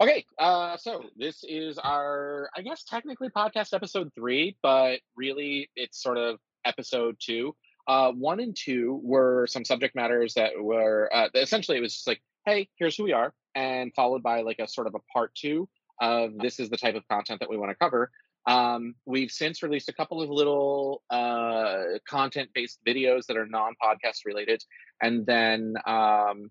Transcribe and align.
Okay, 0.00 0.26
uh, 0.40 0.76
so 0.76 1.04
this 1.16 1.44
is 1.44 1.78
our, 1.78 2.50
I 2.56 2.62
guess, 2.62 2.82
technically 2.82 3.28
podcast 3.28 3.72
episode 3.72 4.10
three, 4.14 4.56
but 4.60 4.98
really 5.16 5.70
it's 5.76 6.02
sort 6.02 6.18
of 6.18 6.40
episode 6.64 7.16
two. 7.20 7.54
Uh, 7.86 8.10
one 8.10 8.40
and 8.40 8.56
two 8.56 9.00
were 9.04 9.46
some 9.46 9.64
subject 9.64 9.94
matters 9.94 10.34
that 10.34 10.50
were 10.58 11.08
uh, 11.14 11.28
essentially 11.34 11.78
it 11.78 11.80
was 11.80 11.94
just 11.94 12.08
like, 12.08 12.20
hey, 12.44 12.68
here's 12.76 12.96
who 12.96 13.04
we 13.04 13.12
are, 13.12 13.32
and 13.54 13.94
followed 13.94 14.22
by 14.22 14.40
like 14.40 14.58
a 14.58 14.66
sort 14.66 14.88
of 14.88 14.96
a 14.96 15.00
part 15.12 15.32
two 15.36 15.68
of 16.00 16.36
this 16.38 16.58
is 16.58 16.70
the 16.70 16.76
type 16.76 16.96
of 16.96 17.06
content 17.06 17.38
that 17.38 17.48
we 17.48 17.56
want 17.56 17.70
to 17.70 17.76
cover. 17.76 18.10
Um, 18.46 18.96
we've 19.06 19.30
since 19.30 19.62
released 19.62 19.88
a 19.88 19.92
couple 19.92 20.20
of 20.20 20.28
little 20.28 21.02
uh, 21.08 21.98
content 22.06 22.50
based 22.52 22.80
videos 22.86 23.26
that 23.26 23.36
are 23.36 23.46
non 23.46 23.74
podcast 23.82 24.24
related. 24.26 24.62
And 25.00 25.24
then 25.24 25.74
um, 25.86 26.50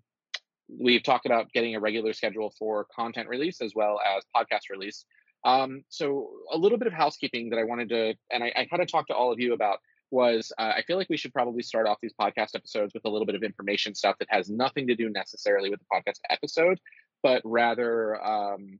we've 0.68 1.02
talked 1.02 1.26
about 1.26 1.52
getting 1.52 1.74
a 1.74 1.80
regular 1.80 2.12
schedule 2.12 2.52
for 2.58 2.86
content 2.94 3.28
release 3.28 3.60
as 3.60 3.74
well 3.74 4.00
as 4.16 4.24
podcast 4.34 4.70
release. 4.70 5.04
Um, 5.44 5.84
so, 5.90 6.30
a 6.50 6.56
little 6.56 6.78
bit 6.78 6.86
of 6.86 6.94
housekeeping 6.94 7.50
that 7.50 7.58
I 7.58 7.64
wanted 7.64 7.90
to, 7.90 8.14
and 8.30 8.42
I, 8.42 8.52
I 8.56 8.64
kind 8.66 8.82
of 8.82 8.90
talked 8.90 9.08
to 9.08 9.14
all 9.14 9.30
of 9.30 9.38
you 9.38 9.52
about 9.52 9.78
was 10.10 10.52
uh, 10.58 10.72
I 10.76 10.82
feel 10.86 10.96
like 10.96 11.10
we 11.10 11.16
should 11.16 11.34
probably 11.34 11.62
start 11.62 11.86
off 11.86 11.98
these 12.00 12.14
podcast 12.18 12.54
episodes 12.54 12.94
with 12.94 13.04
a 13.04 13.08
little 13.08 13.26
bit 13.26 13.34
of 13.34 13.42
information 13.42 13.94
stuff 13.94 14.16
that 14.20 14.28
has 14.30 14.48
nothing 14.48 14.86
to 14.86 14.94
do 14.94 15.10
necessarily 15.10 15.70
with 15.70 15.80
the 15.80 15.86
podcast 15.92 16.20
episode, 16.30 16.78
but 17.22 17.42
rather 17.44 18.24
um, 18.24 18.78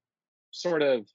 sort 0.52 0.82
of 0.82 1.06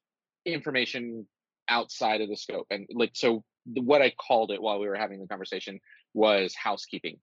information 0.46 1.26
outside 1.70 2.22
of 2.22 2.30
the 2.30 2.36
scope. 2.36 2.68
And 2.70 2.88
like, 2.94 3.12
so 3.14 3.44
what 3.66 4.02
I 4.02 4.12
called 4.12 4.52
it 4.52 4.62
while 4.62 4.80
we 4.80 4.88
were 4.88 4.96
having 4.96 5.20
the 5.20 5.28
conversation 5.28 5.80
was 6.14 6.54
housekeeping. 6.56 7.18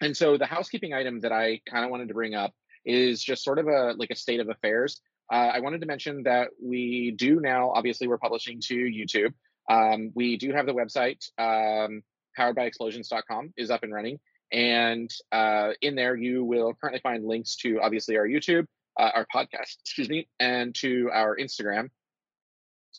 And 0.00 0.16
so 0.16 0.38
the 0.38 0.46
housekeeping 0.46 0.94
item 0.94 1.20
that 1.20 1.32
I 1.32 1.60
kind 1.68 1.84
of 1.84 1.90
wanted 1.90 2.08
to 2.08 2.14
bring 2.14 2.34
up 2.34 2.52
is 2.84 3.22
just 3.22 3.44
sort 3.44 3.58
of 3.58 3.68
a 3.68 3.94
like 3.96 4.10
a 4.10 4.16
state 4.16 4.40
of 4.40 4.48
affairs. 4.48 5.00
Uh, 5.32 5.50
I 5.54 5.60
wanted 5.60 5.80
to 5.80 5.86
mention 5.86 6.24
that 6.24 6.48
we 6.62 7.12
do 7.16 7.40
now, 7.40 7.70
obviously, 7.70 8.06
we're 8.06 8.18
publishing 8.18 8.60
to 8.66 8.74
YouTube. 8.74 9.32
Um, 9.70 10.10
we 10.14 10.36
do 10.36 10.52
have 10.52 10.66
the 10.66 10.74
website, 10.74 11.24
um, 11.38 12.02
poweredbyexplosions.com, 12.38 13.54
is 13.56 13.70
up 13.70 13.82
and 13.82 13.94
running. 13.94 14.18
And 14.52 15.10
uh, 15.30 15.70
in 15.80 15.94
there, 15.94 16.14
you 16.14 16.44
will 16.44 16.74
currently 16.74 17.00
find 17.00 17.24
links 17.24 17.56
to 17.56 17.80
obviously 17.80 18.18
our 18.18 18.26
YouTube, 18.26 18.66
uh, 18.98 19.10
our 19.14 19.26
podcast, 19.34 19.78
excuse 19.80 20.10
me, 20.10 20.28
and 20.38 20.74
to 20.76 21.08
our 21.12 21.36
Instagram. 21.36 21.88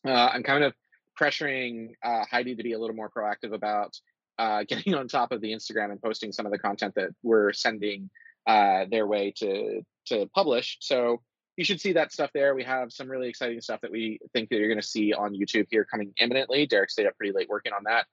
Uh, 0.05 0.29
I'm 0.33 0.41
kind 0.41 0.63
of 0.63 0.73
pressuring 1.19 1.91
uh, 2.03 2.25
Heidi 2.29 2.55
to 2.55 2.63
be 2.63 2.73
a 2.73 2.79
little 2.79 2.95
more 2.95 3.11
proactive 3.11 3.53
about 3.53 3.95
uh, 4.39 4.63
getting 4.67 4.95
on 4.95 5.07
top 5.07 5.31
of 5.31 5.41
the 5.41 5.51
Instagram 5.51 5.91
and 5.91 6.01
posting 6.01 6.31
some 6.31 6.47
of 6.47 6.51
the 6.51 6.57
content 6.57 6.95
that 6.95 7.09
we're 7.21 7.53
sending 7.53 8.09
uh, 8.47 8.85
their 8.89 9.07
way 9.07 9.33
to 9.37 9.81
to 10.07 10.27
publish. 10.33 10.77
So 10.81 11.21
you 11.55 11.63
should 11.63 11.79
see 11.79 11.93
that 11.93 12.11
stuff 12.11 12.31
there. 12.33 12.55
We 12.55 12.63
have 12.63 12.91
some 12.91 13.09
really 13.09 13.29
exciting 13.29 13.61
stuff 13.61 13.81
that 13.81 13.91
we 13.91 14.19
think 14.33 14.49
that 14.49 14.57
you're 14.57 14.67
going 14.67 14.81
to 14.81 14.87
see 14.87 15.13
on 15.13 15.35
YouTube 15.35 15.67
here 15.69 15.85
coming 15.85 16.13
imminently. 16.19 16.65
Derek 16.65 16.89
stayed 16.89 17.05
up 17.05 17.15
pretty 17.17 17.33
late 17.33 17.47
working 17.49 17.73
on 17.73 17.83
that. 17.83 18.05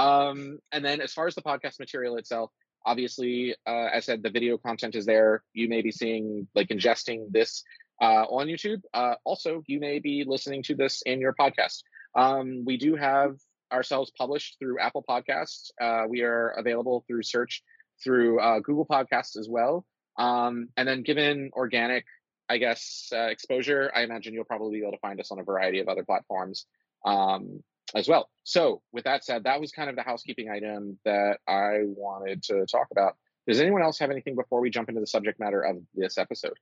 Um, 0.00 0.58
and 0.72 0.84
then 0.84 1.00
as 1.00 1.12
far 1.12 1.26
as 1.26 1.34
the 1.34 1.42
podcast 1.42 1.78
material 1.78 2.16
itself, 2.16 2.50
obviously, 2.84 3.54
uh, 3.66 3.88
as 3.92 4.04
I 4.04 4.12
said, 4.12 4.22
the 4.22 4.30
video 4.30 4.56
content 4.56 4.94
is 4.94 5.04
there. 5.04 5.42
You 5.52 5.68
may 5.68 5.82
be 5.82 5.92
seeing 5.92 6.48
like 6.54 6.68
ingesting 6.68 7.30
this 7.30 7.62
uh, 8.00 8.24
on 8.24 8.46
YouTube. 8.46 8.82
Uh, 8.94 9.14
also, 9.24 9.62
you 9.66 9.80
may 9.80 9.98
be 9.98 10.24
listening 10.26 10.62
to 10.64 10.74
this 10.74 11.02
in 11.02 11.20
your 11.20 11.34
podcast. 11.34 11.82
Um, 12.14 12.64
we 12.64 12.76
do 12.76 12.96
have 12.96 13.36
ourselves 13.72 14.12
published 14.16 14.58
through 14.58 14.78
Apple 14.78 15.04
Podcasts. 15.08 15.70
Uh, 15.80 16.04
we 16.08 16.22
are 16.22 16.50
available 16.50 17.04
through 17.06 17.22
search 17.22 17.62
through 18.02 18.40
uh, 18.40 18.60
Google 18.60 18.86
Podcasts 18.86 19.36
as 19.36 19.48
well. 19.48 19.84
Um, 20.18 20.68
and 20.76 20.88
then, 20.88 21.02
given 21.02 21.50
organic, 21.52 22.04
I 22.48 22.58
guess, 22.58 23.10
uh, 23.14 23.26
exposure, 23.26 23.90
I 23.94 24.02
imagine 24.02 24.34
you'll 24.34 24.44
probably 24.44 24.78
be 24.78 24.82
able 24.82 24.92
to 24.92 24.98
find 24.98 25.20
us 25.20 25.30
on 25.30 25.38
a 25.38 25.42
variety 25.42 25.80
of 25.80 25.88
other 25.88 26.04
platforms 26.04 26.66
um, 27.04 27.62
as 27.94 28.08
well. 28.08 28.30
So, 28.44 28.82
with 28.92 29.04
that 29.04 29.24
said, 29.24 29.44
that 29.44 29.60
was 29.60 29.72
kind 29.72 29.90
of 29.90 29.96
the 29.96 30.02
housekeeping 30.02 30.48
item 30.48 30.98
that 31.04 31.38
I 31.46 31.80
wanted 31.84 32.42
to 32.44 32.66
talk 32.66 32.88
about. 32.90 33.16
Does 33.46 33.60
anyone 33.60 33.82
else 33.82 33.98
have 33.98 34.10
anything 34.10 34.34
before 34.34 34.60
we 34.60 34.70
jump 34.70 34.88
into 34.88 35.00
the 35.00 35.06
subject 35.06 35.38
matter 35.38 35.62
of 35.62 35.76
this 35.94 36.18
episode? 36.18 36.58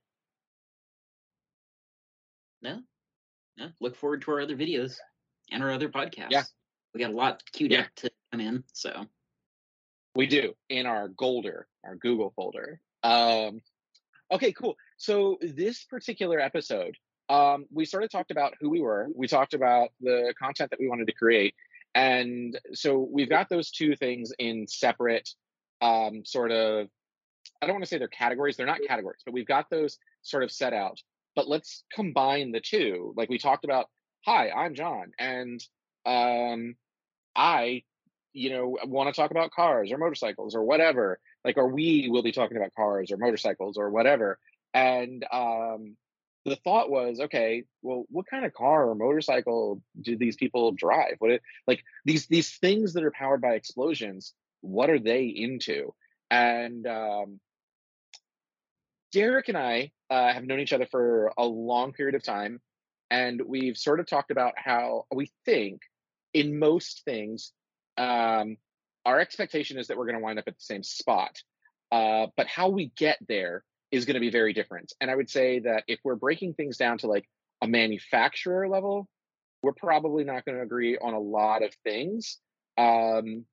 No, 2.61 2.79
no. 3.57 3.69
Look 3.79 3.95
forward 3.95 4.21
to 4.23 4.31
our 4.31 4.41
other 4.41 4.55
videos 4.55 4.97
and 5.51 5.63
our 5.63 5.71
other 5.71 5.89
podcasts. 5.89 6.31
Yeah, 6.31 6.43
we 6.93 6.99
got 6.99 7.11
a 7.11 7.15
lot 7.15 7.41
queued 7.51 7.71
yeah. 7.71 7.81
up 7.81 7.87
to 7.97 8.11
come 8.31 8.41
in. 8.41 8.63
So 8.73 9.05
we 10.15 10.27
do 10.27 10.53
in 10.69 10.85
our 10.85 11.09
Golder, 11.09 11.67
our 11.83 11.95
Google 11.95 12.33
folder. 12.35 12.79
Um, 13.03 13.61
okay, 14.31 14.53
cool. 14.53 14.75
So 14.97 15.37
this 15.41 15.83
particular 15.83 16.39
episode, 16.39 16.95
um, 17.29 17.65
we 17.71 17.85
sort 17.85 18.03
of 18.03 18.11
talked 18.11 18.31
about 18.31 18.53
who 18.59 18.69
we 18.69 18.81
were. 18.81 19.07
We 19.13 19.27
talked 19.27 19.53
about 19.53 19.89
the 19.99 20.33
content 20.41 20.71
that 20.71 20.79
we 20.79 20.87
wanted 20.87 21.07
to 21.07 21.13
create, 21.13 21.53
and 21.93 22.59
so 22.73 23.07
we've 23.11 23.29
got 23.29 23.49
those 23.49 23.71
two 23.71 23.95
things 23.95 24.31
in 24.39 24.67
separate, 24.67 25.29
um, 25.81 26.23
sort 26.25 26.51
of. 26.51 26.87
I 27.61 27.67
don't 27.67 27.75
want 27.75 27.83
to 27.83 27.89
say 27.89 27.97
they're 27.97 28.07
categories. 28.07 28.57
They're 28.57 28.65
not 28.65 28.79
categories, 28.87 29.21
but 29.25 29.33
we've 29.33 29.47
got 29.47 29.69
those 29.69 29.97
sort 30.21 30.43
of 30.43 30.51
set 30.51 30.73
out. 30.73 30.99
But 31.35 31.47
let's 31.47 31.83
combine 31.93 32.51
the 32.51 32.61
two. 32.61 33.13
Like 33.17 33.29
we 33.29 33.37
talked 33.37 33.65
about. 33.65 33.87
Hi, 34.25 34.49
I'm 34.49 34.73
John, 34.73 35.11
and 35.19 35.63
um, 36.05 36.75
I, 37.35 37.83
you 38.35 38.49
know, 38.49 38.77
want 38.83 39.07
to 39.07 39.19
talk 39.19 39.31
about 39.31 39.51
cars 39.51 39.91
or 39.91 39.97
motorcycles 39.97 40.55
or 40.55 40.63
whatever. 40.63 41.19
Like, 41.45 41.57
or 41.57 41.67
we 41.67 42.09
will 42.09 42.21
be 42.21 42.33
talking 42.33 42.57
about 42.57 42.75
cars 42.75 43.11
or 43.11 43.17
motorcycles 43.17 43.77
or 43.77 43.89
whatever. 43.89 44.37
And 44.73 45.25
um, 45.31 45.95
the 46.43 46.57
thought 46.57 46.91
was, 46.91 47.21
okay, 47.21 47.63
well, 47.81 48.03
what 48.09 48.27
kind 48.27 48.45
of 48.45 48.53
car 48.53 48.89
or 48.89 48.95
motorcycle 48.95 49.81
do 49.99 50.17
these 50.17 50.35
people 50.35 50.73
drive? 50.73 51.15
What 51.19 51.31
it 51.31 51.41
like 51.65 51.83
these 52.03 52.27
these 52.27 52.57
things 52.57 52.93
that 52.93 53.05
are 53.05 53.11
powered 53.11 53.41
by 53.41 53.53
explosions? 53.53 54.33
What 54.59 54.89
are 54.89 54.99
they 54.99 55.25
into? 55.25 55.93
And 56.29 56.85
um, 56.87 57.39
Derek 59.13 59.47
and 59.47 59.57
I 59.57 59.91
uh, 60.09 60.33
have 60.33 60.43
known 60.43 60.59
each 60.59 60.73
other 60.73 60.87
for 60.87 61.31
a 61.37 61.45
long 61.45 61.93
period 61.93 62.15
of 62.15 62.23
time, 62.23 62.59
and 63.09 63.41
we've 63.41 63.77
sort 63.77 64.01
of 64.01 64.07
talked 64.07 64.31
about 64.31 64.53
how 64.57 65.05
we 65.13 65.31
think 65.45 65.79
in 66.33 66.59
most 66.59 67.03
things, 67.05 67.53
um, 67.97 68.57
our 69.05 69.19
expectation 69.19 69.77
is 69.77 69.87
that 69.87 69.97
we're 69.97 70.05
going 70.05 70.17
to 70.17 70.23
wind 70.23 70.39
up 70.39 70.47
at 70.47 70.55
the 70.55 70.63
same 70.63 70.83
spot. 70.83 71.41
Uh, 71.91 72.27
but 72.35 72.47
how 72.47 72.69
we 72.69 72.91
get 72.97 73.17
there 73.27 73.63
is 73.91 74.05
going 74.05 74.15
to 74.15 74.19
be 74.19 74.31
very 74.31 74.53
different. 74.53 74.93
And 74.99 75.09
I 75.09 75.15
would 75.15 75.29
say 75.29 75.59
that 75.59 75.83
if 75.87 75.99
we're 76.03 76.15
breaking 76.15 76.53
things 76.55 76.77
down 76.77 76.97
to 76.99 77.07
like 77.07 77.25
a 77.61 77.67
manufacturer 77.67 78.67
level, 78.67 79.07
we're 79.61 79.73
probably 79.73 80.23
not 80.23 80.45
going 80.45 80.57
to 80.57 80.63
agree 80.63 80.97
on 80.97 81.13
a 81.13 81.19
lot 81.19 81.63
of 81.63 81.73
things. 81.83 82.39
Um, 82.77 83.45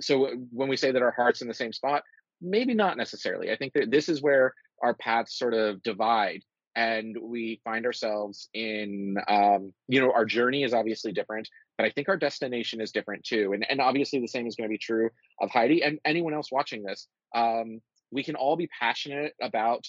so 0.00 0.30
when 0.50 0.68
we 0.68 0.76
say 0.76 0.92
that 0.92 1.02
our 1.02 1.10
heart's 1.10 1.42
in 1.42 1.48
the 1.48 1.54
same 1.54 1.72
spot, 1.72 2.02
maybe 2.40 2.74
not 2.74 2.96
necessarily. 2.96 3.50
I 3.50 3.56
think 3.56 3.72
that 3.74 3.90
this 3.90 4.08
is 4.08 4.22
where 4.22 4.54
our 4.82 4.94
paths 4.94 5.36
sort 5.36 5.54
of 5.54 5.82
divide 5.82 6.42
and 6.76 7.16
we 7.20 7.60
find 7.64 7.86
ourselves 7.86 8.48
in 8.54 9.16
um, 9.26 9.72
you 9.88 10.00
know 10.00 10.12
our 10.12 10.24
journey 10.24 10.62
is 10.62 10.72
obviously 10.72 11.12
different 11.12 11.48
but 11.78 11.86
i 11.86 11.90
think 11.90 12.08
our 12.08 12.16
destination 12.16 12.80
is 12.80 12.92
different 12.92 13.24
too 13.24 13.52
and, 13.54 13.64
and 13.70 13.80
obviously 13.80 14.20
the 14.20 14.28
same 14.28 14.46
is 14.46 14.56
going 14.56 14.68
to 14.68 14.72
be 14.72 14.76
true 14.76 15.08
of 15.40 15.50
heidi 15.50 15.82
and 15.82 15.98
anyone 16.04 16.34
else 16.34 16.52
watching 16.52 16.82
this 16.82 17.06
um, 17.34 17.80
we 18.10 18.22
can 18.22 18.36
all 18.36 18.56
be 18.56 18.68
passionate 18.78 19.32
about 19.40 19.86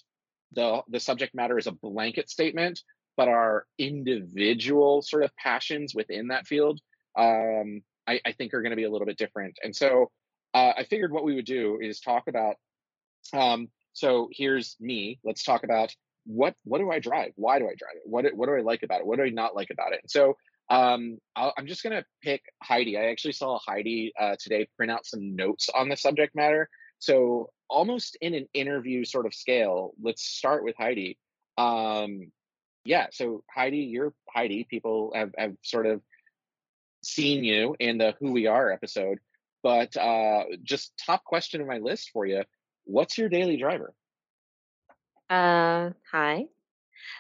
the 0.54 0.82
the 0.88 1.00
subject 1.00 1.36
matter 1.36 1.58
as 1.58 1.68
a 1.68 1.72
blanket 1.72 2.30
statement 2.30 2.82
but 3.18 3.28
our 3.28 3.66
individual 3.78 5.02
sort 5.02 5.24
of 5.24 5.36
passions 5.36 5.94
within 5.94 6.30
that 6.30 6.48
field 6.48 6.80
um, 7.18 7.82
I, 8.08 8.22
I, 8.26 8.32
think 8.32 8.54
are 8.54 8.62
going 8.62 8.70
to 8.70 8.78
be 8.78 8.86
a 8.86 8.90
little 8.90 9.08
bit 9.08 9.18
different 9.18 9.58
and 9.64 9.76
so 9.76 10.12
uh, 10.54 10.74
i 10.78 10.84
figured 10.84 11.12
what 11.12 11.26
we 11.26 11.36
would 11.36 11.46
do 11.46 11.80
is 11.82 12.00
talk 12.00 12.28
about 12.28 12.56
um, 13.34 13.68
so 13.94 14.30
here's 14.32 14.78
me 14.80 15.20
let's 15.24 15.44
talk 15.44 15.64
about 15.64 15.94
what 16.26 16.53
what 16.64 16.78
do 16.78 16.92
I 16.92 17.00
drive? 17.00 17.32
Why 17.35 17.58
do 17.59 17.66
I 17.66 17.74
drive 17.78 17.96
it? 17.96 18.03
What 18.06 18.26
what 18.35 18.47
do 18.47 18.56
I 18.56 18.62
like 18.62 18.84
about 18.84 19.02
it? 19.02 19.08
What 19.08 19.18
do 19.18 19.24
I 19.24 19.30
not 19.30 19.56
like 19.56 19.70
about 19.72 19.94
it? 19.94 20.02
And 20.03 20.12
so 20.12 20.38
um, 20.70 21.18
i 21.36 21.52
am 21.58 21.68
just 21.68 21.84
gonna 21.84 22.04
pick 22.22 22.42
Heidi. 22.62 22.98
I 22.98 23.06
actually 23.06 23.34
saw 23.34 23.60
Heidi 23.60 24.14
uh, 24.20 24.36
today 24.40 24.68
print 24.78 24.92
out 24.92 25.06
some 25.06 25.36
notes 25.36 25.70
on 25.70 25.90
the 25.90 25.98
subject 25.98 26.36
matter. 26.36 26.70
So 27.00 27.50
almost 27.70 28.18
in 28.22 28.34
an 28.34 28.48
interview 28.54 29.06
sort 29.06 29.26
of 29.26 29.34
scale, 29.34 29.94
let's 30.02 30.24
start 30.24 30.64
with 30.64 30.76
Heidi. 30.78 31.18
Um, 31.58 32.32
yeah, 32.86 33.08
so 33.12 33.44
Heidi, 33.54 33.80
you're 33.80 34.14
Heidi. 34.34 34.66
People 34.70 35.12
have, 35.16 35.32
have 35.38 35.54
sort 35.64 35.86
of 35.86 36.02
seen 37.04 37.44
you 37.44 37.76
in 37.80 37.98
the 37.98 38.16
Who 38.20 38.32
We 38.32 38.48
Are 38.48 38.72
episode, 38.72 39.20
but 39.64 39.96
uh, 39.98 40.44
just 40.64 40.94
top 41.06 41.24
question 41.24 41.62
of 41.62 41.68
my 41.68 41.78
list 41.78 42.10
for 42.12 42.26
you: 42.26 42.44
What's 42.86 43.18
your 43.18 43.30
daily 43.30 43.58
driver? 43.58 43.94
Uh, 45.30 45.92
hi. 46.12 46.46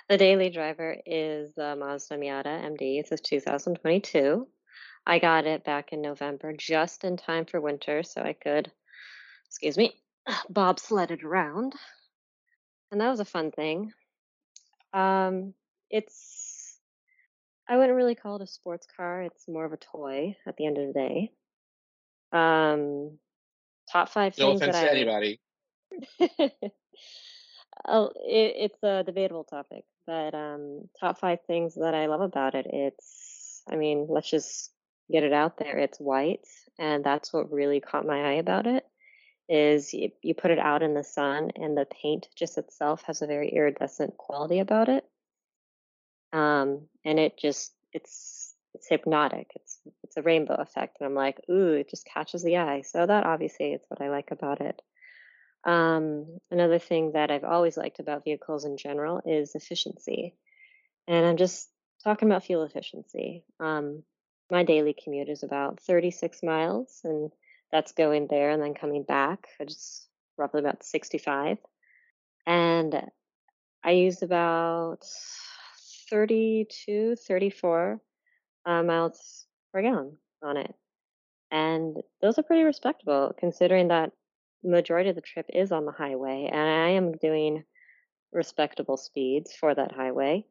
The 0.07 0.17
daily 0.17 0.49
driver 0.49 0.95
is 1.05 1.53
the 1.55 1.75
Mazda 1.75 2.15
Miata 2.17 2.69
ND. 2.69 2.81
It's 2.81 3.11
a 3.11 3.17
2022. 3.17 4.47
I 5.05 5.19
got 5.19 5.45
it 5.45 5.63
back 5.63 5.93
in 5.93 6.01
November, 6.01 6.53
just 6.53 7.03
in 7.03 7.17
time 7.17 7.45
for 7.45 7.61
winter, 7.61 8.03
so 8.03 8.21
I 8.21 8.33
could, 8.33 8.71
excuse 9.47 9.77
me, 9.77 9.93
bobsled 10.49 11.11
it 11.11 11.23
around. 11.23 11.73
And 12.91 13.01
that 13.01 13.09
was 13.09 13.19
a 13.19 13.25
fun 13.25 13.51
thing. 13.51 13.93
Um, 14.93 15.53
it's 15.89 16.79
I 17.67 17.77
wouldn't 17.77 17.95
really 17.95 18.15
call 18.15 18.37
it 18.37 18.41
a 18.41 18.47
sports 18.47 18.87
car. 18.97 19.21
It's 19.21 19.47
more 19.47 19.65
of 19.65 19.73
a 19.73 19.77
toy 19.77 20.35
at 20.47 20.57
the 20.57 20.65
end 20.65 20.79
of 20.79 20.87
the 20.87 20.93
day. 20.93 21.31
Um, 22.31 23.19
top 23.91 24.09
five 24.09 24.35
No 24.39 24.57
things 24.57 24.61
that 24.61 24.69
offense 24.69 24.79
to 24.79 24.91
I 24.91 24.95
anybody. 24.95 25.39
oh, 27.87 28.11
it, 28.15 28.55
it's 28.57 28.83
a 28.83 29.03
debatable 29.03 29.43
topic, 29.43 29.85
but 30.05 30.33
um, 30.33 30.89
top 30.99 31.19
five 31.19 31.39
things 31.47 31.75
that 31.75 31.93
I 31.93 32.07
love 32.07 32.21
about 32.21 32.55
it. 32.55 32.67
It's, 32.69 33.61
I 33.69 33.75
mean, 33.75 34.07
let's 34.09 34.29
just 34.29 34.71
get 35.11 35.23
it 35.23 35.33
out 35.33 35.57
there. 35.57 35.77
It's 35.77 35.99
white, 35.99 36.45
and 36.77 37.03
that's 37.03 37.33
what 37.33 37.51
really 37.51 37.79
caught 37.79 38.05
my 38.05 38.31
eye 38.31 38.37
about 38.37 38.67
it. 38.67 38.85
Is 39.47 39.93
you, 39.93 40.11
you 40.21 40.35
put 40.35 40.51
it 40.51 40.59
out 40.59 40.83
in 40.83 40.93
the 40.93 41.03
sun, 41.03 41.51
and 41.55 41.75
the 41.75 41.87
paint 42.01 42.27
just 42.35 42.57
itself 42.57 43.03
has 43.07 43.21
a 43.21 43.27
very 43.27 43.49
iridescent 43.49 44.17
quality 44.17 44.59
about 44.59 44.89
it. 44.89 45.05
Um, 46.31 46.87
and 47.03 47.19
it 47.19 47.39
just 47.39 47.73
it's 47.91 48.53
it's 48.75 48.87
hypnotic. 48.87 49.47
It's 49.55 49.79
it's 50.03 50.17
a 50.17 50.21
rainbow 50.21 50.55
effect, 50.55 50.97
and 50.99 51.07
I'm 51.07 51.15
like, 51.15 51.39
ooh, 51.49 51.73
it 51.73 51.89
just 51.89 52.05
catches 52.05 52.43
the 52.43 52.57
eye. 52.57 52.81
So 52.81 53.05
that 53.05 53.25
obviously 53.25 53.73
is 53.73 53.81
what 53.87 54.01
I 54.01 54.09
like 54.09 54.29
about 54.31 54.61
it. 54.61 54.79
Um, 55.65 56.39
another 56.51 56.79
thing 56.79 57.13
that 57.13 57.31
I've 57.31 57.43
always 57.43 57.77
liked 57.77 57.99
about 57.99 58.23
vehicles 58.23 58.65
in 58.65 58.77
general 58.77 59.21
is 59.25 59.55
efficiency. 59.55 60.35
And 61.07 61.25
I'm 61.25 61.37
just 61.37 61.69
talking 62.03 62.27
about 62.27 62.45
fuel 62.45 62.63
efficiency. 62.63 63.43
Um, 63.59 64.03
my 64.49 64.63
daily 64.63 64.95
commute 65.03 65.29
is 65.29 65.43
about 65.43 65.79
36 65.81 66.41
miles, 66.43 67.01
and 67.03 67.31
that's 67.71 67.91
going 67.91 68.27
there 68.27 68.49
and 68.49 68.61
then 68.61 68.73
coming 68.73 69.03
back, 69.03 69.47
just 69.67 70.07
roughly 70.37 70.61
about 70.61 70.83
65. 70.83 71.57
And 72.47 73.01
I 73.83 73.91
use 73.91 74.21
about 74.21 75.05
32, 76.09 77.15
34 77.15 78.01
uh, 78.65 78.83
miles 78.83 79.45
per 79.71 79.81
gallon 79.81 80.17
on 80.41 80.57
it. 80.57 80.73
And 81.51 81.97
those 82.21 82.37
are 82.37 82.43
pretty 82.43 82.63
respectable 82.63 83.33
considering 83.37 83.89
that 83.89 84.11
majority 84.63 85.09
of 85.09 85.15
the 85.15 85.21
trip 85.21 85.45
is 85.53 85.71
on 85.71 85.85
the 85.85 85.91
highway 85.91 86.49
and 86.51 86.61
I 86.61 86.89
am 86.89 87.13
doing 87.13 87.63
respectable 88.31 88.97
speeds 88.97 89.53
for 89.53 89.73
that 89.73 89.91
highway. 89.91 90.45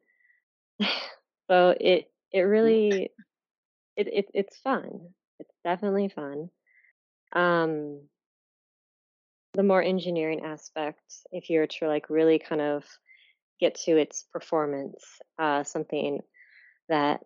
so 1.50 1.74
it 1.80 2.10
it 2.32 2.40
really 2.40 3.10
it, 3.96 4.08
it 4.08 4.30
it's 4.34 4.56
fun. 4.58 5.10
It's 5.38 5.54
definitely 5.64 6.08
fun. 6.08 6.50
Um 7.32 8.00
the 9.54 9.62
more 9.62 9.82
engineering 9.82 10.42
aspect, 10.44 11.02
if 11.32 11.50
you're 11.50 11.66
to 11.66 11.88
like 11.88 12.10
really 12.10 12.38
kind 12.38 12.60
of 12.60 12.84
get 13.60 13.74
to 13.74 13.96
its 13.96 14.24
performance, 14.32 15.02
uh, 15.38 15.64
something 15.64 16.20
that 16.88 17.24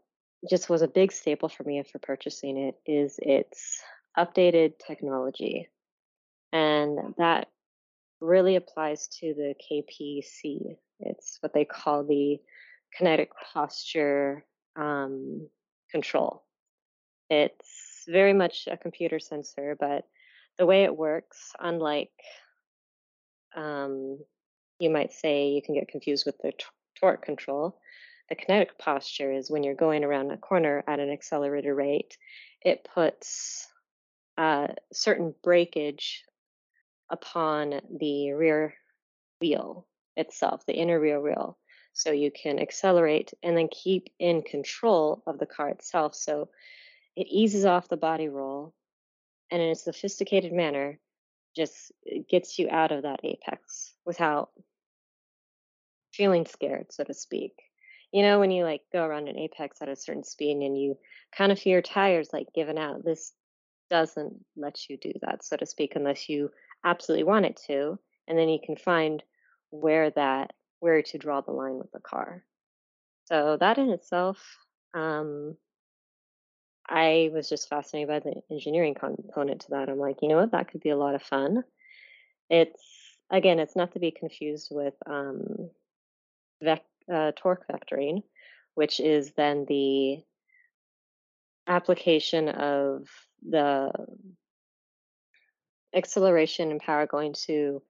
just 0.48 0.70
was 0.70 0.82
a 0.82 0.88
big 0.88 1.12
staple 1.12 1.48
for 1.48 1.62
me 1.64 1.82
for 1.82 1.98
purchasing 1.98 2.56
it 2.56 2.74
is 2.86 3.18
its 3.20 3.82
updated 4.18 4.74
technology. 4.84 5.68
And 6.52 7.14
that 7.18 7.48
really 8.20 8.56
applies 8.56 9.08
to 9.20 9.34
the 9.34 9.54
KPC. 9.70 10.76
It's 11.00 11.38
what 11.40 11.52
they 11.52 11.64
call 11.64 12.04
the 12.04 12.38
kinetic 12.96 13.30
posture 13.52 14.44
um, 14.76 15.48
control. 15.90 16.44
It's 17.30 18.04
very 18.08 18.32
much 18.32 18.68
a 18.70 18.76
computer 18.76 19.18
sensor, 19.18 19.76
but 19.78 20.04
the 20.58 20.66
way 20.66 20.84
it 20.84 20.96
works, 20.96 21.52
unlike 21.58 22.12
um, 23.56 24.18
you 24.78 24.90
might 24.90 25.12
say 25.12 25.48
you 25.48 25.62
can 25.62 25.74
get 25.74 25.88
confused 25.88 26.26
with 26.26 26.38
the 26.38 26.52
t- 26.52 26.64
torque 27.00 27.24
control. 27.24 27.78
The 28.28 28.34
kinetic 28.34 28.78
posture 28.78 29.32
is 29.32 29.50
when 29.50 29.62
you're 29.62 29.74
going 29.74 30.04
around 30.04 30.30
a 30.30 30.36
corner 30.36 30.84
at 30.86 31.00
an 31.00 31.10
accelerated 31.10 31.74
rate, 31.74 32.16
it 32.62 32.86
puts 32.94 33.66
uh, 34.38 34.68
certain 34.92 35.34
breakage 35.42 36.24
upon 37.12 37.80
the 38.00 38.32
rear 38.32 38.74
wheel 39.40 39.86
itself, 40.16 40.66
the 40.66 40.74
inner 40.74 40.98
rear 40.98 41.20
wheel. 41.20 41.58
So 41.92 42.10
you 42.10 42.30
can 42.30 42.58
accelerate 42.58 43.32
and 43.42 43.56
then 43.56 43.68
keep 43.68 44.08
in 44.18 44.42
control 44.42 45.22
of 45.26 45.38
the 45.38 45.46
car 45.46 45.68
itself. 45.68 46.14
So 46.14 46.48
it 47.14 47.26
eases 47.28 47.66
off 47.66 47.88
the 47.88 47.98
body 47.98 48.28
roll 48.28 48.74
and 49.50 49.60
in 49.60 49.68
a 49.68 49.74
sophisticated 49.74 50.52
manner 50.52 50.98
just 51.54 51.92
uh, 52.10 52.20
gets 52.30 52.58
you 52.58 52.68
out 52.70 52.92
of 52.92 53.02
that 53.02 53.20
apex 53.22 53.92
without 54.06 54.50
feeling 56.12 56.46
scared, 56.46 56.86
so 56.90 57.04
to 57.04 57.12
speak. 57.12 57.52
You 58.12 58.22
know, 58.22 58.40
when 58.40 58.50
you 58.50 58.64
like 58.64 58.82
go 58.92 59.04
around 59.04 59.28
an 59.28 59.38
apex 59.38 59.82
at 59.82 59.88
a 59.88 59.96
certain 59.96 60.24
speed 60.24 60.56
and 60.56 60.80
you 60.80 60.96
kind 61.36 61.52
of 61.52 61.58
feel 61.58 61.72
your 61.72 61.82
tires 61.82 62.30
like 62.32 62.48
giving 62.54 62.78
out, 62.78 63.04
this 63.04 63.32
doesn't 63.90 64.34
let 64.56 64.88
you 64.88 64.96
do 64.96 65.12
that, 65.20 65.44
so 65.44 65.56
to 65.56 65.66
speak, 65.66 65.92
unless 65.96 66.28
you 66.28 66.50
absolutely 66.84 67.24
want 67.24 67.46
it 67.46 67.60
to. 67.66 67.98
And 68.28 68.38
then 68.38 68.48
you 68.48 68.58
can 68.64 68.76
find 68.76 69.22
where 69.70 70.10
that, 70.10 70.52
where 70.80 71.02
to 71.02 71.18
draw 71.18 71.40
the 71.40 71.52
line 71.52 71.78
with 71.78 71.90
the 71.92 72.00
car. 72.00 72.44
So 73.26 73.56
that 73.60 73.78
in 73.78 73.90
itself, 73.90 74.38
um, 74.94 75.56
I 76.88 77.30
was 77.32 77.48
just 77.48 77.68
fascinated 77.68 78.08
by 78.08 78.18
the 78.18 78.42
engineering 78.50 78.94
component 78.94 79.62
to 79.62 79.70
that. 79.70 79.88
I'm 79.88 79.98
like, 79.98 80.16
you 80.20 80.28
know 80.28 80.36
what, 80.36 80.52
that 80.52 80.70
could 80.70 80.80
be 80.80 80.90
a 80.90 80.96
lot 80.96 81.14
of 81.14 81.22
fun. 81.22 81.64
It's 82.50 82.82
again, 83.30 83.58
it's 83.58 83.76
not 83.76 83.92
to 83.92 83.98
be 83.98 84.10
confused 84.10 84.68
with 84.70 84.94
um, 85.06 85.70
vec- 86.62 86.84
uh, 87.12 87.32
torque 87.36 87.64
vectoring, 87.68 88.22
which 88.74 89.00
is 89.00 89.32
then 89.32 89.64
the 89.66 90.22
application 91.66 92.48
of 92.48 93.08
the 93.48 93.92
acceleration 95.94 96.70
and 96.70 96.80
power 96.80 97.06
going 97.06 97.34
to 97.46 97.82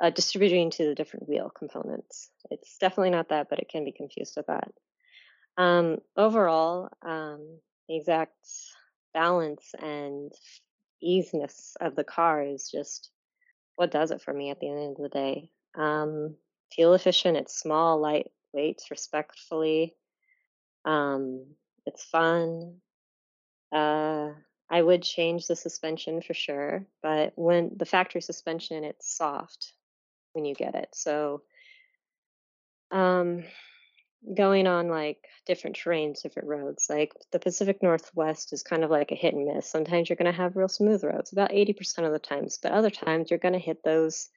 uh, 0.00 0.10
distributing 0.10 0.70
to 0.70 0.86
the 0.86 0.94
different 0.94 1.28
wheel 1.28 1.50
components. 1.56 2.28
It's 2.50 2.76
definitely 2.78 3.10
not 3.10 3.30
that, 3.30 3.48
but 3.48 3.58
it 3.58 3.68
can 3.70 3.84
be 3.84 3.92
confused 3.92 4.34
with 4.36 4.46
that. 4.46 4.70
Um, 5.56 5.98
overall, 6.16 6.90
um, 7.02 7.58
the 7.88 7.96
exact 7.96 8.34
balance 9.14 9.74
and 9.80 10.30
easiness 11.00 11.76
of 11.80 11.96
the 11.96 12.04
car 12.04 12.42
is 12.42 12.68
just 12.70 13.10
what 13.76 13.90
does 13.90 14.10
it 14.10 14.20
for 14.22 14.32
me 14.32 14.50
at 14.50 14.60
the 14.60 14.68
end 14.68 14.96
of 14.96 15.02
the 15.02 15.08
day. 15.08 15.50
Um, 15.74 16.36
fuel 16.72 16.94
efficient, 16.94 17.36
it's 17.36 17.58
small, 17.58 18.00
lightweight, 18.00 18.82
respectfully. 18.90 19.94
Um, 20.84 21.46
it's 21.86 22.04
fun. 22.04 22.76
Uh, 23.72 24.30
I 24.68 24.82
would 24.82 25.02
change 25.02 25.46
the 25.46 25.56
suspension 25.56 26.20
for 26.20 26.34
sure, 26.34 26.84
but 27.02 27.32
when 27.36 27.72
the 27.76 27.86
factory 27.86 28.20
suspension, 28.20 28.84
it's 28.84 29.16
soft 29.16 29.72
when 30.32 30.44
you 30.44 30.54
get 30.54 30.74
it. 30.74 30.88
So, 30.92 31.42
um, 32.90 33.44
going 34.34 34.66
on 34.66 34.88
like 34.88 35.18
different 35.46 35.76
terrains, 35.76 36.22
different 36.22 36.48
roads, 36.48 36.86
like 36.90 37.12
the 37.30 37.38
Pacific 37.38 37.82
Northwest 37.82 38.52
is 38.52 38.64
kind 38.64 38.82
of 38.82 38.90
like 38.90 39.12
a 39.12 39.16
hit 39.16 39.34
and 39.34 39.46
miss. 39.46 39.68
Sometimes 39.68 40.08
you're 40.08 40.16
going 40.16 40.32
to 40.32 40.36
have 40.36 40.56
real 40.56 40.68
smooth 40.68 41.04
roads, 41.04 41.32
about 41.32 41.50
80% 41.52 42.04
of 42.04 42.12
the 42.12 42.18
times, 42.18 42.58
but 42.60 42.72
other 42.72 42.90
times 42.90 43.30
you're 43.30 43.38
going 43.38 43.54
to 43.54 43.60
hit 43.60 43.84
those 43.84 44.28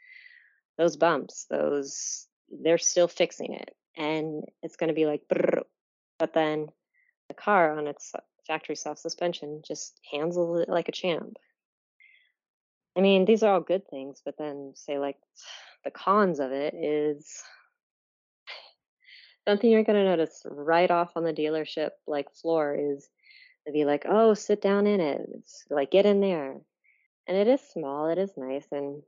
those 0.77 0.95
bumps, 0.95 1.45
those 1.49 2.27
they're 2.51 2.77
still 2.77 3.07
fixing 3.07 3.53
it 3.53 3.75
and 3.99 4.45
it's 4.63 4.77
going 4.77 4.87
to 4.87 4.93
be 4.93 5.05
like 5.05 5.21
but 5.29 6.33
then 6.33 6.67
the 7.27 7.33
car 7.33 7.77
on 7.77 7.87
its 7.87 8.13
factory 8.49 8.75
soft 8.75 8.99
suspension 8.99 9.61
just 9.63 9.97
handles 10.11 10.61
it 10.61 10.69
like 10.69 10.89
a 10.89 10.91
champ. 10.91 11.37
I 12.97 13.01
mean, 13.01 13.23
these 13.23 13.43
are 13.43 13.53
all 13.53 13.61
good 13.61 13.87
things, 13.87 14.21
but 14.25 14.37
then 14.37 14.73
say 14.75 14.97
like 14.97 15.17
the 15.85 15.91
cons 15.91 16.39
of 16.39 16.51
it 16.51 16.73
is 16.73 17.41
something 19.47 19.69
you're 19.69 19.83
going 19.83 20.03
to 20.03 20.09
notice 20.09 20.41
right 20.49 20.89
off 20.89 21.11
on 21.15 21.23
the 21.23 21.31
dealership 21.31 21.91
like 22.07 22.33
floor 22.33 22.75
is 22.75 23.07
to 23.67 23.71
be 23.71 23.85
like, 23.85 24.05
"Oh, 24.09 24.33
sit 24.33 24.61
down 24.61 24.87
in 24.87 24.99
it." 24.99 25.29
It's 25.35 25.63
like 25.69 25.91
get 25.91 26.07
in 26.07 26.19
there. 26.19 26.57
And 27.27 27.37
it 27.37 27.47
is 27.47 27.61
small, 27.61 28.09
it 28.09 28.17
is 28.17 28.31
nice 28.35 28.65
and 28.71 29.03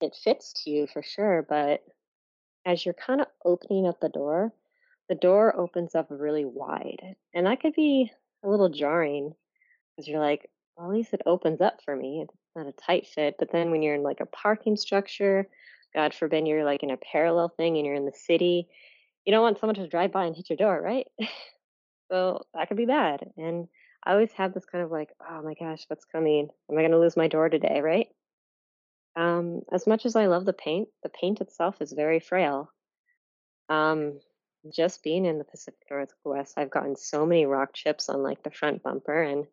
it 0.00 0.16
fits 0.16 0.52
to 0.64 0.70
you 0.70 0.88
for 0.88 1.00
sure, 1.00 1.46
but 1.48 1.84
as 2.66 2.84
you're 2.84 2.94
kind 2.94 3.20
of 3.20 3.28
opening 3.44 3.86
up 3.86 4.00
the 4.00 4.08
door, 4.08 4.52
the 5.08 5.14
door 5.14 5.56
opens 5.56 5.94
up 5.94 6.08
really 6.10 6.44
wide. 6.44 7.14
And 7.32 7.46
that 7.46 7.60
could 7.60 7.74
be 7.74 8.10
a 8.44 8.48
little 8.48 8.68
jarring 8.68 9.34
because 9.96 10.08
you're 10.08 10.20
like, 10.20 10.48
well, 10.76 10.90
at 10.90 10.94
least 10.94 11.14
it 11.14 11.22
opens 11.26 11.60
up 11.60 11.80
for 11.84 11.94
me. 11.94 12.24
It's 12.24 12.38
not 12.56 12.66
a 12.66 12.72
tight 12.72 13.06
fit. 13.06 13.36
But 13.38 13.52
then 13.52 13.70
when 13.70 13.82
you're 13.82 13.94
in 13.94 14.02
like 14.02 14.20
a 14.20 14.26
parking 14.26 14.76
structure, 14.76 15.48
God 15.94 16.14
forbid 16.14 16.46
you're 16.46 16.64
like 16.64 16.82
in 16.82 16.90
a 16.90 16.96
parallel 16.96 17.48
thing 17.48 17.76
and 17.76 17.86
you're 17.86 17.94
in 17.94 18.06
the 18.06 18.12
city, 18.12 18.68
you 19.24 19.32
don't 19.32 19.42
want 19.42 19.60
someone 19.60 19.76
to 19.76 19.88
drive 19.88 20.12
by 20.12 20.24
and 20.24 20.34
hit 20.34 20.50
your 20.50 20.56
door, 20.56 20.80
right? 20.80 21.06
so 22.10 22.42
that 22.54 22.68
could 22.68 22.76
be 22.76 22.86
bad. 22.86 23.30
And 23.36 23.68
I 24.04 24.12
always 24.12 24.32
have 24.32 24.54
this 24.54 24.64
kind 24.64 24.82
of 24.82 24.90
like, 24.90 25.10
oh 25.28 25.42
my 25.42 25.54
gosh, 25.54 25.84
what's 25.88 26.04
coming? 26.04 26.48
Am 26.70 26.78
I 26.78 26.80
going 26.80 26.90
to 26.90 26.98
lose 26.98 27.16
my 27.16 27.28
door 27.28 27.48
today, 27.48 27.80
right? 27.80 28.08
Um, 29.14 29.60
as 29.70 29.86
much 29.86 30.06
as 30.06 30.16
I 30.16 30.26
love 30.26 30.44
the 30.44 30.52
paint, 30.52 30.88
the 31.02 31.10
paint 31.10 31.40
itself 31.40 31.80
is 31.80 31.92
very 31.92 32.18
frail. 32.18 32.72
Um, 33.68 34.20
just 34.70 35.02
being 35.02 35.24
in 35.24 35.38
the 35.38 35.44
Pacific 35.44 35.80
Northwest, 35.90 36.54
I've 36.56 36.70
gotten 36.70 36.96
so 36.96 37.26
many 37.26 37.46
rock 37.46 37.72
chips 37.72 38.08
on 38.08 38.22
like 38.22 38.42
the 38.42 38.50
front 38.50 38.82
bumper, 38.82 39.22
and 39.22 39.46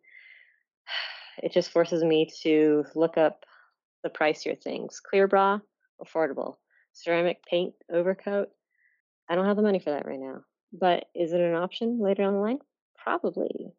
it 1.44 1.52
just 1.52 1.72
forces 1.72 2.04
me 2.04 2.30
to 2.44 2.86
look 2.96 3.18
up 3.18 3.46
the 4.04 4.10
pricier 4.10 4.62
things. 4.62 5.00
Clear 5.00 5.28
bra, 5.28 5.60
affordable. 6.04 6.58
Ceramic 6.94 7.46
paint 7.46 7.76
overcoat, 7.92 8.50
I 9.30 9.36
don't 9.36 9.46
have 9.46 9.58
the 9.58 9.64
money 9.64 9.80
for 9.80 9.92
that 9.92 10.08
right 10.08 10.20
now. 10.20 10.42
But 10.74 11.06
is 11.16 11.34
it 11.34 11.42
an 11.42 11.56
option 11.56 12.00
later 12.00 12.24
on 12.24 12.34
the 12.34 12.40
line? 12.40 12.60
Probably. 12.98 13.72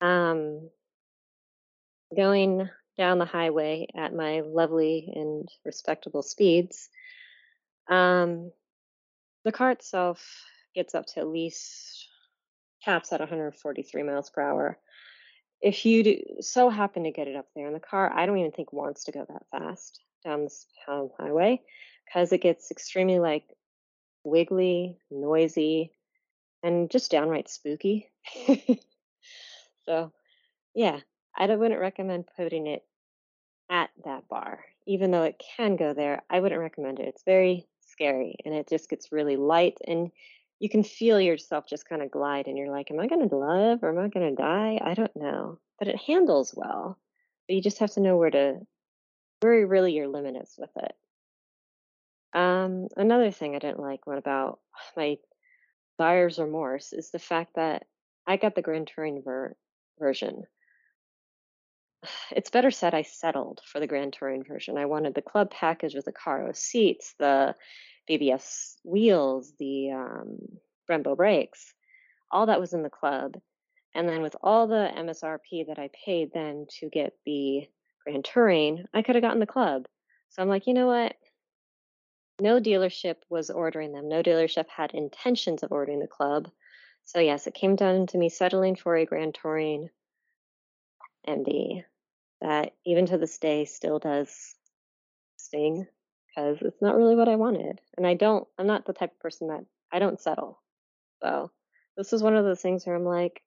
Um, 0.00 0.70
going 2.16 2.68
down 2.96 3.18
the 3.18 3.24
highway 3.24 3.88
at 3.94 4.14
my 4.14 4.40
lovely 4.40 5.12
and 5.14 5.48
respectable 5.64 6.22
speeds, 6.22 6.88
um, 7.88 8.52
the 9.44 9.52
car 9.52 9.70
itself 9.70 10.24
gets 10.74 10.94
up 10.94 11.06
to 11.06 11.20
at 11.20 11.28
least 11.28 12.08
caps 12.84 13.12
at 13.12 13.20
143 13.20 14.02
miles 14.02 14.30
per 14.30 14.42
hour. 14.42 14.78
If 15.60 15.84
you 15.84 16.04
do, 16.04 16.22
so 16.40 16.70
happen 16.70 17.04
to 17.04 17.10
get 17.10 17.28
it 17.28 17.36
up 17.36 17.46
there, 17.54 17.66
and 17.66 17.74
the 17.74 17.80
car 17.80 18.12
I 18.12 18.26
don't 18.26 18.38
even 18.38 18.52
think 18.52 18.72
wants 18.72 19.04
to 19.04 19.12
go 19.12 19.26
that 19.28 19.46
fast 19.50 20.00
down 20.24 20.44
this 20.44 20.66
highway 20.86 21.60
because 22.04 22.32
it 22.32 22.40
gets 22.40 22.70
extremely 22.70 23.18
like 23.18 23.44
wiggly, 24.24 24.98
noisy, 25.10 25.92
and 26.62 26.90
just 26.90 27.10
downright 27.10 27.48
spooky. 27.48 28.10
so, 29.86 30.12
yeah, 30.74 31.00
I 31.36 31.46
wouldn't 31.54 31.80
recommend 31.80 32.26
putting 32.36 32.66
it 32.66 32.84
at 33.70 33.90
that 34.04 34.28
bar. 34.28 34.64
Even 34.86 35.10
though 35.10 35.24
it 35.24 35.42
can 35.56 35.76
go 35.76 35.92
there, 35.92 36.22
I 36.30 36.40
wouldn't 36.40 36.60
recommend 36.60 36.98
it. 37.00 37.08
It's 37.08 37.24
very 37.24 37.66
scary 37.98 38.36
and 38.44 38.54
it 38.54 38.68
just 38.68 38.88
gets 38.88 39.10
really 39.10 39.36
light 39.36 39.78
and 39.86 40.10
you 40.60 40.68
can 40.68 40.84
feel 40.84 41.20
yourself 41.20 41.66
just 41.68 41.88
kind 41.88 42.02
of 42.02 42.10
glide 42.10 42.46
and 42.46 42.56
you're 42.56 42.70
like, 42.70 42.90
am 42.90 43.00
I 43.00 43.08
going 43.08 43.28
to 43.28 43.36
live 43.36 43.82
or 43.82 43.90
am 43.90 43.98
I 43.98 44.08
going 44.08 44.34
to 44.34 44.40
die? 44.42 44.78
I 44.82 44.94
don't 44.94 45.14
know. 45.16 45.58
But 45.78 45.88
it 45.88 46.00
handles 46.06 46.52
well. 46.56 46.98
But 47.46 47.56
you 47.56 47.62
just 47.62 47.78
have 47.78 47.92
to 47.92 48.00
know 48.00 48.16
where 48.16 48.30
to, 48.30 48.60
where 49.40 49.66
really 49.66 49.94
your 49.94 50.08
limit 50.08 50.36
is 50.36 50.54
with 50.58 50.70
it. 50.76 50.92
Um, 52.38 52.88
another 52.96 53.30
thing 53.30 53.54
I 53.54 53.58
didn't 53.58 53.80
like 53.80 54.00
about 54.06 54.60
my 54.96 55.18
buyer's 55.96 56.38
remorse 56.38 56.92
is 56.92 57.10
the 57.10 57.18
fact 57.18 57.54
that 57.54 57.86
I 58.26 58.36
got 58.36 58.54
the 58.54 58.62
Grand 58.62 58.90
Touring 58.94 59.22
ver- 59.24 59.56
version. 59.98 60.44
It's 62.30 62.50
better 62.50 62.70
said 62.70 62.94
I 62.94 63.02
settled 63.02 63.60
for 63.64 63.80
the 63.80 63.86
Grand 63.86 64.12
Touring 64.12 64.44
version. 64.44 64.76
I 64.76 64.86
wanted 64.86 65.14
the 65.14 65.22
club 65.22 65.50
package 65.50 65.94
with 65.94 66.04
the 66.04 66.12
Caro 66.12 66.52
seats, 66.52 67.14
the 67.18 67.54
BBS 68.08 68.76
wheels, 68.84 69.52
the 69.58 69.92
um, 69.92 70.38
Brembo 70.88 71.16
brakes. 71.16 71.74
All 72.30 72.46
that 72.46 72.60
was 72.60 72.72
in 72.72 72.82
the 72.82 72.90
club. 72.90 73.36
And 73.94 74.08
then 74.08 74.22
with 74.22 74.36
all 74.42 74.66
the 74.66 74.90
MSRP 74.96 75.66
that 75.68 75.78
I 75.78 75.90
paid 76.04 76.30
then 76.32 76.66
to 76.78 76.88
get 76.88 77.14
the 77.24 77.66
Grand 78.04 78.24
Touring, 78.24 78.84
I 78.92 79.02
could 79.02 79.14
have 79.14 79.22
gotten 79.22 79.40
the 79.40 79.46
club. 79.46 79.86
So 80.30 80.42
I'm 80.42 80.48
like, 80.48 80.66
you 80.66 80.74
know 80.74 80.86
what? 80.86 81.16
No 82.40 82.60
dealership 82.60 83.16
was 83.28 83.50
ordering 83.50 83.92
them. 83.92 84.08
No 84.08 84.22
dealership 84.22 84.68
had 84.68 84.92
intentions 84.92 85.62
of 85.62 85.72
ordering 85.72 85.98
the 85.98 86.06
club. 86.06 86.48
So 87.04 87.18
yes, 87.18 87.46
it 87.46 87.54
came 87.54 87.74
down 87.74 88.06
to 88.08 88.18
me 88.18 88.28
settling 88.28 88.76
for 88.76 88.94
a 88.94 89.06
Grand 89.06 89.34
Touring 89.34 89.88
That 92.40 92.72
even 92.86 93.06
to 93.06 93.18
this 93.18 93.38
day 93.38 93.64
still 93.64 93.98
does 93.98 94.54
sting 95.36 95.86
because 96.28 96.58
it's 96.62 96.80
not 96.80 96.96
really 96.96 97.16
what 97.16 97.28
I 97.28 97.36
wanted. 97.36 97.80
And 97.96 98.06
I 98.06 98.14
don't, 98.14 98.46
I'm 98.58 98.66
not 98.66 98.86
the 98.86 98.92
type 98.92 99.12
of 99.12 99.18
person 99.20 99.48
that 99.48 99.64
I 99.92 99.98
don't 99.98 100.20
settle. 100.20 100.62
So 101.22 101.50
this 101.96 102.12
is 102.12 102.22
one 102.22 102.36
of 102.36 102.44
those 102.44 102.60
things 102.60 102.86
where 102.86 102.94
I'm 102.94 103.04
like, 103.04 103.42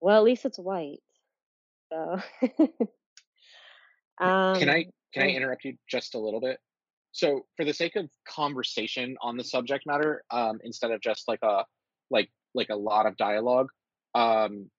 well, 0.00 0.16
at 0.16 0.24
least 0.24 0.44
it's 0.44 0.58
white. 0.58 0.98
So, 1.92 2.20
um, 4.20 4.58
can 4.58 4.68
I 4.68 4.86
can 5.12 5.22
I 5.22 5.28
interrupt 5.28 5.64
you 5.64 5.76
just 5.88 6.14
a 6.14 6.18
little 6.18 6.40
bit? 6.40 6.58
So, 7.12 7.46
for 7.56 7.64
the 7.64 7.74
sake 7.74 7.96
of 7.96 8.08
conversation 8.26 9.16
on 9.20 9.36
the 9.36 9.44
subject 9.44 9.86
matter, 9.86 10.24
um, 10.30 10.58
instead 10.64 10.90
of 10.90 11.00
just 11.00 11.28
like 11.28 11.40
a 11.42 11.64
like 12.10 12.30
like 12.54 12.70
a 12.70 12.76
lot 12.76 13.06
of 13.06 13.16
dialogue, 13.16 13.68
um, 14.14 14.70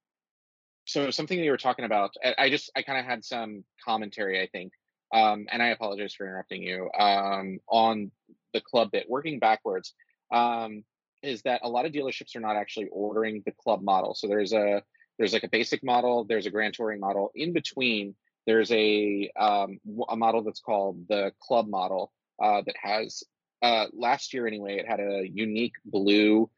so 0.86 1.12
something 1.12 1.40
you 1.40 1.52
were 1.52 1.58
talking 1.58 1.86
about, 1.86 2.16
I, 2.24 2.46
I 2.46 2.50
just 2.50 2.72
I 2.76 2.82
kind 2.82 3.00
of 3.00 3.06
had 3.06 3.24
some 3.24 3.64
commentary, 3.84 4.42
I 4.42 4.48
think, 4.48 4.74
um, 5.14 5.48
and 5.52 5.62
I 5.62 5.68
apologize 5.68 6.14
for 6.14 6.26
interrupting 6.26 6.64
you 6.64 6.90
um, 6.98 7.60
on 7.68 8.12
the 8.54 8.62
club 8.62 8.92
bit. 8.92 9.10
Working 9.10 9.40
backwards, 9.40 9.94
um, 10.32 10.84
is 11.22 11.42
that 11.44 11.62
a 11.64 11.70
lot 11.70 11.86
of 11.86 11.94
dealerships 11.94 12.36
are 12.36 12.42
not 12.42 12.58
actually 12.58 12.90
ordering 12.92 13.44
the 13.46 13.54
club 13.54 13.82
model. 13.82 14.14
So 14.14 14.28
there's 14.28 14.54
a 14.54 14.84
there's 15.18 15.34
like 15.34 15.44
a 15.44 15.50
basic 15.50 15.84
model, 15.84 16.26
there's 16.26 16.46
a 16.46 16.52
Grand 16.52 16.74
Touring 16.74 17.00
model. 17.00 17.32
In 17.36 17.54
between, 17.54 18.16
there's 18.46 18.72
a 18.72 19.32
um, 19.40 19.80
a 20.10 20.16
model 20.16 20.44
that's 20.44 20.60
called 20.60 21.08
the 21.08 21.32
club 21.40 21.68
model 21.68 22.12
uh, 22.42 22.62
that 22.66 22.76
has 22.82 23.24
uh, 23.62 23.86
last 23.94 24.34
year 24.34 24.48
anyway. 24.48 24.78
It 24.78 24.88
had 24.88 25.00
a 25.00 25.24
unique 25.26 25.76
blue, 25.86 26.50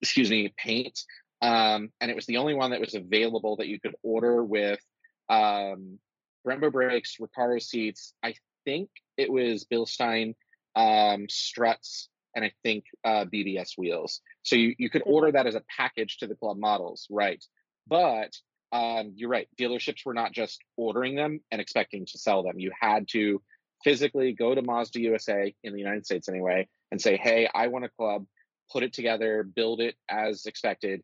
excuse 0.00 0.30
me, 0.30 0.52
paint, 0.56 0.98
um, 1.42 1.90
and 2.00 2.10
it 2.10 2.14
was 2.14 2.26
the 2.26 2.36
only 2.36 2.54
one 2.54 2.70
that 2.70 2.80
was 2.80 2.94
available 2.94 3.56
that 3.56 3.66
you 3.66 3.80
could 3.80 3.96
order 4.02 4.42
with 4.44 4.80
um, 5.28 5.98
Brembo 6.46 6.70
brakes, 6.70 7.16
Recaro 7.20 7.60
seats. 7.60 8.14
I 8.22 8.34
think 8.64 8.88
it 9.16 9.30
was 9.30 9.66
Bilstein 9.70 10.34
um, 10.76 11.26
struts, 11.28 12.08
and 12.36 12.44
I 12.44 12.52
think 12.62 12.84
uh, 13.04 13.24
BBS 13.24 13.76
wheels. 13.76 14.20
So 14.44 14.54
you, 14.54 14.76
you 14.78 14.88
could 14.88 15.02
order 15.04 15.32
that 15.32 15.48
as 15.48 15.56
a 15.56 15.64
package 15.76 16.18
to 16.18 16.28
the 16.28 16.36
club 16.36 16.58
models, 16.58 17.08
right? 17.10 17.44
But 17.88 18.30
um, 18.70 19.12
you're 19.16 19.28
right. 19.28 19.48
Dealerships 19.60 20.06
were 20.06 20.14
not 20.14 20.32
just 20.32 20.60
ordering 20.76 21.16
them 21.16 21.40
and 21.50 21.60
expecting 21.60 22.06
to 22.06 22.18
sell 22.18 22.44
them. 22.44 22.60
You 22.60 22.70
had 22.80 23.08
to 23.08 23.42
physically 23.82 24.32
go 24.32 24.54
to 24.54 24.62
Mazda 24.62 25.00
USA 25.00 25.52
in 25.64 25.72
the 25.72 25.80
United 25.80 26.06
States 26.06 26.28
anyway 26.28 26.68
and 26.92 27.00
say, 27.00 27.16
"Hey, 27.16 27.48
I 27.52 27.66
want 27.66 27.84
a 27.84 27.88
club." 27.88 28.26
Put 28.72 28.84
it 28.84 28.94
together, 28.94 29.42
build 29.42 29.82
it 29.82 29.96
as 30.08 30.46
expected, 30.46 31.02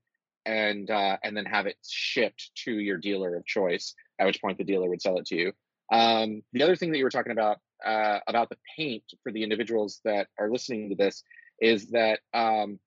and 0.49 0.91
uh, 0.91 1.19
and 1.23 1.37
then 1.37 1.45
have 1.45 1.67
it 1.67 1.77
shipped 1.87 2.51
to 2.65 2.73
your 2.73 2.97
dealer 2.97 3.37
of 3.37 3.45
choice. 3.45 3.95
At 4.19 4.27
which 4.27 4.41
point 4.41 4.59
the 4.59 4.65
dealer 4.65 4.89
would 4.89 5.03
sell 5.03 5.19
it 5.19 5.27
to 5.27 5.37
you. 5.37 5.53
Um, 5.93 6.43
the 6.53 6.63
other 6.63 6.75
thing 6.75 6.91
that 6.91 6.99
you 6.99 7.05
were 7.05 7.11
talking 7.11 7.33
about 7.33 7.59
uh, 7.85 8.19
about 8.27 8.49
the 8.49 8.57
paint 8.77 9.05
for 9.23 9.31
the 9.31 9.43
individuals 9.43 10.01
that 10.05 10.29
are 10.39 10.51
listening 10.51 10.89
to 10.89 10.97
this 10.97 11.23
is 11.61 11.91
that 11.91 12.21
um, 12.33 12.81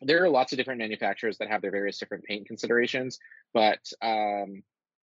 there 0.00 0.22
are 0.22 0.28
lots 0.28 0.52
of 0.52 0.58
different 0.58 0.78
manufacturers 0.78 1.38
that 1.38 1.48
have 1.48 1.60
their 1.60 1.70
various 1.70 1.98
different 1.98 2.24
paint 2.24 2.46
considerations, 2.46 3.18
but 3.52 3.80
um, 4.00 4.62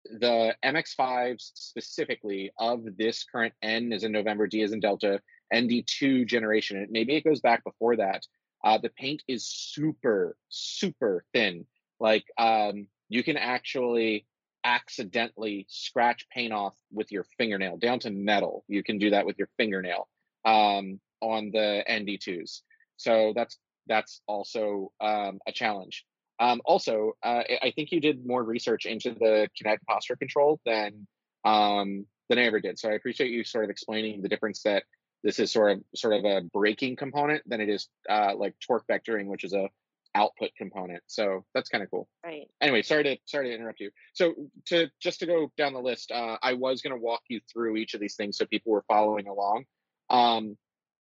the 0.06 0.56
MX5s 0.64 1.52
specifically 1.54 2.52
of 2.60 2.84
this 2.98 3.24
current 3.24 3.54
N 3.62 3.94
is 3.94 4.04
in 4.04 4.12
November, 4.12 4.48
D 4.48 4.62
is 4.62 4.74
in 4.74 4.80
Delta, 4.82 5.22
ND2 5.54 6.28
generation, 6.28 6.86
maybe 6.90 7.16
it 7.16 7.24
goes 7.24 7.40
back 7.40 7.64
before 7.64 7.96
that. 7.98 8.26
Uh, 8.64 8.78
the 8.78 8.90
paint 8.90 9.24
is 9.28 9.46
super, 9.46 10.38
super 10.50 11.26
thin. 11.34 11.66
Like 12.00 12.26
um, 12.38 12.88
you 13.10 13.24
can 13.24 13.38
actually 13.38 14.26
accidentally 14.64 15.66
scratch 15.70 16.28
paint 16.30 16.54
off 16.54 16.76
with 16.92 17.12
your 17.12 17.26
fingernail 17.38 17.78
down 17.78 18.00
to 18.00 18.12
metal. 18.12 18.64
You 18.68 18.84
can 18.84 18.98
do 18.98 19.10
that 19.10 19.26
with 19.26 19.38
your 19.38 19.50
fingernail 19.58 20.08
um, 20.46 21.00
on 21.22 21.52
the 21.52 21.84
ND2s. 21.90 22.62
So 22.98 23.34
that's 23.36 23.58
that's 23.88 24.22
also 24.28 24.92
um, 25.02 25.40
a 25.46 25.52
challenge. 25.52 26.06
Um, 26.40 26.62
also, 26.66 27.14
uh, 27.22 27.44
I 27.62 27.72
think 27.76 27.92
you 27.92 28.00
did 28.00 28.26
more 28.26 28.44
research 28.44 28.86
into 28.86 29.12
the 29.12 29.50
kinetic 29.58 29.86
posture 29.86 30.16
control 30.16 30.60
than 30.66 31.08
um, 31.46 32.06
than 32.30 32.40
I 32.40 32.44
ever 32.44 32.60
did. 32.60 32.80
So 32.80 32.90
I 32.90 32.94
appreciate 32.94 33.32
you 33.32 33.44
sort 33.44 33.66
of 33.66 33.70
explaining 33.70 34.22
the 34.22 34.30
difference 34.30 34.64
that 34.64 34.84
this 35.24 35.40
is 35.40 35.52
sort 35.52 35.72
of 35.72 35.84
sort 35.96 36.14
of 36.14 36.26
a 36.26 36.42
braking 36.42 36.96
component 36.96 37.48
than 37.48 37.62
it 37.62 37.70
is 37.70 37.88
uh, 38.10 38.34
like 38.36 38.56
torque 38.60 38.86
vectoring, 38.88 39.28
which 39.28 39.44
is 39.44 39.54
a 39.54 39.70
output 40.16 40.52
component. 40.58 41.02
So 41.08 41.46
that's 41.54 41.70
kind 41.70 41.84
of 41.84 41.90
cool. 41.90 42.08
Right. 42.24 42.48
Anyway, 42.62 42.82
sorry 42.82 43.04
to 43.04 43.18
sorry 43.26 43.50
to 43.50 43.56
interrupt 43.56 43.80
you. 43.80 43.92
So 44.14 44.34
to 44.66 44.88
just 45.00 45.20
to 45.22 45.26
go 45.26 45.52
down 45.58 45.74
the 45.74 45.80
list, 45.80 46.12
uh, 46.12 46.38
I 46.42 46.54
was 46.54 46.82
going 46.82 46.96
to 46.96 47.02
walk 47.02 47.22
you 47.30 47.40
through 47.52 47.78
each 47.78 47.94
of 47.94 48.00
these 48.00 48.16
things 48.16 48.38
so 48.38 48.46
people 48.46 48.72
were 48.72 48.86
following 48.88 49.28
along. 49.28 49.66
Um, 50.10 50.58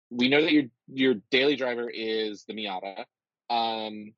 we 0.10 0.30
know 0.30 0.42
that 0.42 0.52
your 0.52 0.64
your 0.88 1.16
daily 1.32 1.56
driver 1.56 1.90
is 1.90 2.46
the 2.46 2.54
Miata, 2.54 3.06
um, 3.50 4.14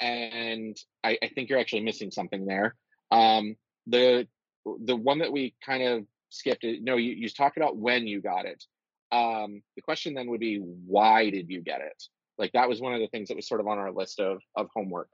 and 0.00 0.76
I, 1.04 1.18
I, 1.22 1.28
think 1.28 1.48
you're 1.48 1.60
actually 1.60 1.82
missing 1.82 2.10
something 2.10 2.44
there. 2.44 2.74
Um, 3.10 3.56
the 3.86 4.26
the 4.64 4.96
one 4.96 5.20
that 5.20 5.32
we 5.32 5.54
kind 5.64 5.82
of 5.82 6.06
skipped. 6.30 6.64
No, 6.82 6.96
you, 6.96 7.12
you 7.12 7.28
talked 7.28 7.56
about 7.56 7.76
when 7.76 8.06
you 8.06 8.20
got 8.20 8.44
it. 8.44 8.64
Um, 9.10 9.62
the 9.76 9.82
question 9.82 10.14
then 10.14 10.28
would 10.30 10.40
be, 10.40 10.58
why 10.58 11.30
did 11.30 11.48
you 11.48 11.60
get 11.60 11.80
it? 11.80 12.02
Like 12.36 12.52
that 12.52 12.68
was 12.68 12.80
one 12.80 12.94
of 12.94 13.00
the 13.00 13.08
things 13.08 13.28
that 13.28 13.36
was 13.36 13.48
sort 13.48 13.60
of 13.60 13.66
on 13.66 13.78
our 13.78 13.90
list 13.90 14.20
of 14.20 14.40
of 14.54 14.68
homework. 14.74 15.08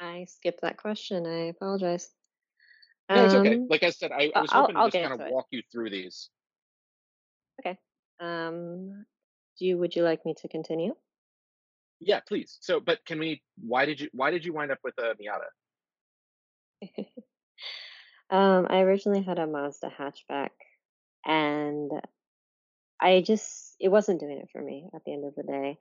I 0.00 0.26
skipped 0.28 0.62
that 0.62 0.76
question. 0.76 1.26
I 1.26 1.48
apologize. 1.48 2.08
No, 3.10 3.24
it's 3.24 3.34
okay. 3.34 3.54
Um, 3.56 3.66
like 3.68 3.82
I 3.82 3.90
said, 3.90 4.10
I, 4.12 4.30
I 4.34 4.40
was 4.40 4.50
hoping 4.50 4.76
I'll, 4.76 4.90
to 4.90 4.98
just 4.98 5.08
kind 5.08 5.20
of 5.20 5.28
walk 5.30 5.46
you 5.50 5.62
through 5.70 5.90
these. 5.90 6.30
Okay. 7.60 7.78
Um, 8.20 9.04
do 9.58 9.66
you 9.66 9.78
would 9.78 9.94
you 9.94 10.02
like 10.02 10.24
me 10.24 10.34
to 10.42 10.48
continue? 10.48 10.94
Yeah, 12.00 12.20
please. 12.26 12.58
So, 12.60 12.80
but 12.80 13.04
can 13.04 13.18
we? 13.18 13.42
Why 13.60 13.84
did 13.84 14.00
you? 14.00 14.08
Why 14.12 14.30
did 14.30 14.44
you 14.44 14.52
wind 14.52 14.72
up 14.72 14.78
with 14.84 14.94
a 14.98 15.14
Miata? 15.14 15.48
Um, 18.28 18.66
I 18.68 18.80
originally 18.80 19.22
had 19.22 19.38
a 19.38 19.46
Mazda 19.46 19.92
hatchback, 19.96 20.50
and 21.24 21.92
I 23.00 23.20
just 23.20 23.76
it 23.80 23.88
wasn't 23.88 24.20
doing 24.20 24.38
it 24.38 24.48
for 24.52 24.60
me 24.60 24.88
at 24.94 25.04
the 25.04 25.12
end 25.12 25.24
of 25.24 25.34
the 25.34 25.42
day. 25.42 25.78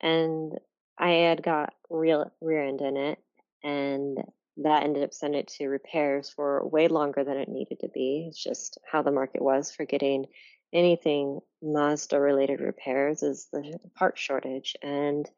And 0.00 0.52
I 0.98 1.10
had 1.10 1.42
got 1.42 1.74
real 1.90 2.30
rear 2.40 2.64
end 2.64 2.80
in 2.80 2.96
it, 2.96 3.18
and 3.62 4.18
that 4.58 4.84
ended 4.84 5.02
up 5.02 5.12
sending 5.12 5.40
it 5.40 5.48
to 5.58 5.66
repairs 5.66 6.30
for 6.30 6.66
way 6.68 6.88
longer 6.88 7.24
than 7.24 7.36
it 7.36 7.48
needed 7.48 7.80
to 7.80 7.88
be. 7.88 8.26
It's 8.28 8.42
just 8.42 8.78
how 8.90 9.02
the 9.02 9.10
market 9.10 9.42
was 9.42 9.72
for 9.72 9.84
getting 9.84 10.26
anything 10.72 11.40
Mazda 11.62 12.20
related 12.20 12.60
repairs 12.60 13.22
is 13.22 13.48
the 13.52 13.78
part 13.96 14.18
shortage. 14.18 14.76
And 14.82 15.28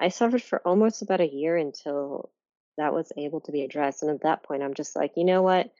I 0.00 0.08
suffered 0.08 0.42
for 0.42 0.60
almost 0.66 1.02
about 1.02 1.20
a 1.20 1.32
year 1.32 1.56
until 1.56 2.30
that 2.76 2.94
was 2.94 3.12
able 3.16 3.40
to 3.42 3.52
be 3.52 3.62
addressed. 3.62 4.02
And 4.02 4.10
at 4.10 4.22
that 4.22 4.42
point, 4.42 4.62
I'm 4.62 4.74
just 4.74 4.96
like, 4.96 5.12
you 5.16 5.24
know 5.24 5.42
what? 5.42 5.72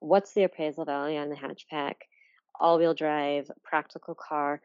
What's 0.00 0.32
the 0.32 0.44
appraisal 0.44 0.84
value 0.84 1.18
on 1.18 1.28
the 1.30 1.36
hatchback? 1.36 1.94
All 2.60 2.78
wheel 2.78 2.94
drive, 2.94 3.50
practical 3.62 4.14
car. 4.14 4.60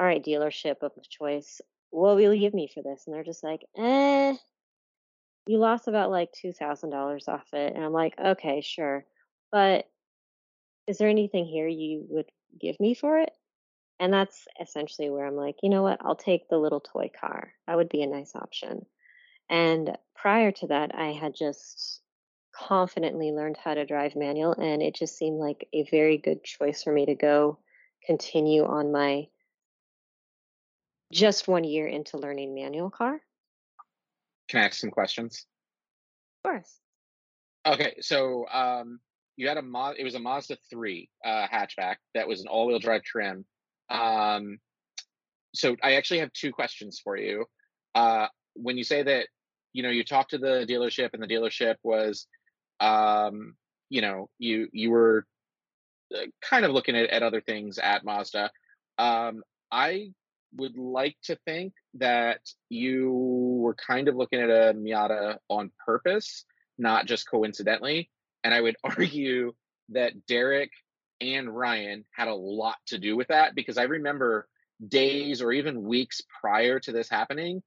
All 0.00 0.06
right, 0.06 0.24
dealership 0.24 0.82
of 0.82 0.92
choice. 1.08 1.60
What 1.90 2.16
will 2.16 2.34
you 2.34 2.40
give 2.40 2.54
me 2.54 2.68
for 2.72 2.82
this? 2.82 3.04
And 3.06 3.14
they're 3.14 3.24
just 3.24 3.44
like, 3.44 3.64
eh, 3.76 4.34
you 5.46 5.58
lost 5.58 5.88
about 5.88 6.10
like 6.10 6.32
$2,000 6.32 7.28
off 7.28 7.52
it. 7.52 7.74
And 7.74 7.84
I'm 7.84 7.92
like, 7.92 8.14
okay, 8.18 8.60
sure. 8.60 9.04
But 9.50 9.86
is 10.86 10.98
there 10.98 11.08
anything 11.08 11.44
here 11.44 11.68
you 11.68 12.06
would 12.08 12.30
give 12.60 12.78
me 12.80 12.94
for 12.94 13.18
it? 13.18 13.30
And 14.00 14.12
that's 14.12 14.46
essentially 14.60 15.10
where 15.10 15.26
I'm 15.26 15.36
like, 15.36 15.56
you 15.62 15.70
know 15.70 15.82
what? 15.82 16.00
I'll 16.00 16.16
take 16.16 16.48
the 16.48 16.58
little 16.58 16.80
toy 16.80 17.10
car. 17.18 17.52
That 17.66 17.76
would 17.76 17.88
be 17.88 18.02
a 18.02 18.06
nice 18.06 18.34
option. 18.34 18.86
And 19.48 19.96
prior 20.16 20.50
to 20.52 20.66
that, 20.68 20.94
I 20.94 21.12
had 21.12 21.34
just 21.34 22.01
confidently 22.72 23.32
learned 23.32 23.58
how 23.62 23.74
to 23.74 23.84
drive 23.84 24.16
manual, 24.16 24.52
and 24.52 24.80
it 24.80 24.94
just 24.94 25.18
seemed 25.18 25.38
like 25.38 25.68
a 25.74 25.86
very 25.90 26.16
good 26.16 26.42
choice 26.42 26.82
for 26.82 26.90
me 26.90 27.04
to 27.04 27.14
go 27.14 27.58
continue 28.06 28.64
on 28.64 28.90
my 28.90 29.26
just 31.12 31.46
one 31.46 31.64
year 31.64 31.86
into 31.86 32.16
learning 32.16 32.54
manual 32.54 32.88
car. 32.88 33.20
Can 34.48 34.62
I 34.62 34.64
ask 34.64 34.80
some 34.80 34.90
questions? 34.90 35.44
Of 36.38 36.50
course. 36.50 36.80
Okay, 37.66 37.96
so 38.00 38.46
um, 38.48 39.00
you 39.36 39.48
had 39.48 39.58
a 39.58 39.62
Mo- 39.62 39.94
it 39.98 40.02
was 40.02 40.14
a 40.14 40.18
Mazda 40.18 40.56
three 40.70 41.10
uh, 41.22 41.46
hatchback 41.52 41.96
that 42.14 42.26
was 42.26 42.40
an 42.40 42.48
all 42.48 42.66
wheel 42.66 42.78
drive 42.78 43.02
trim. 43.02 43.44
Um, 43.90 44.56
so 45.54 45.76
I 45.82 45.96
actually 45.96 46.20
have 46.20 46.32
two 46.32 46.52
questions 46.52 47.02
for 47.04 47.18
you. 47.18 47.44
Uh, 47.94 48.28
when 48.54 48.78
you 48.78 48.84
say 48.84 49.02
that, 49.02 49.26
you 49.74 49.82
know, 49.82 49.90
you 49.90 50.04
talked 50.04 50.30
to 50.30 50.38
the 50.38 50.64
dealership 50.66 51.10
and 51.12 51.22
the 51.22 51.26
dealership 51.26 51.74
was, 51.82 52.26
um, 52.80 53.54
you 53.88 54.00
know, 54.00 54.28
you 54.38 54.68
you 54.72 54.90
were 54.90 55.26
uh, 56.14 56.26
kind 56.42 56.64
of 56.64 56.72
looking 56.72 56.96
at, 56.96 57.10
at 57.10 57.22
other 57.22 57.40
things 57.40 57.78
at 57.78 58.04
Mazda. 58.04 58.50
Um, 58.98 59.42
I 59.70 60.12
would 60.56 60.76
like 60.76 61.16
to 61.24 61.36
think 61.44 61.72
that 61.94 62.40
you 62.68 63.10
were 63.10 63.74
kind 63.74 64.08
of 64.08 64.16
looking 64.16 64.40
at 64.40 64.50
a 64.50 64.74
Miata 64.74 65.38
on 65.48 65.70
purpose, 65.84 66.44
not 66.78 67.06
just 67.06 67.28
coincidentally. 67.28 68.10
And 68.44 68.52
I 68.52 68.60
would 68.60 68.76
argue 68.84 69.52
that 69.90 70.26
Derek 70.26 70.70
and 71.20 71.54
Ryan 71.54 72.04
had 72.10 72.28
a 72.28 72.34
lot 72.34 72.76
to 72.86 72.98
do 72.98 73.16
with 73.16 73.28
that 73.28 73.54
because 73.54 73.78
I 73.78 73.84
remember 73.84 74.48
days 74.86 75.40
or 75.40 75.52
even 75.52 75.84
weeks 75.84 76.20
prior 76.40 76.80
to 76.80 76.92
this 76.92 77.08
happening, 77.08 77.62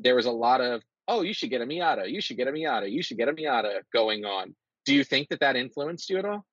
there 0.00 0.16
was 0.16 0.26
a 0.26 0.32
lot 0.32 0.60
of, 0.60 0.82
oh, 1.08 1.22
you 1.22 1.32
should 1.32 1.50
get 1.50 1.60
a 1.60 1.66
Miata, 1.66 2.10
you 2.10 2.20
should 2.20 2.36
get 2.36 2.48
a 2.48 2.52
Miata, 2.52 2.90
you 2.90 3.02
should 3.02 3.16
get 3.16 3.28
a 3.28 3.32
Miata 3.32 3.80
going 3.92 4.24
on. 4.24 4.54
Do 4.84 4.94
you 4.94 5.04
think 5.04 5.28
that 5.28 5.40
that 5.40 5.56
influenced 5.56 6.10
you 6.10 6.18
at 6.18 6.24
all? 6.24 6.44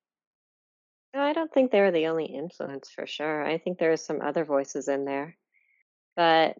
I 1.14 1.32
don't 1.32 1.52
think 1.52 1.70
they 1.70 1.80
were 1.80 1.92
the 1.92 2.08
only 2.08 2.24
influence 2.26 2.90
for 2.90 3.06
sure. 3.06 3.44
I 3.44 3.58
think 3.58 3.78
there 3.78 3.92
are 3.92 3.96
some 3.96 4.20
other 4.20 4.44
voices 4.44 4.88
in 4.88 5.04
there, 5.04 5.36
but 6.16 6.56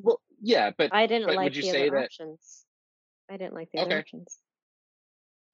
Well, 0.00 0.20
yeah, 0.40 0.70
but 0.76 0.94
I 0.94 1.06
didn't 1.06 1.26
but 1.28 1.36
like 1.36 1.52
the 1.52 1.68
other 1.68 1.90
that 1.90 2.04
options. 2.04 2.64
I 3.30 3.36
didn't 3.36 3.54
like 3.54 3.68
the 3.72 3.80
other 3.80 3.98
options. 3.98 4.38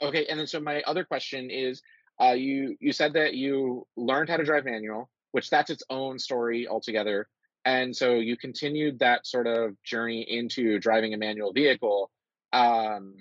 okay, 0.00 0.26
and 0.26 0.38
then 0.38 0.46
so 0.46 0.60
my 0.60 0.82
other 0.82 1.04
question 1.04 1.50
is, 1.50 1.82
uh, 2.22 2.32
you 2.32 2.76
you 2.80 2.92
said 2.92 3.12
that 3.14 3.34
you 3.34 3.86
learned 3.96 4.28
how 4.28 4.36
to 4.36 4.44
drive 4.44 4.64
manual, 4.64 5.10
which 5.32 5.50
that's 5.50 5.70
its 5.70 5.82
own 5.90 6.18
story 6.18 6.68
altogether, 6.68 7.28
and 7.66 7.94
so 7.94 8.14
you 8.14 8.36
continued 8.36 9.00
that 9.00 9.26
sort 9.26 9.48
of 9.48 9.82
journey 9.82 10.22
into 10.22 10.78
driving 10.78 11.14
a 11.14 11.18
manual 11.18 11.52
vehicle. 11.52 12.12
Um, 12.52 13.16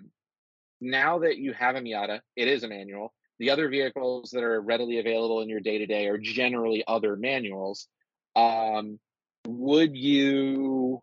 now 0.79 1.19
that 1.19 1.39
you 1.39 1.51
have 1.53 1.75
a 1.75 1.81
Miata, 1.81 2.19
it 2.36 2.47
is 2.47 2.63
a 2.63 2.67
manual. 2.67 3.12
The 3.39 3.49
other 3.49 3.67
vehicles 3.69 4.29
that 4.31 4.43
are 4.43 4.62
readily 4.62 4.99
available 4.99 5.41
in 5.41 5.49
your 5.49 5.62
day 5.62 5.79
to 5.79 5.88
day 5.88 6.08
are 6.08 6.19
generally 6.19 6.84
other 6.88 7.15
manuals. 7.15 7.88
Um, 8.36 8.99
would 9.47 9.97
you? 9.97 11.01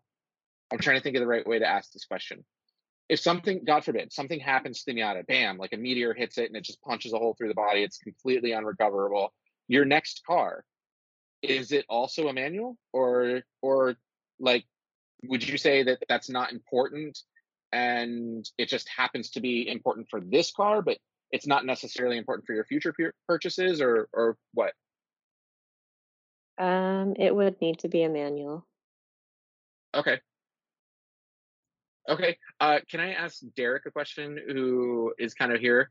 I'm 0.71 0.79
trying 0.79 0.97
to 0.97 1.03
think 1.03 1.17
of 1.17 1.19
the 1.19 1.27
right 1.27 1.45
way 1.45 1.59
to 1.59 1.67
ask 1.67 1.91
this 1.91 2.05
question. 2.05 2.45
If 3.09 3.19
something, 3.19 3.65
God 3.65 3.83
forbid, 3.83 4.13
something 4.13 4.39
happens 4.39 4.83
to 4.83 4.93
the 4.93 4.99
Miata, 4.99 5.27
bam, 5.27 5.57
like 5.57 5.73
a 5.73 5.77
meteor 5.77 6.13
hits 6.13 6.37
it 6.37 6.47
and 6.47 6.55
it 6.55 6.63
just 6.63 6.81
punches 6.81 7.11
a 7.11 7.17
hole 7.17 7.35
through 7.37 7.49
the 7.49 7.53
body, 7.53 7.83
it's 7.83 7.97
completely 7.97 8.53
unrecoverable. 8.53 9.33
Your 9.67 9.83
next 9.83 10.23
car, 10.25 10.63
is 11.43 11.71
it 11.71 11.85
also 11.89 12.29
a 12.29 12.33
manual, 12.33 12.77
or 12.93 13.41
or 13.61 13.95
like, 14.39 14.65
would 15.23 15.47
you 15.47 15.57
say 15.57 15.83
that 15.83 15.99
that's 16.09 16.29
not 16.29 16.51
important 16.51 17.19
and 17.73 18.47
it 18.57 18.69
just 18.69 18.87
happens 18.87 19.31
to 19.31 19.41
be 19.41 19.67
important 19.67 20.07
for 20.09 20.21
this 20.21 20.51
car, 20.51 20.81
but 20.81 20.97
it's 21.31 21.47
not 21.47 21.65
necessarily 21.65 22.17
important 22.17 22.45
for 22.45 22.53
your 22.53 22.63
future 22.65 22.93
purchases, 23.27 23.81
or 23.81 24.07
or 24.13 24.37
what? 24.53 24.73
Um, 26.57 27.15
it 27.17 27.35
would 27.35 27.59
need 27.59 27.79
to 27.79 27.89
be 27.89 28.03
a 28.03 28.09
manual. 28.09 28.65
Okay, 29.95 30.19
okay. 32.07 32.37
Uh, 32.59 32.79
can 32.89 32.99
I 32.99 33.13
ask 33.13 33.39
Derek 33.55 33.85
a 33.85 33.91
question, 33.91 34.39
who 34.47 35.13
is 35.17 35.33
kind 35.33 35.51
of 35.51 35.59
here? 35.59 35.89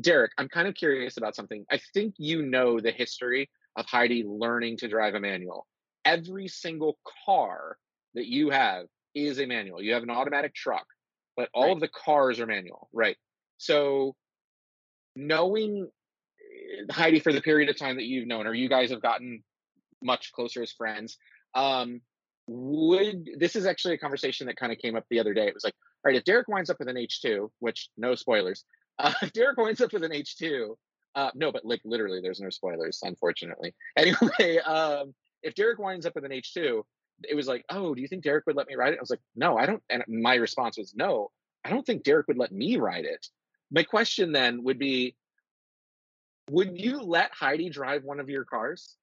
Derek, 0.00 0.32
I'm 0.38 0.48
kind 0.48 0.66
of 0.66 0.74
curious 0.74 1.18
about 1.18 1.36
something. 1.36 1.66
I 1.70 1.78
think 1.92 2.14
you 2.16 2.42
know 2.42 2.80
the 2.80 2.90
history 2.90 3.50
of 3.76 3.86
Heidi 3.86 4.24
learning 4.26 4.78
to 4.78 4.88
drive 4.88 5.14
a 5.14 5.20
manual. 5.20 5.66
Every 6.04 6.48
single 6.48 6.98
car 7.26 7.78
that 8.14 8.26
you 8.26 8.50
have 8.50 8.86
is 9.14 9.38
a 9.40 9.46
manual. 9.46 9.82
You 9.82 9.94
have 9.94 10.02
an 10.02 10.10
automatic 10.10 10.54
truck, 10.54 10.86
but 11.36 11.48
all 11.54 11.64
Right. 11.64 11.72
of 11.72 11.80
the 11.80 11.88
cars 11.88 12.40
are 12.40 12.46
manual, 12.46 12.88
right? 12.92 13.16
So 13.58 14.16
knowing 15.14 15.90
eh, 16.40 16.92
Heidi 16.92 17.20
for 17.20 17.32
the 17.32 17.40
period 17.40 17.68
of 17.68 17.76
time 17.76 17.96
that 17.96 18.04
you've 18.04 18.26
known 18.26 18.46
her, 18.46 18.54
you 18.54 18.68
guys 18.68 18.90
have 18.90 19.02
gotten 19.02 19.42
much 20.02 20.32
closer 20.32 20.62
as 20.62 20.72
friends. 20.72 21.16
Um, 21.54 22.00
would 22.48 23.28
this 23.38 23.54
is 23.54 23.66
actually 23.66 23.94
a 23.94 23.98
conversation 23.98 24.46
that 24.48 24.56
kind 24.56 24.72
of 24.72 24.78
came 24.78 24.96
up 24.96 25.04
the 25.10 25.20
other 25.20 25.32
day. 25.34 25.46
It 25.46 25.54
was 25.54 25.64
like, 25.64 25.74
all 26.04 26.10
right, 26.10 26.16
if 26.16 26.24
Derek 26.24 26.48
winds 26.48 26.70
up 26.70 26.78
with 26.78 26.88
an 26.88 26.96
H2, 26.96 27.50
which 27.60 27.88
no 27.96 28.14
spoilers, 28.14 28.64
uh, 28.98 29.12
if 29.22 29.32
Derek 29.32 29.56
winds 29.58 29.80
up 29.80 29.92
with 29.92 30.02
an 30.04 30.12
H2, 30.12 30.74
uh, 31.14 31.30
no, 31.34 31.52
but 31.52 31.64
like 31.64 31.80
literally, 31.84 32.20
there's 32.20 32.40
no 32.40 32.50
spoilers, 32.50 33.00
unfortunately. 33.02 33.74
Anyway, 33.96 34.58
um, 34.58 35.14
if 35.42 35.54
Derek 35.54 35.78
winds 35.78 36.06
up 36.06 36.14
with 36.14 36.24
an 36.24 36.30
H2, 36.30 36.82
it 37.28 37.34
was 37.34 37.46
like, 37.46 37.64
oh, 37.68 37.94
do 37.94 38.00
you 38.00 38.08
think 38.08 38.24
Derek 38.24 38.46
would 38.46 38.56
let 38.56 38.66
me 38.66 38.74
ride 38.74 38.92
it? 38.92 38.98
I 38.98 39.02
was 39.02 39.10
like, 39.10 39.20
no, 39.36 39.56
I 39.56 39.66
don't. 39.66 39.82
And 39.90 40.02
my 40.08 40.34
response 40.34 40.78
was, 40.78 40.94
no, 40.94 41.30
I 41.64 41.70
don't 41.70 41.84
think 41.84 42.02
Derek 42.02 42.28
would 42.28 42.38
let 42.38 42.52
me 42.52 42.76
ride 42.76 43.04
it. 43.04 43.26
My 43.70 43.82
question 43.82 44.32
then 44.32 44.64
would 44.64 44.78
be, 44.78 45.16
would 46.50 46.78
you 46.78 47.00
let 47.00 47.32
Heidi 47.32 47.70
drive 47.70 48.04
one 48.04 48.20
of 48.20 48.28
your 48.28 48.44
cars? 48.44 48.96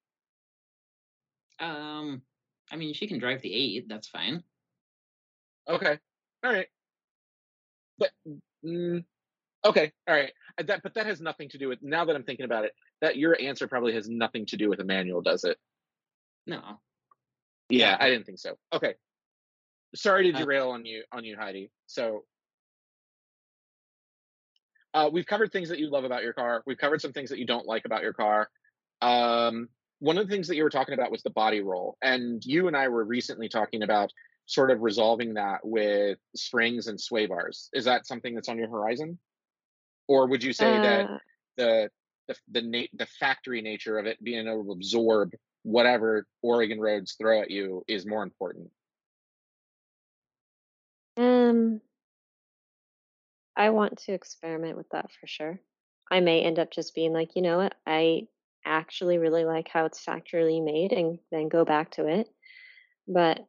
Um, 1.58 2.22
I 2.70 2.76
mean, 2.76 2.94
she 2.94 3.06
can 3.06 3.18
drive 3.18 3.42
the 3.42 3.52
eight. 3.52 3.88
That's 3.88 4.08
fine. 4.08 4.42
Okay, 5.68 5.98
all 6.42 6.52
right, 6.52 6.66
but 7.98 8.10
mm, 8.64 9.04
okay, 9.64 9.92
all 10.08 10.14
right. 10.14 10.32
Uh, 10.58 10.64
That, 10.64 10.82
but 10.82 10.94
that 10.94 11.06
has 11.06 11.20
nothing 11.20 11.48
to 11.50 11.58
do 11.58 11.68
with. 11.68 11.82
Now 11.82 12.04
that 12.04 12.16
I'm 12.16 12.24
thinking 12.24 12.44
about 12.44 12.64
it, 12.64 12.72
that 13.00 13.16
your 13.16 13.40
answer 13.40 13.66
probably 13.68 13.94
has 13.94 14.08
nothing 14.08 14.46
to 14.46 14.56
do 14.56 14.68
with 14.68 14.80
a 14.80 14.84
manual, 14.84 15.22
does 15.22 15.44
it? 15.44 15.58
No. 16.46 16.80
Yeah, 17.68 17.90
Yeah. 17.90 17.96
I 18.00 18.10
didn't 18.10 18.26
think 18.26 18.38
so. 18.38 18.56
Okay, 18.72 18.94
sorry 19.94 20.30
to 20.30 20.36
Uh, 20.36 20.40
derail 20.40 20.70
on 20.70 20.84
you, 20.84 21.04
on 21.12 21.24
you, 21.24 21.36
Heidi. 21.36 21.70
So 21.86 22.24
uh, 24.94 25.08
we've 25.12 25.26
covered 25.26 25.52
things 25.52 25.68
that 25.68 25.78
you 25.78 25.88
love 25.88 26.04
about 26.04 26.22
your 26.22 26.32
car. 26.32 26.62
We've 26.66 26.78
covered 26.78 27.00
some 27.00 27.12
things 27.12 27.30
that 27.30 27.38
you 27.38 27.46
don't 27.46 27.66
like 27.66 27.84
about 27.84 28.02
your 28.02 28.12
car. 28.12 28.50
Um, 29.00 29.68
one 30.00 30.18
of 30.18 30.26
the 30.26 30.32
things 30.32 30.48
that 30.48 30.56
you 30.56 30.62
were 30.64 30.70
talking 30.70 30.94
about 30.94 31.10
was 31.10 31.22
the 31.22 31.30
body 31.30 31.60
roll, 31.60 31.96
and 32.02 32.44
you 32.44 32.66
and 32.66 32.76
I 32.76 32.88
were 32.88 33.04
recently 33.04 33.48
talking 33.48 33.82
about 33.82 34.12
sort 34.46 34.70
of 34.70 34.80
resolving 34.80 35.34
that 35.34 35.60
with 35.62 36.18
springs 36.34 36.88
and 36.88 37.00
sway 37.00 37.26
bars. 37.26 37.68
Is 37.72 37.84
that 37.84 38.06
something 38.06 38.34
that's 38.34 38.48
on 38.48 38.58
your 38.58 38.68
horizon, 38.68 39.18
or 40.10 40.26
would 40.26 40.42
you 40.42 40.52
say 40.52 40.80
that 40.80 41.06
Uh, 41.06 41.18
the 41.56 41.90
the 42.26 42.36
the, 42.50 42.62
na- 42.62 42.92
the 42.94 43.06
factory 43.06 43.62
nature 43.62 43.96
of 43.96 44.06
it 44.06 44.22
being 44.22 44.48
able 44.48 44.64
to 44.64 44.72
absorb 44.72 45.34
whatever 45.62 46.26
Oregon 46.42 46.80
roads 46.80 47.14
throw 47.14 47.40
at 47.40 47.50
you 47.50 47.84
is 47.86 48.04
more 48.04 48.24
important? 48.24 48.70
Um, 51.16 51.80
I 53.56 53.70
want 53.70 53.98
to 53.98 54.12
experiment 54.12 54.76
with 54.76 54.88
that 54.90 55.12
for 55.12 55.28
sure. 55.28 55.60
I 56.10 56.18
may 56.18 56.42
end 56.42 56.58
up 56.58 56.72
just 56.72 56.92
being 56.92 57.12
like, 57.12 57.36
you 57.36 57.42
know 57.42 57.58
what, 57.58 57.76
I 57.86 58.26
actually 58.64 59.18
really 59.18 59.44
like 59.44 59.68
how 59.68 59.84
it's 59.84 60.00
factory 60.00 60.60
made 60.60 60.92
and 60.92 61.20
then 61.30 61.48
go 61.48 61.64
back 61.64 61.92
to 61.92 62.08
it. 62.08 62.28
But 63.06 63.46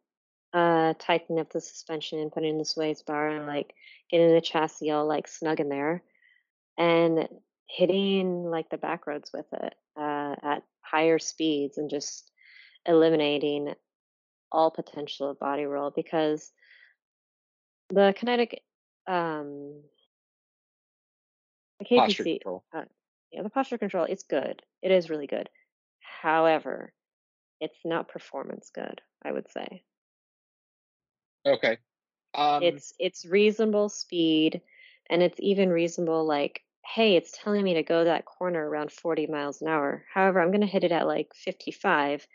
uh 0.53 0.93
tightening 0.99 1.39
up 1.39 1.51
the 1.51 1.61
suspension 1.61 2.19
and 2.19 2.31
putting 2.31 2.49
in 2.51 2.57
the 2.57 2.65
sway 2.65 2.93
bar 3.07 3.29
and 3.29 3.47
like 3.47 3.73
getting 4.09 4.33
the 4.33 4.41
chassis 4.41 4.91
all 4.91 5.07
like 5.07 5.27
snug 5.27 5.61
in 5.61 5.69
there 5.69 6.03
and 6.77 7.27
hitting 7.67 8.43
like 8.43 8.69
the 8.69 8.77
back 8.77 9.07
roads 9.07 9.31
with 9.33 9.45
it 9.53 9.73
uh, 9.97 10.35
at 10.43 10.63
higher 10.81 11.19
speeds 11.19 11.77
and 11.77 11.89
just 11.89 12.29
eliminating 12.85 13.73
all 14.51 14.71
potential 14.71 15.29
of 15.29 15.39
body 15.39 15.63
roll 15.65 15.91
because 15.95 16.51
the 17.89 18.13
kinetic 18.17 18.61
um 19.07 19.81
the 21.79 21.85
Posture 21.95 22.23
KPC 22.23 22.39
control. 22.41 22.63
uh, 22.75 22.83
yeah 23.31 23.43
the 23.43 23.49
posture 23.49 23.77
control 23.77 24.05
it's 24.07 24.23
good 24.23 24.61
it 24.81 24.91
is 24.91 25.09
really 25.09 25.27
good 25.27 25.49
however 26.21 26.93
it's 27.59 27.79
not 27.85 28.07
performance 28.09 28.71
good 28.73 29.01
I 29.23 29.31
would 29.31 29.49
say 29.49 29.83
Okay. 31.45 31.77
Um, 32.33 32.63
it's 32.63 32.93
it's 32.99 33.25
reasonable 33.25 33.89
speed 33.89 34.61
and 35.11 35.21
it's 35.21 35.39
even 35.39 35.69
reasonable 35.69 36.25
like 36.25 36.63
hey 36.83 37.15
it's 37.15 37.37
telling 37.37 37.63
me 37.63 37.75
to 37.75 37.83
go 37.83 38.05
that 38.05 38.25
corner 38.25 38.67
around 38.67 38.91
40 38.91 39.27
miles 39.27 39.61
an 39.61 39.67
hour 39.67 40.03
however 40.11 40.41
i'm 40.41 40.49
going 40.49 40.61
to 40.61 40.67
hit 40.67 40.83
it 40.83 40.91
at 40.91 41.05
like 41.05 41.29
55 41.35 42.25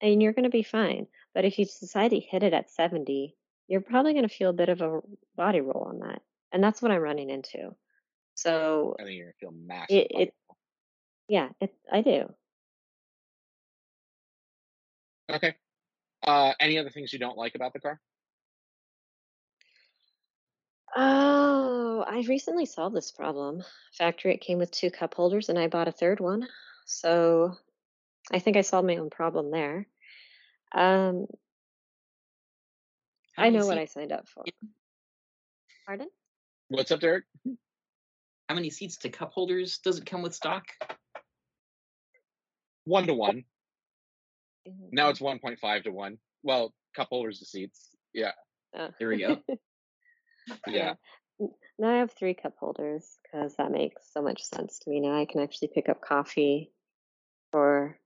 and 0.00 0.22
you're 0.22 0.32
going 0.32 0.44
to 0.44 0.50
be 0.50 0.62
fine 0.62 1.08
but 1.34 1.44
if 1.44 1.58
you 1.58 1.64
decide 1.64 2.10
to 2.10 2.20
hit 2.20 2.44
it 2.44 2.52
at 2.52 2.70
70 2.70 3.34
you're 3.66 3.80
probably 3.80 4.12
going 4.12 4.28
to 4.28 4.34
feel 4.34 4.50
a 4.50 4.54
bit 4.54 4.68
of 4.68 4.80
a 4.80 5.00
body 5.36 5.60
roll 5.60 5.88
on 5.88 5.98
that 5.98 6.22
and 6.52 6.62
that's 6.62 6.80
what 6.80 6.92
i'm 6.92 7.00
running 7.00 7.30
into 7.30 7.74
so 8.34 8.94
I 9.00 9.02
think 9.02 9.16
you're 9.16 9.26
gonna 9.26 9.34
feel 9.40 9.66
massive. 9.66 9.96
it, 9.96 10.06
it 10.10 10.34
yeah 11.28 11.48
it, 11.60 11.74
i 11.92 12.02
do. 12.02 12.32
Okay. 15.30 15.54
Uh, 16.26 16.52
any 16.60 16.78
other 16.78 16.90
things 16.90 17.12
you 17.12 17.18
don't 17.18 17.36
like 17.36 17.54
about 17.54 17.72
the 17.72 17.80
car? 17.80 18.00
Oh 20.96 22.04
i 22.06 22.24
recently 22.28 22.66
solved 22.66 22.94
this 22.96 23.12
problem 23.12 23.62
factory 23.92 24.32
it 24.32 24.40
came 24.40 24.58
with 24.58 24.70
two 24.70 24.90
cup 24.90 25.14
holders 25.14 25.48
and 25.48 25.58
i 25.58 25.68
bought 25.68 25.88
a 25.88 25.92
third 25.92 26.20
one 26.20 26.46
so 26.86 27.54
i 28.32 28.38
think 28.38 28.56
i 28.56 28.62
solved 28.62 28.86
my 28.86 28.96
own 28.96 29.10
problem 29.10 29.50
there 29.50 29.86
um 30.74 31.26
How 33.38 33.44
I 33.44 33.50
know 33.50 33.66
what 33.66 33.78
I 33.78 33.84
signed 33.84 34.10
up 34.10 34.28
for. 34.28 34.44
Pardon? 35.86 36.08
What's 36.68 36.90
up, 36.90 36.98
Derek? 37.00 37.24
How 38.48 38.54
many 38.56 38.68
seats 38.68 38.96
to 38.98 39.10
cup 39.10 39.32
holders 39.32 39.78
does 39.78 39.98
it 39.98 40.06
come 40.06 40.22
with 40.22 40.34
stock? 40.34 40.66
One 42.84 43.06
to 43.06 43.14
one. 43.14 43.44
Mhm. 44.66 44.92
Now 44.92 45.08
it's 45.10 45.20
one 45.20 45.38
point 45.38 45.60
five 45.60 45.84
to 45.84 45.90
one. 45.90 46.18
Well, 46.42 46.74
cup 46.96 47.08
holders 47.10 47.38
to 47.38 47.44
seats. 47.46 47.90
Yeah. 48.12 48.32
Oh. 48.74 48.90
There 48.98 49.08
we 49.08 49.18
go. 49.18 49.40
Yeah. 50.66 50.94
Now 51.80 51.94
I 51.94 51.98
have 51.98 52.10
three 52.10 52.34
cup 52.34 52.54
holders 52.58 53.16
because 53.22 53.54
that 53.54 53.70
makes 53.70 54.02
so 54.12 54.20
much 54.20 54.42
sense 54.42 54.80
to 54.80 54.90
me. 54.90 54.98
Now 54.98 55.16
I 55.16 55.24
can 55.24 55.40
actually 55.40 55.70
pick 55.72 55.88
up 55.88 56.00
coffee 56.00 56.72
for 57.52 57.96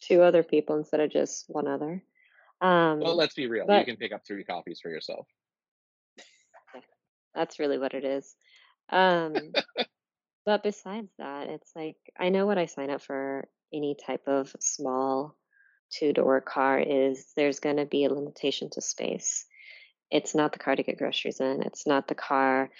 two 0.00 0.22
other 0.22 0.44
people 0.44 0.76
instead 0.76 1.00
of 1.00 1.10
just 1.10 1.46
one 1.48 1.66
other. 1.66 2.04
Um, 2.60 3.00
Well, 3.00 3.16
let's 3.16 3.34
be 3.34 3.48
real. 3.48 3.66
you 3.68 3.84
can 3.84 3.96
pick 3.96 4.12
up 4.12 4.24
three 4.24 4.44
copies 4.44 4.78
for 4.80 4.88
yourself. 4.88 5.26
that's 7.34 7.58
really 7.58 7.78
what 7.78 7.94
it 7.94 8.04
is. 8.04 8.34
Um, 8.90 9.52
but 10.46 10.62
besides 10.62 11.10
that, 11.18 11.48
it's 11.48 11.70
like 11.74 11.96
I 12.18 12.28
know 12.28 12.46
what 12.46 12.58
I 12.58 12.66
sign 12.66 12.90
up 12.90 13.02
for 13.02 13.48
any 13.72 13.96
type 14.06 14.26
of 14.26 14.54
small 14.60 15.36
two 15.90 16.12
door 16.12 16.40
car 16.40 16.78
is 16.78 17.32
there's 17.36 17.60
going 17.60 17.76
to 17.76 17.86
be 17.86 18.04
a 18.04 18.12
limitation 18.12 18.70
to 18.70 18.80
space. 18.80 19.44
It's 20.10 20.34
not 20.34 20.52
the 20.52 20.58
car 20.58 20.76
to 20.76 20.82
get 20.82 20.98
groceries 20.98 21.40
in. 21.40 21.62
It's 21.62 21.86
not 21.86 22.08
the 22.08 22.14
car 22.14 22.70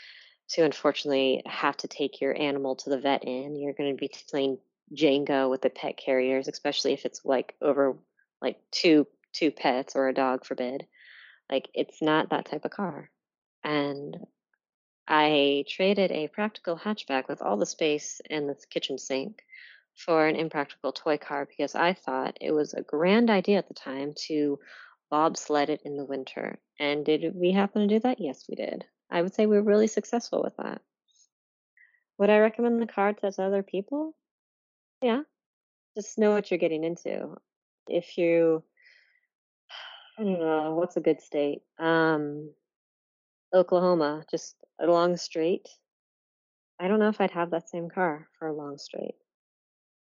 to 0.51 0.65
unfortunately 0.65 1.43
have 1.47 1.77
to 1.79 1.89
take 1.89 2.21
your 2.21 2.37
animal 2.37 2.77
to 2.77 2.91
the 2.91 2.99
vet 2.99 3.25
in. 3.25 3.57
You're 3.57 3.73
going 3.73 3.97
to 3.97 4.01
be 4.01 4.11
playing 4.31 4.59
Jenga 4.95 5.49
with 5.49 5.63
the 5.63 5.71
pet 5.71 5.97
carriers, 5.97 6.49
especially 6.49 6.93
if 6.93 7.05
it's 7.05 7.25
like 7.25 7.55
over 7.63 7.97
like 8.43 8.59
two 8.73 9.07
two 9.33 9.53
pets 9.53 9.95
or 9.95 10.09
a 10.09 10.15
dog 10.15 10.45
forbid. 10.45 10.87
Like 11.51 11.69
it's 11.75 12.03
not 12.03 12.31
that 12.31 12.47
type 12.47 12.65
of 12.65 12.73
car. 12.73 13.11
And 13.63 14.17
I 15.07 15.65
traded 15.69 16.11
a 16.13 16.29
practical 16.29 16.77
hatchback 16.77 17.29
with 17.29 17.43
all 17.43 17.57
the 17.57 17.67
space 17.67 18.21
and 18.29 18.49
the 18.49 18.57
kitchen 18.71 18.99
sink 18.99 19.43
for 19.97 20.27
an 20.27 20.37
impractical 20.37 20.93
toy 20.93 21.19
car 21.19 21.47
because 21.47 21.75
I 21.75 21.95
thought 21.95 22.39
it 22.41 22.53
was 22.53 22.75
a 22.75 22.83
grand 22.83 23.29
idea 23.29 23.59
at 23.59 23.69
the 23.69 23.75
time 23.75 24.15
to 24.29 24.59
bobsled 25.11 25.71
it 25.71 25.83
in 25.85 25.97
the 25.97 26.05
winter. 26.05 26.59
And 26.79 27.05
did 27.05 27.35
we 27.35 27.53
happen 27.53 27.83
to 27.83 27.95
do 27.95 28.01
that? 28.01 28.21
Yes, 28.21 28.45
we 28.49 28.55
did. 28.55 28.85
I 29.11 29.23
would 29.23 29.35
say 29.35 29.47
we 29.47 29.57
were 29.57 29.63
really 29.63 29.89
successful 29.89 30.43
with 30.43 30.57
that. 30.57 30.81
Would 32.19 32.31
I 32.31 32.39
recommend 32.39 32.81
the 32.81 32.87
car 32.87 33.13
to 33.13 33.43
other 33.43 33.63
people? 33.63 34.15
Yeah, 35.03 35.23
just 35.97 36.19
know 36.19 36.33
what 36.33 36.51
you're 36.51 36.59
getting 36.59 36.85
into. 36.85 37.37
If 37.89 38.17
you, 38.19 38.63
I 40.19 40.25
don't 40.25 40.39
know, 40.39 40.75
what's 40.75 40.97
a 40.97 41.01
good 41.01 41.21
state? 41.21 41.63
Um, 41.79 42.51
Oklahoma, 43.55 44.25
just 44.31 44.57
a 44.79 44.87
long 44.87 45.17
straight. 45.17 45.69
I 46.79 46.89
don't 46.89 46.99
know 46.99 47.09
if 47.09 47.21
I'd 47.21 47.33
have 47.33 47.51
that 47.51 47.69
same 47.69 47.91
car 47.91 48.29
for 48.39 48.49
a 48.49 48.55
long 48.55 48.79
straight. 48.79 49.17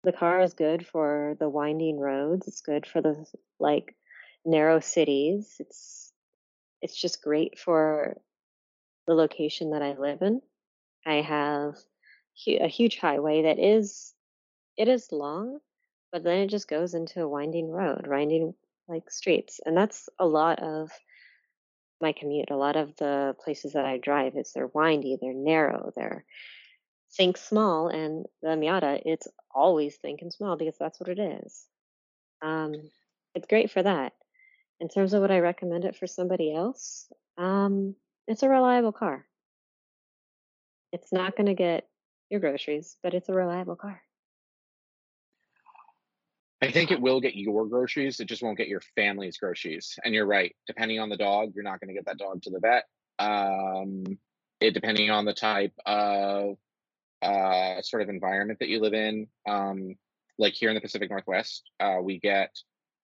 The 0.04 0.12
car 0.12 0.42
is 0.42 0.54
good 0.54 0.86
for 0.86 1.36
the 1.40 1.50
winding 1.50 2.00
roads. 2.00 2.48
It's 2.48 2.62
good 2.62 2.86
for 2.86 3.02
the 3.02 3.26
like 3.60 3.96
narrow 4.46 4.80
cities. 4.80 5.56
It's 5.60 6.14
it's 6.82 7.00
just 7.00 7.24
great 7.24 7.58
for 7.58 8.18
the 9.08 9.14
location 9.14 9.72
that 9.72 9.82
I 9.82 9.94
live 9.94 10.22
in. 10.22 10.42
I 11.06 11.16
have 11.16 11.76
a 12.48 12.68
huge 12.68 12.98
highway 12.98 13.44
that 13.44 13.60
is 13.60 14.14
it 14.78 14.88
is 14.88 15.12
long, 15.12 15.60
but 16.12 16.24
then 16.24 16.40
it 16.40 16.50
just 16.50 16.68
goes 16.68 16.94
into 16.94 17.22
a 17.22 17.28
winding 17.30 17.70
road, 17.70 18.06
winding 18.08 18.54
like 18.88 19.10
streets, 19.10 19.60
and 19.66 19.76
that's 19.76 20.10
a 20.20 20.26
lot 20.26 20.62
of 20.62 20.92
my 22.02 22.12
commute. 22.12 22.52
A 22.52 22.58
lot 22.58 22.76
of 22.76 22.96
the 22.98 23.36
places 23.44 23.74
that 23.74 23.86
I 23.86 23.98
drive 23.98 24.36
is 24.36 24.52
they're 24.54 24.68
windy, 24.68 25.18
they're 25.20 25.34
narrow, 25.34 25.92
they're 25.96 26.26
think 27.16 27.38
small, 27.38 27.88
and 27.88 28.26
the 28.42 28.50
Miata 28.50 29.02
it's 29.06 29.28
always 29.54 29.96
thinking 29.96 30.32
small 30.32 30.58
because 30.58 30.78
that's 30.78 31.00
what 31.00 31.10
it 31.10 31.20
is. 31.20 31.66
Um, 32.42 32.74
it's 33.34 33.48
great 33.48 33.72
for 33.72 33.82
that. 33.82 34.14
In 34.80 34.90
terms 34.90 35.14
of 35.14 35.22
what 35.22 35.32
I 35.32 35.40
recommend 35.40 35.86
it 35.86 35.96
for 35.96 36.08
somebody 36.08 36.54
else, 36.54 37.08
um, 37.38 37.96
it's 38.28 38.44
a 38.44 38.50
reliable 38.50 38.92
car. 38.92 39.26
It's 40.92 41.14
not 41.14 41.36
going 41.36 41.48
to 41.48 41.54
get 41.54 41.88
your 42.30 42.40
groceries, 42.40 42.98
but 43.04 43.14
it's 43.14 43.30
a 43.30 43.34
reliable 43.34 43.76
car. 43.76 44.02
I 46.62 46.72
think 46.72 46.92
it 46.92 47.02
will 47.02 47.22
get 47.22 47.36
your 47.36 47.68
groceries. 47.68 48.20
It 48.20 48.26
just 48.26 48.42
won't 48.42 48.58
get 48.58 48.68
your 48.68 48.82
family's 48.96 49.38
groceries. 49.38 50.00
And 50.04 50.14
you're 50.14 50.26
right. 50.26 50.56
Depending 50.68 51.00
on 51.00 51.10
the 51.10 51.18
dog, 51.18 51.52
you're 51.54 51.64
not 51.64 51.80
going 51.80 51.90
to 51.90 51.94
get 51.94 52.06
that 52.06 52.18
dog 52.18 52.42
to 52.44 52.50
the 52.50 52.60
vet. 52.60 52.86
Um, 53.20 54.18
it 54.60 54.74
depending 54.74 55.12
on 55.12 55.26
the 55.26 55.34
type 55.34 55.74
of 55.86 56.58
uh, 57.22 57.82
sort 57.82 58.02
of 58.02 58.10
environment 58.10 58.60
that 58.60 58.70
you 58.70 58.80
live 58.80 58.94
in. 58.94 59.28
Um, 59.48 59.96
like 60.38 60.54
here 60.54 60.70
in 60.70 60.76
the 60.76 60.82
Pacific 60.82 61.10
Northwest, 61.10 61.70
uh, 61.80 61.98
we 62.02 62.20
get 62.20 62.58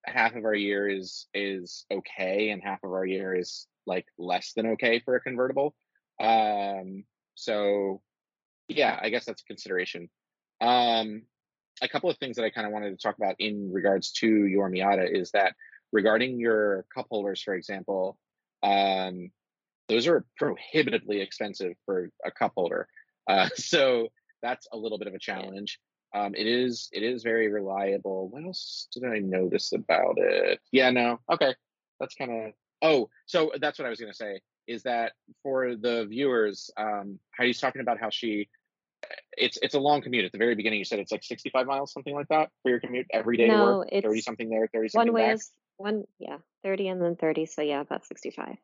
half 0.06 0.36
of 0.36 0.46
our 0.46 0.56
year 0.56 0.88
is 0.90 1.28
is 1.34 1.86
okay, 1.92 2.50
and 2.50 2.62
half 2.64 2.84
of 2.84 2.92
our 2.92 3.06
year 3.06 3.36
is 3.36 3.68
like 3.86 4.06
less 4.18 4.54
than 4.54 4.68
okay 4.68 5.02
for 5.04 5.16
a 5.16 5.22
convertible. 5.22 5.76
Um, 6.22 7.04
so 7.36 8.02
yeah, 8.68 8.98
I 9.02 9.10
guess 9.10 9.26
that's 9.26 9.42
a 9.42 9.46
consideration. 9.46 10.10
Um, 10.62 11.24
a 11.82 11.88
couple 11.88 12.10
of 12.10 12.18
things 12.18 12.36
that 12.36 12.46
I 12.46 12.52
kind 12.52 12.68
of 12.68 12.74
wanted 12.74 12.92
to 12.92 12.98
talk 12.98 13.18
about 13.18 13.36
in 13.40 13.72
regards 13.72 14.12
to 14.14 14.28
your 14.28 14.70
Miata 14.70 15.08
is 15.12 15.32
that 15.32 15.56
regarding 15.92 16.40
your 16.40 16.86
cup 16.94 17.08
holders, 17.10 17.42
for 17.42 17.54
example, 17.54 18.18
um, 18.64 19.32
those 19.90 20.08
are 20.08 20.26
prohibitively 20.38 21.22
expensive 21.22 21.74
for 21.86 22.10
a 22.24 22.32
cup 22.32 22.54
holder. 22.56 22.88
Uh, 23.28 23.50
so 23.56 24.08
that's 24.42 24.68
a 24.72 24.78
little 24.78 24.98
bit 24.98 25.08
of 25.08 25.16
a 25.16 25.20
challenge. 25.20 25.80
Um, 26.13 26.36
it 26.36 26.45
is 26.47 26.89
it 26.91 27.04
is 27.04 27.24
very 27.24 27.50
reliable. 27.50 28.28
What 28.30 28.43
else 28.43 28.88
did 28.93 29.06
I 29.06 29.19
notice 29.19 29.71
about 29.71 30.17
it? 30.17 30.60
Yeah, 30.71 30.89
no, 30.91 31.19
okay, 31.32 31.56
that's 32.00 32.15
kind 32.15 32.47
of. 32.47 32.54
Oh, 32.82 33.10
so 33.26 33.52
that's 33.62 33.80
what 33.80 33.86
I 33.86 33.89
was 33.89 34.00
gonna 34.00 34.13
say. 34.13 34.41
Is 34.67 34.84
that 34.84 35.13
for 35.43 35.76
the 35.76 36.06
viewers? 36.10 36.69
Um, 36.78 37.19
Heidi's 37.38 37.60
talking 37.60 37.82
about 37.82 38.00
how 38.00 38.10
she 38.10 38.50
it's 39.38 39.58
it's 39.62 39.74
a 39.76 39.80
long 39.80 40.02
commute. 40.02 40.26
At 40.26 40.32
the 40.32 40.38
very 40.38 40.56
beginning, 40.56 40.80
you 40.80 40.86
said 40.86 41.00
it's 41.00 41.12
like 41.12 41.24
65 41.24 41.65
miles, 41.65 41.91
something 41.91 42.13
like 42.13 42.28
that, 42.30 42.50
for 42.62 42.69
your 42.69 42.80
commute 42.80 43.08
every 43.12 43.38
day 43.38 43.47
to 43.47 43.54
No, 43.54 43.63
work. 43.80 43.89
30 43.91 44.21
something 44.21 44.50
there, 44.50 44.67
30 44.74 44.89
something 44.89 45.08
one 45.13 45.15
way 45.15 45.28
back. 45.28 45.36
is 45.36 45.52
one, 45.78 46.04
yeah, 46.19 46.38
30 46.63 46.89
and 46.89 47.02
then 47.02 47.15
30. 47.15 47.45
So 47.47 47.62
yeah, 47.62 47.82
about 47.82 48.06
65. 48.06 48.56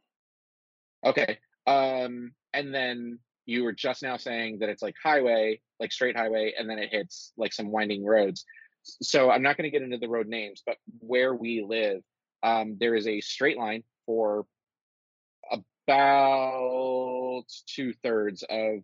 Okay. 1.06 1.40
Um, 1.66 2.34
and 2.54 2.74
then 2.74 3.20
you 3.48 3.64
were 3.64 3.72
just 3.72 4.04
now 4.04 4.18
saying 4.18 4.60
that 4.60 4.70
it's 4.70 4.84
like 4.84 4.96
highway, 5.02 5.60
like 5.80 5.92
straight 5.92 6.18
highway, 6.18 6.54
and 6.60 6.70
then 6.70 6.78
it 6.78 6.90
hits 6.92 7.32
like 7.38 7.54
some 7.54 7.72
winding 7.72 8.06
roads. 8.06 8.46
So 8.84 9.32
I'm 9.32 9.42
not 9.42 9.58
going 9.58 9.64
to 9.64 9.72
get 9.72 9.82
into 9.82 9.98
the 9.98 10.10
road 10.10 10.28
names, 10.28 10.62
but 10.66 10.78
where 11.00 11.34
we 11.34 11.66
live, 11.68 12.02
um, 12.44 12.78
there 12.80 12.94
is 12.94 13.08
a 13.08 13.22
straight 13.22 13.58
line 13.58 13.84
for 14.06 14.46
about 15.88 17.46
two 17.68 17.94
thirds 18.04 18.44
of, 18.50 18.84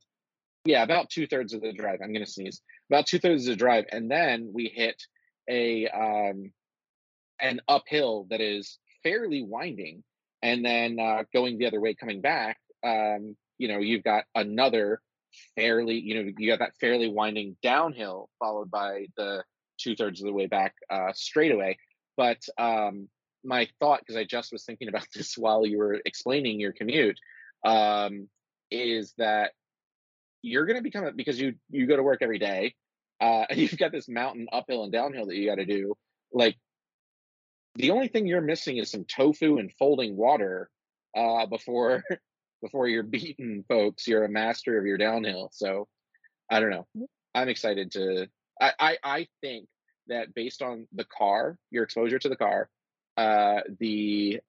yeah, 0.65 0.83
about 0.83 1.09
two 1.09 1.27
thirds 1.27 1.53
of 1.53 1.61
the 1.61 1.73
drive. 1.73 1.99
I'm 2.01 2.13
going 2.13 2.25
to 2.25 2.31
sneeze. 2.31 2.61
About 2.89 3.05
two 3.05 3.19
thirds 3.19 3.45
of 3.45 3.51
the 3.51 3.57
drive, 3.57 3.85
and 3.91 4.09
then 4.09 4.51
we 4.53 4.67
hit 4.67 5.01
a 5.49 5.87
um, 5.89 6.53
an 7.41 7.59
uphill 7.67 8.27
that 8.29 8.39
is 8.39 8.79
fairly 9.03 9.43
winding, 9.43 10.03
and 10.41 10.63
then 10.63 10.99
uh, 10.99 11.23
going 11.33 11.57
the 11.57 11.65
other 11.65 11.81
way 11.81 11.95
coming 11.95 12.21
back. 12.21 12.57
Um, 12.85 13.35
you 13.63 13.69
know, 13.69 13.79
you've 13.79 14.03
got 14.03 14.25
another 14.35 14.99
fairly, 15.55 15.97
you 15.97 16.15
know, 16.15 16.31
you 16.37 16.51
got 16.51 16.59
that 16.59 16.75
fairly 16.81 17.07
winding 17.07 17.55
downhill 17.63 18.29
followed 18.39 18.69
by 18.69 19.05
the 19.15 19.41
two 19.79 19.95
thirds 19.95 20.19
of 20.19 20.27
the 20.27 20.33
way 20.33 20.47
back 20.47 20.75
uh, 20.89 21.13
straightaway. 21.13 21.77
But 22.17 22.39
um, 22.57 23.07
my 23.41 23.69
thought, 23.79 24.01
because 24.01 24.17
I 24.17 24.25
just 24.25 24.51
was 24.51 24.65
thinking 24.65 24.89
about 24.89 25.07
this 25.15 25.37
while 25.37 25.65
you 25.65 25.77
were 25.77 26.01
explaining 26.05 26.59
your 26.59 26.73
commute, 26.73 27.17
um, 27.65 28.27
is 28.69 29.13
that 29.17 29.51
you're 30.41 30.65
going 30.65 30.75
to 30.75 30.83
become 30.83 31.09
because 31.15 31.39
you 31.39 31.53
you 31.69 31.87
go 31.87 31.95
to 31.95 32.03
work 32.03 32.21
every 32.21 32.39
day, 32.39 32.75
uh, 33.21 33.45
and 33.49 33.57
you've 33.57 33.77
got 33.77 33.93
this 33.93 34.09
mountain 34.09 34.47
uphill 34.51 34.83
and 34.83 34.91
downhill 34.91 35.27
that 35.27 35.37
you 35.37 35.49
got 35.49 35.55
to 35.55 35.65
do. 35.65 35.93
Like 36.33 36.57
the 37.75 37.91
only 37.91 38.09
thing 38.09 38.27
you're 38.27 38.41
missing 38.41 38.75
is 38.75 38.91
some 38.91 39.05
tofu 39.05 39.57
and 39.57 39.71
folding 39.79 40.17
water 40.17 40.69
uh, 41.15 41.45
before 41.45 42.03
before 42.63 42.87
you're 42.87 43.03
beating 43.17 43.63
folks. 43.67 44.07
You're 44.07 44.25
a 44.25 44.29
master 44.29 44.79
of 44.79 44.85
your 44.87 44.97
downhill. 44.97 45.49
So 45.53 45.87
I 46.49 46.59
don't 46.59 46.71
know. 46.71 46.87
I'm 47.35 47.49
excited 47.49 47.91
to. 47.91 48.27
I 48.59 48.73
I, 48.79 48.97
I 49.03 49.27
think 49.41 49.67
that 50.07 50.33
based 50.33 50.61
on 50.63 50.87
the 50.93 51.05
car, 51.05 51.57
your 51.71 51.83
exposure 51.83 52.19
to 52.19 52.29
the 52.29 52.35
car, 52.35 52.69
uh, 53.17 53.61
the 53.79 54.39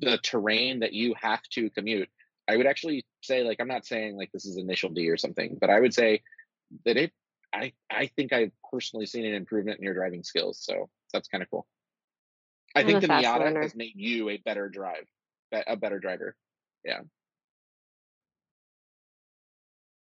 the 0.00 0.18
terrain 0.18 0.80
that 0.80 0.92
you 0.92 1.14
have 1.20 1.42
to 1.50 1.70
commute, 1.70 2.08
I 2.48 2.56
would 2.56 2.66
actually 2.66 3.04
say 3.22 3.42
like 3.42 3.60
I'm 3.60 3.68
not 3.68 3.86
saying 3.86 4.16
like 4.16 4.30
this 4.32 4.46
is 4.46 4.56
initial 4.56 4.90
D 4.90 5.08
or 5.08 5.16
something, 5.16 5.58
but 5.60 5.70
I 5.70 5.80
would 5.80 5.94
say 5.94 6.22
that 6.84 6.96
it. 6.96 7.12
I 7.52 7.72
I 7.90 8.08
think 8.08 8.32
I've 8.34 8.52
personally 8.70 9.06
seen 9.06 9.24
an 9.24 9.34
improvement 9.34 9.78
in 9.78 9.84
your 9.84 9.94
driving 9.94 10.22
skills, 10.22 10.60
so 10.62 10.90
that's 11.12 11.28
kind 11.28 11.42
of 11.42 11.50
cool. 11.50 11.66
I 12.74 12.80
I'm 12.80 12.86
think 12.86 13.00
the 13.00 13.08
Miata 13.08 13.40
learner. 13.40 13.62
has 13.62 13.74
made 13.74 13.94
you 13.96 14.28
a 14.28 14.36
better 14.36 14.68
drive, 14.68 15.06
a 15.52 15.76
better 15.76 15.98
driver. 15.98 16.36
Yeah. 16.84 17.00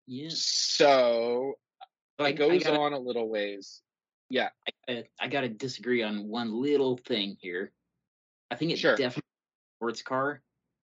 Yeah. 0.06 0.28
So 0.32 1.54
I, 2.18 2.28
it 2.28 2.28
I 2.28 2.32
goes 2.32 2.64
gotta, 2.64 2.78
on 2.78 2.92
a 2.92 2.98
little 2.98 3.28
ways. 3.28 3.82
Yeah, 4.30 4.50
I, 4.88 5.04
I 5.20 5.28
gotta 5.28 5.48
disagree 5.48 6.02
on 6.02 6.28
one 6.28 6.52
little 6.52 6.96
thing 6.96 7.36
here. 7.40 7.72
I 8.50 8.56
think 8.56 8.72
it's 8.72 8.80
Sure. 8.80 8.96
definitely 8.96 9.22
a 9.22 9.78
sports 9.78 10.02
car, 10.02 10.42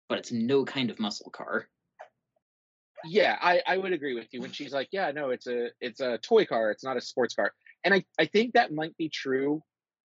but 0.09 0.19
it's 0.19 0.31
no 0.31 0.65
kind 0.65 0.89
of 0.89 0.99
muscle 0.99 1.29
car. 1.31 1.67
yeah, 3.05 3.37
I, 3.41 3.61
I 3.67 3.77
would 3.77 3.93
agree 3.93 4.15
with 4.15 4.27
you 4.33 4.41
when 4.41 4.51
she's 4.51 4.73
like, 4.73 4.89
yeah, 4.91 5.11
no, 5.11 5.29
it's 5.29 5.47
a 5.47 5.69
it's 5.79 6.01
a 6.01 6.17
toy 6.19 6.45
car, 6.45 6.71
it's 6.71 6.83
not 6.83 6.97
a 6.97 7.01
sports 7.01 7.35
car, 7.35 7.53
and 7.83 7.93
I 7.93 8.05
I 8.19 8.25
think 8.25 8.53
that 8.53 8.73
might 8.73 8.95
be 8.97 9.09
true 9.09 9.61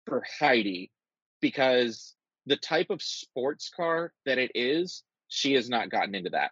for 0.05 0.23
Heidi 0.39 0.91
because 1.41 2.15
the 2.45 2.57
type 2.57 2.87
of 2.89 3.01
sports 3.01 3.69
car 3.75 4.13
that 4.25 4.37
it 4.37 4.51
is, 4.55 5.03
she 5.27 5.53
has 5.53 5.69
not 5.69 5.89
gotten 5.89 6.15
into 6.15 6.31
that. 6.31 6.51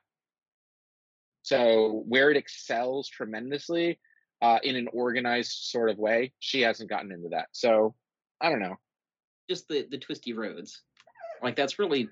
So 1.50 2.04
where 2.08 2.30
it 2.30 2.38
excels 2.38 3.10
tremendously 3.10 4.00
uh, 4.40 4.60
in 4.62 4.76
an 4.76 4.88
organized 4.94 5.52
sort 5.52 5.90
of 5.90 5.98
way, 5.98 6.32
she 6.38 6.62
hasn't 6.62 6.92
gotten 6.92 7.12
into 7.12 7.30
that. 7.30 7.48
So 7.54 7.96
I 8.40 8.52
don't 8.52 8.60
know. 8.60 8.76
Just 9.50 9.68
the 9.68 9.88
the 9.90 9.98
twisty 9.98 10.34
roads. 10.34 10.84
Like 11.42 11.56
that's 11.56 11.80
really 11.80 12.08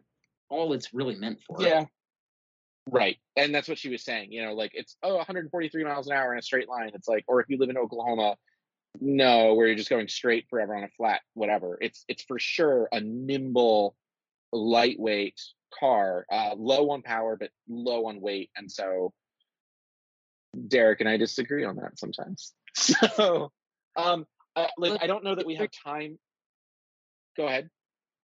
all 0.50 0.74
it's 0.74 0.92
really 0.92 1.16
meant 1.16 1.38
for. 1.46 1.62
Yeah. 1.62 1.86
Right. 2.90 3.18
And 3.36 3.54
that's 3.54 3.68
what 3.68 3.78
she 3.78 3.90
was 3.90 4.04
saying. 4.04 4.32
You 4.32 4.44
know, 4.44 4.54
like 4.54 4.72
it's, 4.74 4.96
oh, 5.04 5.18
143 5.18 5.84
miles 5.84 6.08
an 6.08 6.14
hour 6.14 6.34
in 6.34 6.40
a 6.40 6.42
straight 6.42 6.70
line. 6.70 6.90
It's 6.96 7.08
like, 7.08 7.26
or 7.28 7.40
if 7.40 7.50
you 7.50 7.60
live 7.60 7.70
in 7.70 7.78
Oklahoma, 7.78 8.38
no, 9.00 9.54
where 9.54 9.68
you're 9.68 9.76
just 9.76 9.90
going 9.90 10.08
straight 10.08 10.48
forever 10.50 10.76
on 10.76 10.84
a 10.84 10.90
flat, 10.98 11.22
whatever. 11.36 11.78
It's, 11.80 12.06
it's 12.08 12.24
for 12.24 12.40
sure 12.40 12.88
a 12.92 13.02
nimble, 13.02 13.96
lightweight 14.54 15.40
car, 15.78 16.26
uh, 16.32 16.56
low 16.58 16.90
on 16.92 17.02
power, 17.04 17.36
but 17.36 17.52
low 17.68 18.08
on 18.08 18.22
weight. 18.22 18.50
And 18.56 18.72
so 18.72 19.14
Derek 20.68 21.00
and 21.00 21.10
I 21.10 21.18
disagree 21.18 21.66
on 21.66 21.76
that 21.78 22.00
sometimes. 22.00 22.54
So, 22.80 23.52
um, 23.96 24.28
uh, 24.56 24.68
like, 24.78 25.02
I 25.02 25.08
don't 25.08 25.24
know 25.24 25.34
that 25.34 25.48
we 25.48 25.56
have 25.56 25.70
time. 25.84 26.20
Go 27.36 27.48
ahead. 27.48 27.70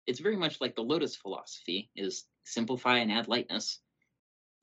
It's 0.06 0.20
very 0.20 0.36
much 0.36 0.60
like 0.60 0.76
the 0.76 0.82
Lotus 0.82 1.16
philosophy 1.16 1.90
is 1.96 2.24
simplify 2.44 2.98
and 2.98 3.10
add 3.10 3.26
lightness. 3.26 3.80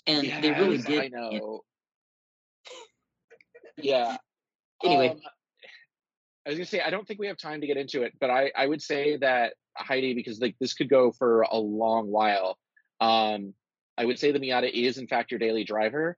And 0.08 0.25
they 0.41 0.51
really 0.51 0.77
did. 0.77 0.99
I 0.99 1.05
in- 1.05 1.12
know. 1.12 1.62
Yeah. 3.77 4.17
Anyway. 4.84 5.10
Um, 5.10 5.19
I 6.45 6.49
was 6.49 6.58
gonna 6.60 6.65
say 6.67 6.79
I 6.81 6.89
don't 6.89 7.08
think 7.08 7.19
we 7.19 7.27
have 7.27 7.38
time 7.38 7.62
to 7.62 7.67
get 7.67 7.77
into 7.77 8.03
it, 8.03 8.13
but 8.19 8.29
I 8.29 8.51
I 8.55 8.67
would 8.67 8.81
say 8.81 9.17
that 9.17 9.53
Heidi 9.75 10.13
because 10.13 10.39
like 10.39 10.55
this 10.60 10.73
could 10.73 10.89
go 10.89 11.12
for 11.12 11.41
a 11.41 11.58
long 11.58 12.08
while. 12.08 12.58
Um, 13.01 13.53
I 13.97 14.05
would 14.05 14.19
say 14.19 14.31
the 14.31 14.39
Miata 14.39 14.69
is 14.71 14.97
in 14.97 15.08
fact 15.08 15.31
your 15.31 15.39
daily 15.39 15.63
driver. 15.63 16.17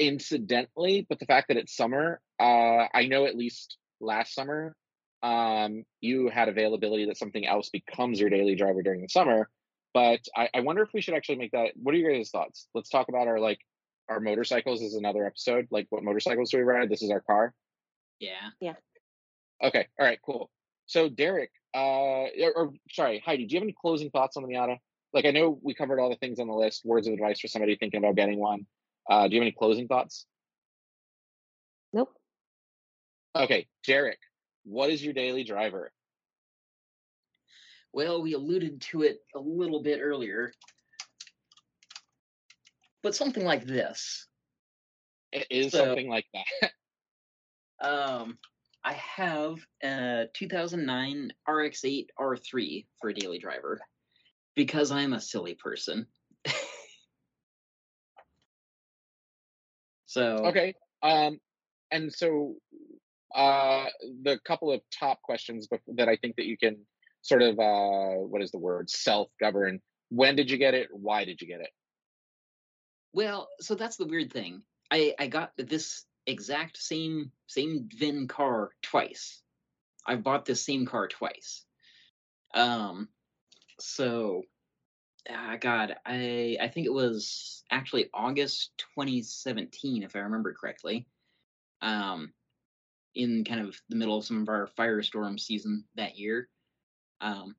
Incidentally, 0.00 1.06
but 1.08 1.18
the 1.18 1.26
fact 1.26 1.48
that 1.48 1.58
it's 1.58 1.76
summer, 1.76 2.20
uh, 2.40 2.86
I 2.94 3.06
know 3.06 3.26
at 3.26 3.36
least 3.36 3.76
last 4.00 4.34
summer, 4.34 4.74
um, 5.22 5.84
you 6.00 6.30
had 6.30 6.48
availability 6.48 7.04
that 7.06 7.18
something 7.18 7.46
else 7.46 7.68
becomes 7.68 8.18
your 8.18 8.30
daily 8.30 8.54
driver 8.54 8.82
during 8.82 9.02
the 9.02 9.08
summer. 9.08 9.50
But 9.92 10.20
I, 10.34 10.48
I 10.54 10.60
wonder 10.60 10.82
if 10.82 10.88
we 10.94 11.02
should 11.02 11.14
actually 11.14 11.36
make 11.36 11.52
that. 11.52 11.72
What 11.74 11.94
are 11.94 11.98
your 11.98 12.14
guys' 12.14 12.30
thoughts? 12.30 12.66
Let's 12.74 12.88
talk 12.88 13.08
about 13.08 13.28
our 13.28 13.38
like 13.38 13.60
our 14.08 14.20
motorcycles 14.20 14.80
is 14.80 14.94
another 14.94 15.26
episode. 15.26 15.68
Like 15.70 15.86
what 15.90 16.02
motorcycles 16.02 16.50
do 16.50 16.56
we 16.56 16.62
ride? 16.62 16.88
This 16.88 17.02
is 17.02 17.10
our 17.10 17.20
car. 17.20 17.52
Yeah. 18.20 18.50
Yeah. 18.60 18.74
Okay. 19.62 19.86
All 19.98 20.06
right. 20.06 20.18
Cool. 20.24 20.50
So 20.86 21.08
Derek, 21.08 21.50
uh, 21.74 21.78
or, 21.78 22.52
or 22.56 22.72
sorry, 22.90 23.22
Heidi, 23.24 23.46
do 23.46 23.54
you 23.54 23.60
have 23.60 23.64
any 23.64 23.74
closing 23.78 24.10
thoughts 24.10 24.36
on 24.36 24.42
the 24.44 24.48
Miata? 24.48 24.78
Like 25.12 25.26
I 25.26 25.30
know 25.30 25.58
we 25.62 25.74
covered 25.74 26.00
all 26.00 26.10
the 26.10 26.16
things 26.16 26.40
on 26.40 26.46
the 26.46 26.54
list. 26.54 26.84
Words 26.84 27.06
of 27.06 27.12
advice 27.14 27.40
for 27.40 27.48
somebody 27.48 27.76
thinking 27.76 27.98
about 27.98 28.16
getting 28.16 28.38
one. 28.38 28.66
Uh, 29.10 29.26
do 29.26 29.34
you 29.34 29.40
have 29.40 29.44
any 29.46 29.52
closing 29.52 29.88
thoughts? 29.88 30.24
Nope. 31.92 32.14
Okay, 33.34 33.66
Derek, 33.84 34.20
what 34.64 34.88
is 34.90 35.02
your 35.04 35.12
daily 35.12 35.42
driver? 35.42 35.90
Well, 37.92 38.22
we 38.22 38.34
alluded 38.34 38.80
to 38.92 39.02
it 39.02 39.18
a 39.34 39.40
little 39.40 39.82
bit 39.82 39.98
earlier. 40.00 40.52
But 43.02 43.16
something 43.16 43.44
like 43.44 43.64
this. 43.66 44.26
It 45.32 45.46
is 45.50 45.72
So- 45.72 45.84
something 45.86 46.08
like 46.08 46.26
that. 46.34 46.70
Um, 47.82 48.36
I 48.84 48.92
have 48.92 49.54
a 49.82 50.26
2009 50.34 51.32
RX-8 51.48 52.08
R3 52.20 52.86
for 53.00 53.08
a 53.08 53.14
daily 53.14 53.38
driver 53.38 53.80
because 54.54 54.90
I'm 54.90 55.14
a 55.14 55.20
silly 55.20 55.54
person. 55.54 56.06
So 60.10 60.46
okay. 60.46 60.74
Um, 61.04 61.38
and 61.92 62.12
so 62.12 62.56
uh, 63.32 63.86
the 64.22 64.40
couple 64.44 64.72
of 64.72 64.80
top 64.98 65.22
questions 65.22 65.68
that 65.94 66.08
I 66.08 66.16
think 66.16 66.34
that 66.34 66.46
you 66.46 66.58
can 66.58 66.78
sort 67.22 67.42
of 67.42 67.60
uh, 67.60 68.18
what 68.18 68.42
is 68.42 68.50
the 68.50 68.58
word 68.58 68.90
self 68.90 69.28
govern. 69.38 69.80
When 70.08 70.34
did 70.34 70.50
you 70.50 70.58
get 70.58 70.74
it? 70.74 70.88
Why 70.90 71.24
did 71.24 71.40
you 71.40 71.46
get 71.46 71.60
it? 71.60 71.70
Well, 73.12 73.48
so 73.60 73.76
that's 73.76 73.98
the 73.98 74.06
weird 74.06 74.32
thing. 74.32 74.62
I 74.90 75.14
I 75.16 75.28
got 75.28 75.52
this 75.56 76.04
exact 76.26 76.76
same 76.76 77.30
same 77.46 77.88
VIN 77.96 78.26
car 78.26 78.70
twice. 78.82 79.40
I've 80.04 80.24
bought 80.24 80.44
this 80.44 80.64
same 80.64 80.86
car 80.86 81.06
twice. 81.06 81.64
Um, 82.52 83.10
so, 83.78 84.42
ah, 85.28 85.56
God, 85.60 85.96
I 86.06 86.56
I 86.60 86.68
think 86.68 86.86
it 86.86 86.92
was 86.92 87.64
actually 87.70 88.08
August 88.14 88.72
2017, 88.96 90.02
if 90.02 90.16
I 90.16 90.20
remember 90.20 90.54
correctly. 90.54 91.06
Um, 91.82 92.32
in 93.14 93.44
kind 93.44 93.60
of 93.60 93.80
the 93.88 93.96
middle 93.96 94.16
of 94.16 94.24
some 94.24 94.42
of 94.42 94.48
our 94.48 94.68
firestorm 94.78 95.38
season 95.38 95.84
that 95.96 96.18
year. 96.18 96.48
Um, 97.20 97.56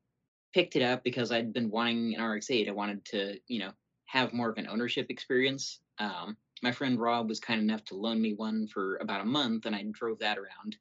picked 0.54 0.76
it 0.76 0.82
up 0.82 1.04
because 1.04 1.32
I'd 1.32 1.54
been 1.54 1.69
wanting 1.69 2.15
an 2.15 2.24
RX-8. 2.24 2.67
I 2.67 2.71
wanted 2.71 3.06
to, 3.06 3.39
you 3.47 3.60
know, 3.60 3.71
have 4.06 4.34
more 4.34 4.50
of 4.50 4.58
an 4.58 4.67
ownership 4.67 5.08
experience. 5.10 5.80
Um, 6.00 6.36
my 6.62 6.71
friend 6.71 7.00
Rob 7.00 7.30
was 7.30 7.39
kind 7.39 7.62
enough 7.62 7.84
to 7.86 7.95
loan 7.95 8.21
me 8.21 8.34
one 8.34 8.67
for 8.67 8.97
about 8.97 9.21
a 9.21 9.26
month, 9.26 9.65
and 9.65 9.76
I 9.76 9.86
drove 9.91 10.19
that 10.19 10.38
around. 10.38 10.78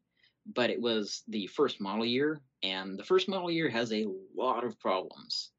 But 0.54 0.70
it 0.70 0.80
was 0.80 1.22
the 1.28 1.46
first 1.46 1.80
model 1.80 2.04
year, 2.04 2.40
and 2.62 2.98
the 2.98 3.04
first 3.04 3.28
model 3.28 3.50
year 3.50 3.68
has 3.68 3.92
a 3.92 4.06
lot 4.36 4.64
of 4.64 4.78
problems. 4.80 5.50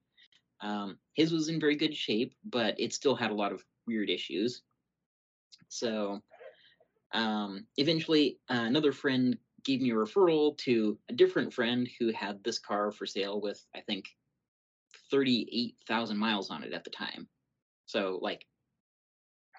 Um, 0.61 0.97
his 1.13 1.31
was 1.31 1.49
in 1.49 1.59
very 1.59 1.75
good 1.75 1.95
shape, 1.95 2.33
but 2.43 2.79
it 2.79 2.93
still 2.93 3.15
had 3.15 3.31
a 3.31 3.35
lot 3.35 3.51
of 3.51 3.63
weird 3.87 4.09
issues. 4.09 4.61
So 5.69 6.21
um, 7.13 7.65
eventually, 7.77 8.39
uh, 8.49 8.63
another 8.65 8.91
friend 8.91 9.37
gave 9.63 9.81
me 9.81 9.91
a 9.91 9.95
referral 9.95 10.57
to 10.59 10.97
a 11.09 11.13
different 11.13 11.53
friend 11.53 11.87
who 11.99 12.11
had 12.11 12.43
this 12.43 12.59
car 12.59 12.91
for 12.91 13.05
sale 13.05 13.41
with, 13.41 13.63
I 13.75 13.81
think, 13.81 14.05
38,000 15.09 16.17
miles 16.17 16.49
on 16.49 16.63
it 16.63 16.73
at 16.73 16.83
the 16.83 16.89
time. 16.89 17.27
So, 17.85 18.19
like, 18.21 18.45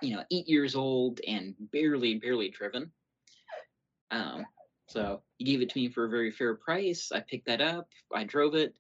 you 0.01 0.17
know, 0.17 0.25
eight 0.31 0.49
years 0.49 0.75
old 0.75 1.21
and 1.27 1.55
barely, 1.73 2.15
barely 2.15 2.49
driven. 2.49 2.91
Um, 4.11 4.45
so 4.89 5.23
he 5.39 5.45
gave 5.45 5.63
it 5.63 5.71
to 5.71 5.79
me 5.79 5.89
for 5.89 6.05
a 6.05 6.11
very 6.11 6.31
fair 6.31 6.55
price. 6.57 7.13
I 7.13 7.21
picked 7.21 7.47
that 7.47 7.61
up. 7.61 7.89
I 8.15 8.25
drove 8.25 8.55
it. 8.55 8.75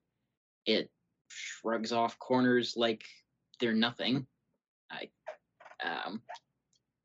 It 0.66 0.90
shrugs 1.34 1.92
off 1.92 2.18
corners 2.18 2.74
like 2.76 3.04
they're 3.60 3.72
nothing. 3.72 4.26
I, 4.90 5.08
um, 5.84 6.22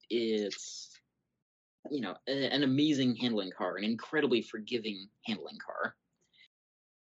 it's 0.10 0.92
you 1.90 2.02
know 2.02 2.16
a, 2.28 2.54
an 2.54 2.64
amazing 2.64 3.16
handling 3.16 3.52
car, 3.58 3.78
an 3.78 3.84
incredibly 3.84 4.42
forgiving 4.42 5.08
handling 5.26 5.58
car. 5.66 5.96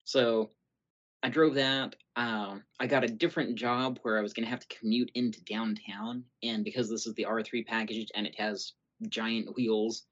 So 0.04 0.52
I 1.22 1.30
drove 1.30 1.56
that. 1.56 1.96
Um, 2.16 2.64
I 2.80 2.88
got 2.88 3.04
a 3.04 3.08
different 3.08 3.56
job 3.56 4.00
where 4.02 4.18
I 4.18 4.22
was 4.22 4.34
going 4.34 4.46
to 4.46 4.50
have 4.50 4.62
to 4.62 4.78
commute 4.78 5.12
into 5.16 5.44
downtown, 5.44 6.24
and 6.44 6.64
because 6.64 6.90
this 6.90 7.08
is 7.08 7.14
the 7.16 7.26
R3 7.26 7.66
package 7.66 8.10
and 8.16 8.26
it 8.26 8.36
has 8.40 8.74
giant 9.08 9.56
wheels, 9.56 10.06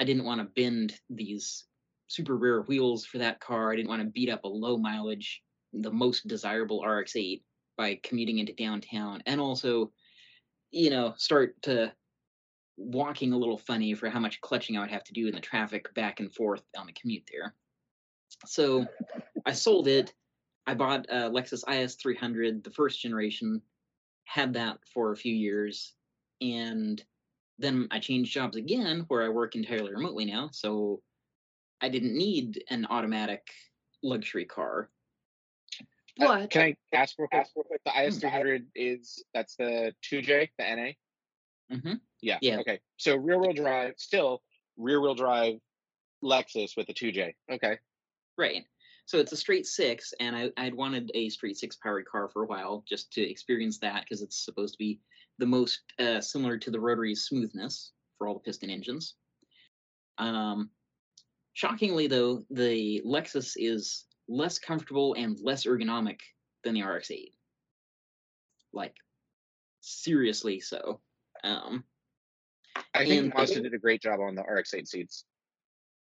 I 0.00 0.04
didn't 0.04 0.24
want 0.24 0.40
to 0.40 0.60
bend 0.60 0.98
these 1.10 1.64
super 2.08 2.36
rare 2.36 2.62
wheels 2.62 3.04
for 3.04 3.18
that 3.18 3.40
car. 3.40 3.72
I 3.72 3.76
didn't 3.76 3.88
want 3.88 4.02
to 4.02 4.08
beat 4.08 4.30
up 4.30 4.44
a 4.44 4.48
low 4.48 4.76
mileage, 4.76 5.42
the 5.80 5.90
most 5.90 6.26
desirable 6.26 6.84
RX-8 6.84 7.42
by 7.76 7.98
commuting 8.02 8.38
into 8.38 8.52
downtown, 8.52 9.22
and 9.26 9.40
also, 9.40 9.90
you 10.70 10.90
know, 10.90 11.14
start 11.16 11.60
to 11.62 11.92
walking 12.76 13.32
a 13.32 13.38
little 13.38 13.58
funny 13.58 13.94
for 13.94 14.08
how 14.08 14.20
much 14.20 14.40
clutching 14.40 14.76
I 14.76 14.80
would 14.80 14.90
have 14.90 15.04
to 15.04 15.12
do 15.12 15.28
in 15.28 15.34
the 15.34 15.40
traffic 15.40 15.92
back 15.94 16.20
and 16.20 16.32
forth 16.32 16.62
on 16.76 16.86
the 16.86 16.92
commute 16.92 17.28
there. 17.30 17.54
So 18.46 18.86
I 19.46 19.52
sold 19.52 19.86
it. 19.88 20.12
I 20.66 20.74
bought 20.74 21.06
a 21.10 21.30
Lexus 21.30 21.62
IS 21.68 21.94
300, 21.96 22.64
the 22.64 22.70
first 22.70 23.00
generation, 23.00 23.60
had 24.24 24.54
that 24.54 24.78
for 24.92 25.12
a 25.12 25.16
few 25.16 25.34
years, 25.34 25.94
and 26.40 27.04
then 27.58 27.86
I 27.90 28.00
changed 28.00 28.32
jobs 28.32 28.56
again 28.56 29.04
where 29.08 29.22
I 29.22 29.28
work 29.28 29.54
entirely 29.54 29.92
remotely 29.92 30.24
now. 30.24 30.50
So 30.52 31.02
I 31.80 31.88
didn't 31.88 32.16
need 32.16 32.64
an 32.70 32.86
automatic 32.90 33.46
luxury 34.02 34.44
car. 34.44 34.90
Uh, 36.20 36.26
uh, 36.26 36.46
can 36.46 36.62
I 36.62 36.76
ask 36.96 37.16
real 37.18 37.28
quick? 37.28 37.80
The 37.84 38.04
IS 38.04 38.18
300 38.18 38.66
is 38.74 39.24
that's 39.34 39.56
the 39.56 39.92
2J, 40.10 40.48
the 40.58 40.64
NA. 40.76 41.76
Mm-hmm. 41.76 41.94
Yeah. 42.22 42.38
Yeah. 42.40 42.58
Okay. 42.60 42.80
So 42.96 43.16
rear 43.16 43.38
wheel 43.38 43.52
drive, 43.52 43.94
still 43.96 44.42
rear 44.76 45.00
wheel 45.00 45.14
drive 45.14 45.54
Lexus 46.22 46.76
with 46.76 46.86
the 46.86 46.94
2J. 46.94 47.34
Okay. 47.52 47.78
Right. 48.38 48.64
So 49.06 49.18
it's 49.18 49.32
a 49.32 49.36
straight 49.36 49.66
six, 49.66 50.14
and 50.18 50.34
I, 50.34 50.50
I'd 50.56 50.74
wanted 50.74 51.10
a 51.14 51.28
straight 51.28 51.58
six 51.58 51.76
powered 51.76 52.06
car 52.06 52.30
for 52.32 52.44
a 52.44 52.46
while 52.46 52.84
just 52.88 53.12
to 53.12 53.22
experience 53.22 53.78
that 53.80 54.04
because 54.04 54.22
it's 54.22 54.44
supposed 54.44 54.74
to 54.74 54.78
be 54.78 55.00
the 55.38 55.46
most 55.46 55.80
uh, 55.98 56.20
similar 56.20 56.56
to 56.58 56.70
the 56.70 56.80
rotary 56.80 57.14
smoothness 57.14 57.92
for 58.16 58.26
all 58.26 58.34
the 58.34 58.40
piston 58.40 58.70
engines. 58.70 59.14
Um, 60.16 60.70
shockingly, 61.52 62.06
though, 62.06 62.44
the 62.50 63.02
Lexus 63.04 63.54
is 63.56 64.06
less 64.28 64.58
comfortable 64.58 65.14
and 65.14 65.38
less 65.40 65.64
ergonomic 65.64 66.20
than 66.62 66.74
the 66.74 66.82
RX-8. 66.82 67.32
Like, 68.72 68.96
seriously 69.80 70.60
so. 70.60 71.00
Um, 71.42 71.84
I 72.94 73.04
think 73.04 73.34
Mazda 73.34 73.60
did 73.60 73.74
a 73.74 73.78
great 73.78 74.02
job 74.02 74.20
on 74.20 74.34
the 74.34 74.42
RX-8 74.42 74.88
seats. 74.88 75.24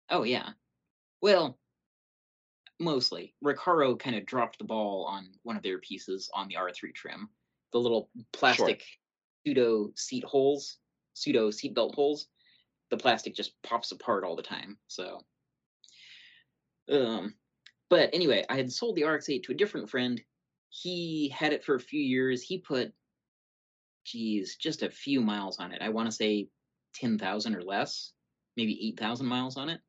Oh 0.10 0.24
yeah, 0.24 0.50
well, 1.22 1.58
mostly. 2.80 3.34
Recaro 3.44 3.98
kind 4.00 4.16
of 4.16 4.26
dropped 4.26 4.60
the 4.60 4.66
ball 4.66 5.06
on 5.06 5.28
one 5.44 5.58
of 5.58 5.64
their 5.64 5.80
pieces 5.80 6.30
on 6.34 6.48
the 6.48 6.56
R3 6.56 6.94
trim, 6.94 7.30
the 7.74 7.80
little 7.80 8.10
plastic 8.34 8.82
sure. 8.82 9.54
pseudo 9.54 9.92
seat 9.96 10.24
holes, 10.24 10.78
pseudo 11.14 11.50
seatbelt 11.50 11.96
holes. 11.96 12.28
The 12.90 12.98
plastic 12.98 13.36
just 13.36 13.52
pops 13.64 13.92
apart 13.92 14.24
all 14.24 14.38
the 14.38 14.44
time. 14.44 14.78
So, 14.88 15.20
um, 16.90 17.34
but 17.90 18.10
anyway, 18.14 18.46
I 18.50 18.56
had 18.56 18.72
sold 18.72 18.96
the 18.96 19.04
RX-8 19.04 19.44
to 19.44 19.52
a 19.52 19.56
different 19.56 19.90
friend. 19.90 20.22
He 20.70 21.30
had 21.30 21.54
it 21.54 21.64
for 21.64 21.76
a 21.76 21.80
few 21.80 22.02
years. 22.02 22.42
He 22.42 22.58
put 22.58 22.94
geez, 24.08 24.56
just 24.56 24.84
a 24.84 24.90
few 24.90 25.22
miles 25.22 25.60
on 25.60 25.72
it. 25.72 25.82
I 25.82 25.90
want 25.90 26.10
to 26.10 26.16
say 26.16 26.48
10,000 26.96 27.56
or 27.56 27.62
less, 27.62 28.14
maybe 28.56 28.88
8,000 28.90 29.26
miles 29.26 29.58
on 29.58 29.70
it. 29.70 29.82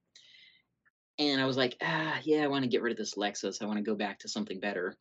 And 1.18 1.40
I 1.40 1.46
was 1.46 1.56
like, 1.56 1.76
ah, 1.82 2.18
yeah, 2.24 2.42
I 2.42 2.48
want 2.48 2.64
to 2.64 2.68
get 2.68 2.82
rid 2.82 2.92
of 2.92 2.98
this 2.98 3.14
Lexus. 3.14 3.62
I 3.62 3.66
want 3.66 3.78
to 3.78 3.84
go 3.84 3.94
back 3.94 4.20
to 4.20 4.28
something 4.28 4.60
better. 4.60 4.96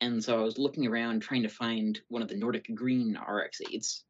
And 0.00 0.22
so 0.22 0.38
I 0.38 0.42
was 0.42 0.58
looking 0.58 0.86
around 0.86 1.20
trying 1.20 1.42
to 1.42 1.48
find 1.48 2.00
one 2.08 2.22
of 2.22 2.28
the 2.28 2.36
Nordic 2.36 2.74
Green 2.74 3.18
RX-8s 3.18 4.02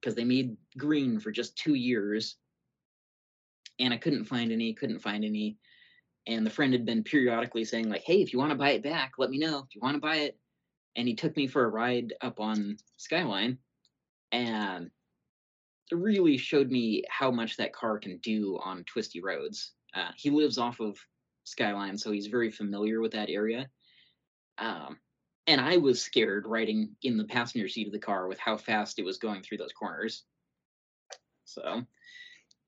because 0.00 0.14
they 0.14 0.24
made 0.24 0.56
green 0.76 1.18
for 1.18 1.30
just 1.30 1.56
two 1.56 1.74
years. 1.74 2.36
And 3.78 3.92
I 3.92 3.96
couldn't 3.96 4.26
find 4.26 4.52
any, 4.52 4.74
couldn't 4.74 5.00
find 5.00 5.24
any. 5.24 5.58
And 6.26 6.46
the 6.46 6.50
friend 6.50 6.72
had 6.72 6.86
been 6.86 7.04
periodically 7.04 7.64
saying, 7.64 7.88
like, 7.88 8.02
hey, 8.02 8.22
if 8.22 8.32
you 8.32 8.38
want 8.38 8.50
to 8.50 8.58
buy 8.58 8.70
it 8.70 8.82
back, 8.82 9.12
let 9.18 9.30
me 9.30 9.38
know. 9.38 9.58
If 9.58 9.74
you 9.74 9.80
want 9.82 9.96
to 9.96 10.00
buy 10.00 10.16
it. 10.16 10.38
And 10.96 11.06
he 11.08 11.14
took 11.14 11.36
me 11.36 11.46
for 11.46 11.64
a 11.64 11.68
ride 11.68 12.14
up 12.20 12.40
on 12.40 12.76
Skyline 12.96 13.58
and 14.32 14.90
really 15.92 16.38
showed 16.38 16.70
me 16.70 17.04
how 17.08 17.30
much 17.30 17.56
that 17.56 17.74
car 17.74 17.98
can 17.98 18.18
do 18.18 18.58
on 18.64 18.84
twisty 18.84 19.20
roads. 19.20 19.72
Uh, 19.94 20.10
he 20.16 20.30
lives 20.30 20.56
off 20.56 20.80
of 20.80 20.98
Skyline, 21.44 21.98
so 21.98 22.10
he's 22.10 22.28
very 22.28 22.50
familiar 22.50 23.00
with 23.00 23.12
that 23.12 23.28
area. 23.28 23.68
Um, 24.58 24.98
and 25.46 25.60
I 25.60 25.76
was 25.76 26.00
scared 26.00 26.46
riding 26.46 26.96
in 27.02 27.16
the 27.16 27.24
passenger 27.24 27.68
seat 27.68 27.86
of 27.86 27.92
the 27.92 27.98
car 27.98 28.28
with 28.28 28.38
how 28.38 28.56
fast 28.56 28.98
it 28.98 29.04
was 29.04 29.18
going 29.18 29.42
through 29.42 29.58
those 29.58 29.72
corners. 29.72 30.24
So 31.44 31.82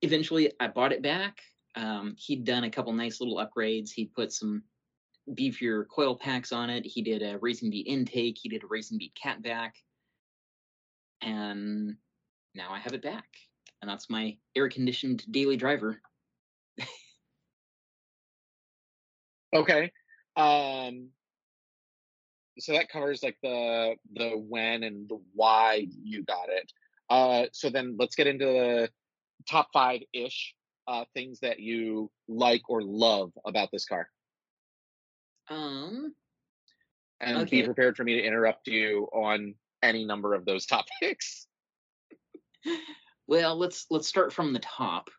eventually 0.03 0.53
I 0.61 0.69
bought 0.69 0.93
it 0.93 1.03
back. 1.03 1.41
Um, 1.77 2.17
he'd 2.19 2.45
done 2.45 2.65
a 2.65 2.71
couple 2.71 2.93
nice 2.93 3.21
little 3.21 3.37
upgrades. 3.37 3.91
He 3.91 4.07
put 4.07 4.33
some 4.33 4.63
beefier 5.31 5.87
coil 5.89 6.17
packs 6.17 6.53
on 6.53 6.71
it. 6.71 6.87
He 6.87 7.03
did 7.03 7.23
a 7.23 7.39
Racing 7.39 7.71
Beat 7.71 7.87
intake. 7.87 8.39
He 8.41 8.49
did 8.49 8.65
a 8.65 8.67
Racing 8.67 8.99
Beat 8.99 9.13
catback 9.23 9.73
and 11.23 11.97
now 12.55 12.71
I 12.71 12.79
have 12.79 12.95
it 12.95 13.03
back. 13.03 13.27
And 13.81 13.91
that's 13.91 14.09
my 14.09 14.37
air 14.55 14.69
conditioned 14.69 15.25
daily 15.31 15.57
driver. 15.57 16.01
okay. 19.55 19.93
Um 20.37 21.09
so 22.59 22.73
that 22.73 22.89
covers 22.89 23.23
like 23.23 23.37
the 23.43 23.97
the 24.15 24.31
when 24.31 24.83
and 24.83 25.09
the 25.09 25.21
why 25.35 25.87
you 26.03 26.25
got 26.25 26.49
it. 26.49 26.73
Uh 27.11 27.47
so 27.53 27.71
then 27.71 27.97
let's 27.99 28.17
get 28.17 28.27
into 28.27 28.47
the 28.47 28.91
top 29.49 29.69
5 29.73 30.01
ish 30.13 30.55
uh 30.89 31.05
things 31.15 31.41
that 31.41 31.61
you 31.61 32.11
like 32.29 32.63
or 32.69 32.83
love 32.83 33.33
about 33.45 33.71
this 33.73 33.85
car. 33.85 34.09
Um 35.49 36.15
and 37.21 37.39
okay. 37.39 37.61
be 37.61 37.67
prepared 37.67 37.97
for 37.97 38.05
me 38.05 38.15
to 38.15 38.23
interrupt 38.23 38.69
you 38.69 39.09
on 39.13 39.55
any 39.83 40.05
number 40.05 40.35
of 40.35 40.45
those 40.45 40.67
topics. 41.01 41.47
Well, 43.27 43.57
let's 43.57 43.87
let's 43.91 44.09
start 44.09 44.33
from 44.33 44.53
the 44.53 44.61
top. 44.61 45.11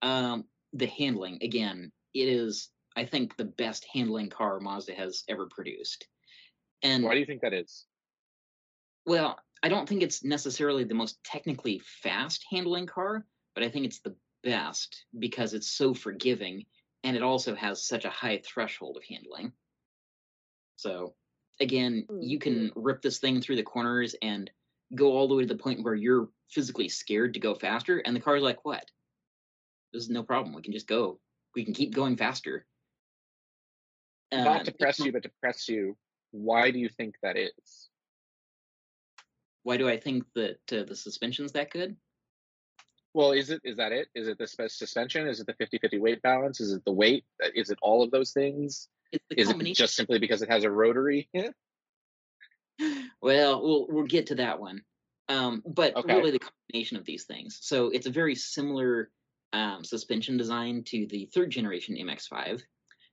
Um, 0.00 0.44
the 0.72 0.86
handling 0.86 1.38
again, 1.42 1.92
it 2.14 2.28
is 2.28 2.70
I 2.96 3.06
think 3.06 3.36
the 3.36 3.44
best 3.44 3.86
handling 3.92 4.30
car 4.30 4.60
Mazda 4.60 4.94
has 4.94 5.24
ever 5.28 5.46
produced. 5.46 6.06
And 6.82 7.04
why 7.04 7.14
do 7.14 7.20
you 7.20 7.26
think 7.26 7.42
that 7.42 7.52
is? 7.52 7.86
Well, 9.06 9.38
I 9.62 9.68
don't 9.68 9.88
think 9.88 10.02
it's 10.02 10.24
necessarily 10.24 10.84
the 10.84 10.94
most 10.94 11.22
technically 11.24 11.80
fast 12.02 12.44
handling 12.50 12.86
car, 12.86 13.24
but 13.54 13.64
I 13.64 13.68
think 13.68 13.86
it's 13.86 14.00
the 14.00 14.14
best 14.42 15.04
because 15.18 15.54
it's 15.54 15.70
so 15.70 15.94
forgiving 15.94 16.64
and 17.04 17.16
it 17.16 17.22
also 17.22 17.54
has 17.54 17.84
such 17.84 18.04
a 18.04 18.10
high 18.10 18.40
threshold 18.44 18.96
of 18.96 19.04
handling. 19.04 19.52
So 20.76 21.14
again, 21.60 22.06
you 22.20 22.38
can 22.38 22.72
rip 22.74 23.02
this 23.02 23.18
thing 23.18 23.40
through 23.40 23.56
the 23.56 23.62
corners 23.62 24.14
and 24.22 24.50
go 24.94 25.12
all 25.12 25.28
the 25.28 25.34
way 25.34 25.42
to 25.42 25.48
the 25.48 25.62
point 25.62 25.82
where 25.82 25.94
you're 25.94 26.28
physically 26.50 26.88
scared 26.88 27.34
to 27.34 27.40
go 27.40 27.54
faster, 27.54 27.98
and 27.98 28.14
the 28.14 28.20
car's 28.20 28.42
like, 28.42 28.64
"What? 28.64 28.84
This 29.92 30.02
is 30.02 30.10
no 30.10 30.22
problem. 30.22 30.54
We 30.54 30.62
can 30.62 30.72
just 30.72 30.86
go. 30.86 31.20
We 31.54 31.64
can 31.64 31.74
keep 31.74 31.94
going 31.94 32.16
faster." 32.16 32.66
Not 34.32 34.64
to 34.64 34.72
press 34.72 34.98
you, 34.98 35.12
but 35.12 35.22
to 35.24 35.30
press 35.40 35.68
you. 35.68 35.96
Why 36.30 36.70
do 36.70 36.78
you 36.78 36.88
think 36.88 37.16
that 37.22 37.36
is? 37.36 37.90
Why 39.62 39.76
do 39.76 39.88
I 39.88 39.98
think 39.98 40.24
that 40.34 40.60
uh, 40.72 40.84
the 40.84 40.96
suspension's 40.96 41.52
that 41.52 41.70
good? 41.70 41.96
Well, 43.14 43.32
is 43.32 43.50
it 43.50 43.60
is 43.64 43.76
that 43.76 43.92
it? 43.92 44.08
Is 44.14 44.28
it 44.28 44.38
the 44.38 44.46
suspension? 44.46 45.26
Is 45.26 45.40
it 45.40 45.46
the 45.46 45.54
50-50 45.54 46.00
weight 46.00 46.22
balance? 46.22 46.60
Is 46.60 46.72
it 46.72 46.84
the 46.84 46.92
weight? 46.92 47.24
Is 47.54 47.70
it 47.70 47.78
all 47.82 48.02
of 48.02 48.10
those 48.10 48.32
things? 48.32 48.88
Is 49.30 49.50
it 49.50 49.74
just 49.74 49.94
simply 49.94 50.18
because 50.18 50.40
it 50.42 50.50
has 50.50 50.64
a 50.64 50.70
rotary? 50.70 51.28
Yeah. 51.32 51.50
Well, 53.20 53.62
we'll 53.62 53.86
we'll 53.88 54.06
get 54.06 54.26
to 54.28 54.34
that 54.36 54.58
one. 54.58 54.82
Um, 55.28 55.62
but 55.64 55.94
Okay. 55.94 56.14
really, 56.16 56.32
the 56.32 56.40
combination 56.40 56.96
of 56.96 57.04
these 57.04 57.24
things. 57.24 57.58
So 57.60 57.90
it's 57.90 58.06
a 58.06 58.10
very 58.10 58.34
similar 58.34 59.10
um, 59.52 59.84
suspension 59.84 60.36
design 60.36 60.82
to 60.86 61.06
the 61.06 61.26
third 61.32 61.50
generation 61.50 61.96
MX5. 61.96 62.62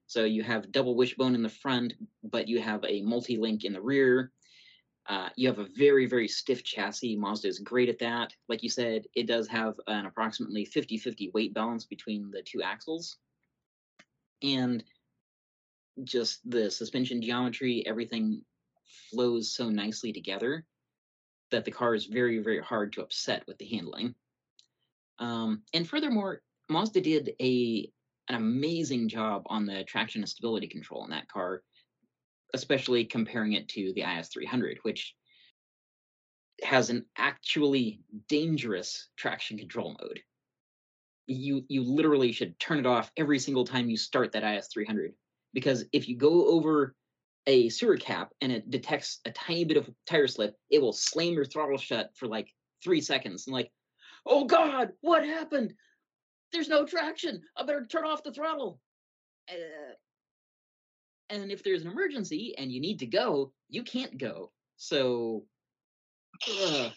So 0.07 0.23
you 0.23 0.41
have 0.41 0.71
double 0.71 0.95
wishbone 0.95 1.35
in 1.35 1.43
the 1.43 1.49
front, 1.49 1.93
but 2.23 2.47
you 2.47 2.59
have 2.61 2.83
a 2.83 3.01
multi-link 3.03 3.63
in 3.63 3.73
the 3.73 3.81
rear. 3.81 4.31
Uh, 5.09 5.29
you 5.35 5.47
have 5.47 5.57
a 5.57 5.67
very 5.75 6.05
very 6.05 6.27
stiff 6.27 6.63
chassis. 6.63 7.15
Mazda 7.15 7.47
is 7.47 7.59
great 7.59 7.89
at 7.89 7.99
that. 7.99 8.31
Like 8.47 8.61
you 8.61 8.69
said, 8.69 9.07
it 9.15 9.25
does 9.25 9.47
have 9.47 9.73
an 9.87 10.05
approximately 10.05 10.65
50-50 10.65 11.33
weight 11.33 11.53
balance 11.53 11.85
between 11.85 12.29
the 12.29 12.43
two 12.43 12.61
axles, 12.61 13.17
and 14.43 14.83
just 16.03 16.47
the 16.49 16.69
suspension 16.69 17.21
geometry, 17.21 17.83
everything 17.85 18.43
flows 19.11 19.51
so 19.51 19.69
nicely 19.69 20.13
together 20.13 20.65
that 21.51 21.65
the 21.65 21.71
car 21.71 21.95
is 21.95 22.05
very, 22.05 22.39
very 22.39 22.61
hard 22.61 22.93
to 22.93 23.01
upset 23.01 23.43
with 23.47 23.57
the 23.57 23.65
handling. 23.65 24.13
Um, 25.17 25.63
and 25.73 25.87
furthermore, 25.87 26.41
Mazda 26.69 27.01
did 27.01 27.33
a 27.41 27.91
an 28.29 28.35
amazing 28.35 29.09
job 29.09 29.41
on 29.47 29.65
the 29.65 29.83
traction 29.83 30.21
and 30.21 30.29
stability 30.29 30.67
control 30.67 31.03
in 31.03 31.09
that 31.09 31.27
car, 31.27 31.63
especially 32.53 33.05
comparing 33.05 33.53
it 33.53 33.67
to 33.69 33.93
the 33.93 34.01
IS300, 34.01 34.77
which 34.83 35.15
has 36.63 36.89
an 36.89 37.05
actually 37.17 38.01
dangerous 38.27 39.09
traction 39.17 39.57
control 39.57 39.95
mode. 40.01 40.19
You 41.27 41.63
you 41.69 41.83
literally 41.83 42.31
should 42.31 42.59
turn 42.59 42.79
it 42.79 42.85
off 42.85 43.11
every 43.15 43.39
single 43.39 43.65
time 43.65 43.89
you 43.89 43.97
start 43.97 44.31
that 44.31 44.43
IS300 44.43 45.13
because 45.53 45.85
if 45.93 46.07
you 46.07 46.17
go 46.17 46.47
over 46.47 46.95
a 47.47 47.69
sewer 47.69 47.97
cap 47.97 48.31
and 48.41 48.51
it 48.51 48.69
detects 48.69 49.19
a 49.25 49.31
tiny 49.31 49.63
bit 49.63 49.77
of 49.77 49.89
tire 50.07 50.27
slip, 50.27 50.55
it 50.69 50.81
will 50.81 50.93
slam 50.93 51.33
your 51.33 51.45
throttle 51.45 51.77
shut 51.77 52.11
for 52.15 52.27
like 52.27 52.53
three 52.83 53.01
seconds 53.01 53.47
and 53.47 53.53
like, 53.53 53.71
oh 54.25 54.45
god, 54.45 54.89
what 55.01 55.23
happened? 55.23 55.73
There's 56.51 56.69
no 56.69 56.85
traction. 56.85 57.41
I 57.55 57.63
better 57.63 57.85
turn 57.85 58.05
off 58.05 58.23
the 58.23 58.31
throttle. 58.31 58.79
Uh, 59.49 59.93
and 61.29 61.51
if 61.51 61.63
there's 61.63 61.83
an 61.83 61.91
emergency 61.91 62.55
and 62.57 62.71
you 62.71 62.79
need 62.81 62.99
to 62.99 63.05
go, 63.05 63.51
you 63.69 63.83
can't 63.83 64.17
go. 64.17 64.51
So, 64.77 65.45
ugh. 66.47 66.91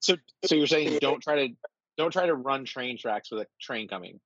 So 0.00 0.16
so 0.44 0.54
you're 0.54 0.66
saying 0.66 0.98
don't 1.00 1.22
try 1.22 1.46
to 1.48 1.54
don't 1.96 2.10
try 2.10 2.26
to 2.26 2.34
run 2.34 2.64
train 2.64 2.98
tracks 2.98 3.30
with 3.30 3.42
a 3.42 3.46
train 3.60 3.88
coming. 3.88 4.20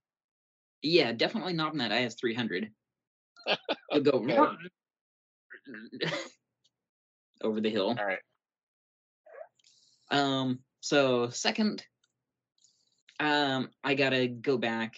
yeah, 0.83 1.13
definitely 1.13 1.53
not 1.53 1.73
in 1.73 1.79
that 1.79 1.91
IS300. 1.91 2.71
You'll 3.93 4.03
go 4.03 4.11
Okay. 4.13 4.37
"Run." 4.39 4.59
over 7.43 7.61
the 7.61 7.71
hill. 7.71 7.95
All 7.99 8.07
right. 8.07 8.19
Um, 10.11 10.61
so 10.81 11.29
second, 11.31 11.85
um, 13.21 13.71
I 13.85 13.95
gotta 13.95 14.29
go 14.29 14.57
back. 14.59 14.97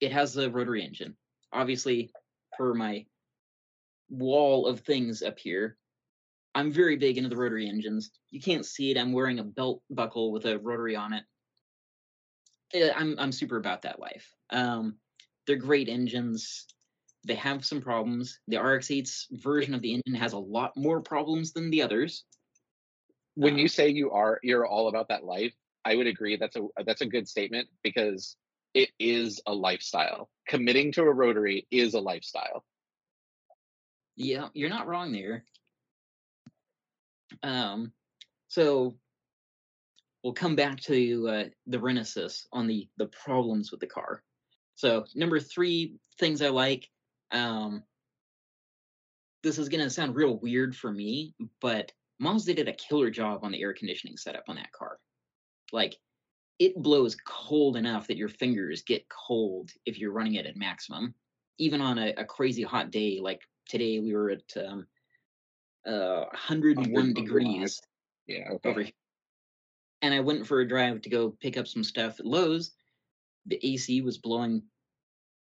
It 0.00 0.12
has 0.12 0.32
the 0.32 0.50
rotary 0.50 0.84
engine. 0.84 1.16
Obviously, 1.52 2.10
for 2.56 2.74
my 2.74 3.04
wall 4.10 4.66
of 4.66 4.80
things 4.80 5.22
up 5.22 5.38
here, 5.38 5.76
I'm 6.54 6.72
very 6.72 6.96
big 6.96 7.16
into 7.16 7.30
the 7.30 7.36
rotary 7.36 7.68
engines. 7.68 8.10
You 8.30 8.40
can't 8.40 8.66
see 8.66 8.90
it. 8.90 8.98
I'm 8.98 9.12
wearing 9.12 9.38
a 9.38 9.44
belt 9.44 9.82
buckle 9.88 10.32
with 10.32 10.46
a 10.46 10.58
rotary 10.58 10.96
on 10.96 11.12
it. 11.12 11.24
Eh, 12.74 12.90
I'm 12.94 13.16
I'm 13.18 13.32
super 13.32 13.56
about 13.56 13.82
that 13.82 14.00
life. 14.00 14.34
Um, 14.50 14.96
they're 15.46 15.56
great 15.56 15.88
engines. 15.88 16.66
They 17.26 17.34
have 17.34 17.64
some 17.64 17.82
problems. 17.82 18.40
The 18.48 18.58
RX-8's 18.60 19.28
version 19.32 19.74
of 19.74 19.82
the 19.82 19.94
engine 19.94 20.14
has 20.14 20.32
a 20.32 20.38
lot 20.38 20.76
more 20.76 21.00
problems 21.00 21.52
than 21.52 21.70
the 21.70 21.82
others. 21.82 22.24
When 23.34 23.54
Um, 23.54 23.58
you 23.58 23.68
say 23.68 23.90
you 23.90 24.10
are 24.10 24.40
you're 24.42 24.66
all 24.66 24.88
about 24.88 25.08
that 25.08 25.24
life, 25.24 25.54
I 25.84 25.94
would 25.94 26.06
agree 26.06 26.36
that's 26.36 26.56
a 26.56 26.66
that's 26.84 27.00
a 27.00 27.06
good 27.06 27.28
statement 27.28 27.68
because 27.82 28.36
it 28.74 28.90
is 28.98 29.40
a 29.46 29.54
lifestyle. 29.54 30.30
Committing 30.48 30.92
to 30.92 31.02
a 31.02 31.12
rotary 31.12 31.66
is 31.70 31.94
a 31.94 32.00
lifestyle. 32.00 32.64
Yeah, 34.16 34.48
you're 34.54 34.70
not 34.70 34.86
wrong 34.86 35.12
there. 35.12 35.44
Um, 37.42 37.92
so 38.48 38.96
we'll 40.22 40.32
come 40.32 40.56
back 40.56 40.80
to 40.80 41.28
uh, 41.28 41.44
the 41.66 41.78
Renesis 41.78 42.46
on 42.52 42.66
the 42.66 42.88
the 42.96 43.06
problems 43.06 43.70
with 43.70 43.80
the 43.80 43.86
car. 43.86 44.22
So 44.74 45.04
number 45.14 45.40
three 45.40 45.96
things 46.18 46.42
I 46.42 46.48
like. 46.48 46.88
Um, 47.32 47.82
this 49.42 49.58
is 49.58 49.68
gonna 49.68 49.90
sound 49.90 50.16
real 50.16 50.38
weird 50.38 50.76
for 50.76 50.92
me, 50.92 51.34
but 51.60 51.92
Mazda 52.18 52.54
did 52.54 52.68
a 52.68 52.74
killer 52.74 53.10
job 53.10 53.44
on 53.44 53.52
the 53.52 53.62
air 53.62 53.72
conditioning 53.72 54.16
setup 54.16 54.44
on 54.48 54.56
that 54.56 54.72
car. 54.72 54.98
Like, 55.72 55.96
it 56.58 56.76
blows 56.76 57.16
cold 57.24 57.76
enough 57.76 58.06
that 58.08 58.18
your 58.18 58.28
fingers 58.28 58.82
get 58.82 59.08
cold 59.08 59.70
if 59.86 59.98
you're 59.98 60.12
running 60.12 60.34
it 60.34 60.44
at 60.44 60.56
maximum. 60.56 61.14
Even 61.56 61.80
on 61.80 61.98
a, 61.98 62.12
a 62.18 62.24
crazy 62.24 62.62
hot 62.62 62.90
day 62.90 63.18
like 63.22 63.40
today, 63.68 64.00
we 64.00 64.14
were 64.14 64.30
at 64.30 64.56
um, 64.56 64.86
uh, 65.86 66.24
101 66.30 66.92
105. 66.92 67.14
degrees 67.14 67.80
Yeah. 68.26 68.48
over 68.48 68.56
Okay. 68.70 68.84
here. 68.84 68.92
And 70.02 70.14
I 70.14 70.20
went 70.20 70.46
for 70.46 70.60
a 70.60 70.68
drive 70.68 71.02
to 71.02 71.10
go 71.10 71.30
pick 71.30 71.56
up 71.56 71.68
some 71.68 71.84
stuff 71.84 72.20
at 72.20 72.26
Lowe's. 72.26 72.72
The 73.46 73.60
AC 73.62 74.00
was 74.02 74.18
blowing 74.18 74.62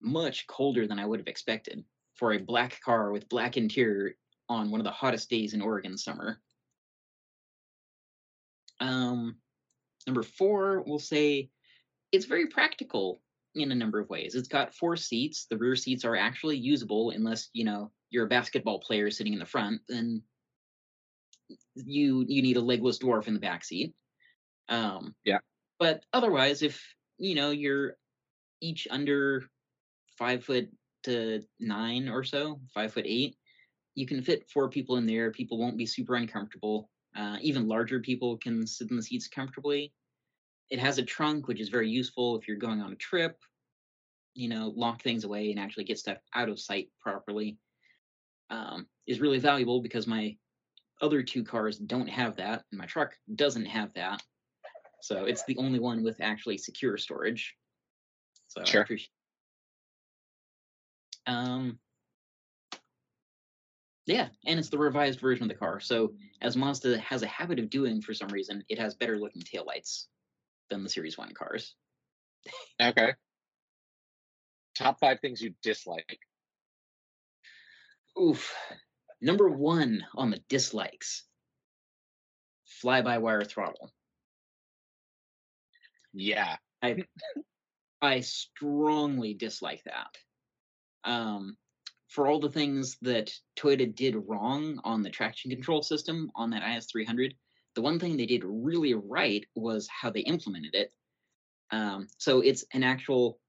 much 0.01 0.45
colder 0.47 0.86
than 0.86 0.99
I 0.99 1.05
would 1.05 1.20
have 1.20 1.28
expected 1.28 1.84
for 2.14 2.34
a 2.34 2.38
black 2.38 2.80
car 2.82 3.11
with 3.11 3.30
black 3.30 3.57
interior 3.57 4.16
on 4.49 4.70
one 4.70 4.80
of 4.80 4.84
the 4.84 4.91
hottest 4.91 5.30
days 5.30 5.53
in 5.53 5.61
Oregon 5.61 5.97
summer. 5.97 6.39
Um, 8.80 9.38
number 10.05 10.24
four, 10.24 10.82
we'll 10.86 10.99
say 10.99 11.49
it's 12.11 12.26
very 12.26 12.47
practical 12.47 13.22
in 13.55 13.72
a 13.72 13.76
number 13.76 13.99
of 13.99 14.09
ways. 14.09 14.36
It's 14.36 14.47
got 14.47 14.76
four 14.76 14.97
seats. 14.97 15.45
The 15.49 15.57
rear 15.57 15.76
seats 15.76 16.05
are 16.05 16.16
actually 16.16 16.57
usable 16.57 17.11
unless, 17.11 17.49
you 17.53 17.64
know, 17.64 17.91
you're 18.14 18.26
a 18.26 18.30
basketball 18.30 18.80
player 18.80 19.09
sitting 19.09 19.34
in 19.34 19.39
the 19.39 19.45
front, 19.45 19.82
then 19.89 20.22
you 21.76 22.24
you 22.28 22.41
need 22.41 22.57
a 22.57 22.61
legless 22.61 22.99
dwarf 22.99 23.28
in 23.28 23.34
the 23.34 23.39
back 23.39 23.66
seat. 23.66 23.93
Um, 24.70 25.16
Yeah. 25.26 25.39
But 25.80 26.05
otherwise, 26.14 26.61
if 26.61 26.82
you 27.18 27.34
know 27.36 27.49
you're 27.49 27.97
each 28.61 28.88
under 28.89 29.43
five 30.18 30.43
foot 30.43 30.70
to 31.03 31.41
nine 31.59 32.07
or 32.07 32.24
so, 32.24 32.61
five 32.74 32.93
foot 32.93 33.05
eight, 33.07 33.36
you 33.95 34.05
can 34.05 34.22
fit 34.22 34.49
four 34.49 34.70
people 34.70 34.97
in 34.97 35.07
there. 35.07 35.32
People 35.32 35.57
won't 35.57 35.78
be 35.78 35.88
super 35.88 36.16
uncomfortable. 36.16 36.89
Uh, 37.16 37.38
even 37.41 37.68
larger 37.68 37.99
people 37.99 38.38
can 38.38 38.66
sit 38.66 38.89
in 38.89 38.95
the 38.95 39.03
seats 39.03 39.28
comfortably. 39.28 39.91
It 40.70 40.80
has 40.80 40.97
a 40.99 41.03
trunk, 41.03 41.47
which 41.47 41.59
is 41.59 41.70
very 41.70 41.89
useful 41.89 42.38
if 42.38 42.47
you're 42.47 42.57
going 42.57 42.82
on 42.82 42.93
a 42.93 42.95
trip. 42.95 43.38
You 44.36 44.49
know, 44.49 44.72
lock 44.76 45.01
things 45.01 45.24
away 45.24 45.51
and 45.51 45.59
actually 45.59 45.84
get 45.84 45.99
stuff 45.99 46.18
out 46.34 46.49
of 46.49 46.59
sight 46.59 46.89
properly. 47.01 47.57
Um, 48.49 48.87
is 49.07 49.19
really 49.19 49.39
valuable 49.39 49.81
because 49.81 50.07
my 50.07 50.37
other 51.01 51.23
two 51.23 51.43
cars 51.43 51.77
don't 51.77 52.07
have 52.07 52.37
that, 52.37 52.63
and 52.71 52.79
my 52.79 52.85
truck 52.85 53.15
doesn't 53.33 53.65
have 53.65 53.93
that. 53.93 54.21
So 55.01 55.25
it's 55.25 55.43
the 55.45 55.57
only 55.57 55.79
one 55.79 56.03
with 56.03 56.21
actually 56.21 56.57
secure 56.57 56.97
storage. 56.97 57.55
So 58.47 58.63
Sure. 58.63 58.87
Um. 61.25 61.79
Yeah, 64.05 64.27
and 64.45 64.59
it's 64.59 64.69
the 64.69 64.77
revised 64.77 65.19
version 65.19 65.43
of 65.43 65.49
the 65.49 65.55
car. 65.55 65.79
So 65.79 66.13
as 66.41 66.57
Mazda 66.57 66.99
has 66.99 67.23
a 67.23 67.27
habit 67.27 67.59
of 67.59 67.69
doing 67.69 68.01
for 68.01 68.13
some 68.13 68.27
reason, 68.29 68.63
it 68.67 68.77
has 68.77 68.95
better 68.95 69.17
looking 69.17 69.41
taillights 69.41 70.05
than 70.69 70.83
the 70.83 70.89
Series 70.89 71.17
One 71.17 71.33
cars. 71.33 71.75
Okay. 72.81 73.13
Top 74.77 74.99
five 74.99 75.19
things 75.21 75.41
you 75.41 75.53
dislike. 75.61 76.19
Oof. 78.20 78.53
Number 79.22 79.49
one 79.49 80.05
on 80.16 80.32
the 80.32 80.39
dislikes. 80.49 81.24
Fly 82.66 83.01
by 83.01 83.18
wire 83.18 83.43
throttle. 83.43 83.91
Yeah. 86.14 86.57
I 86.82 87.03
I 88.01 88.20
strongly 88.20 89.34
dislike 89.34 89.84
that. 89.86 90.18
Um, 91.09 91.57
for 92.09 92.28
all 92.28 92.39
the 92.39 92.51
things 92.51 92.97
that 93.01 93.34
Toyota 93.57 93.93
did 93.93 94.16
wrong 94.28 94.80
on 94.84 95.01
the 95.01 95.09
traction 95.09 95.49
control 95.49 95.82
system 95.82 96.30
on 96.36 96.51
that 96.51 96.61
IS300, 96.61 97.36
the 97.76 97.82
one 97.82 97.99
thing 97.99 98.18
they 98.18 98.26
did 98.26 98.43
really 98.45 98.93
right 98.93 99.45
was 99.55 99.88
how 99.88 100.11
they 100.11 100.20
implemented 100.20 100.76
it. 100.76 100.91
Um, 101.72 102.07
so 102.18 102.41
it's 102.41 102.66
an 102.74 102.84
actual 102.84 103.39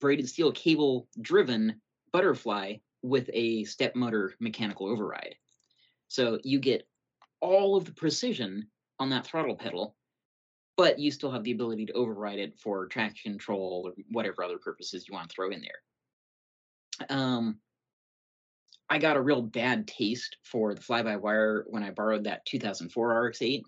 braided 0.00 0.28
steel 0.28 0.50
cable 0.50 1.06
driven 1.20 1.80
butterfly 2.10 2.76
with 3.02 3.30
a 3.32 3.64
step 3.64 3.96
motor 3.96 4.34
mechanical 4.40 4.88
override. 4.88 5.34
So 6.08 6.38
you 6.42 6.58
get 6.58 6.86
all 7.40 7.76
of 7.76 7.84
the 7.84 7.92
precision 7.92 8.68
on 8.98 9.10
that 9.10 9.26
throttle 9.26 9.56
pedal 9.56 9.96
but 10.80 10.98
you 10.98 11.10
still 11.10 11.30
have 11.30 11.44
the 11.44 11.52
ability 11.52 11.84
to 11.84 11.92
override 11.92 12.38
it 12.38 12.58
for 12.58 12.86
traction 12.86 13.32
control 13.32 13.82
or 13.84 13.92
whatever 14.12 14.42
other 14.42 14.56
purposes 14.56 15.06
you 15.06 15.12
want 15.12 15.28
to 15.28 15.34
throw 15.34 15.50
in 15.50 15.60
there. 15.60 17.08
Um, 17.10 17.58
I 18.88 18.96
got 18.96 19.18
a 19.18 19.20
real 19.20 19.42
bad 19.42 19.86
taste 19.86 20.38
for 20.42 20.74
the 20.74 20.80
fly 20.80 21.02
by 21.02 21.16
wire 21.16 21.66
when 21.68 21.82
I 21.82 21.90
borrowed 21.90 22.24
that 22.24 22.46
2004 22.46 23.30
RX8. 23.30 23.60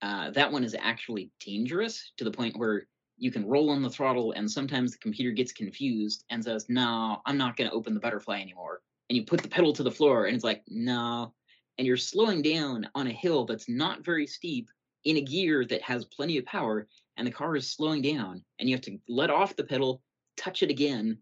Uh, 0.00 0.30
that 0.30 0.52
one 0.52 0.62
is 0.62 0.76
actually 0.78 1.32
dangerous 1.44 2.12
to 2.18 2.24
the 2.24 2.30
point 2.30 2.56
where 2.56 2.86
you 3.20 3.30
can 3.30 3.46
roll 3.46 3.68
on 3.70 3.82
the 3.82 3.90
throttle 3.90 4.32
and 4.32 4.50
sometimes 4.50 4.92
the 4.92 4.98
computer 4.98 5.30
gets 5.30 5.52
confused 5.52 6.24
and 6.30 6.42
says, 6.42 6.66
No, 6.68 7.20
I'm 7.26 7.36
not 7.36 7.56
going 7.56 7.68
to 7.68 7.76
open 7.76 7.92
the 7.92 8.00
butterfly 8.00 8.40
anymore. 8.40 8.80
And 9.08 9.16
you 9.16 9.24
put 9.24 9.42
the 9.42 9.48
pedal 9.48 9.74
to 9.74 9.82
the 9.82 9.90
floor 9.90 10.24
and 10.24 10.34
it's 10.34 10.44
like, 10.44 10.62
No. 10.68 11.34
And 11.76 11.86
you're 11.86 11.98
slowing 11.98 12.40
down 12.40 12.88
on 12.94 13.06
a 13.06 13.12
hill 13.12 13.44
that's 13.44 13.68
not 13.68 14.04
very 14.04 14.26
steep 14.26 14.70
in 15.04 15.18
a 15.18 15.20
gear 15.20 15.64
that 15.66 15.82
has 15.82 16.06
plenty 16.06 16.38
of 16.38 16.46
power 16.46 16.88
and 17.16 17.26
the 17.26 17.30
car 17.30 17.54
is 17.56 17.70
slowing 17.70 18.00
down 18.00 18.42
and 18.58 18.68
you 18.68 18.74
have 18.74 18.84
to 18.84 18.98
let 19.06 19.30
off 19.30 19.54
the 19.54 19.64
pedal, 19.64 20.02
touch 20.38 20.62
it 20.62 20.70
again, 20.70 21.18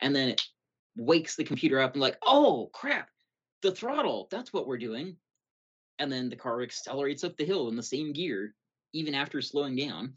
and 0.00 0.16
then 0.16 0.30
it 0.30 0.42
wakes 0.96 1.36
the 1.36 1.44
computer 1.44 1.80
up 1.80 1.92
and 1.92 2.00
like, 2.00 2.16
oh 2.22 2.70
crap, 2.72 3.08
the 3.60 3.72
throttle, 3.72 4.28
that's 4.30 4.54
what 4.54 4.66
we're 4.66 4.78
doing. 4.78 5.16
And 5.98 6.10
then 6.10 6.30
the 6.30 6.36
car 6.36 6.62
accelerates 6.62 7.24
up 7.24 7.36
the 7.36 7.44
hill 7.44 7.68
in 7.68 7.76
the 7.76 7.82
same 7.82 8.14
gear, 8.14 8.54
even 8.94 9.14
after 9.14 9.42
slowing 9.42 9.76
down. 9.76 10.14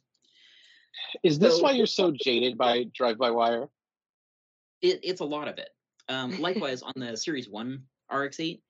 Is 1.24 1.40
this 1.40 1.58
So- 1.58 1.64
why 1.64 1.72
you're 1.72 1.86
so 1.86 2.12
jaded 2.12 2.58
by 2.58 2.86
drive 2.94 3.18
by 3.18 3.32
wire? 3.32 3.70
It, 4.82 5.00
it's 5.04 5.22
a 5.22 5.26
lot 5.26 5.48
of 5.48 5.58
it. 5.58 5.70
Um, 6.10 6.40
likewise, 6.42 6.82
on 6.84 6.94
the 6.96 7.16
Series 7.18 7.50
1 7.50 7.82
RX8, 8.12 8.62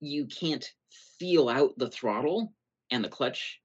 you 0.00 0.26
can't 0.26 0.68
feel 1.18 1.48
out 1.48 1.76
the 1.76 1.90
throttle 1.90 2.54
and 2.90 3.04
the 3.04 3.08
clutch. 3.08 3.60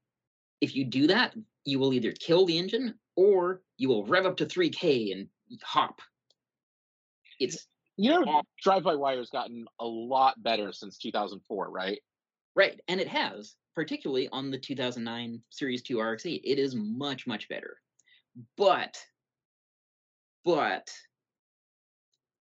If 0.60 0.74
you 0.76 0.84
do 0.84 1.06
that, 1.08 1.34
you 1.64 1.78
will 1.78 1.92
either 1.92 2.12
kill 2.12 2.46
the 2.46 2.56
engine 2.58 2.94
or 3.16 3.62
you 3.78 3.88
will 3.88 4.04
rev 4.06 4.26
up 4.26 4.36
to 4.36 4.46
3K 4.46 5.12
and 5.12 5.28
hop. 5.62 6.00
It's 7.40 7.66
You 7.96 8.10
know, 8.10 8.22
Aw. 8.24 8.42
drive 8.62 8.84
by 8.84 8.94
wire's 8.94 9.30
gotten 9.30 9.66
a 9.80 9.86
lot 9.86 10.40
better 10.42 10.72
since 10.72 10.98
2004, 10.98 11.70
right? 11.70 12.00
Right, 12.54 12.80
and 12.88 13.00
it 13.00 13.08
has, 13.08 13.56
particularly 13.74 14.28
on 14.30 14.50
the 14.50 14.58
2009 14.58 15.42
Series 15.50 15.82
2 15.82 16.00
RX-8. 16.00 16.40
It 16.44 16.58
is 16.58 16.74
much 16.74 17.26
much 17.26 17.48
better. 17.48 17.78
But 18.56 18.96
but 20.44 20.90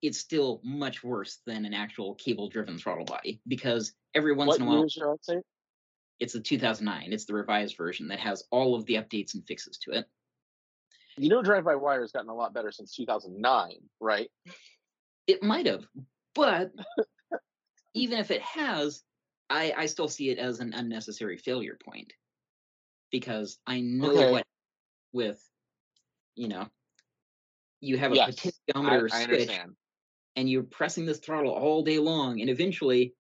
it's 0.01 0.17
still 0.17 0.59
much 0.63 1.03
worse 1.03 1.39
than 1.45 1.65
an 1.65 1.73
actual 1.73 2.15
cable-driven 2.15 2.77
throttle 2.77 3.05
body 3.05 3.41
because 3.47 3.93
every 4.13 4.33
once 4.33 4.49
What 4.49 4.59
in 4.59 4.63
a 4.63 4.65
while 4.65 4.77
year 4.77 4.85
is 4.85 4.95
your 4.97 5.15
RX8? 5.15 5.41
it's 6.19 6.33
the 6.33 6.39
2009. 6.39 7.13
It's 7.13 7.25
the 7.25 7.33
revised 7.33 7.77
version 7.77 8.07
that 8.09 8.19
has 8.19 8.43
all 8.51 8.75
of 8.75 8.85
the 8.85 8.95
updates 8.95 9.33
and 9.33 9.45
fixes 9.45 9.77
to 9.79 9.91
it. 9.91 10.05
You 11.17 11.29
know, 11.29 11.41
drive 11.41 11.63
by 11.63 11.75
wire 11.75 12.01
has 12.01 12.11
gotten 12.11 12.29
a 12.29 12.35
lot 12.35 12.53
better 12.53 12.71
since 12.71 12.95
2009, 12.95 13.75
right? 13.99 14.29
It 15.27 15.43
might 15.43 15.65
have, 15.67 15.85
but 16.33 16.71
even 17.93 18.19
if 18.19 18.31
it 18.31 18.41
has, 18.41 19.03
I, 19.49 19.73
I 19.77 19.85
still 19.85 20.07
see 20.07 20.29
it 20.29 20.39
as 20.39 20.59
an 20.59 20.73
unnecessary 20.73 21.37
failure 21.37 21.77
point 21.83 22.13
because 23.11 23.59
I 23.67 23.81
know 23.81 24.07
Okay. 24.07 24.31
what 24.31 24.45
with 25.11 25.41
you 26.35 26.47
know 26.47 26.67
you 27.81 27.97
have 27.97 28.11
a 28.11 28.15
Yes, 28.15 28.35
potentiometer 28.69 29.11
I 29.11 29.23
switch 29.25 29.41
understand. 29.41 29.75
and 30.35 30.49
you're 30.49 30.63
pressing 30.63 31.05
this 31.05 31.19
throttle 31.19 31.51
all 31.51 31.83
day 31.83 31.99
long 31.99 32.41
and 32.41 32.49
eventually 32.49 33.13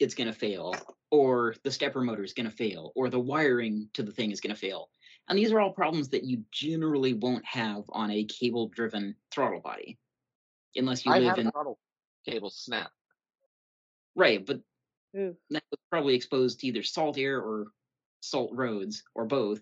it's 0.00 0.14
going 0.14 0.26
to 0.26 0.32
fail 0.32 0.74
or 1.10 1.54
the 1.62 1.70
stepper 1.70 2.00
motor 2.00 2.24
is 2.24 2.32
going 2.32 2.50
to 2.50 2.56
fail 2.56 2.92
or 2.96 3.08
the 3.08 3.20
wiring 3.20 3.88
to 3.94 4.02
the 4.02 4.12
thing 4.12 4.30
is 4.32 4.40
going 4.40 4.54
to 4.54 4.60
fail 4.60 4.90
and 5.28 5.38
these 5.38 5.52
are 5.52 5.60
all 5.60 5.72
problems 5.72 6.08
that 6.08 6.24
you 6.24 6.42
generally 6.50 7.12
won't 7.14 7.44
have 7.44 7.84
on 7.90 8.10
a 8.10 8.24
cable 8.24 8.68
driven 8.68 9.14
throttle 9.30 9.60
body 9.60 9.98
unless 10.74 11.06
you 11.06 11.12
I 11.12 11.18
live 11.20 11.28
had 11.30 11.38
in 11.38 11.46
a 11.46 11.52
throttle 11.52 11.78
cable 12.26 12.50
snap. 12.50 12.90
right 14.16 14.44
but 14.44 14.60
Ooh. 15.16 15.36
that 15.50 15.62
was 15.70 15.78
probably 15.90 16.14
exposed 16.14 16.60
to 16.60 16.66
either 16.66 16.82
salt 16.82 17.16
air 17.18 17.40
or 17.40 17.68
salt 18.20 18.50
roads 18.54 19.04
or 19.14 19.24
both 19.24 19.60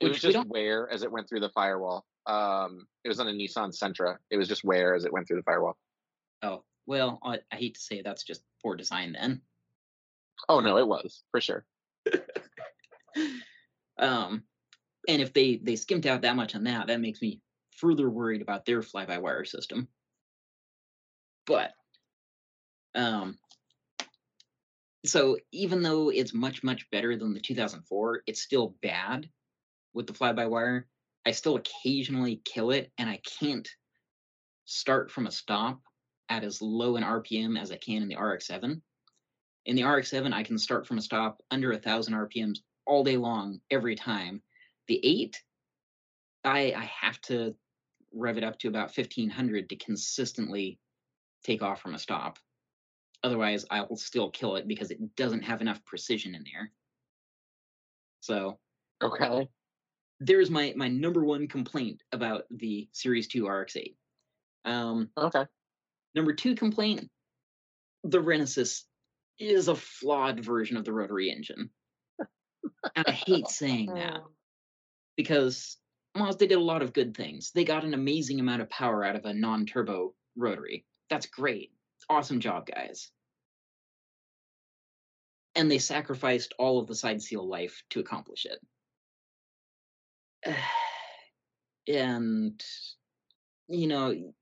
It 0.00 0.08
was 0.08 0.20
just 0.20 0.46
wear 0.46 0.88
as 0.90 1.02
it 1.02 1.10
went 1.10 1.28
through 1.28 1.40
the 1.40 1.50
firewall. 1.50 2.04
Um, 2.26 2.86
it 3.04 3.08
was 3.08 3.20
on 3.20 3.28
a 3.28 3.32
Nissan 3.32 3.76
Sentra. 3.76 4.16
It 4.30 4.36
was 4.36 4.48
just 4.48 4.64
wear 4.64 4.94
as 4.94 5.04
it 5.04 5.12
went 5.12 5.26
through 5.26 5.38
the 5.38 5.42
firewall. 5.42 5.76
oh 6.42 6.62
well 6.86 7.18
I, 7.22 7.38
I 7.52 7.56
hate 7.56 7.74
to 7.74 7.80
say 7.80 8.02
that's 8.02 8.24
just 8.24 8.42
poor 8.62 8.76
design 8.76 9.12
then 9.12 9.42
Oh 10.48 10.60
no, 10.60 10.76
it 10.78 10.86
was 10.86 11.24
for 11.30 11.40
sure. 11.40 11.64
um, 13.98 14.44
and 15.08 15.22
if 15.22 15.32
they 15.32 15.56
they 15.56 15.76
skimped 15.76 16.06
out 16.06 16.22
that 16.22 16.36
much 16.36 16.54
on 16.54 16.64
that, 16.64 16.86
that 16.86 17.00
makes 17.00 17.22
me 17.22 17.40
further 17.72 18.10
worried 18.10 18.42
about 18.42 18.66
their 18.66 18.82
fly-by-wire 18.82 19.44
system. 19.44 19.88
But 21.46 21.72
um, 22.94 23.38
so 25.06 25.38
even 25.52 25.82
though 25.82 26.10
it's 26.10 26.34
much 26.34 26.62
much 26.62 26.88
better 26.90 27.16
than 27.16 27.34
the 27.34 27.40
2004, 27.40 28.22
it's 28.26 28.42
still 28.42 28.76
bad 28.82 29.28
with 29.94 30.06
the 30.06 30.14
fly-by-wire. 30.14 30.86
I 31.26 31.30
still 31.32 31.56
occasionally 31.56 32.40
kill 32.44 32.70
it, 32.70 32.92
and 32.98 33.08
I 33.08 33.20
can't 33.38 33.68
start 34.64 35.10
from 35.10 35.26
a 35.26 35.30
stop 35.30 35.80
at 36.28 36.44
as 36.44 36.62
low 36.62 36.96
an 36.96 37.02
RPM 37.02 37.58
as 37.58 37.72
I 37.72 37.76
can 37.76 38.02
in 38.02 38.08
the 38.08 38.16
RX-7. 38.16 38.80
In 39.66 39.76
the 39.76 39.84
RX-7, 39.84 40.32
I 40.32 40.42
can 40.42 40.58
start 40.58 40.86
from 40.86 40.98
a 40.98 41.02
stop 41.02 41.42
under 41.50 41.72
a 41.72 41.78
thousand 41.78 42.14
RPMs 42.14 42.58
all 42.86 43.04
day 43.04 43.16
long 43.16 43.60
every 43.70 43.94
time. 43.94 44.42
The 44.86 45.00
eight, 45.04 45.42
I 46.44 46.72
I 46.72 46.90
have 47.00 47.20
to 47.22 47.54
rev 48.14 48.38
it 48.38 48.44
up 48.44 48.58
to 48.60 48.68
about 48.68 48.94
fifteen 48.94 49.28
hundred 49.28 49.68
to 49.68 49.76
consistently 49.76 50.78
take 51.44 51.62
off 51.62 51.82
from 51.82 51.94
a 51.94 51.98
stop. 51.98 52.38
Otherwise, 53.22 53.66
I 53.70 53.82
will 53.82 53.96
still 53.96 54.30
kill 54.30 54.56
it 54.56 54.66
because 54.66 54.90
it 54.90 55.16
doesn't 55.16 55.42
have 55.42 55.60
enough 55.60 55.84
precision 55.84 56.34
in 56.34 56.44
there. 56.44 56.72
So 58.20 58.58
Okay. 59.02 59.48
There's 60.20 60.50
my 60.50 60.72
my 60.76 60.88
number 60.88 61.24
one 61.24 61.48
complaint 61.48 62.02
about 62.12 62.44
the 62.50 62.88
Series 62.92 63.28
Two 63.28 63.48
RX-8. 63.48 63.94
Um, 64.64 65.10
Okay. 65.16 65.46
number 66.14 66.32
two 66.32 66.54
complaint: 66.54 67.08
the 68.04 68.18
Renesis 68.18 68.82
is 69.38 69.68
a 69.68 69.74
flawed 69.76 70.44
version 70.44 70.76
of 70.76 70.84
the 70.84 70.92
rotary 70.92 71.30
engine. 71.30 71.70
and 72.96 73.04
I 73.06 73.12
hate 73.12 73.48
saying 73.48 73.94
that. 73.94 74.20
Because 75.16 75.78
Mazda 76.16 76.46
did 76.46 76.58
a 76.58 76.60
lot 76.60 76.80
of 76.80 76.92
good 76.92 77.16
things. 77.16 77.50
They 77.50 77.64
got 77.64 77.82
an 77.84 77.92
amazing 77.92 78.38
amount 78.38 78.62
of 78.62 78.70
power 78.70 79.02
out 79.02 79.16
of 79.16 79.24
a 79.24 79.34
non-turbo 79.34 80.14
rotary. 80.36 80.86
That's 81.10 81.26
great. 81.26 81.72
Awesome 82.08 82.38
job, 82.38 82.66
guys. 82.66 83.10
And 85.56 85.68
they 85.68 85.78
sacrificed 85.78 86.54
all 86.56 86.78
of 86.78 86.86
the 86.86 86.94
side 86.94 87.20
seal 87.20 87.48
life 87.48 87.82
to 87.90 87.98
accomplish 87.98 88.44
it. 88.44 88.60
and 91.88 92.62
you 93.68 93.86
know, 93.86 94.32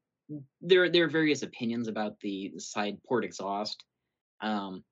there 0.60 0.88
there 0.88 1.04
are 1.04 1.08
various 1.08 1.42
opinions 1.42 1.88
about 1.88 2.18
the 2.20 2.52
side 2.58 2.98
port 3.06 3.24
exhaust. 3.24 3.84
Um, 4.40 4.84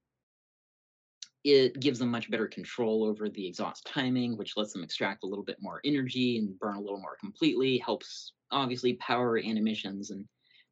it 1.45 1.79
gives 1.79 1.99
them 1.99 2.11
much 2.11 2.31
better 2.31 2.49
control 2.49 3.05
over 3.05 3.29
the 3.29 3.47
exhaust 3.47 3.87
timing, 3.87 4.39
which 4.39 4.57
lets 4.57 4.73
them 4.73 4.83
extract 4.83 5.25
a 5.25 5.27
little 5.27 5.45
bit 5.45 5.59
more 5.61 5.81
energy 5.85 6.39
and 6.39 6.59
burn 6.59 6.77
a 6.77 6.81
little 6.81 7.01
more 7.01 7.17
completely, 7.21 7.77
helps 7.79 8.33
obviously 8.51 8.95
power 8.95 9.37
and 9.37 9.59
emissions 9.59 10.11
and 10.11 10.25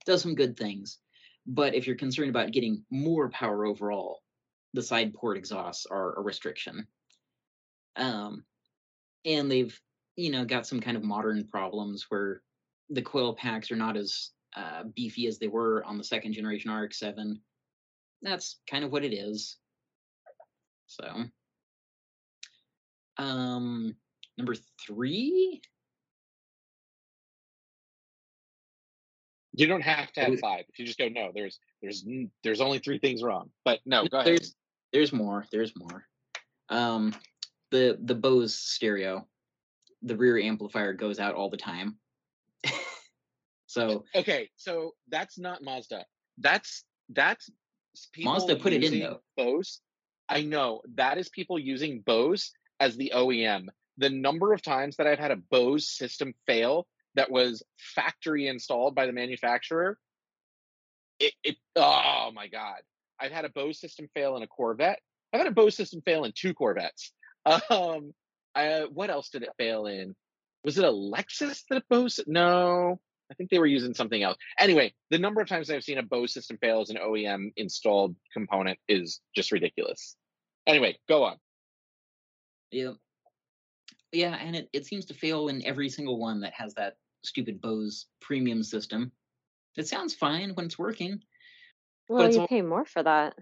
does 0.07 0.23
some 0.23 0.35
good 0.35 0.57
things. 0.57 0.99
But 1.47 1.75
if 1.75 1.87
you're 1.87 1.97
concerned 1.97 2.31
about 2.31 2.53
getting 2.53 2.85
more 2.91 3.29
power 3.29 3.67
overall, 3.67 4.21
the 4.73 4.83
side 4.83 5.13
port 5.13 5.37
exhausts 5.37 5.85
are 5.85 6.15
a 6.19 6.23
restriction. 6.23 6.87
Um, 7.97 8.45
and 9.27 9.51
they've, 9.51 9.79
you 10.17 10.31
know, 10.31 10.45
got 10.45 10.67
some 10.67 10.81
kind 10.81 10.97
of 10.97 11.03
modern 11.03 11.47
problems 11.49 12.07
where 12.09 12.43
the 12.91 13.03
coil 13.03 13.35
packs 13.35 13.71
are 13.71 13.77
not 13.77 13.97
as 13.97 14.31
uh, 14.57 14.85
beefy 14.95 15.27
as 15.27 15.39
they 15.39 15.49
were 15.49 15.83
on 15.85 15.97
the 15.99 16.05
second 16.05 16.33
generation 16.35 16.71
RX-7. 16.71 17.37
That's 18.23 18.61
kind 18.71 18.85
of 18.85 18.93
what 18.93 19.05
it 19.05 19.15
is. 19.15 19.57
So, 20.87 21.25
um, 23.19 23.97
number 24.37 24.55
three. 24.87 25.63
You 29.55 29.67
don't 29.67 29.83
have 29.83 30.11
to 30.13 30.21
have 30.23 30.39
five. 30.41 30.65
If 30.69 30.79
you 30.79 30.87
just 30.87 30.99
go 30.99 31.09
no, 31.09 31.31
there's 31.35 31.59
there's 31.83 32.05
there's 32.43 32.61
only 32.63 32.79
three 32.79 32.99
things 32.99 33.23
wrong. 33.23 33.51
But 33.65 33.81
no, 33.85 34.03
No, 34.03 34.09
go 34.09 34.19
ahead. 34.21 34.29
there's 34.29 34.55
there's 34.93 35.13
more. 35.13 35.45
There's 35.53 35.73
more. 35.77 36.05
Um, 36.71 37.15
the 37.71 37.99
the 38.03 38.15
Bose 38.15 38.55
stereo, 38.55 39.27
the 40.03 40.17
rear 40.17 40.39
amplifier 40.39 40.93
goes 40.93 41.19
out 41.19 41.35
all 41.35 41.51
the 41.51 41.57
time. 41.57 41.97
so 43.67 44.05
Okay, 44.15 44.51
so 44.57 44.93
that's 45.09 45.39
not 45.39 45.63
Mazda. 45.63 46.05
That's 46.39 46.85
that's 47.11 47.51
people 48.13 48.33
Mazda 48.33 48.57
put 48.57 48.73
it 48.73 48.85
in, 48.85 49.01
though. 49.01 49.21
Bose. 49.37 49.81
I 50.29 50.43
know 50.43 50.83
that 50.95 51.19
is 51.19 51.29
people 51.29 51.59
using 51.59 52.01
Bose 52.01 52.53
as 52.81 52.97
the 52.97 53.13
OEM. 53.15 53.67
The 53.99 54.11
number 54.11 54.53
of 54.53 54.63
times 54.63 54.97
that 54.97 55.07
I've 55.07 55.19
had 55.19 55.31
a 55.31 55.37
Bose 55.37 55.89
system 55.89 56.35
fail 56.47 56.87
that 57.15 57.31
was 57.31 57.63
factory 57.79 58.49
installed 58.49 58.95
by 58.95 59.07
the 59.07 59.13
manufacturer 59.13 59.99
it, 61.19 61.33
it 61.45 61.57
oh 61.77 62.31
my 62.35 62.49
god 62.49 62.79
i've 63.21 63.33
had 63.33 63.45
a 63.45 63.51
bose 63.51 63.81
system 63.81 64.09
fail 64.15 64.37
in 64.37 64.43
a 64.43 64.47
corvette 64.47 65.01
i've 65.33 65.41
had 65.41 65.47
a 65.47 65.53
bose 65.53 65.77
system 65.77 66.01
fail 66.05 66.25
in 66.25 66.33
two 66.35 66.55
corvettes 66.55 67.13
um 67.71 68.13
I, 68.55 68.87
what 68.93 69.11
else 69.11 69.31
did 69.31 69.43
it 69.43 69.51
fail 69.59 69.87
in 69.87 70.15
was 70.65 70.79
it 70.79 70.85
a 70.85 70.89
lexus 70.93 71.63
that 71.71 71.79
a 71.79 71.85
bose 71.89 72.21
no 72.27 73.01
i 73.31 73.35
think 73.35 73.51
they 73.51 73.59
were 73.59 73.67
using 73.67 73.95
something 73.95 74.23
else 74.23 74.37
anyway 74.59 74.93
the 75.11 75.19
number 75.19 75.41
of 75.41 75.49
times 75.49 75.71
i've 75.71 75.83
seen 75.85 75.99
a 75.99 76.03
bose 76.03 76.33
system 76.35 76.59
fail 76.59 76.81
as 76.81 76.91
an 76.91 76.97
oem 76.99 77.53
installed 77.57 78.15
component 78.33 78.79
is 78.89 79.21
just 79.35 79.53
ridiculous 79.53 80.17
anyway 80.67 80.97
go 81.09 81.25
on 81.25 81.37
Yeah. 82.71 82.93
Yeah, 84.13 84.35
and 84.35 84.55
it, 84.55 84.69
it 84.75 84.85
seems 84.87 85.07
to 85.07 85.15
fail 85.15 85.49
in 85.49 85.65
every 85.65 85.89
single 85.89 86.19
one 86.19 86.41
that 86.41 86.53
has 86.53 86.75
that 86.75 86.97
stupid 87.25 87.63
Bose 87.63 88.07
premium 88.21 88.63
system. 88.63 89.11
It 89.79 89.89
sounds 89.89 90.15
fine 90.15 90.51
when 90.55 90.67
it's 90.67 90.79
working. 90.79 91.21
Well, 92.09 92.27
it's 92.27 92.35
you 92.37 92.43
all- 92.43 92.49
pay 92.49 92.61
more 92.61 92.85
for 92.85 93.03
that. 93.03 93.35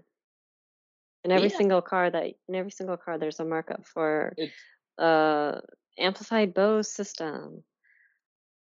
In 1.25 1.31
every 1.31 1.49
Yeah. 1.49 1.57
single 1.57 1.81
car 1.81 2.09
that 2.09 2.35
in 2.47 2.55
every 2.55 2.71
single 2.71 2.95
car 2.95 3.17
there's 3.17 3.39
a 3.41 3.45
markup 3.45 3.85
for 3.85 4.33
It's- 4.37 4.57
uh 4.97 5.59
amplified 5.97 6.53
Bose 6.53 6.91
system. 6.91 7.63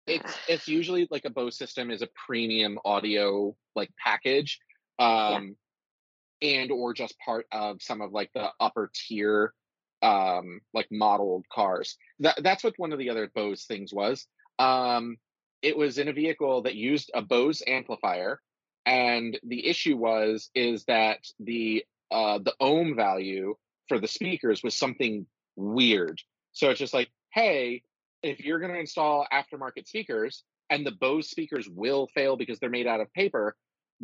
it's 0.07 0.38
it's 0.47 0.67
usually 0.67 1.07
like 1.11 1.26
a 1.26 1.30
Bose 1.30 1.57
system 1.57 1.91
is 1.91 2.01
a 2.01 2.09
premium 2.28 2.80
audio 2.84 3.55
like 3.76 3.91
package, 4.03 4.59
um, 4.97 5.55
and 6.41 6.72
or 6.72 6.93
just 6.93 7.15
part 7.20 7.45
of 7.51 7.82
some 7.82 8.01
of 8.01 8.11
like 8.11 8.32
the 8.34 8.49
upper 8.59 8.91
tier, 8.93 9.53
um, 10.01 10.61
like 10.74 10.88
modeled 10.91 11.45
cars. 11.51 11.97
That 12.20 12.41
that's 12.43 12.63
what 12.63 12.74
one 12.78 12.91
of 12.91 12.99
the 12.99 13.09
other 13.09 13.30
Bose 13.34 13.65
things 13.65 13.93
was. 13.93 14.26
Um, 14.57 15.17
it 15.61 15.78
was 15.78 15.97
in 15.97 16.07
a 16.07 16.13
vehicle 16.13 16.63
that 16.63 16.76
used 16.76 17.11
a 17.13 17.22
Bose 17.22 17.61
amplifier, 17.65 18.41
and 18.86 19.38
the 19.43 19.67
issue 19.67 19.97
was 19.97 20.49
is 20.55 20.86
that 20.86 21.20
the 21.39 21.84
uh, 22.11 22.39
the 22.39 22.55
ohm 22.59 22.95
value 22.95 23.55
for 23.88 23.99
the 23.99 24.07
speakers 24.07 24.63
was 24.63 24.76
something 24.76 25.28
weird. 25.60 26.22
So 26.53 26.70
it's 26.70 26.80
just 26.80 26.93
like, 26.93 27.10
hey, 27.34 27.84
if 28.24 28.39
you're 28.39 28.60
going 28.60 28.74
to 28.74 28.80
install 28.80 29.28
aftermarket 29.32 29.88
speakers 29.88 30.43
and 30.70 30.86
the 30.86 30.91
Bose 30.91 31.30
speakers 31.30 31.68
will 31.70 32.07
fail 32.07 32.36
because 32.36 32.60
they're 32.60 32.70
made 32.70 32.88
out 32.88 33.01
of 33.01 33.12
paper, 33.14 33.55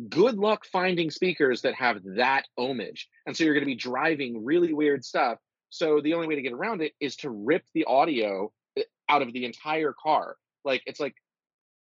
good 0.08 0.36
luck 0.36 0.64
finding 0.66 1.10
speakers 1.10 1.62
that 1.62 1.74
have 1.74 2.00
that 2.16 2.44
ohmage. 2.58 3.04
And 3.26 3.36
so 3.36 3.44
you're 3.44 3.54
going 3.54 3.64
to 3.64 3.66
be 3.66 3.74
driving 3.74 4.44
really 4.44 4.72
weird 4.72 5.04
stuff. 5.04 5.38
So 5.70 6.00
the 6.00 6.14
only 6.14 6.26
way 6.26 6.36
to 6.36 6.42
get 6.42 6.52
around 6.52 6.82
it 6.82 6.92
is 7.00 7.16
to 7.16 7.30
rip 7.30 7.64
the 7.74 7.84
audio 7.84 8.52
uh, 8.78 8.82
out 9.08 9.22
of 9.22 9.32
the 9.32 9.44
entire 9.44 9.94
car. 10.00 10.36
Like 10.64 10.82
it's 10.86 11.00
like 11.00 11.14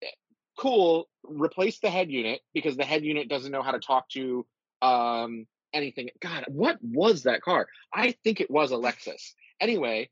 eh, 0.04 0.08
cool, 0.58 1.10
replace 1.24 1.80
the 1.80 1.90
head 1.90 2.10
unit 2.10 2.42
because 2.54 2.78
the 2.78 2.86
head 2.86 3.04
unit 3.04 3.30
doesn't 3.30 3.52
know 3.52 3.62
how 3.62 3.72
to 3.72 3.80
talk 3.80 4.10
to 4.10 4.46
um 4.82 5.46
anything. 5.74 6.10
God, 6.22 6.46
what 6.48 6.78
was 6.82 7.24
that 7.24 7.42
car? 7.42 7.68
I 7.94 8.16
think 8.24 8.42
it 8.42 8.50
was 8.50 8.72
a 8.72 8.76
Lexus. 8.76 9.34
Anyway, 9.60 10.10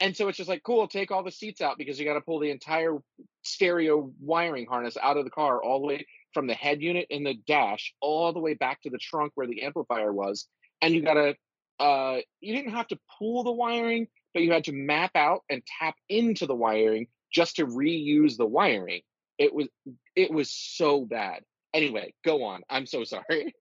and 0.00 0.16
so 0.16 0.28
it's 0.28 0.36
just 0.36 0.48
like, 0.48 0.62
cool, 0.62 0.86
take 0.88 1.10
all 1.10 1.22
the 1.22 1.30
seats 1.30 1.60
out 1.60 1.78
because 1.78 1.98
you 1.98 2.04
got 2.04 2.14
to 2.14 2.20
pull 2.20 2.38
the 2.38 2.50
entire 2.50 2.98
stereo 3.42 4.10
wiring 4.20 4.66
harness 4.66 4.96
out 5.02 5.16
of 5.16 5.24
the 5.24 5.30
car, 5.30 5.62
all 5.62 5.80
the 5.80 5.86
way 5.86 6.06
from 6.34 6.46
the 6.46 6.54
head 6.54 6.82
unit 6.82 7.06
in 7.08 7.24
the 7.24 7.34
dash, 7.46 7.94
all 8.00 8.32
the 8.32 8.40
way 8.40 8.54
back 8.54 8.82
to 8.82 8.90
the 8.90 8.98
trunk 8.98 9.32
where 9.34 9.46
the 9.46 9.62
amplifier 9.62 10.12
was. 10.12 10.46
And 10.82 10.94
you 10.94 11.02
got 11.02 11.14
to, 11.14 11.34
uh, 11.80 12.18
you 12.40 12.54
didn't 12.54 12.72
have 12.72 12.88
to 12.88 12.98
pull 13.18 13.44
the 13.44 13.52
wiring, 13.52 14.08
but 14.34 14.42
you 14.42 14.52
had 14.52 14.64
to 14.64 14.72
map 14.72 15.12
out 15.14 15.40
and 15.48 15.62
tap 15.80 15.94
into 16.10 16.46
the 16.46 16.54
wiring 16.54 17.06
just 17.32 17.56
to 17.56 17.66
reuse 17.66 18.36
the 18.36 18.46
wiring. 18.46 19.00
It 19.38 19.54
was, 19.54 19.68
it 20.14 20.30
was 20.30 20.50
so 20.50 21.06
bad. 21.06 21.42
Anyway, 21.72 22.14
go 22.24 22.44
on. 22.44 22.62
I'm 22.68 22.86
so 22.86 23.04
sorry. 23.04 23.54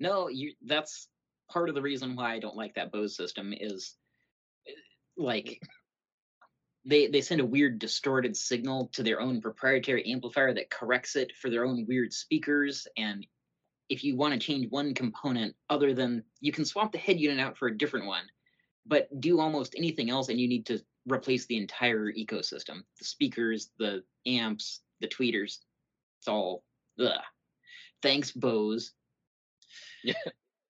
No, 0.00 0.28
you 0.28 0.54
that's 0.66 1.08
part 1.50 1.68
of 1.68 1.74
the 1.74 1.82
reason 1.82 2.16
why 2.16 2.34
I 2.34 2.40
don't 2.40 2.56
like 2.56 2.74
that 2.74 2.90
Bose 2.90 3.16
system 3.16 3.54
is 3.56 3.94
like 5.16 5.60
they 6.84 7.06
they 7.06 7.20
send 7.20 7.40
a 7.40 7.46
weird 7.46 7.78
distorted 7.78 8.36
signal 8.36 8.88
to 8.92 9.02
their 9.02 9.20
own 9.20 9.40
proprietary 9.40 10.10
amplifier 10.10 10.52
that 10.54 10.70
corrects 10.70 11.16
it 11.16 11.32
for 11.36 11.50
their 11.50 11.64
own 11.64 11.86
weird 11.86 12.12
speakers 12.12 12.86
and 12.96 13.26
if 13.88 14.02
you 14.02 14.16
want 14.16 14.32
to 14.32 14.40
change 14.40 14.70
one 14.70 14.94
component 14.94 15.54
other 15.68 15.94
than 15.94 16.24
you 16.40 16.52
can 16.52 16.64
swap 16.64 16.92
the 16.92 16.98
head 16.98 17.20
unit 17.20 17.40
out 17.40 17.56
for 17.56 17.68
a 17.68 17.76
different 17.76 18.06
one 18.06 18.24
but 18.86 19.08
do 19.20 19.40
almost 19.40 19.74
anything 19.76 20.10
else 20.10 20.28
and 20.28 20.38
you 20.38 20.48
need 20.48 20.66
to 20.66 20.78
replace 21.06 21.46
the 21.46 21.56
entire 21.56 22.12
ecosystem 22.12 22.82
the 22.98 23.04
speakers 23.04 23.70
the 23.78 24.02
amps 24.26 24.80
the 25.00 25.08
tweeters 25.08 25.58
it's 26.18 26.28
all 26.28 26.62
ugh. 27.00 27.20
thanks 28.02 28.30
bose 28.30 28.92
Yeah. 30.02 30.14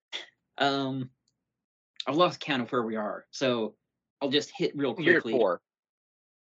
um 0.57 1.09
i've 2.07 2.15
lost 2.15 2.39
count 2.39 2.61
of 2.61 2.71
where 2.71 2.83
we 2.83 2.95
are 2.95 3.25
so 3.31 3.75
i'll 4.21 4.29
just 4.29 4.51
hit 4.55 4.75
real 4.75 4.93
quickly 4.93 5.33
four. 5.33 5.61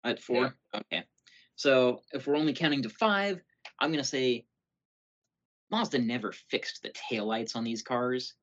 at 0.05 0.21
four? 0.21 0.55
Okay. 0.75 1.05
So 1.57 2.03
if 2.13 2.27
we're 2.27 2.37
only 2.37 2.55
counting 2.55 2.83
to 2.83 2.89
five, 2.89 3.43
I'm 3.79 3.91
gonna 3.91 4.05
say 4.05 4.47
Mazda 5.71 5.99
never 5.99 6.33
fixed 6.33 6.83
the 6.83 6.91
taillights 6.91 7.55
on 7.55 7.65
these 7.65 7.83
cars 7.83 8.35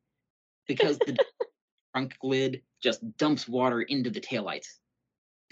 because 0.67 0.97
the 0.99 1.17
trunk 1.93 2.15
lid 2.23 2.61
just 2.81 3.17
dumps 3.17 3.47
water 3.47 3.81
into 3.81 4.09
the 4.09 4.21
taillights. 4.21 4.67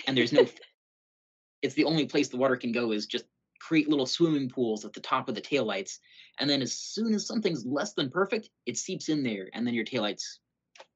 And 0.08 0.16
there's 0.18 0.32
no 0.32 0.46
it's 1.62 1.74
the 1.76 1.86
only 1.86 2.06
place 2.06 2.30
the 2.30 2.38
water 2.38 2.56
can 2.56 2.72
go 2.72 2.92
is 2.92 3.08
just 3.08 3.26
create 3.60 3.90
little 3.90 4.06
swimming 4.06 4.50
pools 4.50 4.86
at 4.86 4.94
the 4.94 5.00
top 5.00 5.28
of 5.28 5.36
the 5.36 5.42
taillights. 5.42 5.98
And 6.40 6.50
then 6.50 6.62
as 6.62 6.74
soon 6.74 7.14
as 7.14 7.26
something's 7.26 7.66
less 7.66 7.94
than 7.94 8.12
perfect, 8.12 8.50
it 8.66 8.78
seeps 8.78 9.10
in 9.10 9.24
there 9.24 9.50
and 9.54 9.66
then 9.66 9.74
your 9.74 9.86
taillights 9.86 10.38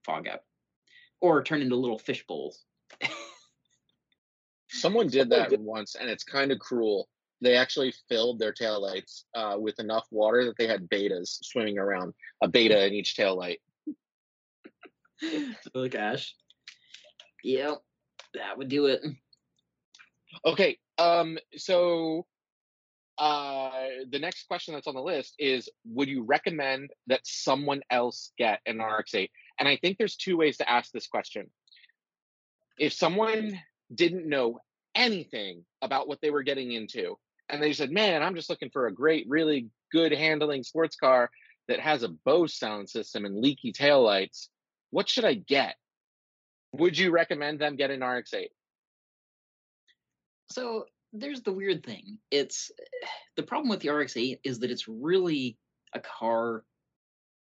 fog 0.05 0.27
up. 0.27 0.43
Or 1.21 1.43
turn 1.43 1.61
into 1.61 1.75
little 1.75 1.99
fish 1.99 2.25
bowls. 2.27 2.65
Someone 4.79 5.07
did 5.07 5.29
that 5.29 5.51
once, 5.59 5.95
and 5.95 6.09
it's 6.09 6.23
kind 6.23 6.51
of 6.51 6.59
cruel. 6.59 7.07
They 7.41 7.55
actually 7.55 7.93
filled 8.09 8.39
their 8.39 8.53
taillights 8.53 9.23
uh, 9.35 9.55
with 9.57 9.79
enough 9.79 10.05
water 10.11 10.45
that 10.45 10.57
they 10.57 10.67
had 10.67 10.89
bettas 10.89 11.37
swimming 11.43 11.77
around, 11.77 12.13
a 12.41 12.47
betta 12.47 12.85
in 12.85 12.93
each 12.93 13.15
taillight. 13.15 13.57
oh 15.73 15.87
gosh. 15.89 16.35
Yep, 17.43 17.77
that 18.33 18.57
would 18.57 18.67
do 18.67 18.87
it. 18.87 19.01
Okay, 20.45 20.77
um, 20.97 21.37
so 21.55 22.25
uh, 23.17 23.71
the 24.09 24.19
next 24.19 24.47
question 24.47 24.73
that's 24.73 24.87
on 24.87 24.95
the 24.95 25.01
list 25.01 25.35
is: 25.39 25.69
Would 25.85 26.09
you 26.09 26.23
recommend 26.23 26.91
that 27.07 27.21
someone 27.23 27.81
else 27.89 28.31
get 28.37 28.59
an 28.65 28.79
RX-8? 28.79 29.29
And 29.59 29.67
I 29.67 29.77
think 29.77 29.97
there's 29.97 30.15
two 30.15 30.37
ways 30.37 30.57
to 30.57 30.69
ask 30.69 30.91
this 30.91 31.07
question. 31.07 31.49
If 32.77 32.93
someone 32.93 33.59
didn't 33.93 34.27
know 34.27 34.59
anything 34.95 35.65
about 35.81 36.07
what 36.07 36.19
they 36.21 36.29
were 36.29 36.43
getting 36.43 36.71
into, 36.71 37.17
and 37.49 37.61
they 37.61 37.73
said, 37.73 37.91
"Man, 37.91 38.23
I'm 38.23 38.35
just 38.35 38.49
looking 38.49 38.69
for 38.69 38.87
a 38.87 38.93
great, 38.93 39.25
really 39.27 39.69
good 39.91 40.11
handling 40.11 40.63
sports 40.63 40.95
car 40.95 41.29
that 41.67 41.79
has 41.79 42.03
a 42.03 42.09
Bose 42.09 42.55
sound 42.55 42.89
system 42.89 43.25
and 43.25 43.39
leaky 43.39 43.71
taillights, 43.71 44.49
what 44.91 45.09
should 45.09 45.25
I 45.25 45.35
get?" 45.35 45.75
Would 46.73 46.97
you 46.97 47.11
recommend 47.11 47.59
them 47.59 47.75
get 47.75 47.89
an 47.89 48.03
RX-8? 48.03 48.49
So 50.51 50.85
there's 51.13 51.41
the 51.41 51.51
weird 51.51 51.83
thing. 51.83 52.19
It's 52.31 52.71
the 53.35 53.43
problem 53.43 53.69
with 53.69 53.79
the 53.79 53.89
RX-8 53.89 54.39
is 54.43 54.59
that 54.59 54.71
it's 54.71 54.87
really 54.87 55.57
a 55.93 55.99
car 55.99 56.63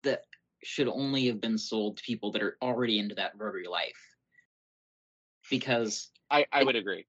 that 0.04 0.22
should 0.62 0.88
only 0.88 1.26
have 1.26 1.40
been 1.40 1.58
sold 1.58 1.96
to 1.96 2.02
people 2.04 2.32
that 2.32 2.42
are 2.42 2.56
already 2.62 2.98
into 2.98 3.16
that 3.16 3.32
rotary 3.36 3.66
life. 3.66 3.98
Because 5.50 6.10
I, 6.30 6.46
I 6.52 6.64
would 6.64 6.76
agree. 6.76 7.06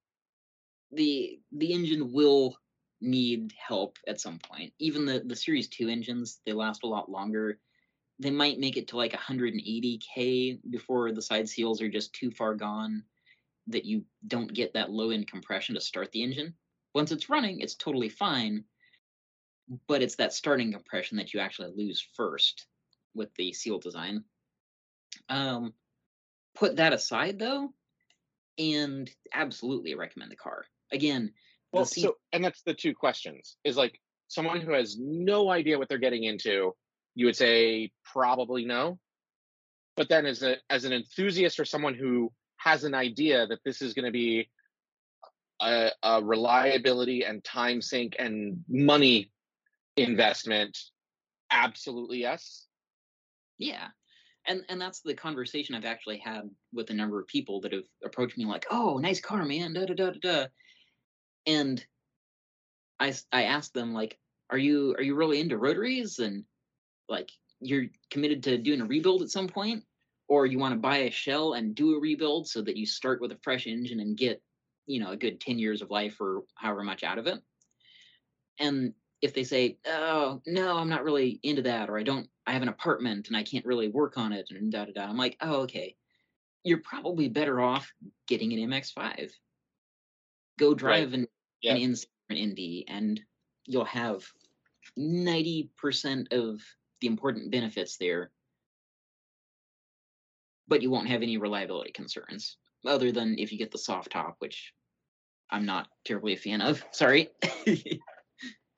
The 0.96 1.40
the 1.52 1.74
engine 1.74 2.12
will 2.12 2.58
need 3.02 3.54
help 3.58 3.98
at 4.08 4.22
some 4.22 4.40
point. 4.40 4.74
Even 4.80 5.06
the 5.06 5.24
the 5.26 5.36
Series 5.36 5.68
2 5.68 5.90
engines, 5.90 6.40
they 6.46 6.54
last 6.54 6.84
a 6.84 6.88
lot 6.88 7.10
longer. 7.10 7.60
They 8.20 8.32
might 8.32 8.60
make 8.60 8.78
it 8.78 8.88
to 8.90 8.98
like 8.98 9.14
180k 9.14 10.60
before 10.70 11.12
the 11.12 11.22
side 11.22 11.50
seals 11.50 11.82
are 11.82 11.90
just 11.90 12.14
too 12.14 12.32
far 12.32 12.54
gone 12.56 13.04
that 13.68 13.86
you 13.86 14.04
don't 14.28 14.54
get 14.54 14.74
that 14.74 14.92
low 14.92 15.10
end 15.10 15.28
compression 15.28 15.76
to 15.76 15.82
start 15.82 16.12
the 16.12 16.24
engine. 16.24 16.54
Once 16.94 17.12
it's 17.12 17.30
running, 17.30 17.60
it's 17.60 17.76
totally 17.76 18.10
fine, 18.10 18.64
but 19.88 20.02
it's 20.02 20.16
that 20.16 20.34
starting 20.34 20.72
compression 20.72 21.18
that 21.18 21.34
you 21.34 21.40
actually 21.40 21.72
lose 21.76 22.06
first 22.16 22.68
with 23.16 23.34
the 23.36 23.54
seal 23.54 23.80
design. 23.80 24.24
Um, 25.30 25.74
put 26.56 26.78
that 26.78 26.94
aside 26.94 27.40
though, 27.40 27.74
and 28.58 29.10
absolutely 29.34 29.96
recommend 29.96 30.32
the 30.32 30.36
car. 30.36 30.66
Again, 30.94 31.34
Well, 31.72 31.86
so 31.86 32.16
and 32.32 32.44
that's 32.44 32.62
the 32.62 32.74
two 32.74 32.94
questions. 32.94 33.58
Is 33.64 33.78
like 33.78 34.00
someone 34.28 34.62
who 34.62 34.74
has 34.74 34.98
no 35.00 35.50
idea 35.50 35.78
what 35.78 35.90
they're 35.90 35.98
getting 35.98 36.24
into, 36.24 36.74
you 37.16 37.26
would 37.26 37.36
say 37.36 37.92
probably 38.04 38.66
no. 38.66 39.00
But 39.96 40.10
then 40.10 40.26
as 40.26 40.44
a 40.44 40.58
as 40.70 40.86
an 40.86 40.94
enthusiast 40.94 41.60
or 41.60 41.66
someone 41.66 41.96
who 41.96 42.32
has 42.58 42.84
an 42.84 42.94
idea 42.94 43.46
that 43.48 43.60
this 43.66 43.82
is 43.82 43.94
going 43.94 44.06
to 44.06 44.12
be 44.12 44.50
a, 45.62 45.90
a 46.02 46.24
reliability 46.24 47.26
and 47.26 47.44
time 47.44 47.82
sink 47.82 48.16
and 48.20 48.64
money 48.68 49.32
investment, 49.98 50.78
absolutely 51.52 52.20
yes. 52.20 52.68
Yeah. 53.58 53.88
And 54.46 54.64
and 54.68 54.82
that's 54.82 55.02
the 55.02 55.14
conversation 55.14 55.76
I've 55.76 55.86
actually 55.86 56.18
had 56.18 56.50
with 56.74 56.90
a 56.90 56.94
number 56.94 57.20
of 57.20 57.28
people 57.28 57.62
that 57.62 57.72
have 57.72 57.84
approached 58.04 58.38
me 58.38 58.46
like, 58.46 58.66
"Oh, 58.70 58.98
nice 58.98 59.22
car, 59.22 59.46
man." 59.46 59.74
Da 59.74 59.86
da 59.86 59.94
da 59.94 60.10
da. 60.10 60.20
da. 60.22 60.46
And 61.46 61.86
I 63.00 63.14
I 63.32 63.44
asked 63.44 63.74
them 63.74 63.94
like, 63.94 64.20
"Are 64.50 64.58
you 64.58 64.96
are 64.98 65.04
you 65.04 65.16
really 65.16 65.40
into 65.40 65.58
rotaries 65.58 66.20
and 66.20 66.46
like 67.10 67.32
you're 67.62 67.88
committed 68.10 68.44
to 68.44 68.58
doing 68.58 68.82
a 68.82 68.86
rebuild 68.86 69.22
at 69.24 69.30
some 69.32 69.48
point 69.48 69.86
or 70.28 70.46
you 70.46 70.60
want 70.60 70.74
to 70.74 70.80
buy 70.80 70.98
a 71.00 71.12
shell 71.12 71.54
and 71.54 71.76
do 71.76 71.96
a 71.96 72.00
rebuild 72.00 72.48
so 72.48 72.62
that 72.62 72.78
you 72.78 72.86
start 72.86 73.22
with 73.22 73.32
a 73.32 73.38
fresh 73.44 73.68
engine 73.68 74.00
and 74.00 74.18
get, 74.18 74.42
you 74.88 75.00
know, 75.00 75.12
a 75.12 75.18
good 75.18 75.40
10 75.42 75.60
years 75.60 75.82
of 75.82 75.92
life 75.92 76.20
or 76.22 76.44
however 76.56 76.84
much 76.84 77.04
out 77.04 77.18
of 77.20 77.28
it?" 77.28 77.42
And 78.60 78.94
if 79.22 79.34
they 79.34 79.44
say, 79.44 79.78
"Oh, 79.86 80.42
no, 80.46 80.78
I'm 80.78 80.90
not 80.90 81.04
really 81.04 81.40
into 81.44 81.62
that," 81.64 81.90
or 81.90 81.98
"I 81.98 82.04
don't, 82.04 82.30
I 82.46 82.54
have 82.54 82.62
an 82.62 82.70
apartment 82.70 83.28
and 83.28 83.38
I 83.38 83.44
can't 83.44 83.66
really 83.66 83.90
work 83.90 84.18
on 84.18 84.34
it," 84.34 84.48
and 84.50 84.72
da 84.72 84.86
da 84.86 84.94
da, 84.94 85.04
I'm 85.06 85.18
like, 85.18 85.38
"Oh, 85.42 85.62
okay. 85.64 85.96
You're 86.64 86.80
probably 86.82 87.30
better 87.30 87.62
off 87.62 87.94
getting 88.28 88.54
an 88.54 88.60
MX-5. 88.70 89.32
Go 90.58 90.74
drive 90.74 91.14
an, 91.14 91.28
Yeah. 91.62 91.76
an 91.76 91.94
or 91.94 92.36
an 92.36 92.52
ND, 92.52 92.84
and 92.88 93.22
you'll 93.66 93.86
have 93.86 94.26
90% 94.98 96.32
of 96.34 96.62
the 97.02 97.08
important 97.08 97.52
benefits 97.52 97.98
there, 97.98 98.32
but 100.68 100.82
you 100.82 100.90
won't 100.90 101.08
have 101.08 101.22
any 101.22 101.38
reliability 101.38 101.92
concerns, 101.92 102.58
other 102.86 103.12
than 103.12 103.38
if 103.40 103.52
you 103.52 103.58
get 103.58 103.72
the 103.72 103.78
soft 103.78 104.12
top, 104.12 104.36
which 104.40 104.74
I'm 105.50 105.66
not 105.66 105.88
terribly 106.06 106.34
a 106.34 106.38
fan 106.38 106.62
of. 106.62 106.84
Sorry. 106.92 107.30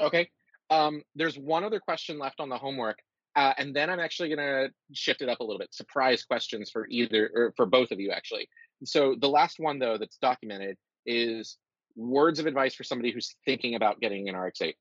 Okay. 0.02 0.30
Um, 0.70 1.04
there's 1.16 1.38
one 1.38 1.64
other 1.64 1.80
question 1.80 2.18
left 2.20 2.40
on 2.40 2.50
the 2.50 2.58
homework, 2.58 3.00
uh, 3.36 3.54
and 3.58 3.76
then 3.76 3.90
I'm 3.90 4.00
actually 4.00 4.30
going 4.30 4.40
to 4.40 4.70
shift 4.94 5.22
it 5.22 5.30
up 5.30 5.40
a 5.40 5.44
little 5.44 5.60
bit. 5.60 5.74
Surprise 5.74 6.24
questions 6.24 6.72
for 6.72 6.88
either 6.90 7.30
or 7.34 7.54
for 7.56 7.66
both 7.66 7.92
of 7.92 8.00
you, 8.00 8.12
actually. 8.12 8.50
So 8.84 9.16
the 9.20 9.30
last 9.30 9.60
one 9.60 9.80
though 9.80 9.98
that's 9.98 10.18
documented 10.18 10.78
is 11.06 11.58
words 11.96 12.40
of 12.40 12.46
advice 12.46 12.76
for 12.76 12.84
somebody 12.84 13.12
who's 13.12 13.36
thinking 13.46 13.76
about 13.76 14.00
getting 14.00 14.30
an 14.30 14.36
RX-8. 14.36 14.76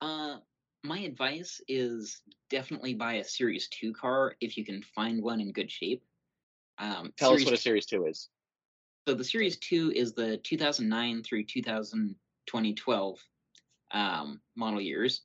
Uh, 0.00 0.36
my 0.82 0.98
advice 1.00 1.60
is 1.66 2.20
definitely 2.50 2.94
buy 2.94 3.14
a 3.14 3.24
Series 3.24 3.68
2 3.68 3.92
car 3.94 4.36
if 4.40 4.56
you 4.56 4.64
can 4.64 4.82
find 4.94 5.22
one 5.22 5.40
in 5.40 5.52
good 5.52 5.70
shape. 5.70 6.02
Um, 6.78 7.12
Tell 7.16 7.30
Series 7.30 7.42
us 7.42 7.46
what 7.46 7.54
a 7.54 7.62
Series 7.62 7.86
Two 7.86 8.06
is. 8.06 8.28
So 9.06 9.14
the 9.14 9.24
Series 9.24 9.58
2 9.58 9.92
is 9.94 10.14
the 10.14 10.38
2009 10.38 11.22
through 11.22 11.44
2000, 11.44 12.14
2012 12.46 13.18
um, 13.92 14.40
model 14.56 14.80
years. 14.80 15.22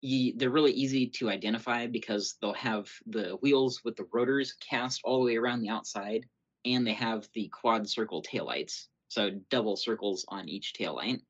Ye, 0.00 0.34
they're 0.36 0.50
really 0.50 0.72
easy 0.72 1.06
to 1.06 1.30
identify 1.30 1.86
because 1.86 2.36
they'll 2.40 2.54
have 2.54 2.90
the 3.06 3.36
wheels 3.40 3.82
with 3.84 3.96
the 3.96 4.06
rotors 4.12 4.54
cast 4.54 5.00
all 5.04 5.20
the 5.20 5.26
way 5.26 5.36
around 5.36 5.62
the 5.62 5.68
outside, 5.68 6.26
and 6.64 6.86
they 6.86 6.94
have 6.94 7.28
the 7.34 7.48
quad 7.48 7.88
circle 7.88 8.22
taillights, 8.22 8.88
so 9.12 9.30
double 9.50 9.76
circles 9.76 10.24
on 10.28 10.48
each 10.48 10.72
tail 10.72 10.96
light. 10.96 11.20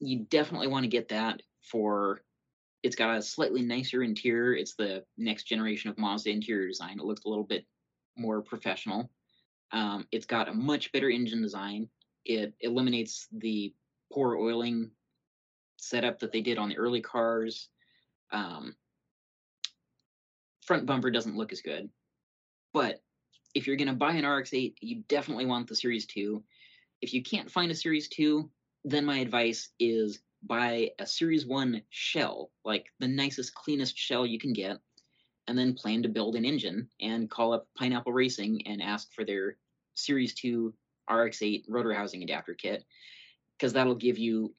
You 0.00 0.20
definitely 0.30 0.68
want 0.68 0.84
to 0.84 0.88
get 0.88 1.08
that 1.10 1.42
for. 1.62 2.22
It's 2.82 2.96
got 2.96 3.18
a 3.18 3.22
slightly 3.22 3.60
nicer 3.60 4.02
interior. 4.02 4.54
It's 4.54 4.74
the 4.74 5.04
next 5.18 5.44
generation 5.44 5.90
of 5.90 5.98
Mazda 5.98 6.30
interior 6.30 6.66
design. 6.66 6.98
It 6.98 7.04
looks 7.04 7.24
a 7.24 7.28
little 7.28 7.44
bit 7.44 7.66
more 8.16 8.40
professional. 8.40 9.10
Um, 9.72 10.06
it's 10.12 10.24
got 10.24 10.48
a 10.48 10.54
much 10.54 10.90
better 10.92 11.10
engine 11.10 11.42
design. 11.42 11.90
It 12.24 12.54
eliminates 12.60 13.28
the 13.32 13.74
poor 14.10 14.36
oiling 14.36 14.90
setup 15.76 16.20
that 16.20 16.32
they 16.32 16.40
did 16.40 16.56
on 16.56 16.70
the 16.70 16.78
early 16.78 17.02
cars. 17.02 17.68
Um, 18.32 18.74
front 20.62 20.86
bumper 20.86 21.10
doesn't 21.10 21.36
look 21.36 21.52
as 21.52 21.60
good, 21.60 21.90
but 22.72 23.02
if 23.54 23.66
you're 23.66 23.76
going 23.76 23.88
to 23.88 23.94
buy 23.94 24.12
an 24.12 24.26
RX-8, 24.26 24.76
you 24.80 25.02
definitely 25.08 25.46
want 25.46 25.68
the 25.68 25.76
Series 25.76 26.06
2. 26.06 26.42
If 27.00 27.14
you 27.14 27.22
can't 27.22 27.50
find 27.50 27.70
a 27.70 27.74
Series 27.74 28.08
2, 28.08 28.50
then 28.84 29.04
my 29.04 29.18
advice 29.18 29.70
is 29.78 30.20
buy 30.42 30.90
a 30.98 31.06
Series 31.06 31.46
1 31.46 31.82
shell, 31.90 32.50
like 32.64 32.86
the 32.98 33.08
nicest, 33.08 33.54
cleanest 33.54 33.96
shell 33.96 34.26
you 34.26 34.38
can 34.38 34.52
get, 34.52 34.78
and 35.46 35.58
then 35.58 35.74
plan 35.74 36.02
to 36.02 36.08
build 36.08 36.36
an 36.36 36.44
engine 36.44 36.88
and 37.00 37.30
call 37.30 37.52
up 37.52 37.68
Pineapple 37.76 38.12
Racing 38.12 38.66
and 38.66 38.82
ask 38.82 39.12
for 39.12 39.24
their 39.24 39.56
Series 39.94 40.34
2 40.34 40.74
RX-8 41.10 41.64
rotor 41.68 41.92
housing 41.92 42.22
adapter 42.22 42.54
kit, 42.54 42.84
because 43.58 43.72
that'll 43.72 43.94
give 43.94 44.18
you 44.18 44.54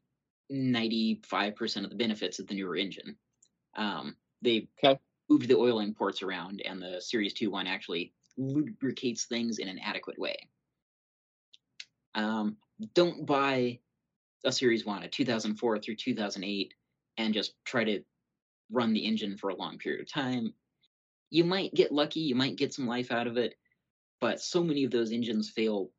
95% 0.52 1.84
of 1.84 1.90
the 1.90 1.96
benefits 1.96 2.40
of 2.40 2.48
the 2.48 2.56
newer 2.56 2.76
engine. 2.76 3.18
Um, 3.76 4.18
they 4.42 4.70
Okay. 4.84 5.00
moved 5.30 5.48
the 5.48 5.58
oiling 5.58 5.94
ports 5.94 6.22
around, 6.22 6.62
and 6.62 6.82
the 6.82 7.02
Series 7.02 7.34
2 7.34 7.50
one 7.52 7.68
actually 7.68 8.14
lubricates 8.38 9.26
things 9.26 9.60
in 9.60 9.68
an 9.68 9.80
adequate 9.80 10.20
way. 10.20 10.36
Um, 12.16 12.58
don't 12.94 13.26
buy 13.26 13.80
a 14.44 14.52
Series 14.52 14.86
1, 14.86 15.04
a 15.04 15.08
2004 15.08 15.80
through 15.80 15.96
2008, 15.96 16.74
and 17.18 17.34
just 17.34 17.54
try 17.66 17.84
to 17.84 18.02
run 18.72 18.94
the 18.94 19.06
engine 19.06 19.38
for 19.38 19.50
a 19.50 19.56
long 19.56 19.78
period 19.78 20.02
of 20.02 20.12
time. 20.12 20.54
You 21.30 21.44
might 21.44 21.74
get 21.74 21.92
lucky, 21.92 22.22
you 22.22 22.36
might 22.36 22.58
get 22.58 22.74
some 22.74 22.88
life 22.88 23.12
out 23.12 23.28
of 23.28 23.38
it, 23.38 23.56
but 24.20 24.42
so 24.42 24.64
many 24.64 24.84
of 24.84 24.92
those 24.92 25.12
engines 25.12 25.50
fail 25.50 25.92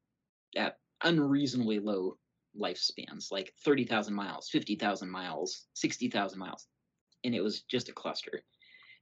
at 0.57 0.79
unreasonably 1.03 1.79
low 1.79 2.17
lifespans, 2.59 3.31
like 3.31 3.53
30,000 3.65 4.15
miles, 4.15 4.49
50,000 4.49 5.11
miles, 5.11 5.67
60,000 5.75 6.39
miles. 6.39 6.67
And 7.25 7.35
it 7.35 7.43
was 7.43 7.63
just 7.63 7.89
a 7.89 7.93
cluster. 7.93 8.43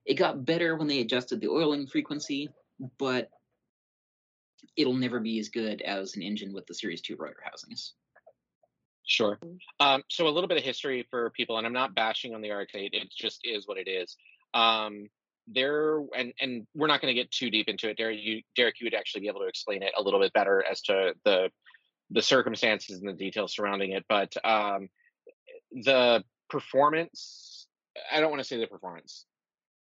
It 0.05 0.15
got 0.15 0.45
better 0.45 0.77
when 0.77 0.87
they 0.87 1.01
adjusted 1.01 1.41
the 1.41 1.49
oiling 1.49 1.87
frequency, 1.87 2.49
but 2.99 3.31
it'll 4.77 4.95
never 4.95 5.21
be 5.21 5.39
as 5.39 5.49
good 5.49 5.83
as 5.83 6.17
an 6.17 6.23
engine 6.23 6.53
with 6.53 6.67
the 6.67 6.75
Series 6.75 7.01
2 7.01 7.17
rotor 7.19 7.43
housings. 7.43 7.95
Sure. 9.05 9.39
Um, 9.81 10.03
so 10.09 10.29
a 10.29 10.31
little 10.31 10.49
bit 10.49 10.59
of 10.59 10.63
history 10.63 11.07
for 11.11 11.31
people, 11.31 11.59
and 11.59 11.67
I'm 11.67 11.73
not 11.73 11.95
bashing 11.95 12.35
on 12.35 12.43
the 12.43 12.51
RX-8. 12.51 12.91
It 12.93 13.11
just 13.11 13.41
is 13.45 13.67
what 13.67 13.77
it 13.77 13.89
is. 13.89 14.17
Um, 14.55 15.09
there, 15.49 15.99
and 16.17 16.33
and 16.41 16.67
we're 16.75 16.87
not 16.87 17.01
going 17.01 17.13
to 17.13 17.21
get 17.21 17.31
too 17.33 17.51
deep 17.51 17.69
into 17.69 17.89
it. 17.89 17.97
Derek, 17.97 18.21
you 18.21 18.43
Derek, 18.55 18.81
you 18.81 18.87
would 18.87 18.95
actually 18.95 19.23
be 19.23 19.29
able 19.29 19.41
to 19.41 19.47
explain 19.47 19.83
it 19.83 19.93
a 19.97 20.03
little 20.03 20.21
bit 20.21 20.33
better 20.33 20.65
as 20.65 20.81
to 20.83 21.15
the 21.25 21.51
the 22.11 22.23
circumstances 22.23 23.01
and 23.01 23.09
the 23.09 23.15
details 23.15 23.55
surrounding 23.55 23.93
it. 23.93 24.05
But 24.09 24.33
um, 24.45 24.89
the 25.73 26.23
performance, 26.49 27.67
I 28.13 28.21
don't 28.21 28.31
want 28.31 28.43
to 28.43 28.49
say 28.49 28.59
the 28.59 28.67
performance. 28.67 29.27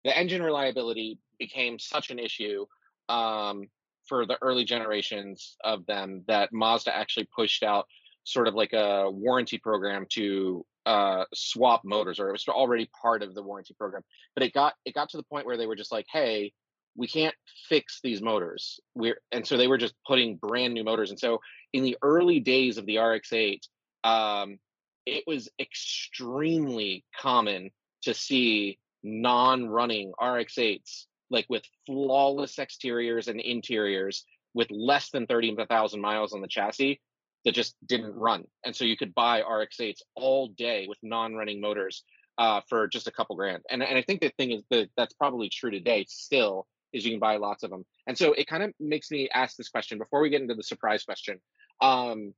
The 0.05 0.16
engine 0.16 0.42
reliability 0.42 1.18
became 1.38 1.78
such 1.78 2.11
an 2.11 2.18
issue 2.18 2.66
um, 3.09 3.68
for 4.09 4.26
the 4.26 4.38
early 4.42 4.64
generations 4.64 5.57
of 5.64 5.86
them 5.86 6.24
that 6.28 6.52
Mazda 6.52 6.94
actually 6.94 7.28
pushed 7.34 7.62
out 7.62 7.86
sort 8.24 8.48
of 8.48 8.55
like 8.55 8.72
a 8.72 9.11
warranty 9.11 9.59
program 9.59 10.07
to 10.11 10.64
uh, 10.86 11.24
swap 11.34 11.82
motors, 11.84 12.18
or 12.18 12.28
it 12.28 12.32
was 12.32 12.46
already 12.48 12.90
part 13.00 13.22
of 13.22 13.34
the 13.34 13.42
warranty 13.42 13.74
program. 13.74 14.02
But 14.34 14.44
it 14.44 14.52
got 14.52 14.74
it 14.84 14.94
got 14.94 15.11
to 15.11 15.16
the 15.16 15.22
point 15.22 15.46
where 15.46 15.57
they 15.57 15.66
were 15.66 15.76
just 15.76 15.92
like, 15.92 16.07
"Hey, 16.11 16.52
we 16.96 17.07
can't 17.07 17.34
fix 17.68 18.00
these 18.02 18.22
motors." 18.22 18.80
We're 18.94 19.20
and 19.32 19.46
so 19.46 19.57
they 19.57 19.66
were 19.66 19.78
just 19.78 19.94
putting 20.07 20.36
brand 20.36 20.74
new 20.74 20.84
motors. 20.84 21.11
And 21.11 21.18
so 21.18 21.40
in 21.72 21.84
the 21.84 21.96
early 22.02 22.40
days 22.40 22.78
of 22.78 22.86
the 22.86 22.98
RX-8, 22.98 23.61
um, 24.05 24.59
it 25.07 25.24
was 25.26 25.48
extremely 25.59 27.05
common 27.18 27.70
to 28.02 28.14
see 28.14 28.78
non-running 29.02 30.12
RX-8s 30.20 31.07
like 31.35 31.47
with 31.51 31.64
flawless 31.85 32.59
exteriors 32.59 33.28
and 33.28 33.41
interiors 33.41 34.24
with 34.55 34.70
less 34.70 35.11
than 35.11 35.26
30,000 35.26 36.01
miles 36.01 36.32
on 36.32 36.41
the 36.41 36.49
chassis 36.49 37.01
that 37.45 37.53
just 37.53 37.74
didn't 37.85 38.14
run. 38.14 38.45
And 38.64 38.74
so 38.74 38.85
you 38.85 38.97
could 38.97 39.14
buy 39.14 39.41
RX-8s 39.41 39.99
all 40.14 40.49
day 40.49 40.87
with 40.89 40.97
non-running 41.03 41.61
motors 41.61 42.05
uh, 42.39 42.62
for 42.68 42.87
just 42.87 43.09
a 43.09 43.11
couple 43.11 43.37
grand. 43.37 43.62
And, 43.68 43.82
and 43.82 43.99
I 43.99 44.03
think 44.03 44.20
the 44.20 44.30
thing 44.39 44.53
is 44.53 44.62
that 44.70 44.89
that's 44.97 45.12
probably 45.14 45.51
true 45.51 45.70
today 45.70 46.07
still 46.09 46.66
is 46.93 47.05
you 47.05 47.11
can 47.11 47.20
buy 47.20 47.37
lots 47.37 47.64
of 47.64 47.70
them. 47.70 47.85
And 48.07 48.16
so 48.16 48.32
it 48.32 48.47
kind 48.47 48.62
of 48.62 48.72
makes 48.78 49.11
me 49.11 49.28
ask 49.35 49.57
this 49.57 49.68
question 49.68 49.99
before 49.99 50.22
we 50.22 50.30
get 50.30 50.41
into 50.41 50.55
the 50.55 50.62
surprise 50.62 51.03
question. 51.03 51.41
Um, 51.80 52.32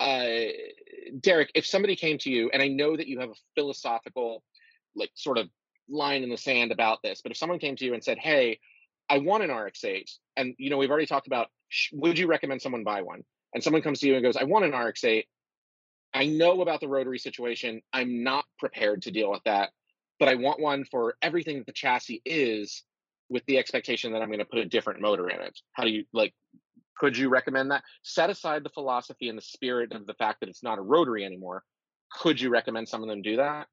uh, 0.00 0.26
Derek, 1.20 1.50
if 1.54 1.66
somebody 1.66 1.94
came 1.94 2.16
to 2.18 2.30
you, 2.30 2.50
and 2.52 2.62
I 2.62 2.68
know 2.68 2.96
that 2.96 3.06
you 3.06 3.20
have 3.20 3.30
a 3.30 3.40
philosophical, 3.54 4.42
like 4.96 5.10
sort 5.14 5.38
of 5.38 5.48
line 5.88 6.22
in 6.22 6.30
the 6.30 6.36
sand 6.36 6.72
about 6.72 7.02
this, 7.02 7.22
but 7.22 7.32
if 7.32 7.38
someone 7.38 7.58
came 7.58 7.76
to 7.76 7.84
you 7.84 7.94
and 7.94 8.02
said, 8.02 8.18
"Hey, 8.18 8.60
I 9.08 9.18
want 9.18 9.42
an 9.42 9.50
RX-8," 9.50 10.10
and 10.36 10.54
you 10.58 10.70
know 10.70 10.78
we've 10.78 10.90
already 10.90 11.06
talked 11.06 11.26
about, 11.26 11.50
would 11.92 12.18
you 12.18 12.26
recommend 12.26 12.62
someone 12.62 12.84
buy 12.84 13.02
one? 13.02 13.24
And 13.54 13.62
someone 13.62 13.82
comes 13.82 14.00
to 14.00 14.06
you 14.08 14.14
and 14.14 14.22
goes, 14.22 14.36
"I 14.36 14.44
want 14.44 14.64
an 14.64 14.72
RX-8. 14.72 15.26
I 16.14 16.26
know 16.26 16.62
about 16.62 16.80
the 16.80 16.88
rotary 16.88 17.18
situation. 17.18 17.82
I'm 17.92 18.22
not 18.22 18.44
prepared 18.58 19.02
to 19.02 19.10
deal 19.10 19.30
with 19.30 19.42
that, 19.44 19.70
but 20.18 20.28
I 20.28 20.34
want 20.36 20.60
one 20.60 20.84
for 20.84 21.16
everything 21.22 21.58
that 21.58 21.66
the 21.66 21.72
chassis 21.72 22.22
is, 22.24 22.82
with 23.28 23.44
the 23.46 23.58
expectation 23.58 24.12
that 24.12 24.22
I'm 24.22 24.28
going 24.28 24.38
to 24.38 24.44
put 24.44 24.58
a 24.58 24.64
different 24.64 25.00
motor 25.00 25.28
in 25.28 25.40
it." 25.40 25.60
How 25.72 25.84
do 25.84 25.90
you 25.90 26.04
like? 26.12 26.34
Could 26.96 27.16
you 27.16 27.28
recommend 27.28 27.70
that? 27.70 27.82
Set 28.02 28.30
aside 28.30 28.62
the 28.62 28.70
philosophy 28.70 29.28
and 29.28 29.36
the 29.36 29.42
spirit 29.42 29.92
of 29.92 30.06
the 30.06 30.14
fact 30.14 30.40
that 30.40 30.48
it's 30.48 30.62
not 30.62 30.78
a 30.78 30.82
rotary 30.82 31.24
anymore. 31.24 31.64
Could 32.12 32.40
you 32.40 32.50
recommend 32.50 32.88
some 32.88 33.02
of 33.02 33.08
them 33.08 33.22
do 33.22 33.36
that? 33.36 33.66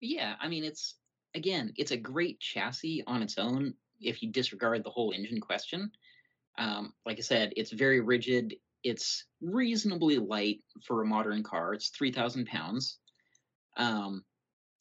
Yeah, 0.00 0.34
I 0.40 0.48
mean 0.48 0.64
it's 0.64 0.94
again, 1.34 1.72
it's 1.76 1.90
a 1.90 1.96
great 1.96 2.40
chassis 2.40 3.02
on 3.06 3.22
its 3.22 3.38
own 3.38 3.74
if 4.00 4.22
you 4.22 4.30
disregard 4.30 4.84
the 4.84 4.90
whole 4.90 5.12
engine 5.12 5.40
question. 5.40 5.90
Um, 6.56 6.92
like 7.06 7.18
I 7.18 7.22
said, 7.22 7.52
it's 7.56 7.72
very 7.72 8.00
rigid. 8.00 8.54
It's 8.84 9.24
reasonably 9.40 10.18
light 10.18 10.60
for 10.86 11.02
a 11.02 11.06
modern 11.06 11.42
car. 11.42 11.74
It's 11.74 11.90
three 11.90 12.12
thousand 12.12 12.46
pounds. 12.46 12.98
Um, 13.76 14.24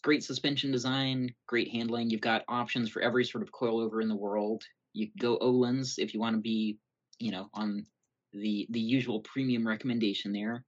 great 0.04 0.24
suspension 0.24 0.72
design, 0.72 1.34
great 1.48 1.70
handling. 1.70 2.10
You've 2.10 2.22
got 2.22 2.44
options 2.48 2.90
for 2.90 3.02
every 3.02 3.26
sort 3.26 3.44
of 3.44 3.52
coilover 3.52 4.02
in 4.02 4.08
the 4.10 4.16
world. 4.16 4.64
You 4.94 5.10
go 5.20 5.38
Öhlins 5.40 5.96
if 5.98 6.14
you 6.14 6.20
want 6.20 6.36
to 6.36 6.42
be, 6.42 6.78
you 7.20 7.32
know, 7.32 7.50
on 7.54 7.86
the 8.34 8.68
the 8.70 8.80
usual 8.80 9.22
premium 9.22 9.68
recommendation 9.68 10.32
there. 10.32 10.64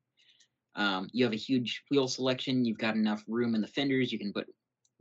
Um, 0.75 1.09
you 1.11 1.25
have 1.25 1.33
a 1.33 1.37
huge 1.37 1.83
wheel 1.89 2.07
selection. 2.07 2.65
You've 2.65 2.77
got 2.77 2.95
enough 2.95 3.23
room 3.27 3.55
in 3.55 3.61
the 3.61 3.67
fenders. 3.67 4.11
You 4.11 4.19
can 4.19 4.33
put 4.33 4.47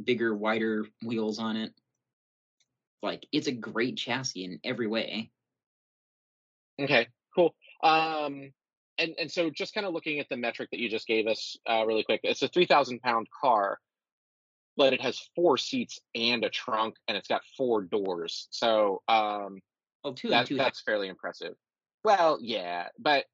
bigger, 0.03 0.35
wider 0.35 0.87
wheels 1.05 1.39
on 1.39 1.57
it. 1.57 1.73
Like 3.03 3.27
it's 3.33 3.47
a 3.47 3.53
great 3.53 3.97
chassis 3.97 4.45
in 4.45 4.61
every 4.65 4.87
way. 4.87 5.31
Okay, 6.81 7.09
cool. 7.35 7.55
Um, 7.83 8.53
and 8.99 9.15
and 9.21 9.31
so 9.31 9.51
just 9.51 9.75
kind 9.75 9.87
of 9.87 9.93
looking 9.93 10.19
at 10.19 10.29
the 10.29 10.37
metric 10.37 10.71
that 10.73 10.81
you 10.81 10.89
just 10.89 11.07
gave 11.07 11.27
us 11.27 11.57
uh, 11.69 11.85
really 11.87 12.03
quick, 12.03 12.21
it's 12.25 12.43
a 12.43 12.49
three 12.49 12.67
thousand 12.67 13.01
pound 13.01 13.29
car, 13.41 13.79
but 14.77 14.93
it 14.93 15.01
has 15.01 15.21
four 15.37 15.57
seats 15.57 16.01
and 16.15 16.45
a 16.45 16.51
trunk, 16.51 16.97
and 17.07 17.17
it's 17.17 17.29
got 17.29 17.43
four 17.57 17.83
doors. 17.83 18.49
So 18.51 19.03
um, 19.07 19.61
Oh, 20.05 20.13
two 20.13 20.29
that 20.31 20.47
two. 20.47 20.57
that's 20.57 20.81
fairly 20.81 21.09
impressive. 21.09 21.55
Well, 22.05 22.39
yeah, 22.41 22.89
but 22.99 23.27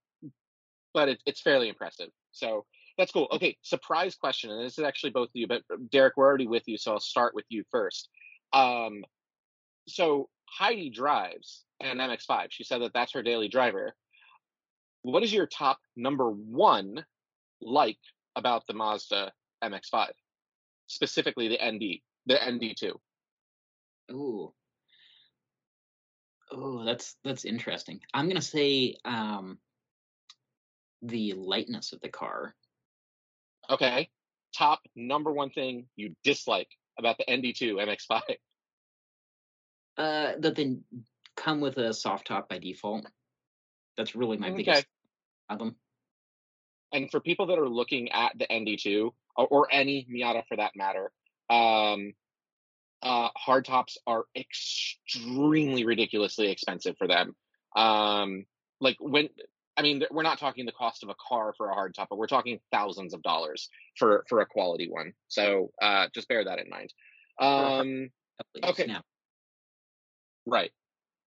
but 0.92 1.08
it, 1.08 1.22
it's 1.26 1.40
fairly 1.40 1.68
impressive. 1.68 2.08
So 2.34 2.66
that's 2.98 3.12
cool. 3.12 3.28
Okay, 3.32 3.56
surprise 3.62 4.14
question, 4.14 4.50
and 4.50 4.64
this 4.64 4.78
is 4.78 4.84
actually 4.84 5.10
both 5.10 5.28
of 5.28 5.34
you, 5.34 5.46
but 5.46 5.62
Derek, 5.90 6.16
we're 6.16 6.26
already 6.26 6.46
with 6.46 6.64
you, 6.66 6.76
so 6.76 6.92
I'll 6.92 7.00
start 7.00 7.34
with 7.34 7.46
you 7.48 7.64
first. 7.70 8.08
Um, 8.52 9.04
so 9.88 10.28
Heidi 10.46 10.90
drives 10.90 11.64
an 11.80 11.98
MX-5. 11.98 12.48
She 12.50 12.64
said 12.64 12.82
that 12.82 12.92
that's 12.92 13.12
her 13.14 13.22
daily 13.22 13.48
driver. 13.48 13.94
What 15.02 15.22
is 15.22 15.32
your 15.32 15.46
top 15.46 15.78
number 15.96 16.30
one 16.30 17.04
like 17.60 17.98
about 18.36 18.66
the 18.66 18.74
Mazda 18.74 19.32
MX-5, 19.62 20.08
specifically 20.86 21.48
the 21.48 21.58
ND, 21.64 22.00
the 22.26 22.34
ND2? 22.34 22.92
Ooh. 24.12 24.52
Oh, 26.52 26.84
that's 26.84 27.16
that's 27.24 27.44
interesting. 27.44 28.00
I'm 28.12 28.28
gonna 28.28 28.42
say 28.42 28.96
um 29.04 29.58
the 31.04 31.34
lightness 31.34 31.92
of 31.92 32.00
the 32.00 32.10
car. 32.10 32.56
Okay, 33.70 34.10
top 34.56 34.80
number 34.96 35.32
one 35.32 35.50
thing 35.50 35.88
you 35.96 36.16
dislike 36.24 36.68
about 36.98 37.18
the 37.18 37.24
ND2 37.30 37.74
MX-5. 37.76 38.22
Uh 39.96 40.32
that 40.40 40.56
they 40.56 40.78
come 41.36 41.60
with 41.60 41.78
a 41.78 41.94
soft 41.94 42.26
top 42.28 42.48
by 42.48 42.58
default. 42.58 43.06
That's 43.96 44.16
really 44.16 44.38
my 44.38 44.50
Okay. 44.50 44.56
biggest 44.64 44.86
problem. 45.48 45.76
and 46.92 47.10
for 47.10 47.20
people 47.20 47.46
that 47.46 47.58
are 47.58 47.68
looking 47.68 48.10
at 48.12 48.38
the 48.38 48.46
ND2 48.50 49.14
or, 49.36 49.46
or 49.48 49.68
any 49.72 50.06
Miata 50.10 50.46
for 50.48 50.56
that 50.56 50.76
matter, 50.76 51.12
um, 51.50 52.14
uh, 53.02 53.30
hard 53.36 53.64
tops 53.66 53.98
are 54.06 54.24
extremely 54.36 55.84
ridiculously 55.84 56.50
expensive 56.50 56.96
for 56.98 57.08
them. 57.08 57.36
Um, 57.76 58.46
like 58.80 58.96
when, 59.00 59.28
I 59.76 59.82
mean, 59.82 60.04
we're 60.10 60.22
not 60.22 60.38
talking 60.38 60.66
the 60.66 60.72
cost 60.72 61.02
of 61.02 61.08
a 61.08 61.14
car 61.28 61.54
for 61.56 61.70
a 61.70 61.74
hard 61.74 61.94
top, 61.94 62.08
but 62.08 62.18
we're 62.18 62.26
talking 62.26 62.60
thousands 62.70 63.14
of 63.14 63.22
dollars 63.22 63.68
for 63.96 64.24
for 64.28 64.40
a 64.40 64.46
quality 64.46 64.88
one. 64.88 65.12
So 65.28 65.72
uh, 65.82 66.08
just 66.14 66.28
bear 66.28 66.44
that 66.44 66.58
in 66.58 66.68
mind. 66.68 66.92
Um, 67.40 68.10
okay. 68.62 68.84
snap. 68.84 69.04
Right. 70.46 70.70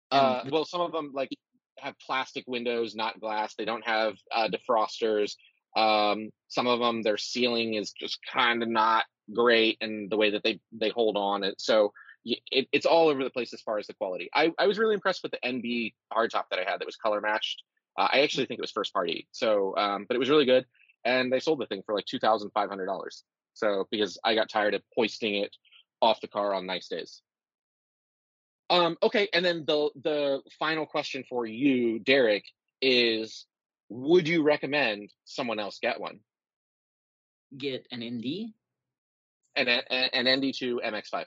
Uh, 0.09 0.43
well, 0.49 0.65
some 0.65 0.81
of 0.81 0.91
them 0.91 1.11
like 1.13 1.29
have 1.77 1.95
plastic 1.99 2.43
windows, 2.47 2.95
not 2.95 3.19
glass. 3.19 3.55
They 3.55 3.65
don't 3.65 3.85
have 3.85 4.15
uh, 4.33 4.49
defrosters. 4.49 5.35
Um, 5.75 6.29
some 6.47 6.67
of 6.67 6.79
them, 6.79 7.01
their 7.01 7.17
sealing 7.17 7.75
is 7.75 7.91
just 7.91 8.19
kind 8.31 8.61
of 8.63 8.69
not 8.69 9.05
great, 9.33 9.77
and 9.81 10.09
the 10.09 10.17
way 10.17 10.31
that 10.31 10.43
they 10.43 10.59
they 10.71 10.89
hold 10.89 11.15
on 11.15 11.43
it. 11.43 11.55
So 11.59 11.93
it, 12.25 12.67
it's 12.71 12.85
all 12.85 13.07
over 13.07 13.23
the 13.23 13.29
place 13.29 13.53
as 13.53 13.61
far 13.61 13.77
as 13.77 13.87
the 13.87 13.93
quality. 13.93 14.29
I, 14.33 14.51
I 14.59 14.67
was 14.67 14.77
really 14.77 14.93
impressed 14.93 15.23
with 15.23 15.31
the 15.31 15.39
NB 15.43 15.93
hardtop 16.13 16.43
that 16.49 16.59
I 16.59 16.69
had 16.69 16.79
that 16.79 16.85
was 16.85 16.95
color 16.95 17.21
matched. 17.21 17.63
Uh, 17.97 18.07
I 18.11 18.21
actually 18.21 18.45
think 18.45 18.59
it 18.59 18.61
was 18.61 18.71
first 18.71 18.93
party. 18.93 19.27
So, 19.31 19.75
um, 19.77 20.05
but 20.07 20.15
it 20.15 20.19
was 20.19 20.29
really 20.29 20.45
good, 20.45 20.65
and 21.05 21.31
they 21.31 21.39
sold 21.39 21.59
the 21.59 21.65
thing 21.65 21.83
for 21.85 21.95
like 21.95 22.05
two 22.05 22.19
thousand 22.19 22.51
five 22.51 22.69
hundred 22.69 22.85
dollars. 22.85 23.23
So 23.53 23.87
because 23.91 24.17
I 24.23 24.35
got 24.35 24.49
tired 24.49 24.73
of 24.73 24.81
hoisting 24.95 25.35
it 25.35 25.55
off 26.01 26.21
the 26.21 26.27
car 26.27 26.53
on 26.53 26.65
nice 26.65 26.87
days. 26.87 27.21
Um, 28.69 28.97
okay, 29.03 29.27
and 29.33 29.43
then 29.43 29.65
the 29.65 29.89
the 30.01 30.41
final 30.57 30.85
question 30.85 31.23
for 31.29 31.45
you, 31.45 31.99
Derek, 31.99 32.45
is 32.81 33.45
would 33.89 34.27
you 34.27 34.43
recommend 34.43 35.11
someone 35.25 35.59
else 35.59 35.79
get 35.81 35.99
one? 35.99 36.19
get 37.57 37.87
an 37.91 37.99
ND? 37.99 38.53
An 39.55 39.67
an, 39.67 39.81
an 39.89 40.25
ND2 40.25 40.77
MX5. 40.85 41.25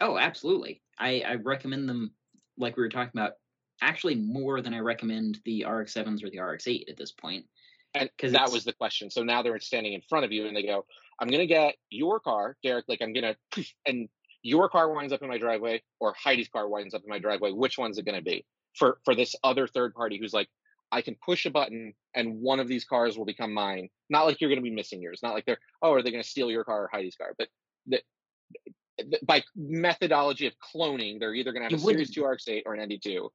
Oh, 0.00 0.18
absolutely. 0.18 0.82
I, 0.98 1.22
I 1.26 1.34
recommend 1.34 1.88
them 1.88 2.12
like 2.56 2.76
we 2.76 2.82
were 2.82 2.88
talking 2.88 3.18
about, 3.18 3.32
actually 3.80 4.16
more 4.16 4.60
than 4.60 4.74
I 4.74 4.80
recommend 4.80 5.40
the 5.44 5.64
RX7s 5.66 6.22
or 6.24 6.30
the 6.30 6.38
RX8 6.38 6.88
at 6.88 6.96
this 6.96 7.12
point. 7.12 7.46
And 7.94 8.10
that 8.20 8.28
it's- 8.28 8.52
was 8.52 8.64
the 8.64 8.72
question. 8.72 9.10
So 9.10 9.22
now 9.22 9.42
they're 9.42 9.58
standing 9.60 9.94
in 9.94 10.02
front 10.02 10.24
of 10.24 10.32
you 10.32 10.46
and 10.46 10.56
they 10.56 10.62
go, 10.62 10.84
I'm 11.20 11.28
gonna 11.28 11.46
get 11.46 11.74
your 11.90 12.20
car, 12.20 12.56
Derek, 12.62 12.84
like 12.88 13.02
I'm 13.02 13.12
gonna 13.12 13.36
and 13.86 14.08
your 14.42 14.68
car 14.68 14.92
winds 14.92 15.12
up 15.12 15.22
in 15.22 15.28
my 15.28 15.38
driveway 15.38 15.82
or 15.98 16.14
Heidi's 16.14 16.48
car 16.48 16.68
winds 16.68 16.94
up 16.94 17.02
in 17.02 17.08
my 17.08 17.18
driveway. 17.18 17.50
Which 17.50 17.76
one's 17.78 17.98
it 17.98 18.04
gonna 18.04 18.22
be? 18.22 18.44
For 18.74 19.00
for 19.04 19.14
this 19.14 19.34
other 19.42 19.66
third 19.66 19.94
party 19.94 20.18
who's 20.18 20.32
like, 20.32 20.48
I 20.92 21.02
can 21.02 21.16
push 21.16 21.44
a 21.44 21.50
button 21.50 21.94
and 22.14 22.40
one 22.40 22.60
of 22.60 22.68
these 22.68 22.84
cars 22.84 23.18
will 23.18 23.24
become 23.24 23.52
mine. 23.52 23.88
Not 24.10 24.26
like 24.26 24.40
you're 24.40 24.50
gonna 24.50 24.62
be 24.62 24.70
missing 24.70 25.02
yours. 25.02 25.20
Not 25.22 25.34
like 25.34 25.44
they're 25.44 25.58
oh, 25.82 25.92
are 25.92 26.02
they 26.02 26.10
gonna 26.10 26.22
steal 26.22 26.50
your 26.50 26.64
car 26.64 26.84
or 26.84 26.88
Heidi's 26.92 27.16
car? 27.16 27.34
But 27.36 27.48
the, 27.86 28.00
by 29.22 29.42
methodology 29.56 30.46
of 30.46 30.54
cloning, 30.58 31.18
they're 31.18 31.34
either 31.34 31.52
gonna 31.52 31.64
have 31.64 31.72
You 31.72 31.78
a 31.78 31.80
Series 31.80 32.10
2 32.10 32.22
RX8 32.22 32.62
or 32.66 32.74
an 32.74 32.88
ND2. 32.88 33.28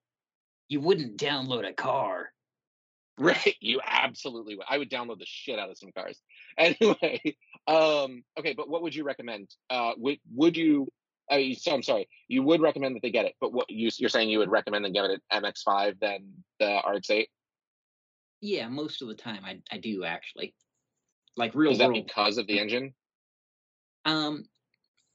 You 0.70 0.80
wouldn't 0.80 1.18
download 1.18 1.68
a 1.68 1.74
car. 1.74 2.32
Right, 3.18 3.56
you 3.62 3.80
absolutely 3.86 4.56
would. 4.56 4.66
I 4.70 4.78
would 4.78 4.90
download 4.90 5.20
the 5.20 5.26
shit 5.26 5.60
out 5.60 5.70
of 5.70 5.78
some 5.78 5.92
cars. 5.92 6.20
Anyway, 6.58 7.20
um, 7.66 8.24
okay, 8.38 8.54
but 8.54 8.70
what 8.70 8.84
would 8.84 8.94
you 8.94 9.04
recommend? 9.04 9.50
Uh, 9.70 9.94
would 9.98 10.20
would 10.34 10.56
you? 10.56 10.88
I 11.32 11.38
mean, 11.38 11.56
so 11.56 11.74
I'm 11.74 11.82
sorry, 11.82 12.08
you 12.28 12.44
would 12.44 12.62
recommend 12.62 12.96
that 12.96 13.02
they 13.02 13.10
get 13.10 13.26
it, 13.26 13.34
but 13.42 13.54
what 13.54 13.70
you 13.70 13.90
you're 13.98 14.10
saying 14.10 14.30
you 14.30 14.38
would 14.40 14.52
recommend 14.52 14.86
them 14.86 14.94
get 14.94 15.06
it 15.06 15.22
at 15.32 15.44
MX5 15.44 16.00
than 16.00 16.44
the 16.60 16.66
RX8? 16.86 17.26
Yeah, 18.42 18.68
most 18.68 19.02
of 19.02 19.08
the 19.08 19.16
time 19.16 19.40
I, 19.46 19.62
I 19.72 19.78
do 19.78 20.04
actually. 20.04 20.54
Like 21.38 21.56
real 21.56 21.72
Is 21.72 21.80
that 21.80 21.88
world. 21.88 22.06
because 22.06 22.38
of 22.38 22.46
the 22.46 22.60
engine? 22.60 22.94
Um, 24.06 24.46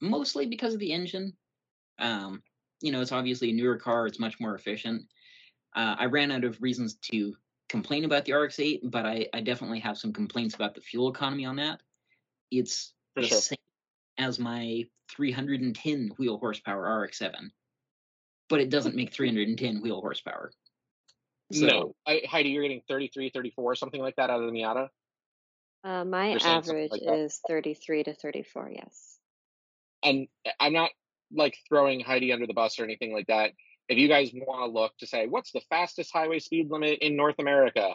mostly 0.01 0.47
because 0.47 0.75
of 0.75 0.81
the 0.81 0.93
engine. 0.93 1.35
Um, 1.99 2.43
you 2.81 2.91
know, 2.91 3.01
it's 3.03 3.13
obviously 3.13 3.51
a 3.51 3.55
newer 3.55 3.77
car. 3.77 4.07
It's 4.07 4.19
much 4.19 4.41
more 4.41 4.55
efficient. 4.55 5.03
Uh, 5.75 5.97
I 5.99 6.07
ran 6.07 6.31
out 6.31 6.45
of 6.45 6.61
reasons 6.61 6.95
to 7.13 7.35
complain 7.69 8.05
about 8.05 8.25
the 8.25 8.33
RX-8, 8.33 8.81
but 8.85 9.05
I, 9.05 9.27
I 9.33 9.41
definitely 9.41 9.81
have 9.81 9.99
some 9.99 10.13
complaints 10.13 10.55
about 10.55 10.75
the 10.75 10.81
fuel 10.81 11.11
economy 11.11 11.45
on 11.45 11.57
that. 11.57 11.81
It's 12.51 12.95
For 13.15 13.23
the 13.23 13.29
sure. 13.29 13.39
same 13.39 13.59
as 14.17 14.39
my 14.39 14.85
310 15.11 16.13
wheel 16.19 16.39
horsepower 16.39 17.01
RX-7, 17.03 17.51
but 18.49 18.61
it 18.61 18.71
doesn't 18.71 18.97
make 18.97 19.13
310 19.13 19.83
wheel 19.83 20.01
horsepower. 20.01 20.51
So, 21.53 21.67
no, 21.67 21.95
I, 22.07 22.23
Heidi, 22.29 22.51
you're 22.51 22.63
getting 22.63 22.83
33, 22.89 23.31
34, 23.31 23.75
something 23.77 24.01
like 24.01 24.17
that 24.17 24.29
out 24.29 24.41
of 24.43 24.47
the 24.47 24.53
Miata. 24.53 24.89
Uh, 25.85 26.05
my 26.05 26.31
You're 26.31 26.41
saying 26.41 26.63
something 26.63 26.85
average 26.85 26.91
like 26.91 27.01
that? 27.07 27.19
is 27.19 27.41
33 27.49 28.05
to 28.05 28.15
34, 28.15 28.73
yes. 28.75 29.19
and 30.03 30.29
I'm 30.59 30.73
not 30.73 30.91
like 31.33 31.57
throwing 31.69 32.01
Heidi 32.01 32.33
under 32.33 32.47
the 32.47 32.55
bus 32.55 32.79
or 32.79 32.85
anything 32.85 33.13
like 33.13 33.27
that. 33.29 33.53
If 33.89 33.99
you 33.99 34.09
guys 34.09 34.31
want 34.35 34.61
to 34.61 34.79
look 34.81 34.97
to 34.99 35.07
say 35.07 35.27
what's 35.27 35.53
the 35.53 35.63
fastest 35.71 36.13
highway 36.13 36.41
speed 36.41 36.71
limit 36.71 36.99
in 37.01 37.17
North 37.17 37.39
America, 37.39 37.95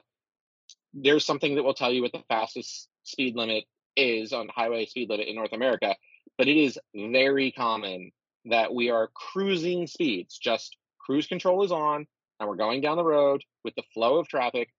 there's 0.94 1.26
something 1.26 1.56
that 1.56 1.64
will 1.64 1.74
tell 1.74 1.92
you 1.92 2.02
what 2.02 2.12
the 2.12 2.24
fastest 2.28 2.88
speed 3.04 3.36
limit 3.36 3.66
is 3.96 4.34
on 4.34 4.48
highway 4.50 4.86
speed 4.86 5.10
limit 5.10 5.28
in 5.28 5.36
North 5.36 5.54
America. 5.54 5.96
But 6.38 6.48
it 6.48 6.58
is 6.58 6.80
very 6.96 7.52
common 7.52 8.12
that 8.46 8.74
we 8.74 8.90
are 8.90 9.10
cruising 9.14 9.88
speeds, 9.88 10.38
just 10.38 10.78
cruise 11.00 11.28
control 11.28 11.64
is 11.64 11.72
on, 11.72 12.08
and 12.40 12.50
we're 12.50 12.56
going 12.56 12.82
down 12.82 12.98
the 12.98 13.04
road 13.04 13.44
with 13.64 13.76
the 13.76 13.84
flow 13.94 14.18
of 14.18 14.28
traffic, 14.28 14.70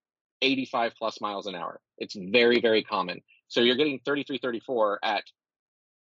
85 0.42 0.92
plus 0.98 1.20
miles 1.20 1.46
an 1.46 1.54
hour. 1.54 1.80
It's 1.96 2.16
very, 2.16 2.60
very 2.60 2.82
common. 2.82 3.20
So 3.48 3.60
you're 3.60 3.76
getting 3.76 4.00
33, 4.04 4.38
34 4.38 4.98
at 5.02 5.22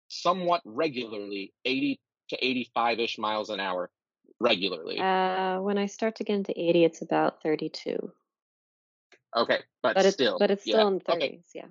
somewhat 0.08 0.62
regularly 0.64 1.52
80 1.64 2.00
to 2.30 2.44
85 2.44 3.00
ish 3.00 3.18
miles 3.18 3.50
an 3.50 3.60
hour 3.60 3.90
regularly. 4.40 4.98
Uh, 4.98 5.60
when 5.60 5.78
I 5.78 5.86
start 5.86 6.16
to 6.16 6.24
get 6.24 6.34
into 6.36 6.52
80, 6.58 6.84
it's 6.84 7.02
about 7.02 7.42
32. 7.42 8.12
okay, 9.36 9.58
but, 9.82 9.94
But 9.94 10.06
it's 10.06 10.14
still, 10.14 10.38
but 10.38 10.50
it's 10.50 10.66
yeah. 10.66 10.74
still 10.76 10.88
in 10.88 11.00
30s, 11.00 11.14
Okay, 11.16 11.40
yeah. 11.54 11.66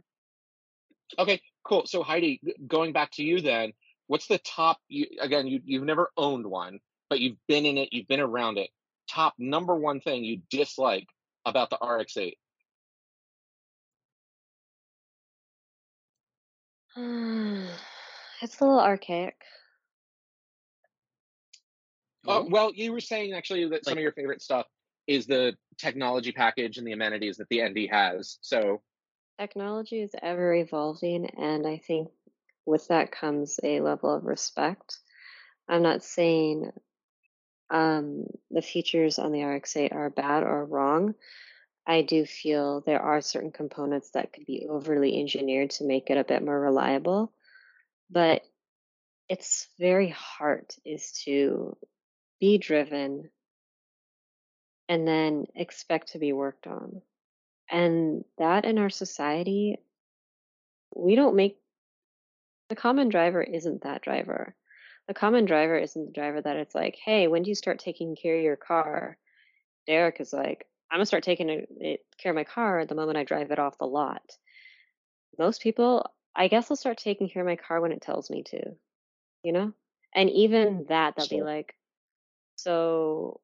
okay. 1.19 1.41
cool. 1.63 1.85
So 1.85 2.03
Heidi, 2.03 2.41
going 2.67 2.93
back 2.93 3.11
to 3.13 3.23
you 3.23 3.41
then, 3.41 3.73
what's 4.07 4.27
the 4.27 4.39
top? 4.39 4.77
You, 4.89 5.07
again, 5.21 5.47
you 5.47 5.61
you've 5.65 5.83
never 5.83 6.11
owned 6.17 6.45
one, 6.45 6.79
but 7.09 7.19
you've 7.19 7.37
been 7.47 7.65
in 7.65 7.77
it, 7.77 7.89
you've 7.91 8.07
been 8.07 8.19
around 8.19 8.57
it. 8.57 8.69
Top 9.09 9.33
number 9.37 9.75
one 9.75 9.99
thing 9.99 10.23
you 10.23 10.41
dislike 10.49 11.07
about 11.45 11.69
the 11.69 11.77
RX-8? 11.85 12.33
it's 18.41 18.59
a 18.59 18.63
little 18.63 18.79
archaic. 18.79 19.35
Uh, 22.27 22.43
well, 22.47 22.71
you 22.73 22.91
were 22.91 23.01
saying 23.01 23.33
actually 23.33 23.67
that 23.69 23.85
some 23.85 23.93
of 23.93 23.99
your 23.99 24.13
favorite 24.13 24.41
stuff 24.41 24.65
is 25.07 25.25
the 25.25 25.55
technology 25.77 26.31
package 26.31 26.77
and 26.77 26.87
the 26.87 26.93
amenities 26.93 27.37
that 27.37 27.49
the 27.49 27.61
ND 27.61 27.89
has. 27.91 28.37
So 28.41 28.81
Technology 29.39 30.01
is 30.01 30.11
ever 30.21 30.53
evolving, 30.53 31.25
and 31.25 31.65
I 31.65 31.77
think 31.77 32.09
with 32.65 32.87
that 32.89 33.11
comes 33.11 33.59
a 33.63 33.81
level 33.81 34.13
of 34.13 34.25
respect. 34.25 34.99
I'm 35.67 35.81
not 35.81 36.03
saying 36.03 36.71
um, 37.69 38.25
the 38.51 38.61
features 38.61 39.17
on 39.17 39.31
the 39.31 39.43
RX-8 39.43 39.93
are 39.93 40.11
bad 40.11 40.43
or 40.43 40.63
wrong. 40.63 41.15
I 41.85 42.03
do 42.03 42.25
feel 42.25 42.81
there 42.81 43.01
are 43.01 43.21
certain 43.21 43.51
components 43.51 44.11
that 44.11 44.31
could 44.31 44.45
be 44.45 44.67
overly 44.69 45.19
engineered 45.19 45.71
to 45.71 45.83
make 45.83 46.09
it 46.09 46.17
a 46.17 46.23
bit 46.23 46.43
more 46.43 46.59
reliable, 46.59 47.33
but 48.09 48.43
its 49.27 49.67
very 49.79 50.09
hard 50.09 50.73
is 50.85 51.11
to 51.25 51.75
be 52.43 52.57
driven 52.57 53.29
and 54.89 55.07
then 55.07 55.45
expect 55.55 56.11
to 56.11 56.19
be 56.19 56.33
worked 56.33 56.67
on. 56.67 57.01
And 57.71 58.25
that 58.37 58.65
in 58.65 58.79
our 58.79 58.89
society, 58.89 59.77
we 60.93 61.15
don't 61.15 61.37
make 61.37 61.57
the 62.67 62.75
common 62.75 63.07
driver 63.07 63.41
isn't 63.41 63.83
that 63.83 64.01
driver. 64.01 64.57
The 65.07 65.13
common 65.13 65.45
driver 65.45 65.77
isn't 65.77 66.05
the 66.07 66.11
driver 66.11 66.41
that 66.41 66.57
it's 66.57 66.75
like, 66.75 66.97
hey, 66.97 67.29
when 67.29 67.43
do 67.43 67.49
you 67.49 67.55
start 67.55 67.79
taking 67.79 68.13
care 68.13 68.35
of 68.35 68.43
your 68.43 68.57
car? 68.57 69.17
Derek 69.87 70.19
is 70.19 70.33
like, 70.33 70.67
I'm 70.91 70.97
gonna 70.97 71.05
start 71.05 71.23
taking 71.23 71.65
care 72.17 72.31
of 72.33 72.35
my 72.35 72.43
car 72.43 72.85
the 72.85 72.93
moment 72.93 73.17
I 73.17 73.23
drive 73.23 73.51
it 73.51 73.59
off 73.59 73.77
the 73.77 73.85
lot. 73.85 74.37
Most 75.39 75.61
people, 75.61 76.11
I 76.35 76.49
guess, 76.49 76.67
will 76.67 76.75
start 76.75 76.97
taking 76.97 77.29
care 77.29 77.41
of 77.41 77.47
my 77.47 77.55
car 77.55 77.79
when 77.79 77.93
it 77.93 78.01
tells 78.01 78.29
me 78.29 78.43
to, 78.47 78.75
you 79.43 79.53
know. 79.53 79.71
And 80.13 80.29
even 80.29 80.87
that, 80.89 81.15
they'll 81.15 81.29
be 81.29 81.41
like, 81.41 81.73
so, 82.55 83.41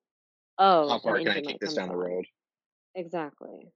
oh, 0.58 0.90
how 0.90 1.00
far 1.00 1.20
can 1.20 1.30
I 1.30 1.58
this 1.60 1.74
down 1.74 1.90
the 1.90 1.96
road? 1.96 2.26
Exactly. 2.96 3.72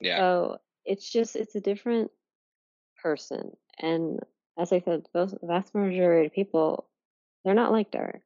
Yeah. 0.00 0.18
So 0.18 0.58
it's 0.84 1.10
just 1.10 1.36
it's 1.36 1.54
a 1.54 1.60
different 1.60 2.10
person, 3.02 3.56
and 3.78 4.20
as 4.58 4.72
I 4.72 4.80
said, 4.80 5.06
those 5.14 5.34
vast 5.42 5.74
majority 5.74 6.26
of 6.26 6.32
people, 6.32 6.88
they're 7.44 7.54
not 7.54 7.72
like 7.72 7.90
Derek. 7.90 8.22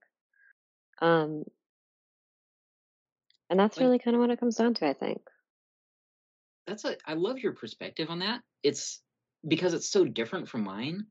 Um, 1.00 1.44
and 3.50 3.58
that's 3.60 3.78
really 3.78 3.98
kind 3.98 4.14
of 4.14 4.20
what 4.20 4.30
it 4.30 4.40
comes 4.40 4.56
down 4.56 4.74
to, 4.74 4.88
I 4.88 4.94
think. 4.94 5.20
that's 6.66 6.84
a 6.84 6.96
I 7.06 7.14
love 7.14 7.38
your 7.38 7.52
perspective 7.52 8.08
on 8.08 8.20
that. 8.20 8.40
It's 8.62 9.02
because 9.46 9.74
it's 9.74 9.90
so 9.90 10.04
different 10.04 10.48
from 10.48 10.64
mine. 10.64 11.06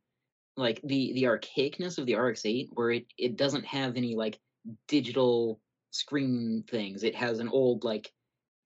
Like 0.58 0.82
the 0.84 1.14
the 1.14 1.24
archaicness 1.24 1.97
of 1.97 2.06
the 2.06 2.16
RX-8, 2.16 2.70
where 2.74 2.91
it 2.91 3.06
it 3.18 3.36
doesn't 3.38 3.66
have 3.66 3.95
any 3.95 4.16
like 4.16 4.39
digital 4.88 5.59
screen 5.91 6.64
things. 6.70 7.03
It 7.03 7.16
has 7.16 7.39
an 7.39 7.49
old 7.49 7.84
like 7.84 8.12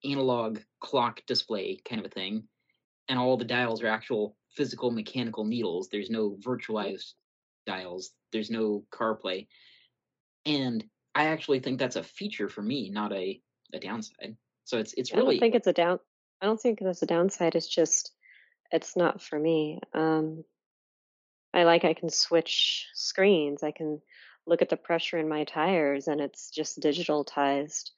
analog 0.04 0.60
clock 0.80 1.22
display 1.26 1.80
kind 1.88 2.00
of 2.00 2.06
a 2.06 2.14
thing, 2.14 2.44
and 3.10 3.20
all 3.20 3.38
the 3.38 3.46
dials 3.46 3.82
are 3.84 3.88
actual 3.88 4.36
physical 4.52 4.92
mechanical 4.92 5.44
needles. 5.44 5.90
There's 5.90 6.10
no 6.10 6.38
virtualized 6.42 7.14
dials. 7.66 8.12
There's 8.32 8.52
no 8.52 8.86
CarPlay, 8.92 9.48
and 10.46 10.84
I 11.14 11.28
actually 11.28 11.60
think 11.60 11.80
that's 11.80 11.96
a 11.96 12.04
feature 12.04 12.50
for 12.50 12.62
me, 12.62 12.90
not 12.90 13.14
a 13.14 13.42
a 13.74 13.80
downside. 13.80 14.38
So 14.66 14.78
it's 14.78 14.94
it's 14.94 15.14
I 15.14 15.18
really 15.18 15.36
don't 15.36 15.40
think 15.40 15.56
it's 15.56 15.68
a 15.68 15.74
down. 15.74 16.00
I 16.42 16.46
don't 16.46 16.60
think 16.60 16.80
there's 16.80 17.02
a 17.02 17.08
downside. 17.08 17.56
It's 17.56 17.68
just 17.68 18.12
it's 18.72 18.96
not 18.96 19.22
for 19.22 19.40
me. 19.40 19.80
Um, 19.94 20.44
I 21.54 21.64
like 21.64 21.86
I 21.86 21.94
can 21.94 22.10
switch 22.10 22.88
screens. 22.94 23.64
I 23.64 23.72
can 23.72 24.02
look 24.48 24.62
at 24.62 24.70
the 24.70 24.78
pressure 24.78 25.18
in 25.18 25.28
my 25.28 25.44
tires, 25.44 26.08
and 26.08 26.22
it's 26.22 26.50
just 26.50 26.80
digitalized. 26.80 27.92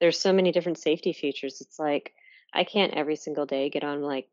There's 0.00 0.18
so 0.18 0.32
many 0.32 0.52
different 0.52 0.78
safety 0.78 1.12
features. 1.12 1.60
It's 1.60 1.78
like 1.78 2.12
I 2.52 2.64
can't 2.64 2.94
every 2.94 3.16
single 3.16 3.46
day 3.46 3.70
get 3.70 3.84
on 3.84 4.02
like 4.02 4.28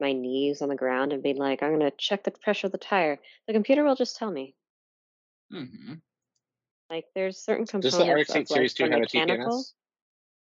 my 0.00 0.12
knees 0.12 0.62
on 0.62 0.68
the 0.68 0.76
ground 0.76 1.12
and 1.12 1.22
be 1.22 1.34
like, 1.34 1.62
I'm 1.62 1.72
gonna 1.72 1.92
check 1.96 2.24
the 2.24 2.30
pressure 2.30 2.66
of 2.66 2.72
the 2.72 2.78
tire. 2.78 3.18
The 3.46 3.52
computer 3.52 3.84
will 3.84 3.96
just 3.96 4.16
tell 4.16 4.30
me. 4.30 4.54
Mm-hmm. 5.52 5.94
Like 6.88 7.04
there's 7.14 7.38
certain 7.38 7.64
Does 7.64 7.94
components 7.94 7.96
the 7.96 8.34
RX-8 8.34 8.40
of 8.40 8.48
Series 8.48 8.80
like 8.80 8.90
2 8.90 8.90
the 8.90 8.96
have 8.96 9.28
a. 9.28 9.32
TPMS? 9.32 9.72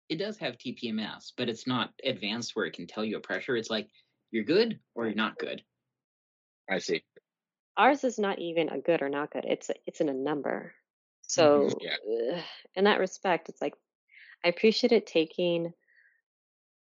It 0.09 0.17
does 0.17 0.37
have 0.37 0.57
TPMS, 0.57 1.33
but 1.37 1.49
it's 1.49 1.67
not 1.67 1.91
advanced 2.03 2.55
where 2.55 2.65
it 2.65 2.73
can 2.73 2.87
tell 2.87 3.03
you 3.03 3.17
a 3.17 3.21
pressure. 3.21 3.55
It's 3.55 3.69
like 3.69 3.87
you're 4.31 4.43
good 4.43 4.79
or 4.95 5.05
you're 5.05 5.15
not 5.15 5.37
good. 5.37 5.61
I 6.69 6.79
see. 6.79 7.03
Ours 7.79 8.03
is 8.03 8.19
not 8.19 8.39
even 8.39 8.69
a 8.69 8.77
good 8.77 9.01
or 9.01 9.09
not 9.09 9.31
good 9.31 9.45
it's 9.45 9.71
it's 9.87 10.01
in 10.01 10.09
a 10.09 10.13
number 10.13 10.73
so 11.21 11.69
Yeah. 11.81 12.41
in 12.75 12.83
that 12.83 12.99
respect 12.99 13.47
it's 13.49 13.61
like 13.61 13.73
i 14.43 14.49
appreciate 14.49 14.91
it 14.91 15.07
taking 15.07 15.73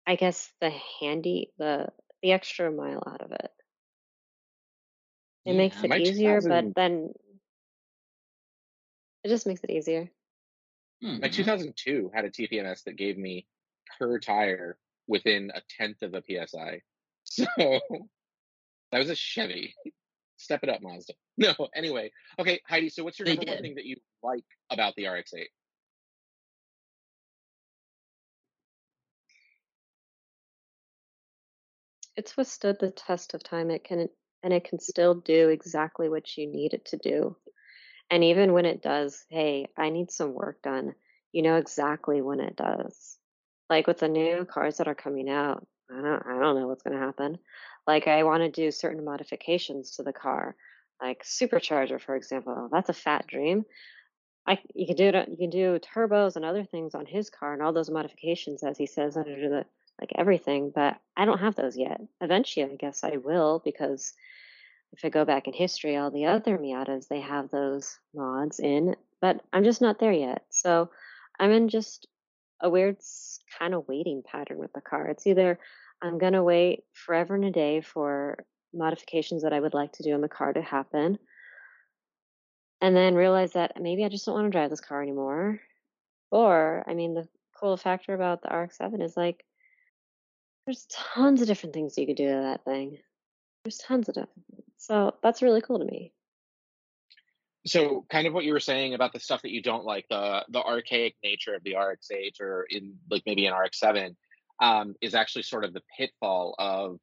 i 0.07 0.15
guess 0.15 0.53
the 0.61 0.71
handy 1.01 1.53
the 1.59 1.89
the 2.23 2.33
extra 2.33 2.71
mile 2.71 3.03
out 3.07 3.21
of 3.21 3.33
it 3.33 3.51
it 5.45 5.55
makes 5.55 5.83
it 5.83 5.93
easier 6.01 6.41
2000 6.41 6.75
but 6.75 6.81
then 6.81 7.13
it 9.25 9.29
just 9.29 9.47
makes 9.47 9.63
it 9.65 9.71
easier 9.71 10.09
My 11.03 11.29
Mhm. 11.29 11.35
2002 11.35 12.11
had 12.15 12.25
a 12.25 12.31
TPMS 12.31 12.85
that 12.85 12.97
gave 12.97 13.19
me 13.19 13.47
per 13.99 14.19
tire 14.19 14.79
within 15.07 15.51
a 15.55 15.61
tenth 15.69 16.03
of 16.03 16.15
a 16.15 16.23
PSI. 16.23 16.83
So 17.25 17.45
that 18.93 18.99
was 18.99 19.11
a 19.11 19.17
Chevy. 19.17 19.75
Step 20.37 20.61
it 20.63 20.69
up, 20.69 20.81
Mazda. 20.83 21.15
No, 21.39 21.55
anyway. 21.75 22.11
Okay, 22.39 22.61
Heidi, 22.67 22.89
so 22.89 23.05
what's 23.05 23.19
your 23.19 23.27
They 23.27 23.37
number 23.37 23.53
one 23.53 23.63
thing 23.63 23.75
that 23.75 23.85
you 23.85 23.97
like 24.23 24.45
about 24.71 24.95
the 24.97 25.07
RX-8? 25.07 25.45
it's 32.17 32.37
withstood 32.37 32.77
the 32.81 32.91
test 32.91 33.35
of 33.35 33.43
time 33.43 33.71
it 33.71 33.85
can 33.85 34.09
and 34.43 34.53
it 34.53 34.65
can 34.65 34.79
still 34.81 35.15
do 35.15 35.49
exactly 35.49 36.09
what 36.09 36.37
you 36.37 36.47
need 36.47 36.73
it 36.75 36.85
to 36.87 36.97
do 36.97 37.37
and 38.11 38.25
even 38.25 38.53
when 38.53 38.65
it 38.65 38.83
does 38.83 39.25
hey 39.29 39.67
i 39.77 39.91
need 39.91 40.11
some 40.11 40.35
work 40.35 40.61
done 40.63 40.95
you 41.33 41.43
know 41.43 41.57
exactly 41.57 42.21
when 42.23 42.41
it 42.41 42.57
does 42.57 43.19
like 43.69 43.87
with 43.87 43.99
the 43.99 44.09
new 44.09 44.45
cars 44.45 44.79
that 44.79 44.89
are 44.89 44.95
coming 44.95 45.29
out 45.29 45.67
i 45.91 46.01
don't 46.01 46.27
i 46.27 46.39
don't 46.41 46.59
know 46.59 46.67
what's 46.67 46.83
going 46.83 46.99
to 46.99 47.05
happen 47.05 47.39
like 47.87 48.07
i 48.09 48.23
want 48.23 48.43
to 48.43 48.51
do 48.51 48.71
certain 48.71 49.05
modifications 49.05 49.93
to 49.93 50.03
the 50.03 50.13
car 50.13 50.57
like 51.01 51.23
supercharger 51.25 52.01
for 52.01 52.17
example 52.17 52.69
that's 52.71 52.89
a 52.89 52.95
fat 52.95 53.27
dream 53.27 53.65
I 54.47 54.59
you 54.75 54.87
can 54.87 54.97
do 54.97 55.09
it. 55.09 55.29
You 55.29 55.37
can 55.37 55.51
do 55.51 55.79
turbos 55.79 56.37
and 56.37 56.45
other 56.45 56.65
things 56.65 56.95
on 56.95 57.07
his 57.07 57.31
car 57.31 57.53
and 57.53 57.63
all 57.63 57.73
those 57.73 57.91
modifications, 57.91 58.63
as 58.63 58.79
he 58.79 58.87
says 58.87 59.17
under 59.17 59.49
the 59.49 59.65
like 60.01 60.13
everything. 60.15 60.71
But 60.75 60.99
I 61.17 61.25
don't 61.25 61.39
have 61.39 61.57
those 61.57 61.77
yet. 61.77 62.01
Eventually, 62.21 62.65
I 62.65 62.77
guess 62.77 63.03
I 63.03 63.17
will 63.17 63.61
because 63.65 64.13
if 64.93 65.05
I 65.05 65.09
go 65.09 65.25
back 65.25 65.49
in 65.49 65.53
history, 65.53 65.97
all 65.97 66.11
the 66.11 66.27
other 66.27 66.59
Miatas 66.59 67.09
they 67.09 67.21
have 67.21 67.51
those 67.51 67.99
mods 68.15 68.61
in, 68.61 68.95
but 69.21 69.41
I'm 69.53 69.65
just 69.65 69.81
not 69.81 69.99
there 69.99 70.13
yet. 70.13 70.45
So 70.51 70.91
I'm 71.41 71.51
in 71.51 71.69
just 71.69 72.07
a 72.61 72.71
weird 72.71 72.99
kind 73.59 73.75
of 73.75 73.89
waiting 73.89 74.23
pattern 74.25 74.59
with 74.59 74.73
the 74.73 74.81
car. 74.81 75.09
It's 75.09 75.27
either 75.27 75.59
I'm 76.03 76.19
gonna 76.19 76.45
wait 76.45 76.85
forever 76.93 77.35
and 77.35 77.45
a 77.45 77.51
day 77.51 77.81
for 77.81 78.45
modifications 78.73 79.43
that 79.43 79.53
I 79.53 79.61
would 79.61 79.75
like 79.75 79.93
to 79.93 80.03
do 80.03 80.15
in 80.15 80.21
the 80.21 80.29
car 80.29 80.53
to 80.53 80.63
happen 80.63 81.19
and 82.81 82.95
then 82.95 83.15
realize 83.15 83.53
that 83.53 83.81
maybe 83.81 84.05
I 84.05 84.09
just 84.09 84.27
don't 84.27 84.35
want 84.35 84.47
to 84.47 84.51
drive 84.51 84.71
this 84.71 84.81
car 84.81 85.03
anymore. 85.03 85.61
Or, 86.31 86.85
I 86.87 86.95
mean, 86.95 87.15
the 87.15 87.27
cool 87.59 87.77
factor 87.77 88.15
about 88.15 88.43
the 88.43 88.55
RX-7 88.55 89.03
is 89.03 89.17
like, 89.17 89.45
there's 90.67 90.87
tons 90.91 91.41
of 91.41 91.47
different 91.47 91.75
things 91.75 91.97
you 91.97 92.07
could 92.07 92.17
do 92.17 92.29
to 92.29 92.43
that 92.43 92.65
thing. 92.65 92.99
There's 93.65 93.79
tons 93.79 94.09
of 94.09 94.15
different. 94.15 94.45
So 94.77 95.15
that's 95.23 95.43
really 95.43 95.63
cool 95.63 95.79
to 95.79 95.85
me. 95.85 96.13
So, 97.67 98.05
kind 98.09 98.29
of 98.29 98.33
what 98.33 98.45
you 98.45 98.53
were 98.53 98.61
saying 98.61 98.95
about 98.95 99.13
the 99.13 99.19
stuff 99.19 99.43
that 99.43 99.51
you 99.51 99.61
don't 99.61 99.85
like, 99.85 100.07
the 100.09 100.45
the 100.51 100.63
archaic 100.63 101.17
nature 101.25 101.55
of 101.55 101.65
the 101.65 101.75
RX-8 101.77 102.41
or 102.41 102.65
in 102.71 102.95
like 103.11 103.25
maybe 103.27 103.47
an 103.47 103.55
RX-7, 103.55 104.15
um, 104.61 104.95
is 105.01 105.15
actually 105.15 105.43
sort 105.43 105.65
of 105.65 105.73
the 105.73 105.83
pitfall 105.97 106.55
of 106.59 106.99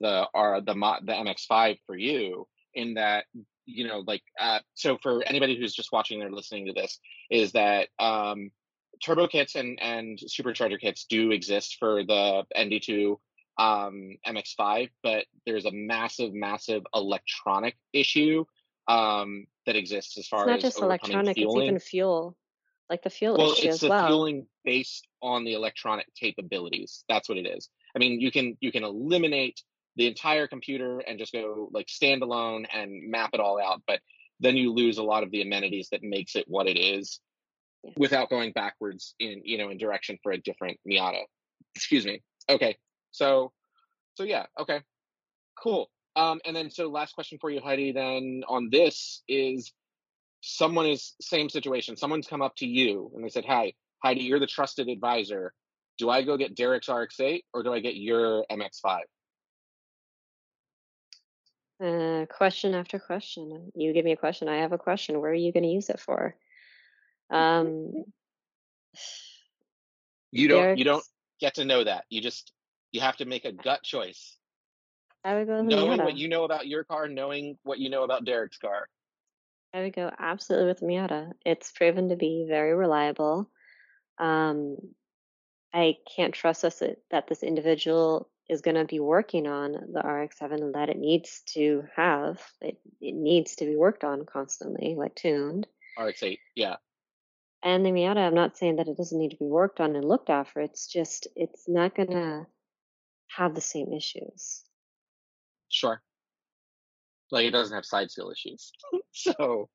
the 0.00 0.26
R 0.34 0.60
the 0.60 0.74
the 0.74 1.12
MX-5 1.12 1.78
for 1.86 1.96
you 1.96 2.46
in 2.74 2.94
that 2.94 3.24
you 3.66 3.86
know 3.86 4.02
like 4.06 4.22
uh, 4.40 4.60
so 4.74 4.98
for 5.02 5.22
anybody 5.24 5.56
who's 5.56 5.74
just 5.74 5.92
watching 5.92 6.22
or 6.22 6.30
listening 6.30 6.66
to 6.66 6.72
this 6.72 6.98
is 7.30 7.52
that 7.52 7.88
um, 7.98 8.50
turbo 9.02 9.26
kits 9.26 9.54
and 9.54 9.78
and 9.80 10.18
supercharger 10.18 10.80
kits 10.80 11.04
do 11.08 11.30
exist 11.30 11.76
for 11.78 12.04
the 12.04 12.44
ND2 12.56 13.16
um, 13.58 14.16
MX5, 14.26 14.90
but 15.02 15.26
there's 15.46 15.66
a 15.66 15.70
massive, 15.70 16.32
massive 16.32 16.82
electronic 16.94 17.76
issue 17.92 18.44
um, 18.88 19.46
that 19.66 19.76
exists 19.76 20.18
as 20.18 20.26
far 20.26 20.40
It's 20.42 20.48
not 20.48 20.56
as 20.56 20.62
just 20.62 20.82
electronic, 20.82 21.36
it's 21.36 21.56
even 21.56 21.78
fuel. 21.78 22.36
Like 22.92 23.02
the 23.02 23.08
fuel 23.08 23.38
Well, 23.38 23.52
issue 23.52 23.68
it's 23.68 23.76
as 23.76 23.80
the 23.80 23.88
well. 23.88 24.06
fueling 24.06 24.46
based 24.66 25.08
on 25.22 25.44
the 25.44 25.54
electronic 25.54 26.06
capabilities. 26.14 27.04
That's 27.08 27.26
what 27.26 27.38
it 27.38 27.46
is. 27.46 27.70
I 27.96 27.98
mean, 27.98 28.20
you 28.20 28.30
can 28.30 28.58
you 28.60 28.70
can 28.70 28.84
eliminate 28.84 29.62
the 29.96 30.06
entire 30.06 30.46
computer 30.46 30.98
and 30.98 31.18
just 31.18 31.32
go 31.32 31.70
like 31.72 31.86
standalone 31.86 32.66
and 32.70 33.10
map 33.10 33.30
it 33.32 33.40
all 33.40 33.58
out, 33.58 33.80
but 33.86 34.00
then 34.40 34.58
you 34.58 34.74
lose 34.74 34.98
a 34.98 35.02
lot 35.02 35.22
of 35.22 35.30
the 35.30 35.40
amenities 35.40 35.88
that 35.90 36.02
makes 36.02 36.36
it 36.36 36.44
what 36.48 36.66
it 36.66 36.76
is 36.76 37.18
Yeah. 37.82 37.92
without 37.96 38.28
going 38.28 38.52
backwards 38.52 39.14
in 39.18 39.40
you 39.42 39.56
know 39.56 39.70
in 39.70 39.78
direction 39.78 40.18
for 40.22 40.32
a 40.32 40.36
different 40.38 40.78
Miata. 40.86 41.22
Excuse 41.74 42.04
me. 42.04 42.20
Okay. 42.50 42.76
So 43.12 43.52
so 44.16 44.24
yeah, 44.24 44.44
okay. 44.60 44.82
Cool. 45.58 45.88
Um 46.14 46.42
and 46.44 46.54
then 46.54 46.70
so 46.70 46.90
last 46.90 47.14
question 47.14 47.38
for 47.40 47.48
you 47.48 47.62
Heidi 47.62 47.92
then 47.92 48.42
on 48.46 48.68
this 48.70 49.22
is 49.28 49.72
someone 50.42 50.86
is 50.86 51.14
same 51.20 51.48
situation. 51.48 51.96
Someone's 51.96 52.26
come 52.26 52.42
up 52.42 52.54
to 52.56 52.66
you 52.66 53.10
and 53.14 53.24
they 53.24 53.30
said, 53.30 53.44
"Hi, 53.46 53.72
Heidi, 54.02 54.22
you're 54.22 54.40
the 54.40 54.46
trusted 54.46 54.88
advisor. 54.88 55.54
Do 55.98 56.10
I 56.10 56.22
go 56.22 56.36
get 56.36 56.54
Derek's 56.54 56.88
RX-8 56.88 57.44
or 57.54 57.62
do 57.62 57.72
I 57.72 57.80
get 57.80 57.96
your 57.96 58.44
MX-5?" 58.50 59.00
Uh, 61.82 62.26
question 62.26 62.74
after 62.74 62.98
question. 62.98 63.72
You 63.74 63.92
give 63.92 64.04
me 64.04 64.12
a 64.12 64.16
question, 64.16 64.48
I 64.48 64.58
have 64.58 64.72
a 64.72 64.78
question. 64.78 65.20
Where 65.20 65.30
are 65.30 65.34
you 65.34 65.52
going 65.52 65.64
to 65.64 65.68
use 65.68 65.88
it 65.90 65.98
for? 65.98 66.36
Um, 67.30 68.04
You 70.32 70.48
don't 70.48 70.78
you 70.78 70.84
don't 70.84 71.04
get 71.40 71.54
to 71.54 71.64
know 71.64 71.84
that. 71.84 72.04
You 72.08 72.20
just 72.20 72.52
you 72.90 73.00
have 73.00 73.16
to 73.18 73.24
make 73.24 73.44
a 73.44 73.52
gut 73.52 73.82
choice. 73.82 74.36
I 75.24 75.36
would 75.36 75.46
go 75.46 75.56
with 75.56 75.70
the 75.70 75.76
Knowing 75.76 75.98
Miata. 75.98 76.04
what 76.04 76.16
you 76.16 76.28
know 76.28 76.44
about 76.44 76.66
your 76.66 76.84
car, 76.84 77.06
knowing 77.06 77.58
what 77.62 77.78
you 77.78 77.90
know 77.90 78.02
about 78.02 78.24
Derek's 78.24 78.58
car. 78.58 78.88
I 79.74 79.82
would 79.82 79.94
go 79.94 80.10
absolutely 80.18 80.68
with 80.68 80.80
Miata. 80.80 81.32
It's 81.46 81.72
proven 81.72 82.10
to 82.10 82.16
be 82.16 82.46
very 82.48 82.74
reliable. 82.74 83.50
Um, 84.18 84.76
I 85.72 85.96
can't 86.14 86.34
trust 86.34 86.64
us 86.64 86.80
that, 86.80 86.98
that 87.10 87.28
this 87.28 87.42
individual 87.42 88.28
is 88.48 88.60
going 88.60 88.74
to 88.74 88.84
be 88.84 89.00
working 89.00 89.46
on 89.46 89.72
the 89.72 90.00
RX-7 90.00 90.52
and 90.60 90.74
that 90.74 90.90
it 90.90 90.98
needs 90.98 91.42
to 91.54 91.84
have. 91.96 92.42
It, 92.60 92.78
it 93.00 93.14
needs 93.14 93.56
to 93.56 93.64
be 93.64 93.76
worked 93.76 94.04
on 94.04 94.26
constantly, 94.26 94.94
like 94.96 95.14
tuned. 95.14 95.66
RX-8. 95.98 96.38
Yeah. 96.54 96.76
And 97.62 97.86
the 97.86 97.90
Miata, 97.90 98.18
I'm 98.18 98.34
not 98.34 98.58
saying 98.58 98.76
that 98.76 98.88
it 98.88 98.96
doesn't 98.96 99.18
need 99.18 99.30
to 99.30 99.36
be 99.36 99.46
worked 99.46 99.80
on 99.80 99.96
and 99.96 100.04
looked 100.04 100.30
after. 100.30 100.60
It's 100.60 100.88
just 100.88 101.28
it's 101.36 101.68
not 101.68 101.94
going 101.94 102.10
to 102.10 102.46
have 103.28 103.54
the 103.54 103.60
same 103.60 103.92
issues. 103.92 104.62
Sure. 105.68 106.02
Like 107.32 107.46
it 107.46 107.50
doesn't 107.50 107.74
have 107.74 107.84
side 107.84 108.10
seal 108.10 108.30
issues. 108.30 108.70
so 109.12 109.68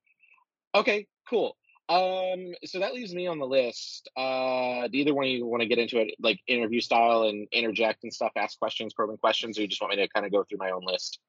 okay, 0.75 1.07
cool. 1.29 1.57
Um 1.89 2.53
so 2.65 2.79
that 2.79 2.93
leaves 2.93 3.13
me 3.13 3.27
on 3.27 3.39
the 3.39 3.47
list. 3.47 4.09
Uh 4.15 4.87
do 4.87 4.97
either 4.99 5.13
one 5.13 5.25
of 5.25 5.31
you 5.31 5.45
want 5.45 5.61
to 5.61 5.67
get 5.67 5.79
into 5.79 5.99
it 5.99 6.13
like 6.19 6.39
interview 6.47 6.79
style 6.79 7.23
and 7.23 7.47
interject 7.51 8.03
and 8.03 8.13
stuff, 8.13 8.31
ask 8.37 8.57
questions, 8.59 8.93
probing 8.93 9.17
questions, 9.17 9.57
or 9.57 9.63
you 9.63 9.67
just 9.67 9.81
want 9.81 9.95
me 9.95 10.01
to 10.03 10.07
kind 10.09 10.25
of 10.25 10.31
go 10.31 10.43
through 10.43 10.59
my 10.59 10.71
own 10.71 10.83
list? 10.85 11.19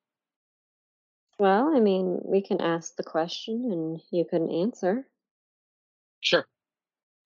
Well, 1.39 1.73
I 1.75 1.81
mean, 1.81 2.21
we 2.25 2.43
can 2.43 2.61
ask 2.61 2.97
the 2.97 3.05
question 3.05 3.71
and 3.71 4.01
you 4.11 4.25
can 4.25 4.51
answer. 4.51 5.07
Sure. 6.21 6.45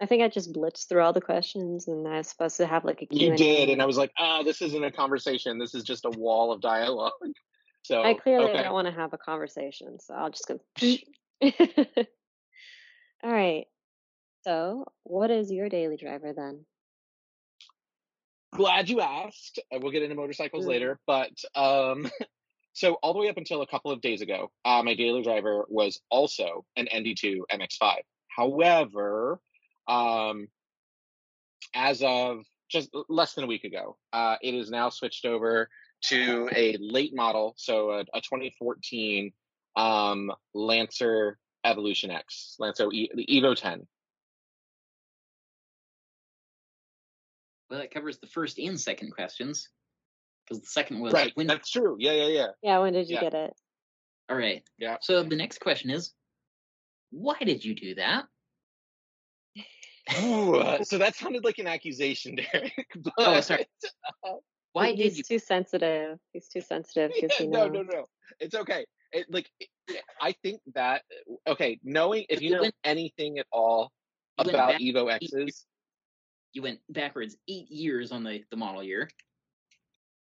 I 0.02 0.06
think 0.06 0.22
I 0.22 0.28
just 0.28 0.52
blitzed 0.52 0.88
through 0.88 1.00
all 1.00 1.12
the 1.14 1.20
questions 1.20 1.88
and 1.88 2.06
I 2.06 2.18
was 2.18 2.28
supposed 2.28 2.58
to 2.58 2.66
have 2.66 2.84
like 2.84 3.00
a 3.02 3.06
You 3.10 3.28
Q&A. 3.32 3.36
did, 3.36 3.68
and 3.70 3.80
I 3.80 3.86
was 3.86 3.96
like, 3.96 4.12
ah, 4.18 4.42
this 4.42 4.60
isn't 4.60 4.84
a 4.84 4.90
conversation. 4.90 5.58
This 5.58 5.74
is 5.74 5.82
just 5.84 6.04
a 6.04 6.10
wall 6.10 6.52
of 6.52 6.60
dialogue. 6.60 7.12
So 7.82 8.02
I 8.02 8.14
clearly 8.14 8.52
okay. 8.52 8.62
don't 8.62 8.72
want 8.72 8.86
to 8.86 8.92
have 8.92 9.12
a 9.12 9.18
conversation, 9.18 9.98
so 9.98 10.14
I'll 10.14 10.30
just 10.30 10.46
go. 10.46 10.60
all 13.22 13.32
right. 13.32 13.66
So, 14.44 14.86
what 15.04 15.30
is 15.30 15.50
your 15.50 15.68
daily 15.68 15.96
driver 15.96 16.32
then? 16.32 16.64
glad 18.52 18.88
you 18.88 19.00
asked. 19.00 19.58
We'll 19.70 19.92
get 19.92 20.02
into 20.02 20.14
motorcycles 20.14 20.64
Mm. 20.64 20.68
later, 20.68 21.00
but 21.06 21.32
um, 21.54 22.10
so 22.72 22.94
all 22.94 23.12
the 23.12 23.18
way 23.18 23.28
up 23.28 23.36
until 23.36 23.62
a 23.62 23.66
couple 23.66 23.90
of 23.90 24.00
days 24.00 24.20
ago, 24.20 24.50
uh, 24.64 24.82
my 24.82 24.94
daily 24.94 25.22
driver 25.22 25.64
was 25.68 26.00
also 26.10 26.64
an 26.76 26.86
ND2 26.86 27.40
MX5. 27.50 27.96
However, 28.28 29.40
um, 29.88 30.48
as 31.74 32.02
of 32.02 32.44
just 32.70 32.90
less 33.08 33.34
than 33.34 33.44
a 33.44 33.46
week 33.46 33.64
ago, 33.64 33.96
uh, 34.12 34.36
it 34.42 34.54
is 34.54 34.70
now 34.70 34.88
switched 34.88 35.24
over 35.24 35.68
to 36.02 36.48
a 36.54 36.76
late 36.80 37.14
model, 37.14 37.54
so 37.56 37.90
a, 37.90 38.00
a 38.14 38.20
2014 38.20 39.32
um, 39.76 40.32
Lancer 40.54 41.38
Evolution 41.64 42.10
X, 42.10 42.56
Lancer 42.58 42.88
e- 42.92 43.10
the 43.14 43.26
Evo 43.26 43.56
10. 43.56 43.86
Well, 47.70 47.80
that 47.80 47.92
covers 47.92 48.18
the 48.18 48.26
first 48.26 48.58
and 48.58 48.78
second 48.78 49.12
questions. 49.12 49.68
Because 50.44 50.60
the 50.62 50.66
second 50.68 51.00
was 51.00 51.12
Right, 51.14 51.32
when. 51.34 51.46
that's 51.46 51.70
true. 51.70 51.96
Yeah, 51.98 52.12
yeah, 52.12 52.26
yeah. 52.26 52.46
Yeah, 52.62 52.78
when 52.80 52.92
did 52.92 53.08
you 53.08 53.14
Yeah. 53.14 53.20
get 53.20 53.34
it? 53.34 53.54
All 54.28 54.36
right. 54.36 54.62
Yeah. 54.78 54.96
So 55.00 55.22
the 55.22 55.36
next 55.36 55.60
question 55.60 55.90
is, 55.90 56.12
why 57.10 57.36
did 57.40 57.64
you 57.64 57.74
do 57.74 57.94
that? 57.94 58.24
Ooh, 60.22 60.56
uh, 60.56 60.82
so 60.84 60.98
that 60.98 61.14
sounded 61.14 61.44
like 61.44 61.58
an 61.58 61.66
accusation, 61.68 62.36
Derek. 62.52 62.72
But, 62.96 63.12
Oh, 63.18 63.40
sorry. 63.40 63.66
Why 64.72 64.90
He- 64.90 64.96
did 64.96 65.02
He's 65.04 65.18
you? 65.18 65.24
too 65.24 65.38
sensitive. 65.38 66.18
He's 66.32 66.48
too 66.48 66.60
sensitive 66.60 67.10
Yeah, 67.16 67.28
he 67.38 67.46
no, 67.46 67.68
no, 67.68 67.82
no. 67.82 68.06
It's 68.40 68.54
okay. 68.54 68.86
It, 69.12 69.26
like, 69.30 69.48
it- 69.60 69.68
I 70.20 70.32
think 70.42 70.60
that 70.74 71.02
okay, 71.46 71.78
knowing 71.82 72.24
if 72.28 72.40
you 72.40 72.50
you 72.50 72.54
know 72.56 72.62
went- 72.62 72.74
anything 72.84 73.38
at 73.38 73.46
all 73.52 73.92
about 74.38 74.74
Evo 74.80 75.04
years. 75.20 75.32
X's, 75.34 75.66
You 76.54 76.62
went 76.62 76.80
backwards 76.88 77.36
eight 77.48 77.70
years 77.70 78.12
on 78.12 78.24
the, 78.24 78.42
the 78.50 78.56
model 78.56 78.82
year. 78.82 79.08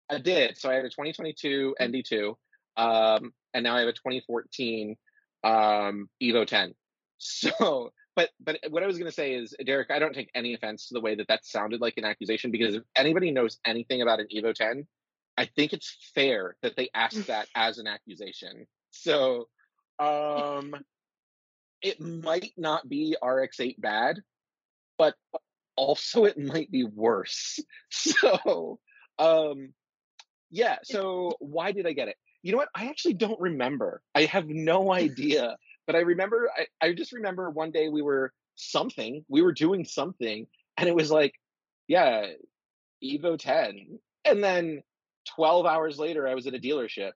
I 0.09 0.19
did. 0.19 0.57
So 0.57 0.69
I 0.69 0.75
had 0.75 0.85
a 0.85 0.89
2022 0.89 1.75
ND2, 1.81 2.35
um, 2.77 3.33
and 3.53 3.63
now 3.63 3.75
I 3.75 3.79
have 3.79 3.87
a 3.87 3.93
2014 3.93 4.95
um, 5.43 6.09
Evo 6.21 6.45
10. 6.45 6.73
So, 7.17 7.91
but 8.15 8.29
but 8.39 8.59
what 8.69 8.83
I 8.83 8.87
was 8.87 8.97
going 8.97 9.09
to 9.09 9.15
say 9.15 9.33
is, 9.33 9.55
Derek, 9.65 9.91
I 9.91 9.99
don't 9.99 10.13
take 10.13 10.29
any 10.33 10.53
offense 10.53 10.87
to 10.87 10.93
the 10.93 11.01
way 11.01 11.15
that 11.15 11.27
that 11.27 11.45
sounded 11.45 11.81
like 11.81 11.95
an 11.97 12.05
accusation 12.05 12.51
because 12.51 12.75
if 12.75 12.83
anybody 12.95 13.31
knows 13.31 13.57
anything 13.65 14.01
about 14.01 14.19
an 14.19 14.27
Evo 14.35 14.53
10, 14.53 14.87
I 15.37 15.45
think 15.45 15.73
it's 15.73 16.11
fair 16.15 16.55
that 16.61 16.75
they 16.75 16.89
ask 16.93 17.15
that 17.27 17.47
as 17.55 17.77
an 17.77 17.87
accusation. 17.87 18.67
So, 18.91 19.47
um, 19.99 20.75
it 21.81 21.99
might 21.99 22.53
not 22.57 22.87
be 22.87 23.15
RX8 23.21 23.79
bad, 23.79 24.21
but 24.97 25.13
also 25.75 26.25
it 26.25 26.37
might 26.37 26.71
be 26.71 26.83
worse. 26.83 27.59
So, 27.91 28.79
um, 29.19 29.73
yeah. 30.49 30.77
So 30.83 31.33
why 31.39 31.71
did 31.71 31.87
I 31.87 31.93
get 31.93 32.07
it? 32.07 32.17
You 32.43 32.51
know 32.51 32.57
what? 32.57 32.69
I 32.75 32.87
actually 32.87 33.13
don't 33.13 33.39
remember. 33.39 34.01
I 34.13 34.25
have 34.25 34.47
no 34.47 34.91
idea. 35.05 35.57
But 35.87 35.95
I 35.95 35.99
remember. 35.99 36.49
I, 36.57 36.87
I 36.87 36.93
just 36.93 37.11
remember 37.11 37.49
one 37.49 37.71
day 37.71 37.89
we 37.89 38.01
were 38.01 38.31
something. 38.55 39.23
We 39.27 39.41
were 39.41 39.53
doing 39.53 39.85
something, 39.85 40.47
and 40.77 40.89
it 40.89 40.95
was 40.95 41.11
like, 41.11 41.33
yeah, 41.87 42.27
Evo 43.03 43.37
10. 43.37 43.99
And 44.25 44.43
then 44.43 44.81
12 45.35 45.65
hours 45.65 45.99
later, 45.99 46.27
I 46.27 46.33
was 46.33 46.47
at 46.47 46.55
a 46.55 46.59
dealership, 46.59 47.11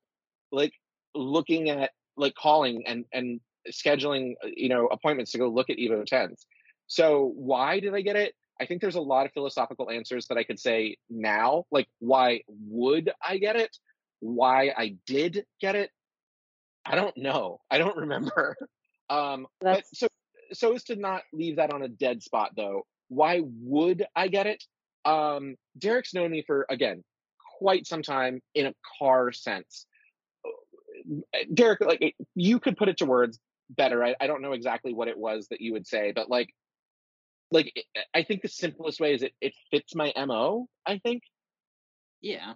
like 0.52 0.74
looking 1.16 1.70
at, 1.70 1.92
like 2.18 2.36
calling 2.36 2.84
and 2.86 3.06
and 3.14 3.40
scheduling, 3.72 4.34
uh, 4.44 4.50
you 4.56 4.70
know, 4.70 4.88
appointments 4.88 5.32
to 5.32 5.38
go 5.38 5.50
look 5.50 5.70
at 5.70 5.78
Evo 5.78 6.06
10s. 6.06 6.46
So 6.88 7.34
why 7.36 7.80
did 7.80 7.94
I 7.94 8.02
get 8.02 8.16
it? 8.16 8.34
I 8.60 8.66
think 8.66 8.82
there's 8.82 8.96
a 8.96 9.02
lot 9.02 9.26
of 9.26 9.32
philosophical 9.32 9.90
answers 9.90 10.28
that 10.28 10.38
I 10.38 10.44
could 10.44 10.60
say 10.60 10.98
now. 11.10 11.66
Like, 11.72 11.88
why 12.00 12.42
would 12.48 13.12
I 13.26 13.38
get 13.38 13.56
it? 13.56 13.78
Why 14.20 14.74
I 14.78 14.98
did 15.06 15.46
get 15.62 15.76
it? 15.76 15.92
I 16.90 16.96
don't 16.96 17.16
know. 17.16 17.60
I 17.70 17.78
don't 17.78 17.96
remember. 18.06 18.58
Um, 19.10 19.48
but 19.62 19.84
so 19.94 20.08
so 20.52 20.74
as 20.74 20.84
to 20.86 20.96
not 20.96 21.22
leave 21.32 21.58
that 21.58 21.72
on 21.72 21.84
a 21.84 21.88
dead 21.88 22.24
spot, 22.24 22.52
though, 22.58 22.86
why 23.08 23.42
would 23.44 24.06
I 24.16 24.28
get 24.28 24.48
it? 24.48 24.64
Um, 25.06 25.56
Derek's 25.78 26.14
known 26.14 26.32
me 26.32 26.44
for 26.46 26.66
again 26.70 27.04
quite 27.60 27.86
some 27.86 28.02
time 28.02 28.42
in 28.56 28.66
a 28.66 28.74
car 29.00 29.32
sense. 29.32 29.86
Derek, 31.54 31.82
like 31.82 32.16
you 32.36 32.60
could 32.60 32.78
put 32.78 32.90
it 32.90 32.98
to 32.98 33.06
words 33.06 33.40
better. 33.70 34.04
I, 34.04 34.16
I 34.20 34.28
don't 34.28 34.42
know 34.42 34.54
exactly 34.54 34.94
what 34.94 35.08
it 35.08 35.18
was 35.18 35.48
that 35.50 35.62
you 35.62 35.74
would 35.74 35.88
say, 35.88 36.12
but 36.14 36.30
like, 36.30 36.50
like 37.52 37.74
I 38.14 38.24
think 38.24 38.42
the 38.42 38.48
simplest 38.48 39.00
way 39.00 39.14
is 39.14 39.24
it 39.24 39.34
it 39.42 39.54
fits 39.72 39.96
my 39.96 40.14
mo. 40.26 40.68
I 40.86 40.98
think. 41.00 41.24
Yeah, 42.22 42.54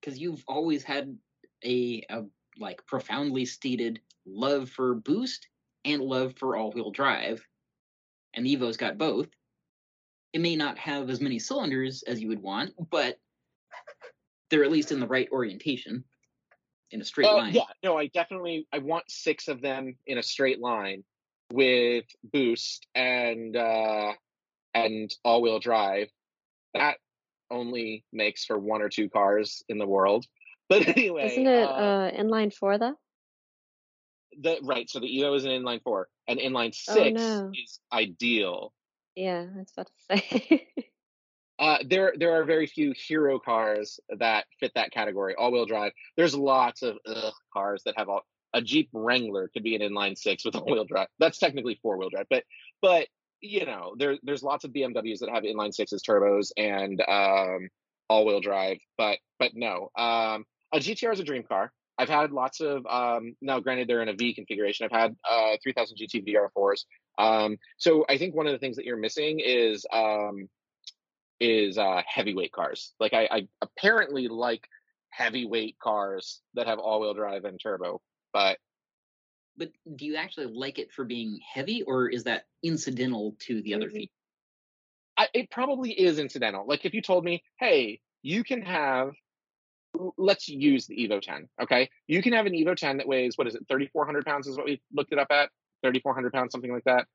because 0.00 0.18
you've 0.18 0.42
always 0.48 0.82
had 0.82 1.16
a, 1.64 2.04
a 2.10 2.22
like 2.58 2.84
profoundly 2.86 3.44
stated 3.44 4.00
love 4.26 4.70
for 4.70 4.94
boost 4.94 5.48
and 5.84 6.02
love 6.02 6.34
for 6.36 6.56
all-wheel 6.56 6.90
drive, 6.90 7.46
and 8.34 8.44
the 8.44 8.50
Evo's 8.50 8.76
got 8.76 8.98
both. 8.98 9.28
It 10.32 10.40
may 10.40 10.56
not 10.56 10.76
have 10.78 11.08
as 11.08 11.20
many 11.20 11.38
cylinders 11.38 12.02
as 12.02 12.20
you 12.20 12.28
would 12.28 12.42
want, 12.42 12.72
but 12.90 13.18
they're 14.50 14.64
at 14.64 14.70
least 14.70 14.92
in 14.92 15.00
the 15.00 15.06
right 15.06 15.28
orientation 15.32 16.04
in 16.90 17.00
a 17.00 17.04
straight 17.04 17.26
line. 17.26 17.54
yeah, 17.54 17.62
no, 17.82 17.98
I 17.98 18.06
definitely 18.06 18.66
I 18.72 18.78
want 18.78 19.04
six 19.08 19.48
of 19.48 19.60
them 19.60 19.96
in 20.06 20.18
a 20.18 20.22
straight 20.22 20.60
line 20.60 21.04
with 21.52 22.04
boost 22.32 22.86
and 22.94 23.56
uh 23.56 24.12
and 24.74 25.14
all-wheel 25.24 25.60
drive. 25.60 26.08
That 26.74 26.98
only 27.50 28.04
makes 28.12 28.44
for 28.44 28.58
one 28.58 28.82
or 28.82 28.88
two 28.88 29.08
cars 29.08 29.62
in 29.68 29.78
the 29.78 29.86
world. 29.86 30.26
But 30.68 30.86
anyway, 30.96 31.32
Isn't 31.32 31.46
it 31.46 31.64
uh, 31.64 31.72
uh, 31.72 32.10
inline 32.12 32.52
four 32.54 32.78
though? 32.78 32.94
the 34.40 34.58
right, 34.62 34.88
so 34.88 35.00
the 35.00 35.06
Evo 35.06 35.34
is 35.36 35.44
an 35.44 35.50
inline 35.50 35.82
four, 35.82 36.08
and 36.28 36.38
inline 36.38 36.74
Oh, 36.88 36.94
six 36.94 37.20
no. 37.20 37.50
is 37.54 37.80
ideal. 37.92 38.72
Yeah, 39.16 39.46
I 39.52 39.58
was 39.58 39.72
about 39.76 39.86
to 39.88 40.20
say. 40.20 40.68
Uh, 41.60 41.78
there 41.84 42.12
there 42.16 42.40
are 42.40 42.44
very 42.44 42.68
few 42.68 42.92
hero 42.96 43.40
cars 43.40 43.98
that 44.18 44.44
fit 44.60 44.70
that 44.76 44.92
category. 44.92 45.34
All-wheel 45.34 45.66
drive. 45.66 45.90
There's 46.16 46.32
lots 46.32 46.82
of 46.82 46.98
ugh, 47.04 47.32
cars 47.52 47.82
that 47.84 47.94
have 47.98 48.08
all. 48.08 48.20
A 48.54 48.62
Jeep 48.62 48.88
Wrangler 48.92 49.48
could 49.48 49.64
be 49.64 49.74
an 49.74 49.82
inline 49.82 50.16
six 50.16 50.44
with 50.44 50.54
all-wheel 50.54 50.84
drive. 50.84 51.08
That's 51.18 51.38
technically 51.38 51.76
four-wheel 51.82 52.10
drive, 52.10 52.26
but 52.30 52.44
but 52.80 53.08
you 53.40 53.66
know 53.66 53.96
there 53.98 54.18
there's 54.22 54.44
lots 54.44 54.62
of 54.62 54.70
BMWs 54.70 55.18
that 55.18 55.30
have 55.30 55.42
inline 55.42 55.74
sixes, 55.74 56.00
turbos, 56.08 56.52
and 56.56 57.00
um, 57.08 57.68
all-wheel 58.08 58.40
drive. 58.40 58.78
But 58.96 59.18
but 59.40 59.50
no, 59.54 59.90
um, 59.98 60.44
a 60.72 60.80
GTR 60.80 61.12
is 61.12 61.20
a 61.20 61.24
dream 61.24 61.42
car. 61.42 61.72
I've 61.98 62.08
had 62.08 62.30
lots 62.32 62.60
of 62.60 62.86
um, 62.86 63.34
now. 63.40 63.60
Granted, 63.60 63.88
they're 63.88 64.02
in 64.02 64.08
a 64.08 64.14
V 64.14 64.34
configuration. 64.34 64.86
I've 64.86 64.98
had 64.98 65.16
uh, 65.28 65.56
3000 65.62 65.96
GT 65.96 66.20
VR4s. 66.20 66.86
Um, 67.18 67.58
so 67.78 68.04
I 68.08 68.18
think 68.18 68.34
one 68.34 68.46
of 68.46 68.52
the 68.52 68.58
things 68.58 68.76
that 68.76 68.84
you're 68.84 68.96
missing 68.96 69.40
is 69.40 69.84
um, 69.92 70.48
is 71.40 71.78
uh, 71.78 72.02
heavyweight 72.06 72.52
cars. 72.52 72.94
Like 73.00 73.14
I, 73.14 73.28
I 73.30 73.48
apparently 73.62 74.28
like 74.28 74.68
heavyweight 75.10 75.78
cars 75.80 76.42
that 76.54 76.66
have 76.66 76.78
all-wheel 76.78 77.14
drive 77.14 77.44
and 77.44 77.60
turbo, 77.60 78.00
but 78.32 78.58
But 79.58 79.72
do 79.94 80.06
you 80.06 80.16
actually 80.16 80.46
like 80.46 80.78
it 80.78 80.90
for 80.90 81.04
being 81.04 81.38
heavy, 81.40 81.82
or 81.82 82.08
is 82.08 82.24
that 82.24 82.48
incidental 82.62 83.36
to 83.40 83.60
the 83.60 83.74
other 83.74 83.90
Mhm. 83.90 83.90
features? 83.90 84.14
I, 85.16 85.28
it 85.34 85.50
probably 85.50 85.92
is 85.98 86.18
incidental. 86.18 86.66
Like 86.66 86.84
if 86.84 86.94
you 86.94 87.02
told 87.02 87.24
me, 87.24 87.42
hey, 87.58 88.00
you 88.22 88.44
can 88.44 88.62
have, 88.62 89.12
let's 90.16 90.48
use 90.48 90.86
the 90.86 90.96
Evo 90.96 91.20
10. 91.20 91.48
Okay, 91.62 91.90
you 92.06 92.22
can 92.22 92.32
have 92.32 92.46
an 92.46 92.52
Evo 92.52 92.76
10 92.76 92.98
that 92.98 93.08
weighs 93.08 93.36
what 93.36 93.46
is 93.46 93.54
it, 93.54 93.62
3,400 93.68 94.24
pounds 94.24 94.46
is 94.46 94.56
what 94.56 94.66
we 94.66 94.80
looked 94.92 95.12
it 95.12 95.18
up 95.18 95.28
at, 95.30 95.50
3,400 95.82 96.32
pounds, 96.32 96.52
something 96.52 96.72
like 96.72 96.84
that. 96.84 97.06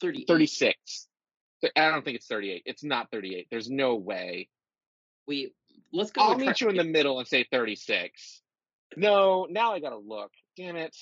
38. 0.00 0.26
36. 0.26 1.08
I 1.76 1.90
don't 1.90 2.04
think 2.04 2.16
it's 2.16 2.26
38. 2.26 2.62
It's 2.64 2.82
not 2.82 3.10
38. 3.10 3.48
There's 3.50 3.70
no 3.70 3.96
way. 3.96 4.48
We 5.26 5.52
let's 5.92 6.10
go. 6.10 6.22
I'll 6.22 6.38
meet 6.38 6.60
you 6.60 6.68
in 6.70 6.76
the 6.76 6.84
middle 6.84 7.18
and 7.18 7.28
say 7.28 7.46
36. 7.50 8.40
No, 8.96 9.46
now 9.50 9.74
I 9.74 9.80
gotta 9.80 9.98
look. 9.98 10.32
Damn 10.56 10.76
it. 10.76 10.96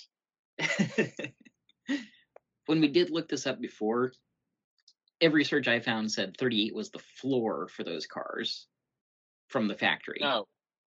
when 2.66 2.80
we 2.80 2.88
did 2.88 3.10
look 3.10 3.28
this 3.28 3.46
up 3.46 3.60
before, 3.60 4.12
every 5.20 5.44
search 5.44 5.68
I 5.68 5.78
found 5.78 6.10
said 6.10 6.36
38 6.36 6.74
was 6.74 6.90
the 6.90 6.98
floor 7.20 7.68
for 7.68 7.84
those 7.84 8.06
cars 8.06 8.66
from 9.48 9.68
the 9.68 9.74
factory. 9.74 10.18
No. 10.20 10.46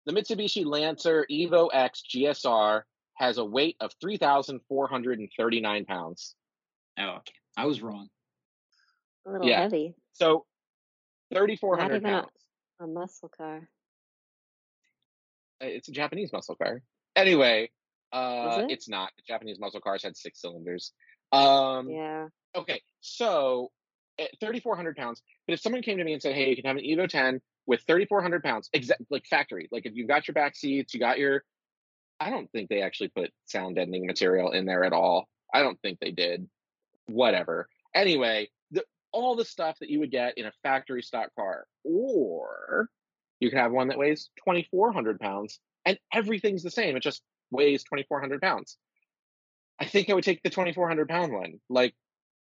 The 0.06 0.12
Mitsubishi 0.12 0.64
Lancer 0.64 1.26
Evo 1.30 1.68
X 1.72 2.02
GSR 2.14 2.82
has 3.16 3.38
a 3.38 3.44
weight 3.44 3.76
of 3.80 3.92
3,439 4.00 5.84
pounds. 5.84 6.34
Oh, 6.98 7.02
okay. 7.18 7.34
I 7.56 7.66
was 7.66 7.80
wrong. 7.82 8.08
a 9.26 9.30
little 9.32 9.46
Yeah. 9.48 9.62
heavy. 9.62 9.94
So 10.12 10.44
3,400 11.32 11.96
even 11.96 12.10
a, 12.10 12.20
pounds. 12.22 12.30
a 12.80 12.86
muscle 12.86 13.30
car. 13.30 13.68
Uh, 15.62 15.66
It's 15.66 15.88
a 15.88 15.92
Japanese 15.92 16.30
muscle 16.32 16.56
car. 16.56 16.82
Anyway, 17.16 17.70
uh, 18.12 18.64
it? 18.68 18.72
it's 18.72 18.86
not. 18.88 19.12
The 19.16 19.22
Japanese 19.26 19.58
muscle 19.58 19.80
cars 19.80 20.02
had 20.02 20.14
six 20.16 20.40
cylinders. 20.42 20.92
Um, 21.32 21.88
Yeah. 21.88 22.28
Okay, 22.54 22.82
so 23.00 23.72
at 24.18 24.38
3,400 24.40 24.96
pounds. 24.96 25.22
But 25.46 25.54
if 25.54 25.60
someone 25.60 25.80
came 25.82 25.96
to 25.98 26.04
me 26.04 26.12
and 26.12 26.20
said, 26.22 26.34
"Hey, 26.34 26.50
you 26.50 26.56
can 26.56 26.66
have 26.66 26.76
an 26.76 26.84
Evo 26.84 27.08
10 27.08 27.40
with 27.66 27.82
3,400 27.86 28.42
pounds, 28.42 28.68
exact 28.72 29.02
like 29.10 29.26
factory, 29.26 29.68
like 29.72 29.86
if 29.86 29.94
you've 29.94 30.08
got 30.08 30.28
your 30.28 30.34
back 30.34 30.56
seats, 30.56 30.94
you 30.94 31.00
got 31.00 31.18
your," 31.18 31.44
I 32.20 32.30
don't 32.30 32.50
think 32.52 32.68
they 32.68 32.82
actually 32.82 33.08
put 33.08 33.32
sound 33.46 33.76
deadening 33.76 34.06
material 34.06 34.52
in 34.52 34.66
there 34.66 34.84
at 34.84 34.92
all. 34.92 35.28
I 35.52 35.62
don't 35.62 35.80
think 35.80 35.98
they 36.00 36.10
did. 36.10 36.48
Whatever. 37.06 37.68
Anyway, 37.94 38.48
the, 38.70 38.84
all 39.12 39.36
the 39.36 39.44
stuff 39.44 39.78
that 39.80 39.90
you 39.90 40.00
would 40.00 40.10
get 40.10 40.38
in 40.38 40.46
a 40.46 40.52
factory 40.62 41.02
stock 41.02 41.30
car, 41.36 41.66
or 41.84 42.88
you 43.40 43.50
could 43.50 43.58
have 43.58 43.72
one 43.72 43.88
that 43.88 43.98
weighs 43.98 44.30
2,400 44.44 45.20
pounds, 45.20 45.60
and 45.84 45.98
everything's 46.12 46.62
the 46.62 46.70
same. 46.70 46.96
It 46.96 47.02
just 47.02 47.22
weighs 47.50 47.84
2,400 47.84 48.40
pounds. 48.40 48.76
I 49.78 49.86
think 49.86 50.08
I 50.08 50.14
would 50.14 50.24
take 50.24 50.42
the 50.42 50.50
2,400 50.50 51.08
pound 51.08 51.32
one. 51.32 51.60
Like 51.68 51.94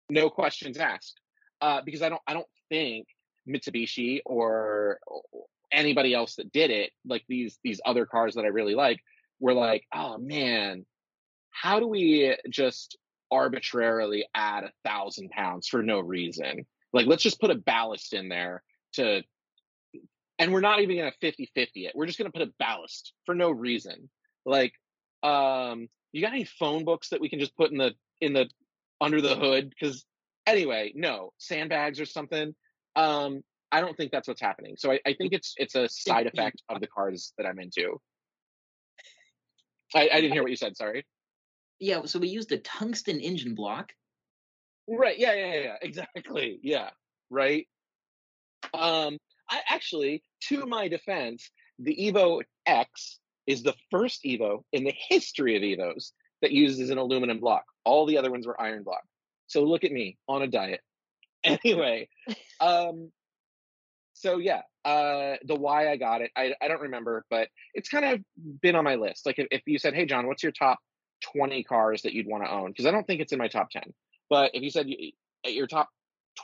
no 0.09 0.29
questions 0.29 0.77
asked 0.77 1.19
uh, 1.61 1.81
because 1.83 2.01
I 2.01 2.09
don't 2.09 2.21
I 2.27 2.33
don't 2.33 2.47
think 2.69 3.07
Mitsubishi 3.49 4.19
or 4.25 4.99
anybody 5.71 6.13
else 6.13 6.35
that 6.35 6.51
did 6.51 6.71
it 6.71 6.91
like 7.05 7.23
these 7.27 7.59
these 7.63 7.81
other 7.85 8.05
cars 8.05 8.35
that 8.35 8.45
I 8.45 8.49
really 8.49 8.75
like 8.75 8.99
were 9.39 9.53
like 9.53 9.85
oh 9.93 10.17
man 10.17 10.85
how 11.51 11.79
do 11.79 11.87
we 11.87 12.35
just 12.49 12.97
arbitrarily 13.31 14.27
add 14.33 14.63
a 14.63 14.71
thousand 14.87 15.29
pounds 15.29 15.67
for 15.67 15.83
no 15.83 15.99
reason? 15.99 16.65
Like 16.93 17.05
let's 17.05 17.23
just 17.23 17.39
put 17.39 17.51
a 17.51 17.55
ballast 17.55 18.13
in 18.13 18.29
there 18.29 18.63
to 18.93 19.21
and 20.37 20.53
we're 20.53 20.61
not 20.61 20.79
even 20.79 20.97
gonna 20.97 21.11
50 21.19 21.51
50 21.53 21.85
it. 21.85 21.93
We're 21.95 22.05
just 22.05 22.17
gonna 22.17 22.31
put 22.31 22.41
a 22.41 22.53
ballast 22.59 23.13
for 23.25 23.35
no 23.35 23.51
reason. 23.51 24.09
Like 24.45 24.73
um 25.21 25.89
you 26.11 26.21
got 26.21 26.33
any 26.33 26.45
phone 26.45 26.85
books 26.85 27.09
that 27.09 27.21
we 27.21 27.29
can 27.29 27.39
just 27.39 27.55
put 27.55 27.71
in 27.71 27.77
the 27.77 27.93
in 28.21 28.33
the 28.33 28.49
under 29.01 29.21
the 29.21 29.35
hood? 29.35 29.69
Because 29.69 30.05
anyway 30.47 30.91
no 30.95 31.33
sandbags 31.37 31.99
or 31.99 32.05
something 32.05 32.55
um 32.95 33.41
i 33.71 33.81
don't 33.81 33.95
think 33.95 34.11
that's 34.11 34.27
what's 34.27 34.41
happening. 34.41 34.75
So 34.77 34.91
I, 34.91 34.99
I 35.05 35.13
think 35.13 35.33
it's 35.33 35.53
it's 35.57 35.75
a 35.75 35.87
side 35.89 36.27
effect 36.27 36.61
of 36.69 36.79
the 36.81 36.87
cars 36.87 37.33
that 37.37 37.45
i'm 37.45 37.59
into. 37.59 37.99
I, 39.95 40.09
I 40.11 40.21
didn't 40.21 40.33
hear 40.33 40.43
what 40.43 40.51
you 40.51 40.57
said 40.57 40.75
sorry. 40.77 41.05
Yeah, 41.79 42.05
so 42.05 42.19
we 42.19 42.27
used 42.27 42.51
a 42.51 42.57
tungsten 42.57 43.19
engine 43.19 43.55
block. 43.55 43.93
right 44.87 45.17
yeah 45.17 45.33
yeah 45.33 45.53
yeah, 45.53 45.61
yeah 45.61 45.75
exactly 45.81 46.59
yeah 46.63 46.89
right? 47.29 47.67
Um 48.73 49.17
i 49.49 49.61
actually 49.69 50.23
to 50.49 50.65
my 50.65 50.87
defense 50.87 51.49
the 51.79 51.95
evo 51.95 52.41
x 52.65 53.19
is 53.47 53.63
the 53.63 53.73
first 53.89 54.23
evo 54.25 54.63
in 54.73 54.83
the 54.83 54.93
history 55.09 55.55
of 55.55 55.63
evos 55.63 56.11
that 56.41 56.51
uses 56.51 56.89
an 56.89 56.97
aluminum 56.97 57.39
block. 57.39 57.63
All 57.83 58.05
the 58.05 58.17
other 58.17 58.31
ones 58.31 58.45
were 58.47 58.59
iron 58.61 58.83
block. 58.83 59.03
So 59.47 59.63
look 59.63 59.83
at 59.83 59.91
me 59.91 60.17
on 60.27 60.41
a 60.41 60.47
diet 60.47 60.81
anyway 61.63 62.07
um 62.59 63.11
so 64.13 64.37
yeah 64.37 64.61
uh 64.85 65.35
the 65.45 65.55
why 65.55 65.89
i 65.89 65.95
got 65.95 66.21
it 66.21 66.31
i, 66.35 66.53
I 66.61 66.67
don't 66.67 66.81
remember 66.81 67.25
but 67.29 67.47
it's 67.73 67.89
kind 67.89 68.05
of 68.05 68.19
been 68.61 68.75
on 68.75 68.83
my 68.83 68.95
list. 68.95 69.25
Like 69.25 69.39
if, 69.39 69.47
if 69.51 69.61
you 69.65 69.79
said 69.79 69.93
hey 69.93 70.05
john 70.05 70.27
what's 70.27 70.43
your 70.43 70.51
top 70.51 70.79
20 71.33 71.63
cars 71.63 72.03
that 72.03 72.13
you'd 72.13 72.27
want 72.27 72.43
to 72.43 72.51
own? 72.51 72.69
Because 72.69 72.85
i 72.85 72.91
don't 72.91 73.05
think 73.05 73.21
it's 73.21 73.31
in 73.31 73.39
my 73.39 73.47
top 73.47 73.69
10 73.71 73.83
but 74.29 74.51
if 74.53 74.63
you 74.63 74.69
said 74.69 74.89
you, 74.89 75.11
your 75.45 75.67
top 75.67 75.89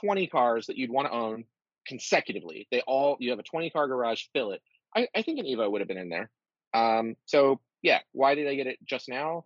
20 0.00 0.26
cars 0.26 0.66
that 0.66 0.76
you'd 0.76 0.90
want 0.90 1.08
to 1.08 1.14
own 1.14 1.44
consecutively 1.86 2.66
they 2.70 2.80
all 2.86 3.16
you 3.20 3.30
have 3.30 3.38
a 3.38 3.44
20 3.44 3.70
car 3.70 3.86
garage 3.88 4.24
fill 4.32 4.52
it 4.52 4.62
I, 4.94 5.08
I 5.14 5.22
think 5.22 5.38
an 5.38 5.46
evo 5.46 5.70
would 5.70 5.80
have 5.80 5.88
been 5.88 5.98
in 5.98 6.08
there. 6.08 6.30
Um 6.72 7.16
so 7.26 7.60
yeah 7.82 8.00
why 8.12 8.34
did 8.34 8.48
i 8.48 8.54
get 8.54 8.66
it 8.66 8.78
just 8.84 9.08
now? 9.08 9.44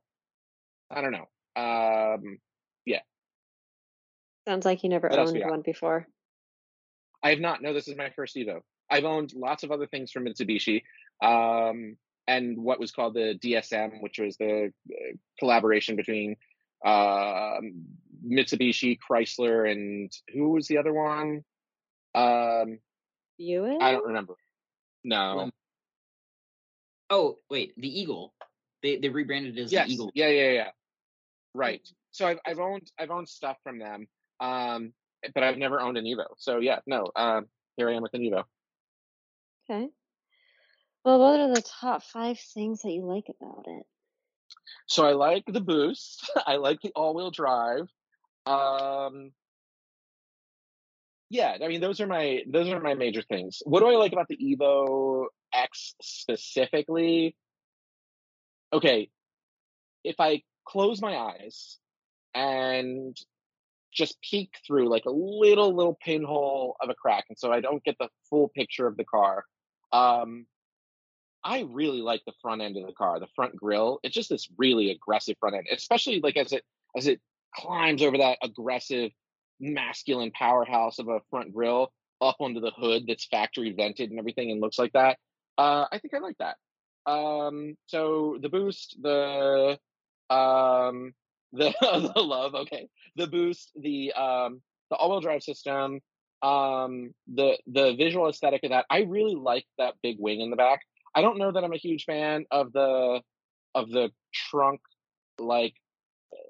I 0.91 1.01
don't 1.01 1.13
know. 1.13 1.29
Um 1.57 2.39
Sounds 4.47 4.65
like 4.65 4.83
you 4.83 4.89
never 4.89 5.09
What 5.09 5.19
owned 5.19 5.43
one 5.45 5.63
before. 5.63 6.07
I 7.23 7.31
have 7.31 7.41
not. 7.41 7.63
No, 7.63 7.73
this 7.73 7.89
is 7.89 7.97
my 7.97 8.11
first 8.11 8.37
Evo. 8.37 8.61
I've 8.91 9.05
owned 9.05 9.33
lots 9.35 9.63
of 9.63 9.71
other 9.71 9.87
things 9.87 10.11
from 10.11 10.25
Mitsubishi, 10.25 10.83
um, 11.23 11.97
and 12.27 12.59
what 12.59 12.81
was 12.81 12.91
called 12.91 13.15
the 13.15 13.39
DSM, 13.43 14.01
which 14.01 14.19
was 14.19 14.37
the 14.37 14.73
uh, 14.91 15.17
collaboration 15.39 15.97
between 15.97 16.37
um 16.85 17.85
Mitsubishi, 18.27 18.99
Chrysler, 18.99 19.71
and 19.71 20.11
who 20.33 20.51
was 20.51 20.67
the 20.67 20.79
other 20.79 20.93
one? 20.93 21.45
Um, 22.15 22.79
Buick? 23.39 23.83
I 23.83 23.93
don't 23.93 24.07
remember. 24.07 24.35
No. 25.05 25.51
Oh, 27.09 27.37
wait, 27.51 27.75
the 27.77 28.01
Eagle. 28.01 28.33
They 28.83 28.97
they 28.97 29.09
rebranded 29.09 29.59
it 29.59 29.63
as 29.63 29.73
yes. 29.73 29.87
the 29.87 29.95
Eagle. 29.95 30.11
Yeah, 30.15 30.29
yeah, 30.29 30.51
yeah. 30.51 30.69
Right. 31.55 31.87
So 32.13 32.27
I've 32.27 32.39
I've 32.47 32.59
owned 32.59 32.91
I've 32.99 33.11
owned 33.11 33.29
stuff 33.29 33.57
from 33.63 33.79
them, 33.79 34.07
um, 34.41 34.93
but 35.35 35.43
I've 35.43 35.59
never 35.59 35.81
owned 35.81 35.99
an 35.99 36.05
Evo. 36.05 36.27
So 36.39 36.59
yeah, 36.59 36.81
no. 36.87 37.07
Um, 37.15 37.47
here 37.77 37.89
I 37.89 37.95
am 37.95 38.03
with 38.03 38.15
an 38.15 38.23
Evo. 38.23 38.45
Okay. 39.69 39.89
Well, 41.05 41.19
what 41.19 41.41
are 41.41 41.55
the 41.55 41.63
top 41.63 42.03
five 42.03 42.39
things 42.39 42.83
that 42.83 42.91
you 42.91 43.05
like 43.05 43.27
about 43.41 43.65
it? 43.67 43.85
So 44.87 45.07
I 45.07 45.13
like 45.13 45.45
the 45.47 45.61
boost. 45.61 46.31
I 46.47 46.57
like 46.57 46.81
the 46.83 46.93
all-wheel 46.95 47.31
drive. 47.31 47.89
Um, 48.47 49.33
yeah, 51.29 51.57
I 51.63 51.69
mean 51.69 51.81
those 51.81 52.01
are 52.01 52.07
my 52.07 52.43
those 52.49 52.69
are 52.69 52.81
my 52.81 52.95
major 52.95 53.23
things. 53.23 53.63
What 53.65 53.81
do 53.81 53.87
I 53.87 53.97
like 53.97 54.13
about 54.13 54.29
the 54.29 54.37
Evo 54.37 55.27
X 55.55 55.95
specifically? 56.03 57.37
Okay, 58.73 59.11
if 60.03 60.17
I 60.19 60.43
close 60.65 61.01
my 61.01 61.17
eyes 61.17 61.79
and 62.35 63.17
just 63.93 64.21
peek 64.23 64.51
through 64.67 64.89
like 64.89 65.05
a 65.05 65.11
little 65.11 65.75
little 65.75 65.99
pinhole 66.03 66.77
of 66.81 66.91
a 66.91 66.95
crack 66.95 67.25
and 67.29 67.39
so 67.39 67.53
I 67.53 67.61
don't 67.61 67.83
get 67.85 67.97
the 67.99 68.09
full 68.29 68.49
picture 68.49 68.87
of 68.87 68.97
the 68.97 69.05
car. 69.05 69.45
Um 69.93 70.47
I 71.43 71.61
really 71.71 72.03
like 72.03 72.23
the 72.27 72.35
front 72.43 72.61
end 72.61 72.77
of 72.77 72.87
the 72.87 72.93
car, 72.93 73.19
the 73.19 73.27
front 73.35 73.57
grill 73.57 73.99
It's 74.03 74.15
just 74.15 74.29
this 74.29 74.49
really 74.59 74.91
aggressive 74.91 75.37
front 75.41 75.57
end, 75.57 75.67
especially 75.73 76.21
like 76.21 76.37
as 76.37 76.53
it 76.53 76.65
as 76.97 77.07
it 77.07 77.21
climbs 77.55 78.03
over 78.03 78.19
that 78.19 78.39
aggressive 78.43 79.11
masculine 79.59 80.31
powerhouse 80.33 80.99
of 80.99 81.09
a 81.09 81.21
front 81.31 81.53
grill 81.53 81.93
up 82.21 82.37
onto 82.41 82.61
the 82.61 82.71
hood 82.71 83.05
that's 83.07 83.27
factory 83.27 83.73
vented 83.73 84.11
and 84.11 84.19
everything 84.19 84.51
and 84.51 84.61
looks 84.61 84.79
like 84.79 84.93
that. 84.93 85.19
Uh, 85.59 85.87
I 85.91 85.99
think 85.99 86.15
I 86.15 86.19
like 86.19 86.37
that. 86.39 86.57
Um, 87.11 87.77
so 87.87 88.39
the 88.41 88.49
boost, 88.49 88.97
the 89.03 89.79
um, 90.29 91.15
the 91.53 91.73
the 92.15 92.23
love, 92.23 92.55
okay, 92.55 92.89
the 93.17 93.27
boost, 93.27 93.73
the 93.75 94.13
um, 94.13 94.63
the 94.91 94.97
all-wheel 94.97 95.21
drive 95.21 95.43
system, 95.43 96.01
um, 96.43 97.13
the 97.33 97.59
the 97.67 97.95
visual 97.97 98.29
aesthetic 98.29 98.63
of 98.65 98.71
that. 98.71 98.87
I 98.89 99.01
really 99.01 99.35
like 99.35 99.67
that 99.79 99.95
big 100.03 100.17
wing 100.19 100.41
in 100.41 100.51
the 100.51 100.57
back. 100.57 100.81
I 101.15 101.23
don't 101.23 101.39
know 101.39 101.51
that 101.53 101.65
I'm 101.65 101.73
a 101.73 101.77
huge 101.79 102.05
fan 102.05 102.45
of 102.51 102.73
the 102.73 103.21
of 103.75 103.91
the 103.91 104.11
trunk, 104.33 104.81
like 105.39 105.75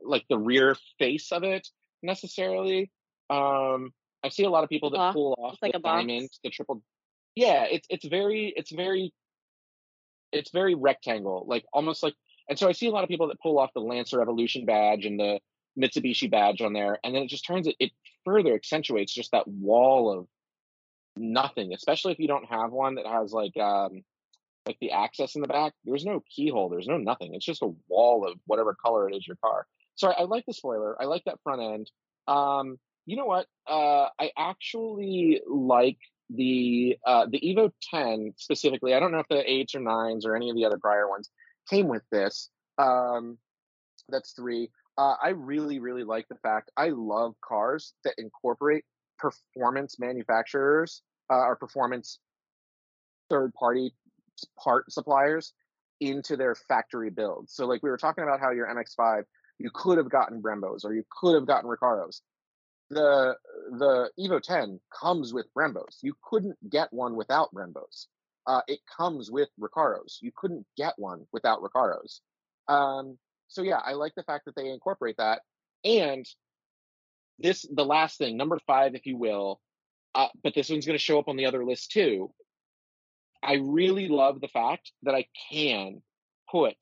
like 0.04 0.24
the 0.28 0.38
rear 0.38 0.76
face 0.98 1.32
of 1.32 1.44
it 1.44 1.66
necessarily. 2.02 2.90
Um, 3.30 3.92
I 4.22 4.28
see 4.28 4.44
a 4.44 4.50
lot 4.50 4.64
of 4.64 4.70
people 4.70 4.90
that 4.90 4.98
Box, 4.98 5.14
pull 5.14 5.34
off 5.38 5.56
like 5.62 5.72
the 5.72 5.78
a 5.78 5.80
box. 5.80 6.00
diamond, 6.02 6.28
the 6.44 6.50
triple. 6.50 6.82
Yeah, 7.34 7.64
it's 7.70 7.86
it's 7.88 8.04
very 8.06 8.52
it's 8.54 8.70
very 8.70 9.14
it's 10.30 10.50
very 10.50 10.74
rectangle, 10.74 11.44
like 11.48 11.64
almost 11.72 12.02
like. 12.02 12.14
And 12.50 12.58
so 12.58 12.68
I 12.68 12.72
see 12.72 12.88
a 12.88 12.90
lot 12.90 13.04
of 13.04 13.08
people 13.08 13.28
that 13.28 13.40
pull 13.40 13.58
off 13.58 13.72
the 13.72 13.80
Lancer 13.80 14.20
Evolution 14.20 14.66
badge 14.66 15.06
and 15.06 15.18
the 15.18 15.38
Mitsubishi 15.78 16.28
badge 16.28 16.60
on 16.60 16.72
there, 16.72 16.98
and 17.04 17.14
then 17.14 17.22
it 17.22 17.28
just 17.28 17.46
turns 17.46 17.68
it 17.68 17.76
it 17.78 17.92
further 18.24 18.54
accentuates 18.54 19.14
just 19.14 19.30
that 19.30 19.46
wall 19.46 20.12
of 20.12 20.26
nothing. 21.16 21.72
Especially 21.72 22.12
if 22.12 22.18
you 22.18 22.26
don't 22.26 22.50
have 22.50 22.72
one 22.72 22.96
that 22.96 23.06
has 23.06 23.32
like 23.32 23.56
um 23.56 24.02
like 24.66 24.76
the 24.80 24.90
access 24.90 25.36
in 25.36 25.42
the 25.42 25.48
back. 25.48 25.72
There's 25.84 26.04
no 26.04 26.22
keyhole. 26.28 26.68
There's 26.68 26.88
no 26.88 26.98
nothing. 26.98 27.34
It's 27.34 27.46
just 27.46 27.62
a 27.62 27.72
wall 27.88 28.28
of 28.28 28.38
whatever 28.46 28.76
color 28.84 29.08
it 29.08 29.14
is 29.14 29.26
your 29.26 29.36
car. 29.36 29.66
So 29.94 30.08
I, 30.08 30.22
I 30.22 30.22
like 30.24 30.44
the 30.44 30.52
spoiler. 30.52 31.00
I 31.00 31.06
like 31.06 31.22
that 31.26 31.38
front 31.44 31.62
end. 31.62 31.90
Um, 32.26 32.78
you 33.06 33.16
know 33.16 33.26
what? 33.26 33.46
Uh, 33.68 34.08
I 34.18 34.32
actually 34.36 35.40
like 35.48 35.98
the 36.28 36.96
uh, 37.06 37.26
the 37.30 37.40
Evo 37.40 37.70
10 37.90 38.34
specifically. 38.36 38.92
I 38.92 39.00
don't 39.00 39.12
know 39.12 39.20
if 39.20 39.28
the 39.28 39.48
eights 39.48 39.76
or 39.76 39.80
nines 39.80 40.26
or 40.26 40.34
any 40.34 40.50
of 40.50 40.56
the 40.56 40.64
other 40.64 40.78
prior 40.78 41.08
ones 41.08 41.30
came 41.70 41.88
with 41.88 42.02
this. 42.10 42.50
Um, 42.78 43.38
that's 44.08 44.32
three. 44.32 44.70
Uh, 44.98 45.14
I 45.22 45.30
really, 45.30 45.78
really 45.78 46.04
like 46.04 46.26
the 46.28 46.36
fact 46.36 46.70
I 46.76 46.88
love 46.88 47.34
cars 47.42 47.94
that 48.04 48.14
incorporate 48.18 48.84
performance 49.18 49.98
manufacturers 49.98 51.02
uh, 51.30 51.36
or 51.36 51.56
performance 51.56 52.18
third 53.30 53.54
party 53.54 53.94
part 54.58 54.90
suppliers 54.90 55.52
into 56.00 56.36
their 56.36 56.54
factory 56.54 57.10
builds. 57.10 57.54
So, 57.54 57.66
like 57.66 57.82
we 57.82 57.90
were 57.90 57.96
talking 57.96 58.24
about 58.24 58.40
how 58.40 58.50
your 58.50 58.66
MX5, 58.66 59.22
you 59.58 59.70
could 59.72 59.98
have 59.98 60.10
gotten 60.10 60.42
Brembos 60.42 60.84
or 60.84 60.94
you 60.94 61.04
could 61.20 61.34
have 61.34 61.46
gotten 61.46 61.70
Recaros. 61.70 62.20
The 62.90 63.36
the 63.70 64.10
Evo 64.18 64.42
10 64.42 64.80
comes 64.98 65.32
with 65.32 65.46
Brembos. 65.56 65.98
You 66.02 66.14
couldn't 66.28 66.56
get 66.68 66.92
one 66.92 67.14
without 67.14 67.54
Brembos. 67.54 68.06
Uh, 68.46 68.62
it 68.66 68.80
comes 68.96 69.30
with 69.30 69.48
Recaros. 69.60 70.18
You 70.20 70.32
couldn't 70.34 70.66
get 70.76 70.94
one 70.96 71.26
without 71.32 71.62
Recaros. 71.62 72.20
Um, 72.68 73.18
so 73.48 73.62
yeah, 73.62 73.80
I 73.84 73.92
like 73.92 74.14
the 74.14 74.22
fact 74.22 74.46
that 74.46 74.56
they 74.56 74.68
incorporate 74.68 75.16
that. 75.18 75.42
And 75.84 76.26
this, 77.38 77.66
the 77.72 77.84
last 77.84 78.18
thing, 78.18 78.36
number 78.36 78.58
five, 78.66 78.94
if 78.94 79.06
you 79.06 79.16
will, 79.16 79.60
uh, 80.14 80.28
but 80.42 80.54
this 80.54 80.70
one's 80.70 80.86
going 80.86 80.98
to 80.98 81.02
show 81.02 81.18
up 81.18 81.28
on 81.28 81.36
the 81.36 81.46
other 81.46 81.64
list 81.64 81.90
too. 81.92 82.32
I 83.42 83.54
really 83.54 84.08
love 84.08 84.40
the 84.40 84.48
fact 84.48 84.92
that 85.02 85.14
I 85.14 85.26
can 85.50 86.02
put 86.50 86.74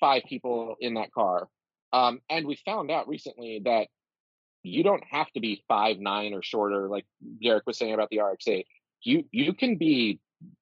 five 0.00 0.22
people 0.28 0.76
in 0.80 0.94
that 0.94 1.12
car. 1.12 1.48
Um, 1.92 2.20
and 2.28 2.46
we 2.46 2.56
found 2.64 2.90
out 2.90 3.08
recently 3.08 3.62
that 3.64 3.88
you 4.62 4.82
don't 4.82 5.04
have 5.10 5.30
to 5.32 5.40
be 5.40 5.62
five 5.68 5.98
nine 5.98 6.32
or 6.34 6.42
shorter, 6.42 6.88
like 6.88 7.06
Derek 7.42 7.66
was 7.66 7.78
saying 7.78 7.94
about 7.94 8.10
the 8.10 8.20
RX-8. 8.20 8.64
You 9.02 9.24
you 9.30 9.52
can 9.52 9.76
be 9.76 10.20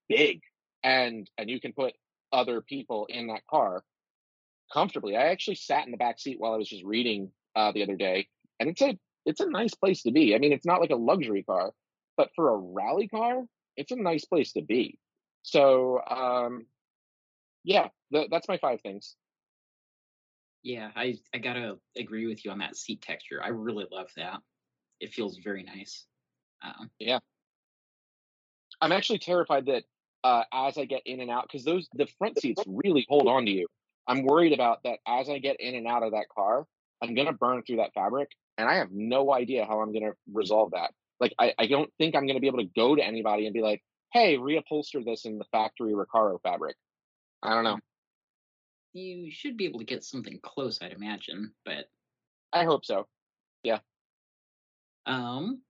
big 0.09 0.40
and 0.82 1.30
and 1.38 1.50
you 1.50 1.60
can 1.60 1.72
put 1.72 1.94
other 2.32 2.60
people 2.60 3.06
in 3.09 3.28
that 3.28 3.46
car 3.46 3.84
comfortably. 4.72 5.16
I 5.16 5.26
actually 5.28 5.56
sat 5.56 5.84
in 5.84 5.90
the 5.90 5.96
back 5.96 6.18
seat 6.18 6.38
while 6.38 6.54
I 6.54 6.56
was 6.56 6.68
just 6.68 6.84
reading 6.84 7.30
uh, 7.54 7.72
the 7.72 7.82
other 7.82 7.96
day, 7.96 8.28
and 8.59 8.68
it's 8.68 8.82
a 8.82 8.98
it's 9.24 9.40
a 9.40 9.48
nice 9.48 9.74
place 9.74 10.02
to 10.02 10.10
be. 10.10 10.34
I 10.34 10.38
mean, 10.38 10.52
it's 10.52 10.66
not 10.66 10.80
like 10.80 10.90
a 10.90 10.96
luxury 10.96 11.42
car, 11.42 11.72
but 12.16 12.30
for 12.34 12.50
a 12.50 12.56
rally 12.56 13.09
car, 13.09 13.44
it's 13.76 13.92
a 13.92 13.96
nice 13.96 14.24
place 14.24 14.52
to 14.52 14.62
be. 14.62 14.98
So, 15.42 16.00
um, 16.09 16.66
yeah, 17.64 17.88
th- 18.12 18.28
that's 18.30 18.48
my 18.48 18.59
five 18.59 18.80
things. 18.80 19.14
Yeah, 20.62 20.90
I 20.94 21.16
I 21.34 21.38
gotta 21.38 21.78
agree 21.96 22.26
with 22.26 22.44
you 22.44 22.50
on 22.50 22.59
that 22.59 22.76
seat 22.76 23.02
texture. 23.02 23.42
I 23.42 23.48
really 23.48 23.86
love 23.90 24.10
that. 24.16 24.40
It 25.00 25.12
feels 25.12 25.38
very 25.38 25.64
nice. 25.64 26.06
Um, 26.62 26.90
I'm 28.82 28.92
actually 28.92 29.20
terrified 29.20 29.66
that 29.66 29.84
uh, 30.24 30.42
as 30.52 30.76
I 30.76 30.84
get 30.84 31.02
in 31.06 31.20
and 31.20 31.30
out, 31.30 31.44
because 31.44 31.64
those 31.64 31.88
the 31.94 32.09
front 32.18 32.38
seats 32.40 32.62
really 32.66 33.06
hold 33.09 33.28
on 33.28 33.46
to 33.46 33.50
you. 33.50 33.68
I'm 34.09 34.24
worried 34.24 34.52
about 34.52 34.82
that 34.84 34.98
as 35.06 35.28
I 35.30 35.38
get 35.38 35.60
in 35.60 35.76
and 35.76 35.86
out 35.86 36.02
of 36.02 36.12
that 36.12 36.26
car, 36.28 36.66
I'm 37.00 37.14
gonna 37.14 37.32
burn 37.32 37.62
through 37.62 37.76
that 37.76 37.94
fabric, 37.94 38.28
and 38.59 38.68
I 38.68 38.74
have 38.74 38.88
no 38.90 39.32
idea 39.32 39.64
how 39.64 39.80
I'm 39.80 39.92
gonna 39.92 40.12
resolve 40.32 40.72
that. 40.72 40.90
Like, 41.20 41.32
I, 41.38 41.54
I 41.59 41.66
don't 41.66 41.90
think 41.98 42.16
I'm 42.16 42.26
gonna 42.26 42.40
be 42.40 42.48
able 42.48 42.59
to 42.59 42.70
go 42.76 42.96
to 42.96 43.02
anybody 43.04 43.46
and 43.46 43.54
be 43.54 43.62
like, 43.62 43.82
"Hey, 44.12 44.36
reupholster 44.36 45.04
this 45.04 45.24
in 45.24 45.38
the 45.38 45.44
factory 45.52 45.92
Recaro 45.92 46.42
fabric." 46.42 46.76
I 47.42 47.54
don't 47.54 47.64
know. 47.64 47.78
you 48.92 49.30
should 49.30 49.56
be 49.56 49.64
able 49.64 49.78
to 49.78 49.86
get 49.86 50.04
something 50.04 50.38
close, 50.42 50.80
I'd 50.82 50.92
imagine. 50.92 51.54
But 51.64 51.86
I 52.52 52.64
hope 52.64 52.84
so. 52.84 53.06
Yeah. 53.62 53.78
Um, 55.06 55.62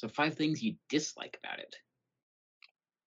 so 0.00 0.08
five 0.08 0.34
things 0.34 0.62
you 0.62 0.76
dislike 0.88 1.38
about 1.44 1.58
it. 1.58 1.76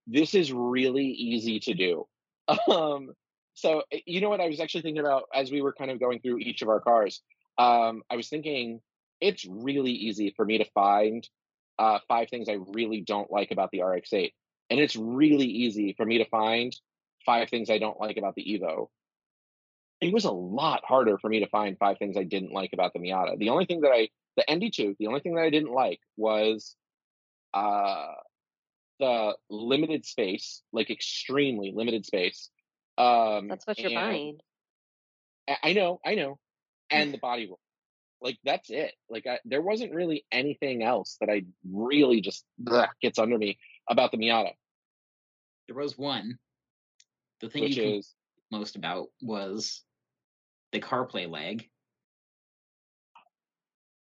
this 0.06 0.36
is 0.36 0.53
really 0.53 1.07
easy 1.07 1.60
to 1.60 1.74
do. 1.74 2.07
Um, 2.70 3.14
so 3.56 3.84
eh, 3.91 4.02
you 4.06 4.22
know 4.22 4.30
what 4.30 4.41
I 4.41 4.48
was 4.48 4.60
actually 4.60 4.84
thinking 4.84 4.99
about 4.99 5.24
as 5.34 5.52
we 5.52 5.61
were 5.61 5.74
kind 5.74 5.90
of 5.90 5.99
going 5.99 6.20
through 6.20 6.38
each 6.40 6.61
of 6.61 6.70
our 6.70 6.80
cars. 6.80 7.22
Um, 7.57 8.03
I 8.11 8.15
was 8.15 8.30
thinking 8.30 8.82
it's 9.22 9.45
really 9.45 9.91
easy 9.91 10.34
for 10.36 10.45
me 10.45 10.60
to 10.60 10.65
find 10.72 11.28
uh, 11.80 11.99
five 12.07 12.30
things 12.30 12.48
I 12.48 12.57
really 12.76 13.02
don't 13.02 13.32
like 13.32 13.49
about 13.52 13.72
the 13.72 13.82
RX-8, 13.82 14.34
and 14.70 14.80
it's 14.80 14.95
really 14.95 15.48
easy 15.48 15.94
for 15.98 16.06
me 16.06 16.20
to 16.20 16.30
find 16.30 16.76
five 17.26 17.49
things 17.49 17.72
I 17.72 17.80
don't 17.80 17.99
like 17.99 18.18
about 18.18 18.36
the 18.36 18.44
Evo. 18.44 18.90
It 20.02 20.14
was 20.14 20.26
a 20.26 20.32
lot 20.32 20.82
harder 20.86 21.18
for 21.18 21.30
me 21.30 21.40
to 21.40 21.48
find 21.48 21.78
five 21.80 21.98
things 21.98 22.18
I 22.18 22.24
didn't 22.24 22.52
like 22.52 22.74
about 22.74 22.94
the 22.94 22.99
Miata. 22.99 23.40
The 23.40 23.49
only 23.49 23.65
thing 23.65 23.82
that 23.82 23.94
I, 23.94 24.10
the 24.36 24.45
ND2, 24.49 24.98
the 24.99 25.07
only 25.07 25.22
thing 25.22 25.36
that 25.36 25.45
I 25.45 25.49
didn't 25.49 25.72
like 25.72 26.02
was 26.18 26.76
uh, 27.54 28.14
the 29.00 29.38
limited 29.50 30.06
space, 30.06 30.62
like 30.72 30.90
extremely 30.90 31.72
limited 31.76 32.06
space. 32.06 32.50
Um, 32.98 33.48
That's 33.48 33.66
what 33.68 33.78
you're 33.80 33.92
buying. 33.92 34.40
I- 35.48 35.58
I 35.70 35.74
know, 35.74 36.00
I 36.06 36.16
know, 36.16 36.40
and 36.92 37.14
the 37.14 37.18
body 37.18 37.48
roll. 37.48 37.60
Like 38.22 38.38
that's 38.46 38.70
it. 38.70 38.94
Like 39.10 39.28
I, 39.28 39.40
there 39.46 39.62
wasn't 39.62 39.94
really 39.94 40.26
anything 40.32 40.82
else 40.84 41.18
that 41.20 41.30
I 41.30 41.44
really 41.70 42.22
just 42.22 42.46
bleh, 42.64 42.88
gets 43.02 43.20
under 43.20 43.38
me 43.38 43.60
about 43.90 44.12
the 44.12 44.18
Miata, 44.18 44.52
There 45.68 45.76
was 45.76 45.98
one. 45.98 46.38
The 47.42 47.50
thing 47.50 47.64
which 47.64 47.76
you 47.78 47.84
is 47.84 48.14
most 48.52 48.78
about 48.78 49.08
was 49.22 49.84
the 50.72 50.80
CarPlay 50.80 51.30
lag. 51.30 51.68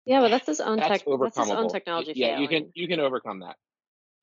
Yeah, 0.08 0.20
but 0.20 0.30
that's 0.30 0.46
his 0.46 0.60
own 0.60 0.78
that's 0.78 0.88
tech. 0.88 1.18
That's 1.20 1.36
his 1.36 1.50
own 1.50 1.68
technology. 1.68 2.14
Yeah, 2.16 2.38
you 2.38 2.48
can 2.48 2.70
you 2.74 2.88
can 2.88 2.98
overcome 2.98 3.40
that. 3.40 3.56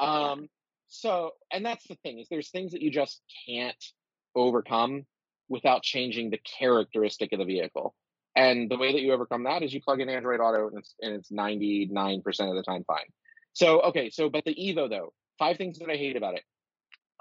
Um, 0.03 0.49
so 0.87 1.31
and 1.51 1.63
that's 1.63 1.87
the 1.87 1.95
thing 1.95 2.19
is 2.19 2.27
there's 2.27 2.49
things 2.49 2.71
that 2.71 2.81
you 2.81 2.89
just 2.89 3.21
can't 3.47 3.85
overcome 4.35 5.05
without 5.47 5.83
changing 5.83 6.31
the 6.31 6.39
characteristic 6.57 7.33
of 7.33 7.39
the 7.39 7.45
vehicle. 7.45 7.93
And 8.35 8.69
the 8.69 8.77
way 8.77 8.93
that 8.93 9.01
you 9.01 9.13
overcome 9.13 9.43
that 9.43 9.61
is 9.61 9.73
you 9.73 9.81
plug 9.81 10.01
in 10.01 10.09
Android 10.09 10.39
Auto 10.39 10.67
and 10.67 10.79
it's, 10.79 10.95
and 11.01 11.13
it's 11.13 11.31
99% 11.31 12.25
of 12.49 12.55
the 12.55 12.63
time 12.63 12.83
fine. 12.85 13.05
So, 13.53 13.79
okay, 13.81 14.09
so, 14.09 14.29
but 14.29 14.43
the 14.43 14.55
Evo 14.55 14.89
though, 14.89 15.13
five 15.37 15.57
things 15.57 15.77
that 15.79 15.89
I 15.89 15.95
hate 15.95 16.17
about 16.17 16.33
it. 16.33 16.43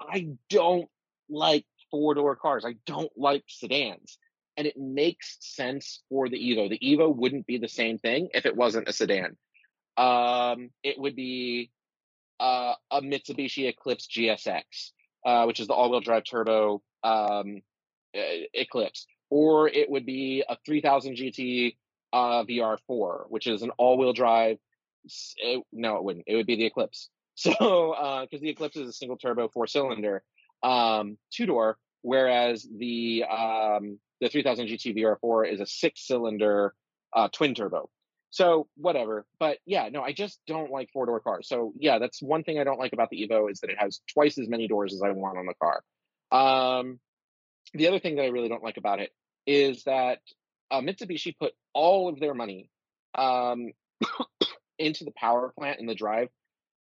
I 0.01 0.29
don't 0.49 0.89
like 1.29 1.65
four 1.91 2.15
door 2.15 2.35
cars. 2.35 2.65
I 2.65 2.75
don't 2.85 3.11
like 3.15 3.43
sedans. 3.47 4.17
And 4.57 4.67
it 4.67 4.77
makes 4.77 5.37
sense 5.41 6.01
for 6.09 6.29
the 6.29 6.37
Evo. 6.37 6.69
The 6.69 6.79
Evo 6.79 7.13
wouldn't 7.13 7.45
be 7.45 7.57
the 7.57 7.67
same 7.67 7.97
thing 7.97 8.29
if 8.33 8.45
it 8.45 8.55
wasn't 8.55 8.87
a 8.87 8.93
sedan. 8.93 9.35
Um, 9.97 10.69
it 10.83 10.97
would 10.97 11.15
be 11.15 11.71
uh, 12.39 12.73
a 12.91 13.01
Mitsubishi 13.01 13.67
Eclipse 13.67 14.07
GSX, 14.07 14.63
uh, 15.25 15.45
which 15.45 15.59
is 15.59 15.67
the 15.67 15.73
all-wheel 15.73 16.01
drive 16.01 16.23
turbo 16.23 16.81
um, 17.03 17.61
Eclipse, 18.13 19.07
or 19.29 19.67
it 19.67 19.89
would 19.89 20.05
be 20.05 20.43
a 20.47 20.57
3000 20.65 21.15
GT 21.15 21.75
uh, 22.13 22.43
VR4, 22.43 23.25
which 23.29 23.47
is 23.47 23.61
an 23.61 23.71
all-wheel 23.71 24.13
drive. 24.13 24.57
It, 25.37 25.63
no, 25.71 25.97
it 25.97 26.03
wouldn't. 26.03 26.25
It 26.27 26.35
would 26.35 26.47
be 26.47 26.55
the 26.55 26.65
Eclipse. 26.65 27.09
So, 27.37 27.51
because 27.51 28.39
uh, 28.39 28.43
the 28.43 28.49
Eclipse 28.49 28.77
is 28.77 28.87
a 28.87 28.93
single 28.93 29.17
turbo 29.17 29.49
four 29.49 29.67
cylinder, 29.67 30.23
um, 30.63 31.17
two 31.33 31.45
door, 31.45 31.77
whereas 32.01 32.65
the 32.65 33.25
um, 33.25 33.99
the 34.21 34.29
3000 34.29 34.67
GT 34.67 34.97
VR4 34.97 35.51
is 35.51 35.59
a 35.59 35.65
six 35.65 36.07
cylinder 36.07 36.73
uh, 37.13 37.29
twin 37.29 37.55
turbo. 37.55 37.89
So 38.29 38.67
whatever, 38.75 39.25
but 39.39 39.59
yeah, 39.65 39.87
no, 39.89 40.01
I 40.01 40.11
just 40.11 40.41
don't 40.45 40.69
like 40.69 40.89
four 40.91 41.05
door 41.05 41.21
cars. 41.21 41.47
So 41.47 41.73
yeah, 41.77 41.99
that's 41.99 42.21
one 42.21 42.43
thing 42.43 42.59
I 42.59 42.65
don't 42.65 42.79
like 42.79 42.91
about 42.91 43.09
the 43.09 43.25
Evo 43.25 43.49
is 43.49 43.61
that 43.61 43.69
it 43.69 43.77
has 43.79 44.01
twice 44.13 44.37
as 44.37 44.49
many 44.49 44.67
doors 44.67 44.93
as 44.93 45.01
I 45.01 45.11
want 45.11 45.37
on 45.37 45.45
the 45.45 45.53
car. 45.53 45.83
Um, 46.31 46.99
the 47.73 47.87
other 47.87 47.99
thing 47.99 48.17
that 48.17 48.23
I 48.23 48.27
really 48.27 48.49
don't 48.49 48.63
like 48.63 48.77
about 48.77 48.99
it 48.99 49.11
is 49.45 49.83
that 49.83 50.19
uh, 50.71 50.81
Mitsubishi 50.81 51.37
put 51.37 51.53
all 51.73 52.09
of 52.09 52.19
their 52.19 52.33
money 52.33 52.69
um, 53.17 53.71
into 54.77 55.05
the 55.05 55.13
power 55.15 55.53
plant 55.57 55.79
and 55.79 55.87
the 55.87 55.95
drive. 55.95 56.29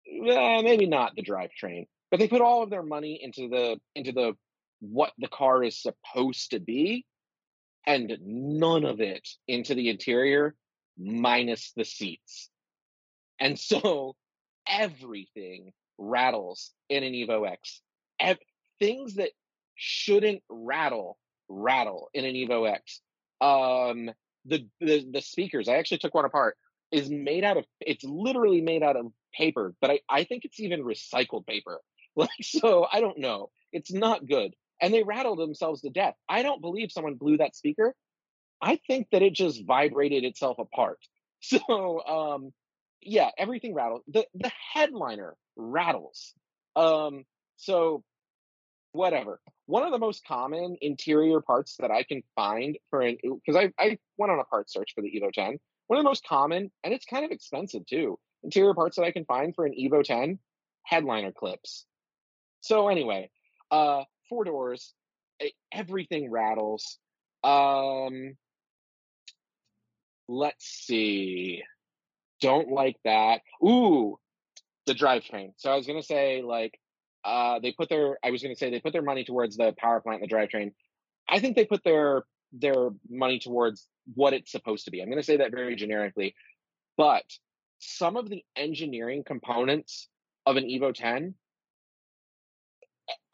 Eh, 0.08 0.62
maybe 0.62 0.86
not 0.86 1.14
the 1.14 1.22
drivetrain, 1.22 1.86
but 2.10 2.18
they 2.18 2.28
put 2.28 2.40
all 2.40 2.62
of 2.62 2.70
their 2.70 2.82
money 2.82 3.20
into 3.22 3.48
the 3.48 3.78
into 3.94 4.12
the 4.12 4.32
what 4.80 5.12
the 5.18 5.28
car 5.28 5.62
is 5.62 5.80
supposed 5.80 6.50
to 6.50 6.60
be, 6.60 7.04
and 7.86 8.18
none 8.22 8.84
of 8.84 9.00
it 9.00 9.28
into 9.46 9.74
the 9.74 9.88
interior 9.88 10.54
minus 10.98 11.72
the 11.76 11.84
seats. 11.84 12.50
And 13.38 13.58
so 13.58 14.16
everything 14.68 15.72
rattles 15.98 16.72
in 16.88 17.02
an 17.02 17.12
Evo 17.12 17.48
X. 17.48 17.80
Ev- 18.20 18.38
things 18.78 19.14
that 19.14 19.30
shouldn't 19.74 20.42
rattle 20.48 21.18
rattle 21.48 22.08
in 22.12 22.24
an 22.24 22.34
Evo 22.34 22.68
X. 22.68 23.00
Um, 23.40 24.10
the, 24.46 24.66
the 24.80 25.06
the 25.10 25.20
speakers, 25.20 25.68
I 25.68 25.74
actually 25.74 25.98
took 25.98 26.14
one 26.14 26.24
apart, 26.24 26.56
is 26.90 27.10
made 27.10 27.44
out 27.44 27.56
of 27.56 27.64
it's 27.80 28.04
literally 28.04 28.60
made 28.60 28.82
out 28.82 28.96
of 28.96 29.06
paper, 29.34 29.74
but 29.80 29.90
I, 29.90 30.00
I 30.08 30.24
think 30.24 30.44
it's 30.44 30.60
even 30.60 30.82
recycled 30.82 31.46
paper. 31.46 31.80
Like 32.18 32.30
so, 32.40 32.86
I 32.90 33.00
don't 33.00 33.18
know. 33.18 33.50
It's 33.74 33.92
not 33.92 34.24
good. 34.24 34.54
And 34.80 34.92
they 34.92 35.02
rattled 35.02 35.38
themselves 35.38 35.82
to 35.82 35.90
death. 35.90 36.14
I 36.28 36.42
don't 36.42 36.60
believe 36.60 36.92
someone 36.92 37.14
blew 37.14 37.38
that 37.38 37.56
speaker 37.56 37.94
I 38.60 38.80
think 38.86 39.08
that 39.12 39.22
it 39.22 39.34
just 39.34 39.64
vibrated 39.66 40.24
itself 40.24 40.58
apart. 40.58 40.98
So, 41.42 42.00
um, 42.06 42.52
yeah, 43.02 43.28
everything 43.38 43.74
rattled. 43.74 44.00
The 44.08 44.26
the 44.34 44.50
headliner 44.72 45.36
rattles. 45.54 46.32
Um, 46.74 47.24
so 47.58 48.02
whatever. 48.92 49.38
One 49.66 49.84
of 49.84 49.92
the 49.92 49.98
most 49.98 50.24
common 50.26 50.78
interior 50.80 51.42
parts 51.42 51.76
that 51.78 51.90
I 51.90 52.04
can 52.04 52.22
find 52.34 52.78
for 52.88 53.02
an 53.02 53.18
because 53.22 53.54
I 53.54 53.70
I 53.78 53.98
went 54.16 54.32
on 54.32 54.40
a 54.40 54.44
part 54.44 54.70
search 54.70 54.92
for 54.94 55.02
the 55.02 55.10
Evo 55.10 55.30
10. 55.30 55.58
One 55.88 55.98
of 55.98 56.02
the 56.02 56.08
most 56.08 56.26
common, 56.26 56.70
and 56.82 56.94
it's 56.94 57.04
kind 57.04 57.24
of 57.24 57.30
expensive 57.30 57.86
too. 57.86 58.18
Interior 58.42 58.74
parts 58.74 58.96
that 58.96 59.04
I 59.04 59.12
can 59.12 59.26
find 59.26 59.54
for 59.54 59.66
an 59.66 59.74
Evo 59.78 60.02
10 60.02 60.38
headliner 60.84 61.32
clips. 61.32 61.84
So 62.62 62.88
anyway, 62.88 63.30
uh, 63.70 64.04
four 64.28 64.44
doors, 64.44 64.92
everything 65.72 66.30
rattles. 66.30 66.98
Um, 67.44 68.36
let's 70.28 70.66
see. 70.66 71.62
Don't 72.40 72.68
like 72.68 72.96
that. 73.04 73.40
Ooh, 73.64 74.18
the 74.86 74.94
drivetrain. 74.94 75.52
So 75.56 75.70
I 75.70 75.76
was 75.76 75.86
gonna 75.86 76.02
say 76.02 76.42
like 76.42 76.78
uh 77.24 77.58
they 77.60 77.72
put 77.72 77.88
their 77.88 78.18
I 78.24 78.30
was 78.30 78.42
gonna 78.42 78.56
say 78.56 78.70
they 78.70 78.80
put 78.80 78.92
their 78.92 79.02
money 79.02 79.24
towards 79.24 79.56
the 79.56 79.74
power 79.78 80.00
plant 80.00 80.22
and 80.22 80.30
the 80.30 80.34
drivetrain. 80.34 80.72
I 81.28 81.40
think 81.40 81.56
they 81.56 81.64
put 81.64 81.82
their 81.84 82.24
their 82.52 82.90
money 83.08 83.38
towards 83.38 83.88
what 84.14 84.32
it's 84.32 84.52
supposed 84.52 84.84
to 84.84 84.90
be. 84.90 85.00
I'm 85.00 85.08
gonna 85.08 85.22
say 85.22 85.38
that 85.38 85.50
very 85.50 85.76
generically. 85.76 86.34
But 86.96 87.24
some 87.78 88.16
of 88.16 88.28
the 88.28 88.44
engineering 88.54 89.22
components 89.24 90.08
of 90.46 90.56
an 90.56 90.64
Evo 90.64 90.94
10 90.94 91.34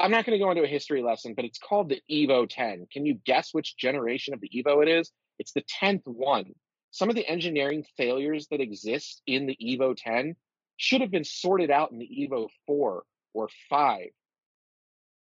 I'm 0.02 0.10
not 0.10 0.26
going 0.26 0.38
to 0.38 0.44
go 0.44 0.50
into 0.50 0.64
a 0.64 0.68
history 0.68 1.02
lesson, 1.02 1.34
but 1.34 1.44
it's 1.44 1.58
called 1.58 1.88
the 1.88 2.00
Evo 2.10 2.46
10. 2.48 2.88
Can 2.92 3.06
you 3.06 3.18
guess 3.24 3.50
which 3.52 3.76
generation 3.76 4.34
of 4.34 4.40
the 4.40 4.50
Evo 4.50 4.82
it 4.82 4.88
is? 4.88 5.10
It's 5.38 5.52
the 5.52 5.64
10th 5.80 6.02
one 6.04 6.52
some 6.92 7.08
of 7.08 7.16
the 7.16 7.26
engineering 7.26 7.84
failures 7.96 8.46
that 8.50 8.60
exist 8.60 9.22
in 9.26 9.46
the 9.46 9.56
Evo 9.60 9.96
10 9.96 10.36
should 10.76 11.00
have 11.00 11.10
been 11.10 11.24
sorted 11.24 11.70
out 11.70 11.90
in 11.90 11.98
the 11.98 12.06
Evo 12.06 12.48
4 12.66 13.02
or 13.32 13.48
5 13.70 14.08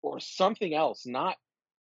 or 0.01 0.19
something 0.21 0.73
else, 0.73 1.05
not 1.05 1.35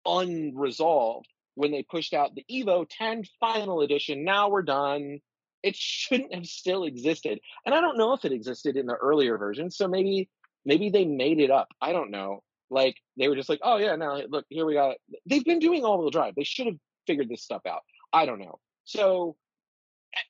unresolved 0.05 1.27
when 1.55 1.71
they 1.71 1.83
pushed 1.83 2.13
out 2.13 2.33
the 2.33 2.45
Evo 2.49 2.87
10 2.89 3.25
final 3.41 3.81
edition. 3.81 4.23
Now 4.23 4.47
we're 4.47 4.61
done. 4.61 5.19
It 5.63 5.75
shouldn't 5.75 6.33
have 6.33 6.45
still 6.45 6.85
existed. 6.85 7.41
And 7.65 7.75
I 7.75 7.81
don't 7.81 7.97
know 7.97 8.13
if 8.13 8.23
it 8.23 8.31
existed 8.31 8.77
in 8.77 8.85
the 8.85 8.95
earlier 8.95 9.37
version. 9.37 9.69
So 9.69 9.89
maybe 9.89 10.29
maybe 10.65 10.89
they 10.91 11.03
made 11.03 11.41
it 11.41 11.51
up. 11.51 11.67
I 11.81 11.91
don't 11.91 12.11
know. 12.11 12.41
Like 12.69 12.97
they 13.17 13.27
were 13.27 13.35
just 13.35 13.49
like, 13.49 13.59
oh 13.63 13.77
yeah, 13.77 13.95
now 13.95 14.21
look, 14.29 14.45
here 14.49 14.65
we 14.65 14.73
got 14.73 14.97
they've 15.25 15.45
been 15.45 15.59
doing 15.59 15.83
all 15.85 15.99
wheel 15.99 16.09
drive. 16.09 16.35
They 16.35 16.43
should 16.43 16.67
have 16.67 16.77
figured 17.05 17.29
this 17.29 17.43
stuff 17.43 17.61
out. 17.65 17.81
I 18.11 18.25
don't 18.25 18.39
know. 18.39 18.59
So 18.85 19.35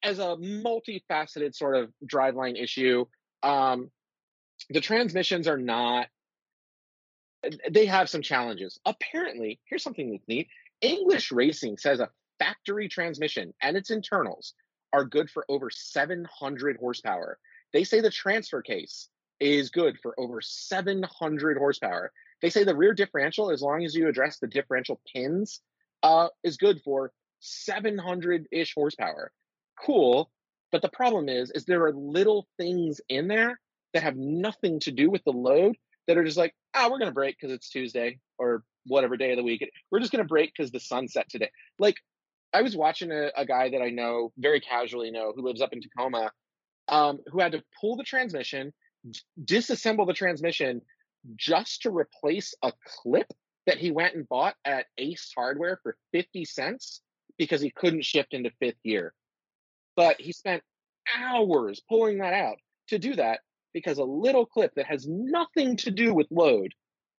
as 0.04 0.20
a 0.20 0.36
multifaceted 0.38 1.56
sort 1.56 1.76
of 1.76 1.92
driveline 2.06 2.62
issue, 2.62 3.06
um, 3.44 3.90
the 4.70 4.82
transmissions 4.82 5.48
are 5.48 5.58
not. 5.58 6.08
They 7.70 7.86
have 7.86 8.10
some 8.10 8.22
challenges. 8.22 8.80
Apparently, 8.86 9.60
here's 9.66 9.84
something 9.84 10.12
that's 10.12 10.28
neat. 10.28 10.48
English 10.82 11.32
Racing 11.32 11.78
says 11.78 12.00
a 12.00 12.10
factory 12.40 12.88
transmission 12.90 13.54
and 13.62 13.78
its 13.78 13.90
internals 13.90 14.54
are 14.94 15.06
good 15.06 15.30
for 15.30 15.46
over 15.50 15.70
700 15.70 16.78
horsepower. 16.78 17.38
They 17.74 17.84
say 17.84 18.02
the 18.02 18.10
transfer 18.10 18.62
case 18.62 19.10
is 19.40 19.70
good 19.70 19.98
for 20.02 20.20
over 20.20 20.42
700 20.42 21.58
horsepower. 21.58 22.12
They 22.42 22.50
say 22.50 22.64
the 22.64 22.76
rear 22.76 22.94
differential, 22.94 23.52
as 23.52 23.62
long 23.62 23.84
as 23.84 23.96
you 23.96 24.08
address 24.08 24.40
the 24.40 24.48
differential 24.48 25.02
pins, 25.14 25.62
uh, 26.04 26.28
is 26.44 26.58
good 26.58 26.82
for 26.84 27.12
700 27.40 28.48
ish 28.52 28.74
horsepower 28.76 29.32
cool. 29.84 30.30
But 30.72 30.82
the 30.82 30.90
problem 30.90 31.30
is, 31.30 31.52
is 31.52 31.66
there 31.66 31.84
are 31.86 31.94
little 31.94 32.48
things 32.58 33.00
in 33.08 33.28
there 33.28 33.60
that 33.94 34.04
have 34.04 34.18
nothing 34.18 34.80
to 34.82 34.92
do 34.92 35.10
with 35.10 35.24
the 35.24 35.32
load 35.32 35.76
that 36.08 36.18
are 36.18 36.24
just 36.24 36.38
like, 36.38 36.54
ah, 36.74 36.86
oh, 36.86 36.92
we're 36.92 37.00
gonna 37.00 37.12
break 37.12 37.38
because 37.40 37.54
it's 37.54 37.70
Tuesday 37.70 38.20
or 38.38 38.64
whatever 38.86 39.18
day 39.18 39.32
of 39.32 39.38
the 39.38 39.44
week. 39.44 39.70
We're 39.92 40.00
just 40.00 40.12
gonna 40.12 40.26
break 40.26 40.54
because 40.56 40.72
the 40.72 40.80
sun 40.80 41.08
set 41.08 41.30
today. 41.30 41.50
Like, 41.80 41.96
I 42.54 42.62
was 42.62 42.76
watching 42.76 43.12
a, 43.12 43.30
a, 43.36 43.46
guy 43.46 43.70
that 43.70 43.82
I 43.82 43.90
know 43.90 44.32
very 44.38 44.62
casually 44.62 45.12
know 45.12 45.34
who 45.36 45.44
lives 45.44 45.62
up 45.62 45.74
in 45.74 45.82
Tacoma, 45.82 46.32
um, 46.88 47.20
who 47.28 47.40
had 47.40 47.52
to 47.52 47.64
pull 47.80 47.98
the 47.98 48.04
transmission, 48.04 48.74
d- 49.10 49.20
disassemble 49.44 50.08
the 50.08 50.14
transmission 50.14 50.82
just 51.36 51.84
to 51.84 51.90
replace 51.90 52.54
a 52.64 52.72
clip 52.86 53.28
that 53.66 53.78
he 53.78 53.92
went 53.92 54.16
and 54.16 54.28
bought 54.28 54.56
at 54.66 54.86
Ace 54.98 55.32
Hardware 55.36 55.80
for 55.84 55.98
50 56.14 56.46
cents 56.46 57.02
because 57.38 57.62
he 57.62 57.70
couldn't 57.70 58.06
shift 58.06 58.34
into 58.34 58.52
fifth 58.60 58.82
gear. 58.84 59.14
But 59.96 60.20
he 60.20 60.32
spent 60.32 60.64
hours 61.18 61.82
pulling 61.88 62.20
that 62.20 62.34
out 62.34 62.58
to 62.90 63.00
do 63.00 63.16
that 63.16 63.42
because 63.74 63.98
a 63.98 64.04
little 64.04 64.46
clip 64.46 64.74
that 64.76 64.88
has 64.88 65.06
nothing 65.08 65.78
to 65.78 65.92
do 65.92 66.14
with 66.14 66.28
load 66.32 66.74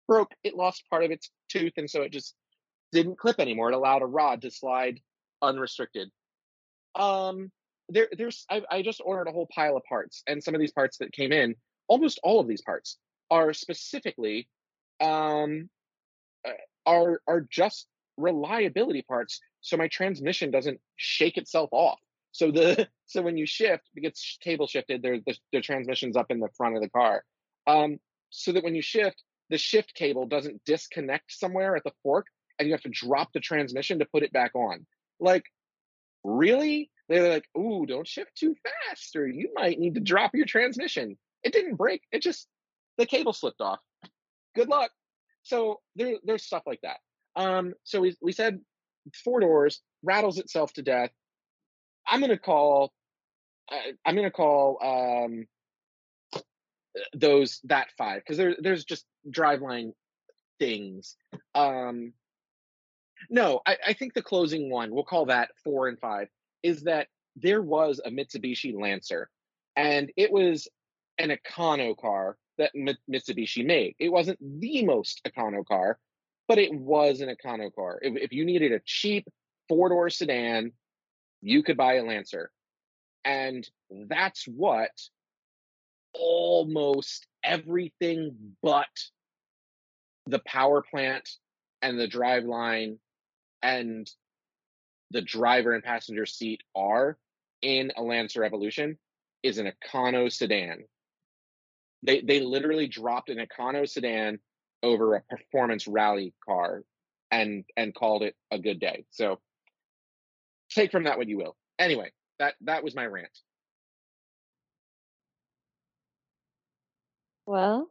broke. 0.07 0.33
It 0.43 0.57
lost 0.57 0.89
part 0.89 1.05
of 1.05 1.11
its 1.11 1.31
tooth, 1.49 1.75
and 1.77 1.89
so 1.89 2.03
it 2.03 2.13
just 2.13 2.35
didn't 2.93 3.19
clip 3.19 3.39
anymore. 3.39 3.71
It 3.71 3.75
allowed 3.77 4.03
a 4.03 4.07
rod 4.07 4.43
to 4.43 4.51
slide 4.51 5.01
unrestricted. 5.43 6.09
Um, 6.95 7.53
there, 7.91 8.09
there's 8.17 8.45
I, 8.51 8.63
I 8.71 8.83
just 8.83 9.03
ordered 9.05 9.29
a 9.29 9.33
whole 9.33 9.49
pile 9.55 9.77
of 9.77 9.85
parts, 9.85 10.23
and 10.27 10.43
some 10.43 10.55
of 10.55 10.61
these 10.61 10.73
parts 10.73 10.99
that 10.99 11.13
came 11.13 11.33
in, 11.33 11.55
almost 11.89 12.19
all 12.23 12.41
of 12.41 12.49
these 12.49 12.63
parts 12.63 12.97
are 13.31 13.53
specifically, 13.53 14.49
um, 15.01 15.69
uh, 16.47 16.53
are 16.87 17.21
are 17.27 17.41
just 17.41 17.87
reliability 18.17 19.03
parts, 19.03 19.41
so 19.61 19.77
my 19.77 19.89
transmission 19.89 20.51
doesn't 20.51 20.81
shake 20.97 21.37
itself 21.37 21.71
off. 21.73 22.01
So 22.33 22.51
the 22.51 22.89
so 23.07 23.23
when 23.23 23.37
you 23.37 23.47
shift, 23.47 23.85
it 23.95 24.01
gets 24.01 24.39
cable 24.41 24.67
shifted. 24.67 25.03
There, 25.03 25.19
the, 25.25 25.37
the 25.53 25.61
transmission's 25.61 26.17
up 26.17 26.31
in 26.31 26.41
the 26.41 26.49
front 26.57 26.77
of 26.77 26.83
the 26.83 26.91
car, 26.91 27.25
um, 27.67 27.99
so 28.31 28.53
that 28.53 28.65
when 28.65 28.75
you 28.75 28.83
shift, 28.83 29.23
the 29.51 29.59
shift 29.59 29.95
cable 29.95 30.27
doesn't 30.27 30.65
disconnect 30.65 31.33
somewhere 31.33 31.77
at 31.77 31.85
the 31.85 31.93
fork, 32.03 32.27
and 32.59 32.67
you 32.67 32.75
have 32.75 32.83
to 32.83 32.91
drop 32.91 33.33
the 33.33 33.41
transmission 33.41 33.99
to 34.01 34.07
put 34.07 34.23
it 34.23 34.33
back 34.33 34.55
on. 34.55 34.87
Like, 35.21 35.45
really? 36.25 36.91
They're 37.09 37.31
like, 37.31 37.47
"Ooh, 37.57 37.87
don't 37.87 38.07
shift 38.07 38.37
too 38.37 38.55
fast, 38.63 39.17
or 39.17 39.27
you 39.27 39.51
might 39.55 39.79
need 39.79 39.95
to 39.95 40.01
drop 40.01 40.35
your 40.35 40.47
transmission." 40.47 41.17
It 41.43 41.53
didn't 41.53 41.77
break. 41.77 42.03
It 42.13 42.21
just 42.21 42.49
the 42.99 43.07
cable 43.07 43.33
slipped 43.33 43.61
off. 43.61 43.79
Good 44.55 44.69
luck. 44.69 44.91
So 45.43 45.81
there, 45.97 46.17
there's 46.25 46.45
stuff 46.45 46.65
like 46.67 46.81
that. 46.83 46.99
Um, 47.37 47.75
so 47.85 48.01
we 48.01 48.17
we 48.21 48.33
said 48.33 48.61
four 49.25 49.41
doors 49.41 49.81
rattles 50.03 50.39
itself 50.39 50.73
to 50.75 50.83
death 50.83 51.11
I'm 52.09 52.23
to 52.23 52.39
call 52.39 52.93
I, 53.71 53.93
I'm 54.05 54.17
to 54.17 54.31
call 54.31 54.79
um, 54.83 55.47
those 57.13 57.61
that 57.65 57.89
five 57.99 58.23
because 58.23 58.39
there, 58.39 58.57
there's 58.59 58.85
just 58.85 59.05
driveline 59.31 59.93
things. 60.59 61.17
Um, 61.55 62.15
no, 63.29 63.61
I, 63.67 63.77
I 63.89 63.93
think 63.93 64.15
the 64.15 64.23
closing 64.23 64.71
one, 64.71 64.91
we'll 64.91 65.05
call 65.05 65.27
that 65.27 65.51
four 65.63 65.89
and 65.89 65.99
five, 65.99 66.29
is 66.63 66.85
that 66.85 67.09
there 67.37 67.61
was 67.61 68.01
a 68.05 68.11
Mitsubishi 68.11 68.75
Lancer 68.79 69.29
and 69.77 70.11
it 70.17 70.33
was 70.33 70.67
an 71.19 71.31
Econo 71.31 71.97
car 71.97 72.39
that 72.59 72.73
Mitsubishi 72.75 73.65
made. 73.65 73.95
It 73.99 74.11
wasn't 74.11 74.39
the 74.41 74.85
most 74.85 75.23
Econo 75.27 75.65
car, 75.65 75.99
but 76.47 76.59
it 76.59 76.75
was 76.75 77.21
an 77.21 77.35
Econo 77.35 77.75
car. 77.75 77.99
If, 78.03 78.17
if 78.17 78.33
you 78.33 78.45
needed 78.45 78.73
a 78.73 78.81
cheap 78.85 79.27
four 79.69 79.89
door 79.89 80.11
sedan, 80.11 80.73
you 81.41 81.63
could 81.63 81.77
buy 81.77 81.95
a 81.95 82.05
Lancer. 82.05 82.51
And 83.25 83.69
that's 84.09 84.47
what 84.47 84.91
almost 86.15 87.27
everything 87.45 88.55
but 88.63 88.87
the 90.27 90.41
power 90.41 90.83
plant 90.83 91.29
and 91.81 91.99
the 91.99 92.09
drive 92.09 92.45
line 92.45 92.99
and 93.63 94.11
the 95.11 95.23
driver 95.23 95.73
and 95.73 95.83
passenger 95.83 96.27
seat 96.27 96.63
are 96.75 97.17
in 97.63 97.93
a 97.97 98.03
Lancer 98.03 98.45
Evolution 98.45 98.99
is 99.43 99.59
an 99.59 99.71
Econo 99.71 100.31
sedan. 100.31 100.85
They 102.03 102.21
they 102.21 102.41
literally 102.41 102.87
dropped 102.87 103.29
an 103.29 103.39
Econo 103.39 103.89
sedan 103.89 104.39
over 104.83 105.15
a 105.15 105.23
performance 105.23 105.89
rally 105.89 106.33
car 106.45 106.85
and 107.31 107.65
and 107.77 107.95
called 107.95 108.23
it 108.23 108.35
a 108.51 108.59
good 108.59 108.81
day. 108.81 109.05
So 109.11 109.41
take 110.71 110.93
from 110.93 111.05
that 111.05 111.19
what 111.19 111.29
you 111.29 111.37
will. 111.37 111.57
Anyway, 111.79 112.13
that 112.39 112.55
that 112.63 112.85
was 112.85 112.95
my 112.95 113.07
rant. 113.07 113.37
Well, 117.47 117.91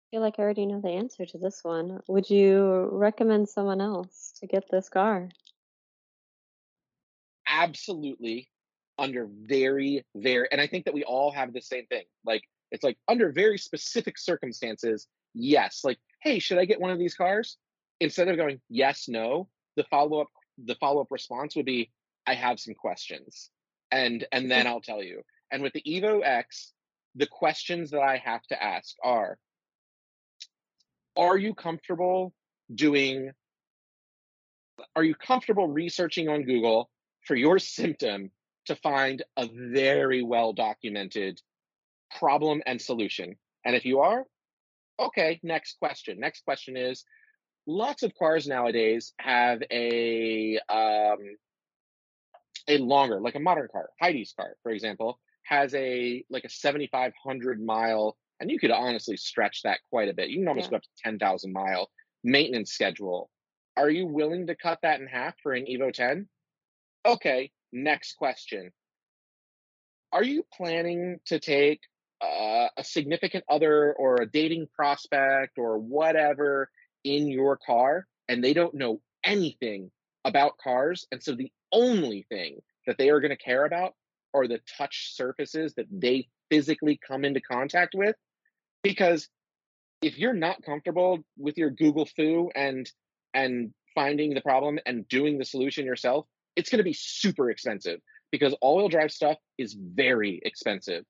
I 0.00 0.16
feel 0.16 0.20
like 0.20 0.38
I 0.38 0.42
already 0.42 0.66
know 0.66 0.80
the 0.80 0.90
answer 0.90 1.26
to 1.26 1.38
this 1.38 1.64
one. 1.64 2.00
Would 2.08 2.30
you 2.30 2.88
recommend 2.92 3.48
someone 3.48 3.80
else 3.80 4.32
to 4.40 4.46
get 4.46 4.70
this 4.70 4.88
car? 4.88 5.28
Absolutely 7.48 8.48
under 8.98 9.28
very, 9.30 10.04
very, 10.14 10.48
and 10.50 10.60
I 10.60 10.66
think 10.66 10.84
that 10.86 10.94
we 10.94 11.04
all 11.04 11.30
have 11.32 11.52
the 11.52 11.60
same 11.60 11.86
thing. 11.86 12.04
Like, 12.24 12.42
it's 12.70 12.84
like 12.84 12.98
under 13.08 13.30
very 13.32 13.58
specific 13.58 14.18
circumstances, 14.18 15.06
yes. 15.34 15.82
Like, 15.84 15.98
hey, 16.22 16.38
should 16.38 16.58
I 16.58 16.64
get 16.64 16.80
one 16.80 16.90
of 16.90 16.98
these 16.98 17.14
cars? 17.14 17.56
Instead 18.00 18.28
of 18.28 18.36
going 18.36 18.60
yes, 18.68 19.08
no, 19.08 19.48
the 19.76 19.84
follow 19.84 20.20
up, 20.20 20.28
the 20.64 20.74
follow 20.76 21.02
up 21.02 21.10
response 21.10 21.56
would 21.56 21.66
be, 21.66 21.90
I 22.26 22.34
have 22.34 22.58
some 22.58 22.74
questions, 22.74 23.50
and 23.90 24.26
and 24.32 24.50
then 24.50 24.66
I'll 24.66 24.80
tell 24.80 25.02
you. 25.02 25.22
And 25.50 25.62
with 25.62 25.72
the 25.72 25.82
Evo 25.82 26.20
X, 26.24 26.72
the 27.14 27.26
questions 27.26 27.92
that 27.92 28.00
I 28.00 28.16
have 28.18 28.42
to 28.48 28.62
ask 28.62 28.94
are: 29.02 29.38
Are 31.16 31.38
you 31.38 31.54
comfortable 31.54 32.34
doing? 32.74 33.30
Are 34.94 35.04
you 35.04 35.14
comfortable 35.14 35.68
researching 35.68 36.28
on 36.28 36.42
Google 36.42 36.90
for 37.24 37.34
your 37.34 37.58
symptom 37.58 38.30
to 38.66 38.76
find 38.76 39.22
a 39.36 39.48
very 39.52 40.22
well 40.22 40.52
documented 40.52 41.40
problem 42.18 42.62
and 42.66 42.80
solution. 42.80 43.36
And 43.64 43.74
if 43.74 43.84
you 43.84 44.00
are, 44.00 44.24
okay, 44.98 45.40
next 45.42 45.78
question. 45.78 46.20
Next 46.20 46.44
question 46.44 46.76
is 46.76 47.04
lots 47.66 48.02
of 48.02 48.14
cars 48.14 48.46
nowadays 48.46 49.12
have 49.18 49.62
a 49.70 50.58
um, 50.68 51.36
a 52.68 52.78
longer, 52.78 53.20
like 53.20 53.34
a 53.34 53.40
modern 53.40 53.68
car, 53.70 53.90
Heidi's 54.00 54.32
car, 54.32 54.56
for 54.62 54.72
example, 54.72 55.18
has 55.44 55.74
a 55.74 56.24
like 56.30 56.44
a 56.44 56.50
7,500 56.50 57.64
mile, 57.64 58.16
and 58.40 58.50
you 58.50 58.58
could 58.58 58.70
honestly 58.70 59.16
stretch 59.16 59.62
that 59.62 59.80
quite 59.90 60.08
a 60.08 60.14
bit. 60.14 60.30
You 60.30 60.38
can 60.38 60.48
almost 60.48 60.66
yeah. 60.66 60.70
go 60.70 60.76
up 60.76 60.82
to 60.82 60.88
10,000 61.04 61.52
mile 61.52 61.90
maintenance 62.24 62.72
schedule. 62.72 63.30
Are 63.76 63.90
you 63.90 64.06
willing 64.06 64.46
to 64.46 64.56
cut 64.56 64.78
that 64.82 65.00
in 65.00 65.06
half 65.06 65.34
for 65.42 65.52
an 65.52 65.66
Evo 65.66 65.92
10? 65.92 66.28
Okay, 67.04 67.52
Next 67.76 68.16
question. 68.16 68.70
Are 70.10 70.24
you 70.24 70.46
planning 70.56 71.20
to 71.26 71.38
take 71.38 71.80
uh, 72.22 72.68
a 72.74 72.82
significant 72.82 73.44
other 73.50 73.92
or 73.92 74.16
a 74.16 74.26
dating 74.26 74.68
prospect 74.74 75.58
or 75.58 75.76
whatever 75.76 76.70
in 77.04 77.28
your 77.28 77.58
car 77.58 78.06
and 78.30 78.42
they 78.42 78.54
don't 78.54 78.72
know 78.72 79.02
anything 79.22 79.90
about 80.24 80.56
cars? 80.56 81.06
And 81.12 81.22
so 81.22 81.34
the 81.34 81.52
only 81.70 82.24
thing 82.30 82.60
that 82.86 82.96
they 82.96 83.10
are 83.10 83.20
going 83.20 83.36
to 83.36 83.36
care 83.36 83.66
about 83.66 83.92
are 84.32 84.48
the 84.48 84.60
touch 84.78 85.14
surfaces 85.14 85.74
that 85.74 85.86
they 85.92 86.28
physically 86.50 86.98
come 87.06 87.26
into 87.26 87.42
contact 87.42 87.94
with. 87.94 88.16
Because 88.82 89.28
if 90.00 90.16
you're 90.16 90.32
not 90.32 90.62
comfortable 90.62 91.18
with 91.36 91.58
your 91.58 91.68
Google 91.68 92.06
foo 92.06 92.50
and 92.54 92.90
and 93.34 93.74
finding 93.94 94.32
the 94.32 94.40
problem 94.40 94.78
and 94.86 95.06
doing 95.08 95.36
the 95.36 95.44
solution 95.44 95.84
yourself, 95.84 96.26
it's 96.56 96.70
going 96.70 96.78
to 96.78 96.84
be 96.84 96.92
super 96.92 97.50
expensive 97.50 98.00
because 98.32 98.54
all 98.60 98.76
wheel 98.78 98.88
drive 98.88 99.12
stuff 99.12 99.36
is 99.58 99.74
very 99.74 100.40
expensive. 100.44 101.04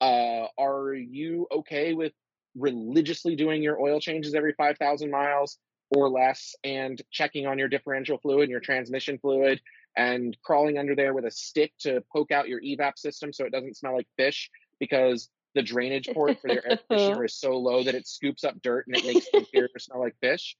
Uh, 0.00 0.46
are 0.58 0.94
you 0.94 1.46
okay 1.52 1.92
with 1.92 2.12
religiously 2.56 3.36
doing 3.36 3.62
your 3.62 3.80
oil 3.80 4.00
changes 4.00 4.34
every 4.34 4.52
5,000 4.54 5.10
miles 5.10 5.58
or 5.90 6.08
less 6.08 6.54
and 6.64 7.00
checking 7.10 7.46
on 7.46 7.58
your 7.58 7.68
differential 7.68 8.18
fluid 8.18 8.42
and 8.42 8.50
your 8.50 8.60
transmission 8.60 9.18
fluid 9.18 9.60
and 9.96 10.36
crawling 10.42 10.78
under 10.78 10.94
there 10.94 11.12
with 11.12 11.24
a 11.24 11.30
stick 11.30 11.72
to 11.78 12.02
poke 12.12 12.30
out 12.30 12.48
your 12.48 12.60
evap 12.62 12.98
system 12.98 13.32
so 13.32 13.44
it 13.44 13.52
doesn't 13.52 13.76
smell 13.76 13.94
like 13.94 14.08
fish 14.16 14.50
because 14.80 15.28
the 15.54 15.62
drainage 15.62 16.08
port 16.12 16.40
for 16.40 16.48
your 16.48 16.62
air 16.66 16.78
conditioner 16.88 17.24
is 17.24 17.34
so 17.34 17.58
low 17.58 17.84
that 17.84 17.94
it 17.94 18.06
scoops 18.06 18.44
up 18.44 18.60
dirt 18.62 18.86
and 18.86 18.96
it 18.96 19.04
makes 19.04 19.30
the 19.30 19.38
interior 19.38 19.68
smell 19.78 20.00
like 20.00 20.16
fish. 20.20 20.56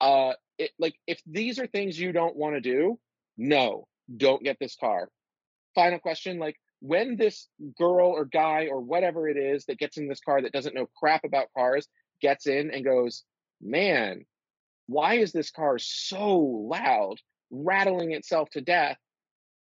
Uh, 0.00 0.32
it, 0.58 0.70
like 0.78 0.94
if 1.06 1.20
these 1.26 1.58
are 1.58 1.66
things 1.66 1.98
you 1.98 2.12
don't 2.12 2.36
want 2.36 2.54
to 2.54 2.60
do, 2.60 2.98
no, 3.36 3.86
don't 4.16 4.42
get 4.42 4.58
this 4.60 4.76
car. 4.78 5.08
Final 5.74 5.98
question 5.98 6.38
like, 6.38 6.56
when 6.80 7.16
this 7.16 7.48
girl 7.78 8.08
or 8.08 8.26
guy 8.26 8.68
or 8.70 8.80
whatever 8.80 9.28
it 9.28 9.36
is 9.36 9.64
that 9.64 9.78
gets 9.78 9.96
in 9.96 10.08
this 10.08 10.20
car 10.20 10.42
that 10.42 10.52
doesn't 10.52 10.74
know 10.74 10.88
crap 10.98 11.24
about 11.24 11.52
cars 11.56 11.88
gets 12.20 12.46
in 12.46 12.70
and 12.70 12.84
goes, 12.84 13.24
man, 13.62 14.24
why 14.86 15.14
is 15.14 15.32
this 15.32 15.50
car 15.50 15.78
so 15.78 16.36
loud, 16.38 17.16
rattling 17.50 18.12
itself 18.12 18.50
to 18.50 18.60
death? 18.60 18.98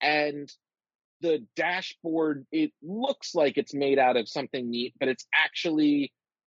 And 0.03 0.53
the 1.21 1.47
dashboard, 1.57 2.47
it 2.53 2.73
looks 2.83 3.35
like 3.35 3.57
it's 3.57 3.75
made 3.75 3.99
out 3.99 4.17
of 4.17 4.29
something 4.29 4.69
neat, 4.69 4.95
but 4.99 5.09
it's 5.09 5.27
actually 5.33 6.13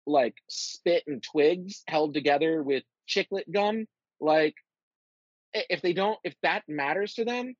like 0.06 0.34
spit 0.48 1.04
and 1.06 1.22
twigs 1.22 1.82
held 1.86 2.14
together 2.14 2.62
with 2.62 2.82
chiclet 3.08 3.44
gum. 3.52 3.86
Like, 4.20 4.54
if 5.70 5.82
they 5.82 5.92
don't 5.92 6.18
if 6.24 6.34
that 6.42 6.62
matters 6.68 7.14
to 7.14 7.24
them 7.24 7.54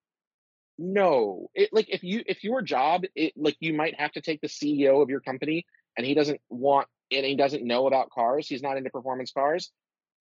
no. 0.78 1.48
It 1.54 1.70
like 1.72 1.86
if 1.88 2.02
you 2.02 2.22
if 2.26 2.44
your 2.44 2.60
job 2.60 3.04
it 3.14 3.32
like 3.34 3.56
you 3.60 3.72
might 3.72 3.98
have 3.98 4.12
to 4.12 4.20
take 4.20 4.42
the 4.42 4.48
ceo 4.48 5.02
of 5.02 5.08
your 5.08 5.20
company 5.20 5.64
and 5.96 6.06
he 6.06 6.12
doesn't 6.12 6.40
want 6.50 6.86
and 7.10 7.24
he 7.24 7.34
doesn't 7.34 7.64
know 7.64 7.86
about 7.86 8.10
cars 8.10 8.46
he's 8.46 8.62
not 8.62 8.76
into 8.76 8.90
performance 8.90 9.32
cars 9.32 9.72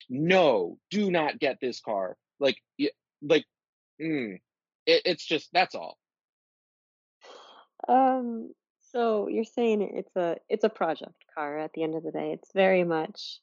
no 0.10 0.78
do 0.92 1.12
not 1.12 1.40
get 1.40 1.58
this 1.62 1.80
car. 1.80 2.18
Like 2.40 2.58
like 3.22 3.46
mm, 4.02 4.40
it, 4.86 5.02
it's 5.06 5.26
just 5.26 5.50
that's 5.54 5.76
all. 5.76 5.98
Um 7.88 8.54
so 8.92 9.28
you're 9.28 9.44
saying 9.44 9.82
it's 9.82 10.16
a 10.16 10.38
it's 10.50 10.64
a 10.64 10.70
project 10.70 11.14
car 11.34 11.58
at 11.60 11.72
the 11.74 11.84
end 11.84 11.96
of 11.96 12.04
the 12.04 12.12
day. 12.12 12.32
It's 12.34 12.52
very 12.54 12.84
much 12.84 13.40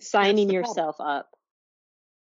signing 0.00 0.50
yourself 0.50 0.96
problem. 0.96 1.18
up 1.18 1.30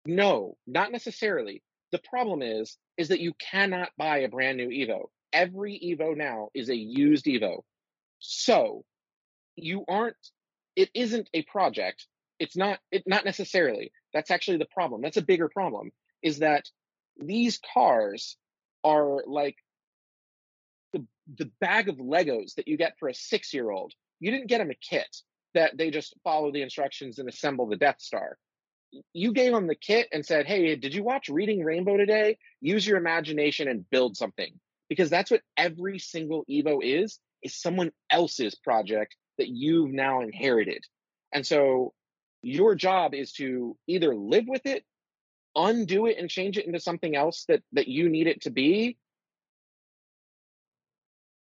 no, 0.05 0.57
not 0.67 0.91
necessarily. 0.91 1.63
The 1.91 1.99
problem 1.99 2.41
is, 2.41 2.77
is 2.97 3.09
that 3.09 3.19
you 3.19 3.33
cannot 3.33 3.89
buy 3.97 4.19
a 4.19 4.29
brand 4.29 4.57
new 4.57 4.69
Evo. 4.69 5.05
Every 5.33 5.79
Evo 5.79 6.15
now 6.15 6.49
is 6.53 6.69
a 6.69 6.75
used 6.75 7.25
Evo. 7.25 7.61
So 8.19 8.85
you 9.55 9.83
aren't, 9.87 10.15
it 10.75 10.89
isn't 10.93 11.29
a 11.33 11.43
project. 11.43 12.05
It's 12.39 12.55
not, 12.55 12.79
it 12.91 13.03
not 13.05 13.25
necessarily. 13.25 13.91
That's 14.13 14.31
actually 14.31 14.57
the 14.57 14.65
problem. 14.65 15.01
That's 15.01 15.17
a 15.17 15.21
bigger 15.21 15.49
problem 15.49 15.91
is 16.21 16.39
that 16.39 16.65
these 17.17 17.59
cars 17.73 18.37
are 18.83 19.23
like 19.25 19.55
the, 20.93 21.05
the 21.37 21.49
bag 21.59 21.89
of 21.89 21.97
Legos 21.97 22.55
that 22.55 22.67
you 22.67 22.77
get 22.77 22.97
for 22.99 23.09
a 23.09 23.13
six 23.13 23.53
year 23.53 23.71
old. 23.71 23.93
You 24.19 24.31
didn't 24.31 24.47
get 24.47 24.59
them 24.59 24.71
a 24.71 24.75
kit 24.75 25.15
that 25.53 25.77
they 25.77 25.89
just 25.89 26.15
follow 26.23 26.51
the 26.51 26.61
instructions 26.61 27.19
and 27.19 27.29
assemble 27.29 27.67
the 27.67 27.75
Death 27.77 27.99
Star 27.99 28.37
you 29.13 29.33
gave 29.33 29.53
them 29.53 29.67
the 29.67 29.75
kit 29.75 30.07
and 30.11 30.25
said, 30.25 30.45
Hey, 30.45 30.75
did 30.75 30.93
you 30.93 31.03
watch 31.03 31.29
Reading 31.29 31.63
Rainbow 31.63 31.97
today? 31.97 32.37
Use 32.61 32.85
your 32.85 32.97
imagination 32.97 33.67
and 33.67 33.89
build 33.89 34.17
something. 34.17 34.51
Because 34.89 35.09
that's 35.09 35.31
what 35.31 35.41
every 35.57 35.99
single 35.99 36.45
Evo 36.49 36.79
is, 36.83 37.19
is 37.41 37.59
someone 37.59 37.91
else's 38.09 38.55
project 38.55 39.15
that 39.37 39.47
you've 39.49 39.91
now 39.91 40.21
inherited. 40.21 40.83
And 41.33 41.45
so 41.45 41.93
your 42.43 42.75
job 42.75 43.13
is 43.13 43.31
to 43.33 43.75
either 43.87 44.15
live 44.15 44.45
with 44.47 44.65
it, 44.65 44.83
undo 45.55 46.05
it 46.05 46.17
and 46.19 46.29
change 46.29 46.57
it 46.57 46.67
into 46.67 46.79
something 46.79 47.15
else 47.15 47.45
that, 47.47 47.61
that 47.73 47.87
you 47.87 48.09
need 48.09 48.27
it 48.27 48.41
to 48.41 48.51
be, 48.51 48.97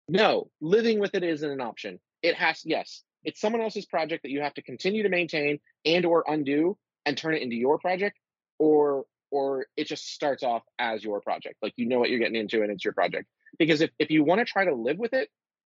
No, 0.08 0.50
living 0.60 1.00
with 1.00 1.14
it 1.14 1.22
isn't 1.22 1.50
an 1.50 1.60
option. 1.60 1.98
It 2.22 2.34
has 2.36 2.62
yes, 2.64 3.02
it's 3.24 3.40
someone 3.40 3.62
else's 3.62 3.86
project 3.86 4.22
that 4.22 4.30
you 4.30 4.42
have 4.42 4.54
to 4.54 4.62
continue 4.62 5.02
to 5.02 5.08
maintain 5.08 5.60
and 5.84 6.04
or 6.04 6.24
undo 6.26 6.76
and 7.06 7.16
turn 7.16 7.34
it 7.34 7.42
into 7.42 7.56
your 7.56 7.78
project 7.78 8.18
or 8.58 9.04
or 9.30 9.66
it 9.76 9.88
just 9.88 10.12
starts 10.12 10.42
off 10.44 10.62
as 10.78 11.02
your 11.02 11.20
project. 11.20 11.56
Like 11.60 11.72
you 11.76 11.86
know 11.86 11.98
what 11.98 12.10
you're 12.10 12.20
getting 12.20 12.36
into 12.36 12.62
and 12.62 12.70
it's 12.70 12.84
your 12.84 12.94
project. 12.94 13.26
Because 13.58 13.80
if, 13.80 13.90
if 13.98 14.10
you 14.10 14.22
want 14.22 14.40
to 14.40 14.44
try 14.44 14.64
to 14.64 14.74
live 14.74 14.98
with 14.98 15.12
it, 15.12 15.28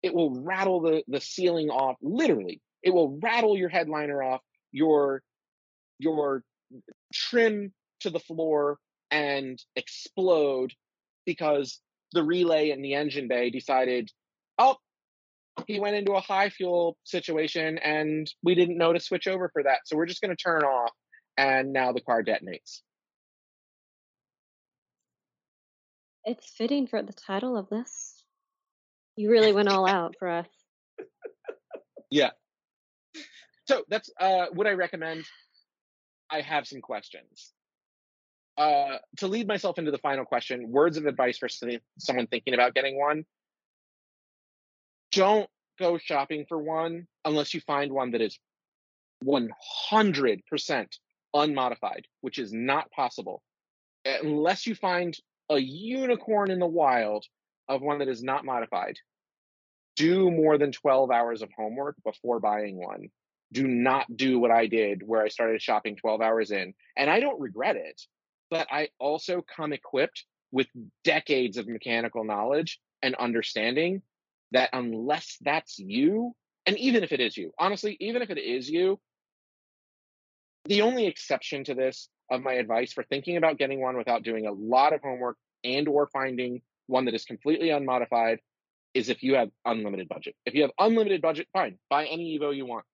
it 0.03 0.14
will 0.14 0.41
rattle 0.41 0.81
the, 0.81 1.03
the 1.07 1.22
ceiling 1.22 1.69
off, 1.69 1.95
literally. 2.02 2.61
It 2.84 2.93
will 2.93 3.18
rattle 3.22 3.57
your 3.57 3.69
headliner 3.69 4.22
off, 4.22 4.41
your 4.72 5.22
your 5.99 6.43
trim 7.14 7.73
to 8.02 8.10
the 8.10 8.19
floor 8.19 8.77
and 9.10 9.61
explode 9.76 10.73
because 11.26 11.80
the 12.11 12.23
relay 12.23 12.72
in 12.72 12.81
the 12.81 12.93
engine 12.93 13.27
bay 13.27 13.49
decided, 13.49 14.11
oh, 14.57 14.76
he 15.68 15.80
went 15.80 15.95
into 15.95 16.14
a 16.14 16.22
high 16.22 16.49
fuel 16.49 16.97
situation 17.03 17.77
and 17.77 18.30
we 18.43 18.56
didn't 18.56 18.77
know 18.77 18.93
to 18.93 18.99
switch 18.99 19.27
over 19.27 19.49
for 19.49 19.64
that. 19.64 19.80
So 19.85 19.95
we're 19.95 20.06
just 20.06 20.22
going 20.22 20.35
to 20.35 20.43
turn 20.43 20.64
off 20.64 20.91
and 21.38 21.74
now 21.74 21.91
the 21.91 22.02
car 22.02 22.24
detonates. 22.24 22.82
It's 26.24 26.49
fitting 26.49 26.88
for 26.88 27.03
the 27.03 27.14
title 27.14 27.56
of 27.57 27.70
this. 27.70 28.24
You 29.16 29.30
really 29.30 29.53
went 29.53 29.70
all 29.70 29.88
out 29.88 30.16
for 30.18 30.28
us. 30.28 30.48
Yeah. 32.10 32.32
So 33.68 33.84
that's 33.90 34.10
uh 34.20 34.45
would 34.53 34.68
I 34.68 34.72
recommend 34.72 35.26
I 36.30 36.41
have 36.41 36.68
some 36.68 36.82
questions. 36.82 37.52
Uh 38.57 38.98
to 39.18 39.28
lead 39.28 39.48
myself 39.48 39.78
into 39.78 39.91
the 39.91 39.98
final 39.99 40.26
question, 40.26 40.72
words 40.72 40.98
of 40.98 41.06
advice 41.06 41.38
for 41.38 41.49
someone 41.49 42.28
thinking 42.28 42.53
about 42.53 42.74
getting 42.74 42.98
one. 42.98 43.26
Don't 45.12 45.49
go 45.80 45.98
shopping 45.98 46.45
for 46.48 46.57
one 46.57 47.07
unless 47.24 47.53
you 47.53 47.62
find 47.62 47.91
one 47.91 48.12
that 48.12 48.22
is 48.22 48.38
100% 49.24 50.88
unmodified, 51.36 52.07
which 52.22 52.40
is 52.40 52.52
not 52.52 52.90
possible. 52.91 53.44
Unless 54.06 54.66
you 54.66 54.74
find 54.74 55.16
a 55.49 55.57
unicorn 55.60 56.49
in 56.49 56.60
the 56.60 56.66
wild 56.66 57.26
of 57.68 57.82
one 57.82 57.99
that 57.99 58.07
is 58.07 58.24
not 58.24 58.45
modified, 58.45 58.98
do 59.95 60.32
more 60.32 60.57
than 60.57 60.72
12 60.72 61.12
hours 61.12 61.41
of 61.41 61.49
homework 61.56 61.95
before 62.03 62.40
buying 62.40 62.78
one. 62.78 63.10
Do 63.52 63.68
not 63.68 64.06
do 64.16 64.40
what 64.40 64.52
I 64.52 64.68
did 64.68 65.03
where 65.06 65.22
I 65.22 65.30
started 65.30 65.62
shopping 65.62 65.95
12 65.95 66.22
hours 66.22 66.52
in. 66.52 66.74
And 66.98 67.10
I 67.10 67.20
don't 67.20 67.40
regret 67.40 67.76
it, 67.76 68.02
but 68.49 68.68
I 68.72 68.90
also 68.99 69.44
come 69.56 69.74
equipped 69.74 70.26
with 70.52 70.68
decades 71.03 71.57
of 71.57 71.68
mechanical 71.68 72.24
knowledge 72.24 72.80
and 73.02 73.16
understanding 73.16 74.02
that 74.52 74.70
unless 74.74 75.38
that's 75.41 75.78
you, 75.80 76.34
and 76.66 76.78
even 76.78 77.03
if 77.03 77.12
it 77.12 77.20
is 77.20 77.38
you, 77.38 77.52
honestly, 77.60 77.98
even 77.99 78.22
if 78.22 78.30
it 78.30 78.38
is 78.38 78.70
you, 78.70 78.99
the 80.65 80.81
only 80.81 81.05
exception 81.05 81.63
to 81.65 81.75
this 81.75 82.09
of 82.31 82.41
my 82.41 82.53
advice 82.53 82.93
for 82.93 83.03
thinking 83.03 83.37
about 83.37 83.57
getting 83.57 83.81
one 83.81 83.97
without 83.97 84.23
doing 84.23 84.47
a 84.47 84.51
lot 84.51 84.93
of 84.93 85.01
homework 85.01 85.37
and 85.63 85.87
or 85.87 86.07
finding 86.07 86.61
one 86.87 87.05
that 87.05 87.13
is 87.13 87.25
completely 87.25 87.69
unmodified 87.69 88.39
is 88.93 89.09
if 89.09 89.21
you 89.21 89.35
have 89.35 89.49
unlimited 89.65 90.07
budget. 90.07 90.35
If 90.45 90.55
you 90.55 90.63
have 90.63 90.71
unlimited 90.79 91.21
budget, 91.21 91.47
fine, 91.53 91.77
buy 91.89 92.05
any 92.05 92.37
Evo 92.39 92.55
you 92.55 92.65
want. 92.65 92.85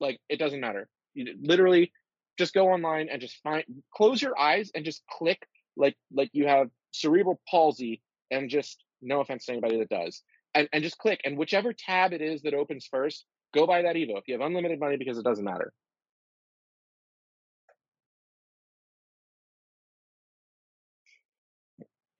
Like 0.00 0.20
it 0.28 0.38
doesn't 0.38 0.60
matter. 0.60 0.88
You 1.14 1.34
literally 1.40 1.92
just 2.38 2.52
go 2.52 2.68
online 2.68 3.08
and 3.10 3.20
just 3.20 3.36
find 3.42 3.64
close 3.94 4.20
your 4.20 4.38
eyes 4.38 4.70
and 4.74 4.84
just 4.84 5.02
click 5.06 5.46
like 5.76 5.96
like 6.12 6.30
you 6.32 6.46
have 6.46 6.68
cerebral 6.90 7.40
palsy 7.48 8.02
and 8.30 8.50
just 8.50 8.82
no 9.00 9.20
offense 9.20 9.46
to 9.46 9.52
anybody 9.52 9.78
that 9.78 9.88
does. 9.88 10.22
And 10.54 10.68
and 10.72 10.82
just 10.82 10.98
click 10.98 11.20
and 11.24 11.38
whichever 11.38 11.72
tab 11.72 12.12
it 12.12 12.20
is 12.20 12.42
that 12.42 12.54
opens 12.54 12.86
first, 12.90 13.24
go 13.54 13.66
buy 13.66 13.82
that 13.82 13.96
Evo 13.96 14.18
if 14.18 14.24
you 14.26 14.34
have 14.34 14.46
unlimited 14.46 14.80
money 14.80 14.96
because 14.96 15.18
it 15.18 15.24
doesn't 15.24 15.44
matter. 15.44 15.72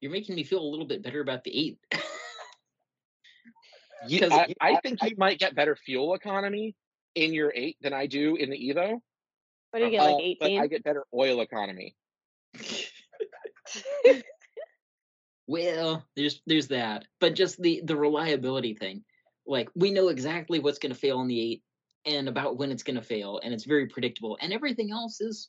You're 0.05 0.13
making 0.13 0.35
me 0.35 0.45
feel 0.45 0.61
a 0.61 0.69
little 0.69 0.85
bit 0.85 1.03
better 1.03 1.23
about 1.23 1.45
the 1.45 1.59
eight. 1.59 1.79
yeah, 4.07 4.29
I, 4.31 4.55
I, 4.61 4.77
think 4.83 5.03
you 5.03 5.15
might 5.17 5.39
get 5.39 5.55
better 5.55 5.75
fuel 5.75 6.13
economy 6.13 6.77
in 7.15 7.33
your 7.33 7.51
eight 7.57 7.79
than 7.81 7.95
I 7.95 8.05
do 8.05 8.37
in 8.37 8.51
the 8.51 8.59
Evo. 8.59 9.01
What 9.71 9.79
do 9.79 9.87
you 9.87 9.91
get, 9.91 10.01
uh, 10.01 10.13
like 10.13 10.23
18? 10.23 10.61
I 10.61 10.67
get 10.67 10.85
better 10.85 11.05
oil 11.15 11.41
economy. 11.41 11.97
well, 15.47 16.05
there's 16.17 16.43
there's 16.47 16.69
that. 16.69 17.07
But 17.19 17.35
just 17.35 17.59
the 17.63 17.81
the 17.83 17.97
reliability 17.97 18.75
thing. 18.75 19.05
Like 19.47 19.71
we 19.75 19.91
know 19.91 20.09
exactly 20.09 20.59
what's 20.59 20.81
gonna 20.81 20.95
fail 20.95 21.23
in 21.23 21.29
the 21.29 21.41
eight 21.41 21.63
and 22.05 22.29
about 22.29 22.59
when 22.59 22.71
it's 22.71 22.83
gonna 22.83 23.01
fail, 23.01 23.41
and 23.43 23.55
it's 23.55 23.65
very 23.65 23.87
predictable. 23.87 24.37
And 24.43 24.53
everything 24.53 24.91
else 24.91 25.23
is 25.23 25.49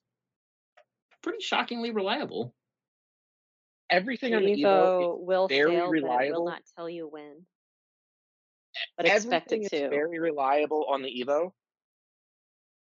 pretty 1.21 1.41
shockingly 1.41 1.91
reliable 1.91 2.55
everything 3.89 4.33
on 4.33 4.43
the 4.43 4.63
Evo, 4.63 5.19
will 5.19 5.47
very 5.47 5.71
fail, 5.71 5.87
reliable. 5.87 6.43
will 6.43 6.51
not 6.51 6.63
tell 6.75 6.89
you 6.89 7.07
when. 7.07 7.45
But 8.97 9.07
expect 9.07 9.51
it 9.51 9.69
to. 9.69 9.89
very 9.89 10.19
reliable 10.19 10.85
on 10.89 11.01
the 11.01 11.09
Evo. 11.09 11.51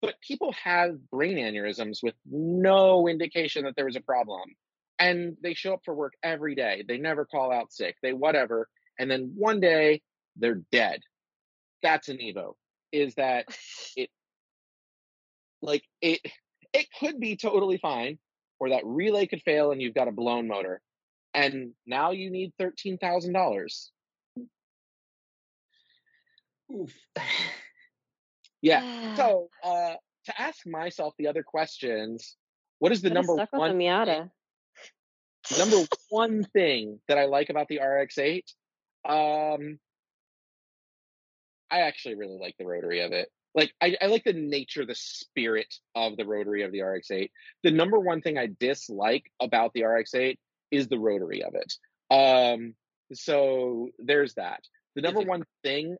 But 0.00 0.14
people 0.20 0.52
have 0.62 1.10
brain 1.10 1.38
aneurysms 1.38 2.02
with 2.02 2.14
no 2.24 3.08
indication 3.08 3.64
that 3.64 3.74
there 3.74 3.86
was 3.86 3.96
a 3.96 4.00
problem. 4.00 4.42
And 4.98 5.36
they 5.42 5.54
show 5.54 5.74
up 5.74 5.80
for 5.84 5.94
work 5.94 6.14
every 6.22 6.54
day. 6.54 6.84
They 6.86 6.98
never 6.98 7.24
call 7.24 7.52
out 7.52 7.72
sick. 7.72 7.96
They 8.02 8.12
whatever. 8.12 8.68
And 8.98 9.10
then 9.10 9.32
one 9.36 9.60
day 9.60 10.02
they're 10.36 10.62
dead. 10.72 11.00
That's 11.82 12.08
an 12.08 12.18
Evo. 12.18 12.54
Is 12.92 13.14
that 13.14 13.46
it 13.96 14.10
like 15.62 15.84
it 16.00 16.20
it 16.72 16.86
could 17.00 17.18
be 17.18 17.36
totally 17.36 17.78
fine, 17.78 18.18
or 18.60 18.70
that 18.70 18.82
relay 18.84 19.26
could 19.26 19.42
fail 19.42 19.72
and 19.72 19.80
you've 19.80 19.94
got 19.94 20.08
a 20.08 20.12
blown 20.12 20.46
motor 20.46 20.80
and 21.38 21.72
now 21.86 22.10
you 22.10 22.30
need 22.30 22.52
thirteen 22.58 22.98
thousand 22.98 23.32
dollars. 23.32 23.92
Oof. 26.74 26.92
yeah. 28.60 29.04
So 29.16 29.48
uh, 29.64 29.94
to 30.26 30.40
ask 30.40 30.66
myself 30.66 31.14
the 31.18 31.26
other 31.26 31.42
questions, 31.42 32.36
what 32.78 32.92
is 32.92 33.02
the 33.02 33.10
number 33.10 33.34
one 33.50 33.78
Miata? 33.78 34.30
Thing, 35.46 35.58
number 35.58 35.88
one 36.10 36.44
thing 36.44 37.00
that 37.08 37.18
I 37.18 37.24
like 37.24 37.50
about 37.50 37.66
the 37.68 37.80
RX-8? 37.80 38.44
Um, 39.08 39.78
I 41.70 41.80
actually 41.80 42.14
really 42.14 42.38
like 42.38 42.54
the 42.58 42.66
rotary 42.66 43.00
of 43.00 43.12
it. 43.12 43.28
Like 43.54 43.72
I, 43.80 43.96
I 44.00 44.06
like 44.06 44.24
the 44.24 44.34
nature, 44.34 44.86
the 44.86 44.94
spirit 44.94 45.74
of 45.96 46.16
the 46.16 46.26
rotary 46.26 46.62
of 46.62 46.70
the 46.70 46.82
RX-8. 46.82 47.30
The 47.64 47.70
number 47.72 47.98
one 47.98 48.20
thing 48.20 48.38
I 48.38 48.50
dislike 48.60 49.24
about 49.40 49.72
the 49.72 49.84
RX-8 49.84 50.38
is 50.70 50.88
the 50.88 50.98
rotary 50.98 51.42
of 51.42 51.54
it. 51.54 51.74
Um, 52.10 52.74
so 53.12 53.90
there's 53.98 54.34
that. 54.34 54.60
The 54.94 55.02
number 55.02 55.20
one 55.20 55.44
thing, 55.62 55.96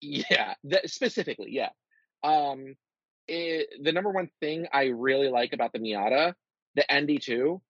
yeah, 0.00 0.54
that, 0.64 0.90
specifically, 0.90 1.50
yeah. 1.50 1.70
Um, 2.22 2.74
it, 3.28 3.68
the 3.82 3.92
number 3.92 4.10
one 4.10 4.28
thing 4.40 4.66
I 4.72 4.86
really 4.86 5.28
like 5.28 5.52
about 5.52 5.72
the 5.72 5.78
Miata, 5.78 6.34
the 6.74 6.84
ND2, 6.90 7.60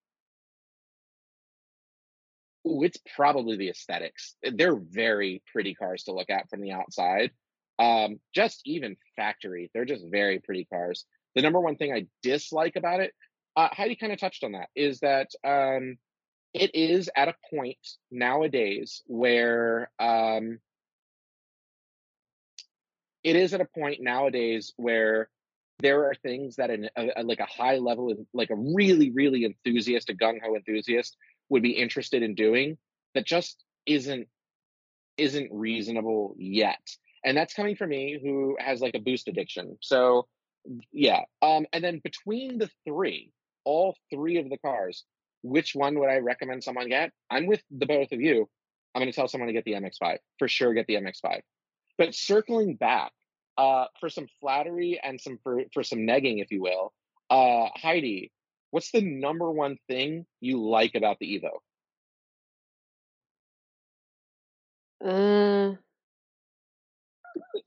ooh, 2.66 2.82
it's 2.82 2.98
probably 3.14 3.56
the 3.56 3.70
aesthetics. 3.70 4.36
They're 4.42 4.76
very 4.76 5.42
pretty 5.52 5.74
cars 5.74 6.04
to 6.04 6.12
look 6.12 6.30
at 6.30 6.48
from 6.48 6.60
the 6.60 6.72
outside. 6.72 7.30
Um, 7.78 8.20
just 8.34 8.60
even 8.66 8.96
factory, 9.16 9.70
they're 9.72 9.84
just 9.84 10.04
very 10.10 10.38
pretty 10.38 10.66
cars. 10.66 11.06
The 11.34 11.42
number 11.42 11.60
one 11.60 11.76
thing 11.76 11.92
I 11.92 12.06
dislike 12.22 12.76
about 12.76 13.00
it, 13.00 13.12
uh, 13.56 13.68
Heidi 13.72 13.96
kind 13.96 14.12
of 14.12 14.18
touched 14.18 14.44
on 14.44 14.52
that, 14.52 14.68
is 14.74 15.00
that 15.00 15.28
um, 15.44 15.96
it 16.52 16.74
is 16.74 17.10
at 17.16 17.28
a 17.28 17.34
point 17.50 17.78
nowadays 18.10 19.02
where 19.06 19.90
um, 19.98 20.58
it 23.22 23.36
is 23.36 23.54
at 23.54 23.60
a 23.60 23.66
point 23.66 24.00
nowadays 24.00 24.72
where 24.76 25.28
there 25.80 26.04
are 26.06 26.14
things 26.14 26.56
that 26.56 26.70
an, 26.70 26.90
a, 26.96 27.22
like 27.22 27.40
a 27.40 27.46
high 27.46 27.78
level 27.78 28.14
like 28.34 28.50
a 28.50 28.56
really 28.56 29.10
really 29.10 29.44
enthusiast 29.44 30.10
a 30.10 30.14
gung-ho 30.14 30.54
enthusiast 30.54 31.16
would 31.48 31.62
be 31.62 31.70
interested 31.70 32.22
in 32.22 32.34
doing 32.34 32.76
that 33.14 33.26
just 33.26 33.62
isn't 33.86 34.28
isn't 35.16 35.50
reasonable 35.52 36.34
yet. 36.38 36.80
And 37.24 37.36
that's 37.36 37.52
coming 37.52 37.76
from 37.76 37.90
me 37.90 38.18
who 38.22 38.56
has 38.58 38.80
like 38.80 38.94
a 38.94 39.00
boost 39.00 39.28
addiction. 39.28 39.78
So 39.80 40.26
yeah 40.92 41.20
um 41.40 41.66
and 41.72 41.82
then 41.82 42.00
between 42.04 42.58
the 42.58 42.68
three 42.86 43.32
all 43.64 43.96
three 44.12 44.38
of 44.38 44.50
the 44.50 44.58
cars 44.58 45.04
which 45.42 45.74
one 45.74 45.98
would 45.98 46.08
I 46.08 46.18
recommend 46.18 46.62
someone 46.62 46.88
get? 46.88 47.12
I'm 47.30 47.46
with 47.46 47.62
the 47.70 47.86
both 47.86 48.12
of 48.12 48.20
you. 48.20 48.48
I'm 48.94 49.00
going 49.00 49.10
to 49.10 49.16
tell 49.16 49.28
someone 49.28 49.48
to 49.48 49.52
get 49.52 49.64
the 49.64 49.72
MX5. 49.72 50.18
For 50.38 50.48
sure, 50.48 50.74
get 50.74 50.86
the 50.86 50.94
MX5. 50.94 51.40
But 51.96 52.14
circling 52.14 52.76
back 52.76 53.12
uh, 53.56 53.86
for 54.00 54.08
some 54.08 54.26
flattery 54.40 55.00
and 55.02 55.20
some 55.20 55.38
for, 55.42 55.62
for 55.72 55.82
some 55.82 56.00
negging, 56.00 56.42
if 56.42 56.50
you 56.50 56.62
will, 56.62 56.92
uh, 57.28 57.68
Heidi, 57.76 58.32
what's 58.70 58.90
the 58.90 59.02
number 59.02 59.50
one 59.50 59.76
thing 59.88 60.26
you 60.40 60.62
like 60.62 60.94
about 60.94 61.18
the 61.20 61.40
Evo? 61.40 61.60
Uh, 65.02 65.76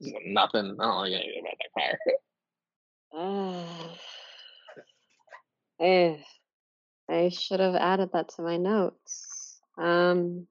Nothing. 0.26 0.76
I 0.78 0.84
don't 0.84 0.96
like 0.96 1.12
anything 1.12 1.42
about 1.42 1.58
that 1.60 1.98
car. 3.12 3.20
uh, 3.20 3.94
eh, 5.84 6.16
I 7.08 7.28
should 7.28 7.60
have 7.60 7.74
added 7.74 8.10
that 8.12 8.30
to 8.30 8.42
my 8.42 8.56
notes. 8.56 9.60
Um, 9.76 10.46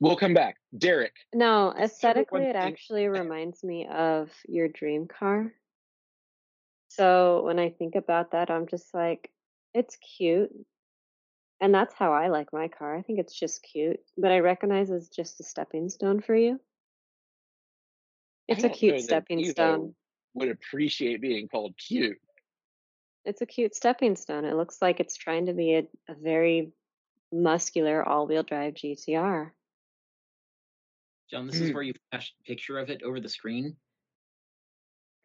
We'll 0.00 0.16
come 0.16 0.34
back. 0.34 0.56
Derek. 0.76 1.14
no, 1.32 1.72
aesthetically, 1.72 2.42
it 2.42 2.56
actually 2.56 3.06
reminds 3.06 3.62
me 3.62 3.86
of 3.86 4.30
your 4.48 4.66
dream 4.66 5.06
car. 5.06 5.52
So 6.88 7.44
when 7.44 7.60
I 7.60 7.70
think 7.70 7.94
about 7.94 8.32
that, 8.32 8.50
I'm 8.50 8.66
just 8.66 8.92
like, 8.92 9.30
it's 9.74 9.96
cute. 9.96 10.50
And 11.60 11.72
that's 11.72 11.94
how 11.94 12.12
I 12.12 12.28
like 12.28 12.52
my 12.52 12.66
car. 12.66 12.96
I 12.96 13.02
think 13.02 13.20
it's 13.20 13.38
just 13.38 13.62
cute, 13.62 14.00
but 14.18 14.32
I 14.32 14.40
recognize 14.40 14.90
it's 14.90 15.08
just 15.08 15.38
a 15.38 15.44
stepping 15.44 15.88
stone 15.88 16.20
for 16.20 16.34
you. 16.34 16.58
It's 18.48 18.64
a 18.64 18.68
cute 18.68 19.02
stepping 19.02 19.44
stone. 19.44 19.94
Would 20.34 20.48
appreciate 20.48 21.20
being 21.20 21.48
called 21.48 21.74
cute. 21.76 22.18
It's 23.24 23.40
a 23.42 23.46
cute 23.46 23.74
stepping 23.74 24.16
stone. 24.16 24.44
It 24.44 24.56
looks 24.56 24.78
like 24.82 24.98
it's 24.98 25.16
trying 25.16 25.46
to 25.46 25.52
be 25.52 25.74
a, 25.74 25.86
a 26.08 26.14
very 26.20 26.72
muscular 27.32 28.02
all-wheel 28.06 28.42
drive 28.42 28.74
GTR. 28.74 29.50
John, 31.30 31.46
this 31.46 31.56
is 31.60 31.68
Hmm. 31.68 31.74
where 31.74 31.82
you 31.82 31.94
flash 32.10 32.34
a 32.40 32.42
picture 32.44 32.78
of 32.78 32.90
it 32.90 33.02
over 33.02 33.20
the 33.20 33.28
screen. 33.28 33.76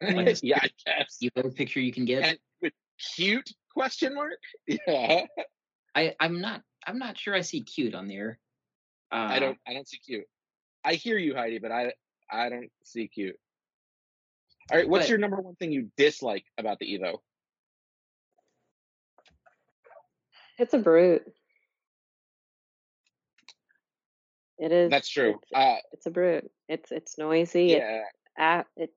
Yes. 0.00 0.40
yeah, 0.44 0.60
I 0.62 0.68
guess. 0.86 1.16
You 1.20 1.30
have 1.36 1.44
a 1.46 1.50
picture 1.50 1.80
you 1.80 1.92
can 1.92 2.04
get. 2.04 2.22
And 2.22 2.38
with 2.62 2.72
cute 3.14 3.50
question 3.74 4.14
mark? 4.14 4.38
Yeah. 4.86 5.26
I, 5.94 6.14
I'm 6.20 6.40
not 6.40 6.62
I'm 6.86 6.98
not 6.98 7.18
sure 7.18 7.34
I 7.34 7.40
see 7.40 7.62
cute 7.62 7.94
on 7.94 8.06
there. 8.06 8.38
Uh, 9.10 9.16
I 9.16 9.38
don't 9.40 9.58
I 9.66 9.72
don't 9.74 9.88
see 9.88 9.98
cute. 9.98 10.26
I 10.84 10.94
hear 10.94 11.18
you, 11.18 11.34
Heidi, 11.34 11.58
but 11.58 11.72
I 11.72 11.92
I 12.30 12.48
don't 12.48 12.70
see 12.84 13.08
cute. 13.08 13.36
All 14.70 14.78
right, 14.78 14.88
what's 14.88 15.04
But- 15.04 15.08
your 15.10 15.18
number 15.18 15.40
one 15.40 15.54
thing 15.56 15.72
you 15.72 15.90
dislike 15.96 16.44
about 16.58 16.78
the 16.78 16.86
Evo? 16.98 17.18
It's 20.58 20.74
a 20.74 20.78
brute. 20.78 21.22
It 24.58 24.72
is. 24.72 24.90
That's 24.90 25.08
true. 25.08 25.38
It's, 25.42 25.52
Uh 25.54 25.76
it's 25.92 26.06
a 26.06 26.10
brute. 26.10 26.50
It's 26.68 26.90
it's 26.90 27.16
noisy. 27.16 27.72
It 27.74 27.78
yeah. 28.36 28.60
a- 28.60 28.82
it 28.82 28.92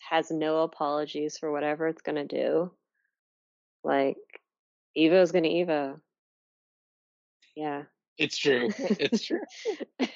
has 0.00 0.30
no 0.32 0.62
apologies 0.62 1.38
for 1.38 1.50
whatever 1.52 1.86
it's 1.86 2.02
gonna 2.02 2.26
do. 2.26 2.72
Like 3.84 4.16
Evo's 4.98 5.30
gonna 5.30 5.48
Evo. 5.48 6.00
Yeah. 7.54 7.84
It's 8.18 8.36
true. 8.36 8.68
It's 8.78 9.24
true. 9.24 9.40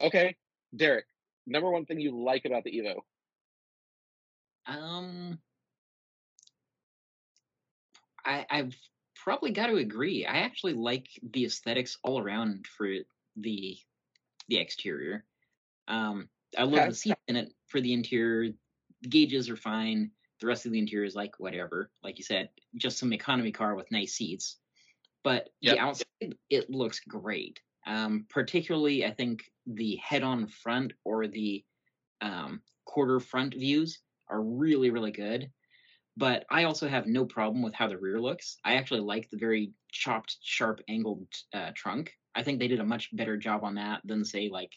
Okay. 0.00 0.34
Derek, 0.74 1.04
number 1.46 1.70
one 1.70 1.86
thing 1.86 2.00
you 2.00 2.16
like 2.24 2.44
about 2.44 2.64
the 2.64 2.72
Evo. 2.72 3.00
Um, 4.66 5.40
I 8.24 8.46
I've 8.50 8.76
probably 9.16 9.50
got 9.52 9.66
to 9.68 9.76
agree. 9.76 10.26
I 10.26 10.38
actually 10.38 10.74
like 10.74 11.08
the 11.22 11.44
aesthetics 11.44 11.98
all 12.02 12.18
around 12.18 12.66
for 12.66 12.88
the 13.36 13.78
the 14.48 14.58
exterior. 14.58 15.24
Um, 15.88 16.28
I 16.56 16.64
love 16.64 16.74
Okay. 16.74 16.88
the 16.88 16.94
seats 16.94 17.20
in 17.28 17.36
it 17.36 17.54
for 17.68 17.80
the 17.80 17.92
interior. 17.92 18.52
The 19.02 19.08
gauges 19.08 19.48
are 19.50 19.56
fine. 19.56 20.12
The 20.40 20.46
rest 20.46 20.66
of 20.66 20.72
the 20.72 20.78
interior 20.78 21.04
is 21.04 21.14
like 21.14 21.38
whatever. 21.38 21.90
Like 22.02 22.18
you 22.18 22.24
said, 22.24 22.50
just 22.76 22.98
some 22.98 23.12
economy 23.12 23.52
car 23.52 23.74
with 23.74 23.90
nice 23.90 24.14
seats. 24.14 24.58
But 25.24 25.50
Yep. 25.60 25.74
the 25.74 25.78
outside, 25.80 26.36
it 26.50 26.70
looks 26.70 27.00
great. 27.00 27.60
Um, 27.86 28.26
particularly, 28.28 29.04
I 29.04 29.12
think 29.12 29.51
the 29.66 29.96
head-on 29.96 30.46
front 30.46 30.92
or 31.04 31.26
the 31.26 31.64
um, 32.20 32.62
quarter 32.84 33.20
front 33.20 33.54
views 33.54 34.00
are 34.28 34.42
really, 34.42 34.90
really 34.90 35.12
good. 35.12 35.50
But 36.16 36.44
I 36.50 36.64
also 36.64 36.88
have 36.88 37.06
no 37.06 37.24
problem 37.24 37.62
with 37.62 37.74
how 37.74 37.88
the 37.88 37.96
rear 37.96 38.20
looks. 38.20 38.58
I 38.64 38.74
actually 38.74 39.00
like 39.00 39.30
the 39.30 39.38
very 39.38 39.72
chopped, 39.90 40.36
sharp, 40.42 40.80
angled 40.88 41.26
uh, 41.54 41.70
trunk. 41.74 42.12
I 42.34 42.42
think 42.42 42.58
they 42.58 42.68
did 42.68 42.80
a 42.80 42.84
much 42.84 43.14
better 43.16 43.36
job 43.36 43.64
on 43.64 43.74
that 43.76 44.02
than, 44.04 44.24
say, 44.24 44.48
like 44.50 44.72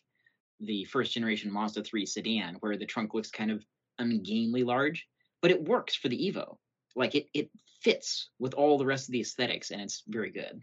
the 0.62 0.86
first 0.86 1.14
generation 1.14 1.52
Mazda 1.52 1.84
3 1.84 2.06
sedan, 2.06 2.56
where 2.62 2.78
the 2.78 2.86
trunk 2.86 3.14
looks 3.14 3.32
kind 3.32 3.52
of 3.52 3.66
ungainly 3.99 4.64
large. 4.64 5.06
But 5.41 5.52
it 5.52 5.68
works 5.68 5.95
for 5.95 6.07
the 6.07 6.32
Evo. 6.32 6.57
Like 6.95 7.16
it, 7.16 7.28
it 7.34 7.49
fits 7.82 8.30
with 8.40 8.53
all 8.53 8.78
the 8.78 8.86
rest 8.86 9.10
of 9.10 9.12
the 9.12 9.22
aesthetics, 9.22 9.72
and 9.72 9.82
it's 9.82 10.03
very 10.07 10.32
good. 10.32 10.62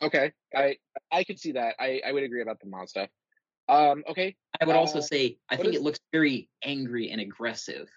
Okay. 0.00 0.32
I 0.54 0.76
I 1.10 1.24
could 1.24 1.38
see 1.38 1.52
that. 1.52 1.74
I, 1.78 2.00
I 2.06 2.12
would 2.12 2.22
agree 2.22 2.42
about 2.42 2.60
the 2.60 2.68
Mazda. 2.68 3.08
Um, 3.68 4.04
okay. 4.08 4.36
I 4.60 4.64
would 4.64 4.76
also 4.76 4.98
Uh, 4.98 5.02
say 5.02 5.38
I 5.48 5.56
think 5.56 5.70
is- 5.70 5.76
it 5.76 5.82
looks 5.82 5.98
very 6.12 6.48
angry 6.64 7.10
and 7.10 7.20
aggressive. 7.20 7.88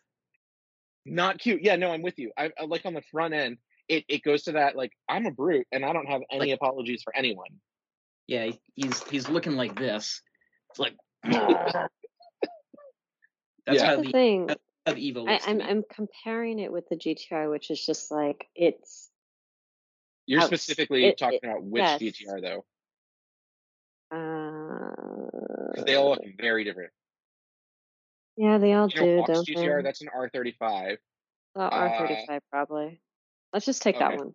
Not 1.05 1.37
cute. 1.39 1.61
Yeah, 1.61 1.75
no, 1.75 1.91
I'm 1.91 2.01
with 2.01 2.17
you. 2.17 2.31
I, 2.37 2.51
I 2.59 2.65
like 2.65 2.85
on 2.85 2.93
the 2.95 3.03
front 3.11 3.33
end, 3.33 3.57
it, 3.87 4.03
it 4.09 4.23
goes 4.23 4.43
to 4.43 4.53
that 4.53 4.75
like 4.75 4.91
I'm 5.07 5.25
a 5.27 5.31
brute 5.31 5.67
and 5.71 5.85
I 5.85 5.93
don't 5.93 6.07
have 6.07 6.21
any 6.31 6.49
Like- 6.51 6.59
apologies 6.59 7.03
for 7.03 7.15
anyone. 7.15 7.59
Yeah, 8.27 8.49
he's 8.73 9.03
he's 9.03 9.29
looking 9.29 9.55
like 9.55 9.77
this. 9.77 10.21
It's 10.71 10.79
like 10.79 10.95
that's 11.23 11.89
Yeah. 13.69 13.85
how 13.85 13.95
the 13.97 14.01
the, 14.03 14.11
thing. 14.11 14.49
how 14.85 14.93
the 14.93 15.11
Evo 15.11 15.27
I, 15.29 15.39
I'm. 15.47 15.61
I'm 15.61 15.83
comparing 15.93 16.59
it 16.59 16.71
with 16.71 16.87
the 16.89 16.95
GTR, 16.95 17.49
which 17.49 17.71
is 17.71 17.83
just 17.83 18.11
like 18.11 18.47
it's 18.55 19.09
You're 20.27 20.41
specifically 20.41 21.05
it- 21.05 21.17
talking 21.17 21.39
it- 21.41 21.47
about 21.47 21.63
which 21.63 21.81
yes. 21.83 21.99
GTR 22.01 22.41
though. 22.41 22.65
uh 24.11 25.81
they 25.83 25.95
all 25.95 26.09
look 26.09 26.21
very 26.37 26.63
different. 26.63 26.91
yeah, 28.37 28.57
they 28.57 28.73
all 28.73 28.87
You 28.89 29.01
know, 29.01 29.05
do, 29.05 29.17
Fox 29.17 29.27
don't 29.31 29.47
GTR, 29.47 29.77
they? 29.77 29.83
that's 29.83 30.01
an 30.01 30.09
R35. 30.15 30.97
Well, 31.55 31.67
uh, 31.71 31.89
R35 31.89 32.39
probably. 32.51 33.01
Let's 33.53 33.65
just 33.65 33.81
take 33.81 33.99
that 33.99 34.17
one 34.17 34.33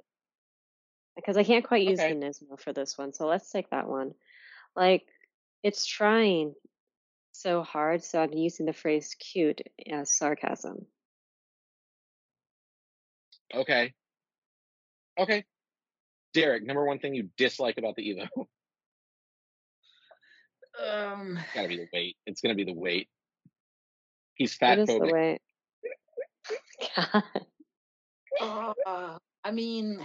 because 1.17 1.37
I 1.37 1.45
can't 1.45 1.65
quite 1.65 1.83
use 1.87 1.99
Okay. 2.01 2.15
the 2.15 2.19
Nismo 2.21 2.59
for 2.59 2.73
this 2.73 2.97
one, 2.97 3.13
so 3.13 3.27
let's 3.27 3.51
take 3.51 3.69
that 3.71 3.89
one. 3.89 4.15
Like 4.77 5.07
it's 5.63 5.85
trying 5.87 6.55
so 7.33 7.63
hard, 7.63 8.03
so 8.03 8.21
I'm 8.21 8.33
using 8.33 8.67
the 8.67 8.73
phrase 8.73 9.15
"cute" 9.19 9.61
as 9.91 10.17
sarcasm. 10.17 10.87
Okay. 13.55 13.93
Okay. 15.19 15.45
Derek, 16.33 16.65
number 16.65 16.85
one 16.85 16.99
thing 16.99 17.15
you 17.15 17.29
dislike 17.37 17.79
about 17.79 17.97
the 17.97 18.03
Evo. 18.03 18.29
um, 21.13 21.39
Gotta 21.55 21.69
be 21.69 21.77
the 21.77 21.89
weight. 21.93 22.17
It's 22.27 22.41
gonna 22.41 22.55
be 22.55 22.65
the 22.65 22.75
weight. 22.75 23.09
He's 24.35 24.55
fat 24.55 24.79
is 24.79 24.87
the 24.87 24.95
phobic. 24.95 25.39
God. 26.97 27.23
uh, 28.87 29.19
I 29.45 29.51
mean, 29.51 30.01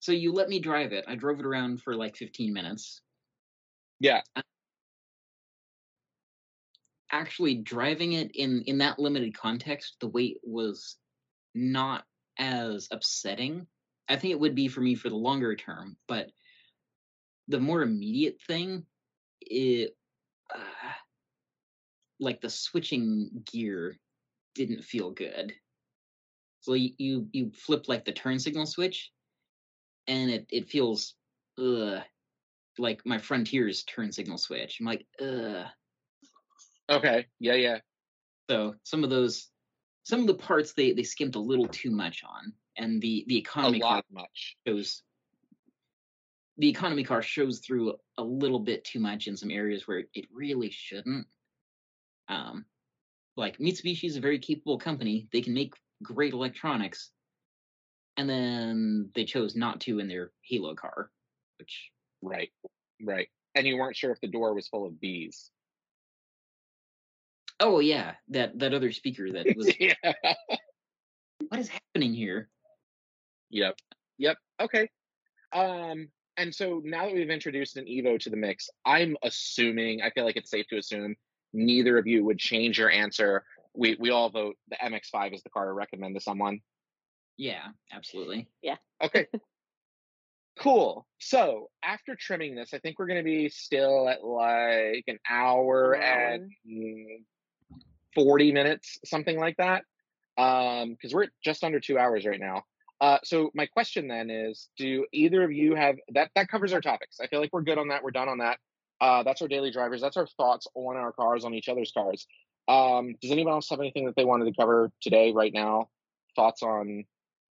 so 0.00 0.12
you 0.12 0.32
let 0.32 0.48
me 0.48 0.60
drive 0.60 0.92
it. 0.92 1.04
I 1.06 1.14
drove 1.14 1.40
it 1.40 1.46
around 1.46 1.82
for 1.82 1.94
like 1.94 2.16
15 2.16 2.52
minutes. 2.52 3.00
Yeah. 4.00 4.22
Actually, 7.12 7.56
driving 7.56 8.12
it 8.12 8.30
in 8.34 8.62
in 8.62 8.78
that 8.78 8.98
limited 8.98 9.36
context, 9.36 9.96
the 10.00 10.08
weight 10.08 10.38
was 10.42 10.96
not 11.54 12.04
as 12.38 12.88
upsetting. 12.90 13.66
I 14.10 14.16
think 14.16 14.32
it 14.32 14.40
would 14.40 14.56
be 14.56 14.68
for 14.68 14.80
me 14.80 14.96
for 14.96 15.08
the 15.08 15.16
longer 15.16 15.54
term, 15.54 15.96
but 16.08 16.30
the 17.48 17.60
more 17.60 17.80
immediate 17.82 18.38
thing, 18.46 18.84
it 19.40 19.96
uh, 20.54 20.92
like 22.18 22.40
the 22.40 22.50
switching 22.50 23.30
gear 23.50 23.96
didn't 24.54 24.82
feel 24.82 25.12
good. 25.12 25.54
So 26.60 26.74
you, 26.74 26.90
you 26.98 27.28
you 27.32 27.52
flip 27.52 27.88
like 27.88 28.04
the 28.04 28.12
turn 28.12 28.38
signal 28.40 28.66
switch, 28.66 29.12
and 30.08 30.30
it 30.30 30.46
it 30.50 30.68
feels 30.68 31.14
ugh 31.58 32.02
like 32.78 33.00
my 33.06 33.18
Frontier's 33.18 33.84
turn 33.84 34.12
signal 34.12 34.38
switch. 34.38 34.78
I'm 34.80 34.86
like 34.86 35.06
ugh. 35.20 35.66
Okay. 36.90 37.26
Yeah, 37.38 37.54
yeah. 37.54 37.78
So 38.50 38.74
some 38.82 39.04
of 39.04 39.10
those, 39.10 39.48
some 40.02 40.20
of 40.20 40.26
the 40.26 40.34
parts 40.34 40.72
they 40.72 40.92
they 40.92 41.04
skimped 41.04 41.36
a 41.36 41.40
little 41.40 41.68
too 41.68 41.90
much 41.90 42.24
on, 42.24 42.52
and 42.76 43.00
the 43.00 43.24
the 43.28 43.38
economy 43.38 43.80
car 43.80 44.02
much. 44.10 44.56
shows 44.66 45.02
the 46.58 46.68
economy 46.68 47.04
car 47.04 47.22
shows 47.22 47.60
through 47.60 47.94
a 48.18 48.22
little 48.22 48.60
bit 48.60 48.84
too 48.84 49.00
much 49.00 49.26
in 49.26 49.36
some 49.36 49.50
areas 49.50 49.86
where 49.88 50.04
it 50.14 50.26
really 50.32 50.70
shouldn't. 50.70 51.26
Um, 52.28 52.66
like 53.36 53.58
Mitsubishi 53.58 54.04
is 54.04 54.16
a 54.16 54.20
very 54.20 54.38
capable 54.38 54.78
company; 54.78 55.28
they 55.32 55.40
can 55.40 55.54
make 55.54 55.74
great 56.02 56.32
electronics, 56.32 57.10
and 58.16 58.28
then 58.28 59.10
they 59.14 59.24
chose 59.24 59.56
not 59.56 59.80
to 59.82 59.98
in 60.00 60.08
their 60.08 60.32
Halo 60.42 60.74
car, 60.74 61.10
which 61.58 61.90
Right. 62.22 62.50
Right. 63.02 63.28
And 63.54 63.66
you 63.66 63.76
weren't 63.76 63.96
sure 63.96 64.12
if 64.12 64.20
the 64.20 64.28
door 64.28 64.54
was 64.54 64.68
full 64.68 64.86
of 64.86 65.00
bees. 65.00 65.50
oh 67.58 67.80
yeah, 67.80 68.14
that 68.28 68.58
that 68.58 68.74
other 68.74 68.92
speaker 68.92 69.32
that 69.32 69.54
was 69.56 69.70
yeah. 69.80 69.94
what 71.48 71.60
is 71.60 71.68
happening 71.68 72.14
here? 72.14 72.48
Yep. 73.50 73.76
Yep. 74.18 74.36
Okay. 74.60 74.88
Um, 75.52 76.08
and 76.36 76.54
so 76.54 76.80
now 76.84 77.06
that 77.06 77.14
we've 77.14 77.30
introduced 77.30 77.76
an 77.76 77.84
Evo 77.86 78.18
to 78.20 78.30
the 78.30 78.36
mix, 78.36 78.70
I'm 78.84 79.16
assuming, 79.22 80.02
I 80.02 80.10
feel 80.10 80.24
like 80.24 80.36
it's 80.36 80.50
safe 80.50 80.66
to 80.68 80.78
assume 80.78 81.16
neither 81.52 81.98
of 81.98 82.06
you 82.06 82.24
would 82.24 82.38
change 82.38 82.78
your 82.78 82.90
answer. 82.90 83.44
We 83.74 83.96
we 84.00 84.10
all 84.10 84.30
vote 84.30 84.56
the 84.68 84.76
MX5 84.76 85.34
is 85.34 85.42
the 85.42 85.50
car 85.50 85.66
to 85.66 85.72
recommend 85.72 86.14
to 86.14 86.20
someone. 86.20 86.60
Yeah, 87.36 87.68
absolutely. 87.92 88.48
Yeah. 88.62 88.76
Okay. 89.02 89.26
cool. 90.58 91.06
So 91.18 91.70
after 91.82 92.16
trimming 92.18 92.54
this, 92.54 92.74
I 92.74 92.78
think 92.78 92.98
we're 92.98 93.06
going 93.06 93.18
to 93.20 93.24
be 93.24 93.48
still 93.48 94.08
at 94.08 94.24
like 94.24 95.04
an 95.06 95.18
hour 95.28 95.94
An 95.94 96.02
hour. 96.02 96.34
and 96.34 96.52
mm, 96.68 97.24
40 98.14 98.52
minutes, 98.52 98.98
something 99.04 99.38
like 99.38 99.56
that. 99.56 99.84
Um, 100.38 100.92
because 100.92 101.12
we're 101.14 101.24
at 101.24 101.30
just 101.44 101.64
under 101.64 101.80
two 101.80 101.98
hours 101.98 102.24
right 102.26 102.40
now. 102.40 102.62
Uh, 103.00 103.18
so 103.24 103.50
my 103.54 103.66
question 103.66 104.08
then 104.08 104.30
is, 104.30 104.68
do 104.76 105.06
either 105.12 105.42
of 105.42 105.52
you 105.52 105.74
have 105.74 105.96
that? 106.14 106.30
That 106.34 106.48
covers 106.48 106.72
our 106.72 106.80
topics. 106.80 107.18
I 107.20 107.26
feel 107.28 107.40
like 107.40 107.50
we're 107.52 107.62
good 107.62 107.78
on 107.78 107.88
that. 107.88 108.02
We're 108.02 108.10
done 108.10 108.28
on 108.28 108.38
that. 108.38 108.58
Uh, 109.00 109.22
that's 109.22 109.40
our 109.40 109.48
daily 109.48 109.70
drivers. 109.70 110.02
That's 110.02 110.18
our 110.18 110.26
thoughts 110.26 110.66
on 110.74 110.96
our 110.96 111.12
cars, 111.12 111.44
on 111.44 111.54
each 111.54 111.68
other's 111.68 111.92
cars. 111.92 112.26
Um, 112.68 113.14
does 113.22 113.30
anyone 113.30 113.54
else 113.54 113.70
have 113.70 113.80
anything 113.80 114.04
that 114.06 114.16
they 114.16 114.26
wanted 114.26 114.44
to 114.44 114.52
cover 114.52 114.92
today, 115.00 115.32
right 115.32 115.52
now? 115.52 115.88
Thoughts 116.36 116.62
on 116.62 117.04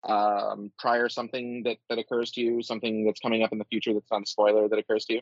um, 0.08 0.72
prior 0.78 1.10
something 1.10 1.64
that 1.64 1.78
that 1.90 1.98
occurs 1.98 2.32
to 2.32 2.42
you, 2.42 2.62
something 2.62 3.06
that's 3.06 3.20
coming 3.20 3.44
up 3.44 3.52
in 3.52 3.58
the 3.58 3.66
future 3.66 3.94
that's 3.94 4.12
not 4.12 4.24
a 4.24 4.26
spoiler 4.26 4.70
that 4.70 4.80
occurs 4.80 5.06
to 5.06 5.16
you? 5.16 5.22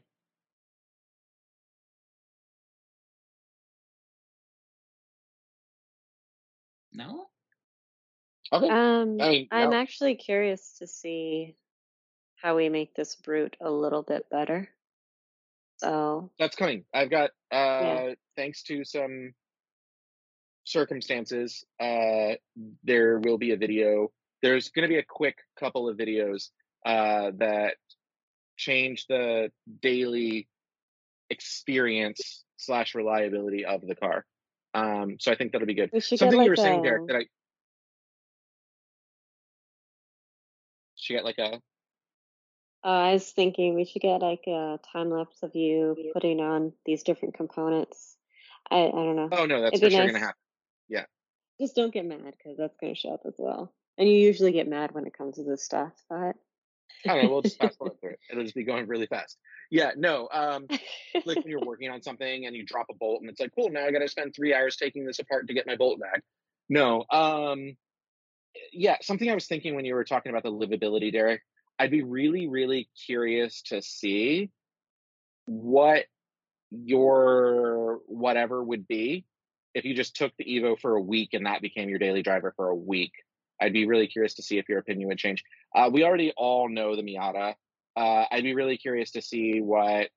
Okay. 8.52 8.70
Um, 8.70 9.18
I 9.20 9.30
mean, 9.30 9.48
I'm 9.52 9.72
no. 9.72 9.76
actually 9.76 10.16
curious 10.16 10.78
to 10.80 10.88
see 10.88 11.56
how 12.36 12.56
we 12.56 12.70
make 12.70 12.94
this 12.96 13.16
brute 13.16 13.58
a 13.60 13.70
little 13.70 14.04
bit 14.04 14.30
better. 14.30 14.70
So, 15.78 16.32
that's 16.40 16.56
coming. 16.56 16.86
I've 16.94 17.10
got 17.10 17.32
uh 17.52 17.82
Yeah. 17.82 18.14
thanks 18.36 18.64
to 18.64 18.84
some 18.84 19.34
circumstances, 20.64 21.66
uh 21.80 22.36
there 22.84 23.20
will 23.20 23.38
be 23.38 23.52
a 23.52 23.58
video. 23.58 24.12
There's 24.42 24.70
gonna 24.70 24.88
be 24.88 24.98
a 24.98 25.04
quick 25.04 25.38
couple 25.60 25.90
of 25.90 25.98
videos 25.98 26.50
uh 26.86 27.32
that 27.38 27.76
change 28.56 29.06
the 29.08 29.52
daily 29.82 30.48
experience 31.30 32.44
slash 32.56 32.96
reliability 32.96 33.66
of 33.66 33.82
the 33.86 33.96
car. 33.96 34.26
Um 34.74 35.18
so 35.20 35.32
I 35.32 35.36
think 35.36 35.52
that'll 35.52 35.68
be 35.68 35.74
good. 35.76 35.92
Something 36.02 36.30
get 36.30 36.32
you 36.32 36.38
like 36.40 36.50
were 36.50 36.56
saying, 36.56 36.80
a, 36.80 36.84
Derek, 36.84 37.08
that 37.08 37.16
I 37.18 37.26
should 41.08 41.16
get 41.16 41.26
like 41.26 41.40
a 41.40 41.60
uh, 42.84 42.90
I 42.90 43.14
was 43.14 43.30
thinking 43.32 43.76
we 43.76 43.86
should 43.86 44.02
get 44.02 44.22
like 44.22 44.44
a 44.48 44.80
time 44.94 45.10
lapse 45.10 45.42
of 45.42 45.56
you 45.56 46.12
putting 46.14 46.40
on 46.40 46.74
these 46.86 47.04
different 47.04 47.34
components. 47.34 48.16
I, 48.70 48.88
I 48.88 48.92
don't 48.92 49.16
know. 49.16 49.30
oh 49.32 49.46
no, 49.46 49.62
that's 49.62 49.76
It'd 49.76 49.88
for 49.88 49.90
sure 49.90 50.06
nice. 50.06 50.12
gonna 50.12 50.26
happen. 50.26 50.40
Yeah. 50.88 51.06
Just 51.60 51.76
don't 51.76 51.94
get 51.94 52.06
mad 52.06 52.34
because 52.38 52.58
that's 52.58 52.78
going 52.80 52.94
to 52.94 53.00
show 53.00 53.14
up 53.14 53.22
as 53.26 53.34
well. 53.38 53.74
And 53.98 54.08
you 54.08 54.16
usually 54.16 54.52
get 54.52 54.68
mad 54.68 54.94
when 54.94 55.08
it 55.08 55.18
comes 55.18 55.36
to 55.36 55.44
this 55.44 55.64
stuff, 55.64 55.92
but 56.08 56.36
I 57.06 57.16
don't 57.16 57.24
know, 57.24 57.30
we'll 57.32 57.42
just 57.42 57.58
fast 57.58 57.78
forward 57.78 57.98
through 58.02 58.12
it. 58.12 58.20
It'll 58.30 58.44
just 58.44 58.56
be 58.56 58.64
going 58.64 58.88
really 58.88 59.08
fast. 59.08 59.38
Yeah, 59.72 59.92
no, 59.98 60.30
um 60.32 60.68
like 61.26 61.38
when 61.38 61.48
you're 61.48 61.60
working 61.66 61.90
on 61.90 62.04
something 62.04 62.46
and 62.46 62.56
you 62.56 62.64
drop 62.64 62.88
a 62.92 62.94
bolt 62.94 63.22
and 63.22 63.30
it's 63.30 63.40
like, 63.40 63.52
cool, 63.56 63.70
now 63.70 63.86
I 63.86 63.92
got 63.92 64.00
to 64.00 64.08
spend 64.08 64.36
three 64.36 64.54
hours 64.54 64.76
taking 64.78 65.06
this 65.06 65.20
apart 65.20 65.48
to 65.48 65.54
get 65.54 65.68
my 65.68 65.76
bolt 65.76 66.00
back. 66.00 66.22
No, 66.70 67.06
um, 67.12 67.76
yeah, 68.72 68.98
something 69.02 69.30
I 69.30 69.34
was 69.34 69.48
thinking 69.48 69.76
when 69.76 69.86
you 69.86 69.96
were 69.96 70.04
talking 70.04 70.30
about 70.30 70.44
the 70.44 70.52
livability, 70.52 71.12
Derek. 71.12 71.42
I'd 71.80 71.92
be 71.92 72.04
really, 72.04 72.48
really 72.48 72.90
curious 73.06 73.62
to 73.64 73.82
see 73.82 74.50
what 75.46 76.06
your 76.72 78.00
whatever 78.08 78.64
would 78.64 78.88
be 78.88 79.26
if 79.74 79.86
you 79.86 79.94
just 79.94 80.16
took 80.16 80.34
the 80.38 80.46
Evo 80.46 80.80
for 80.80 80.96
a 80.96 81.02
week 81.02 81.30
and 81.34 81.46
that 81.46 81.62
became 81.62 81.88
your 81.88 82.00
daily 82.00 82.24
driver 82.24 82.54
for 82.56 82.70
a 82.70 82.76
week. 82.76 83.12
I'd 83.62 83.74
be 83.74 83.88
really 83.88 84.08
curious 84.08 84.36
to 84.36 84.44
see 84.44 84.58
if 84.58 84.68
your 84.70 84.80
opinion 84.80 85.08
would 85.10 85.18
change. 85.18 85.44
Uh, 85.76 85.90
we 85.92 86.04
already 86.04 86.34
all 86.36 86.70
know 86.70 86.96
the 86.96 87.04
Miata. 87.04 87.56
Uh, 87.96 88.26
I'd 88.32 88.44
be 88.44 88.56
really 88.56 88.78
curious 88.78 89.12
to 89.12 89.22
see 89.22 89.62
what 89.62 90.10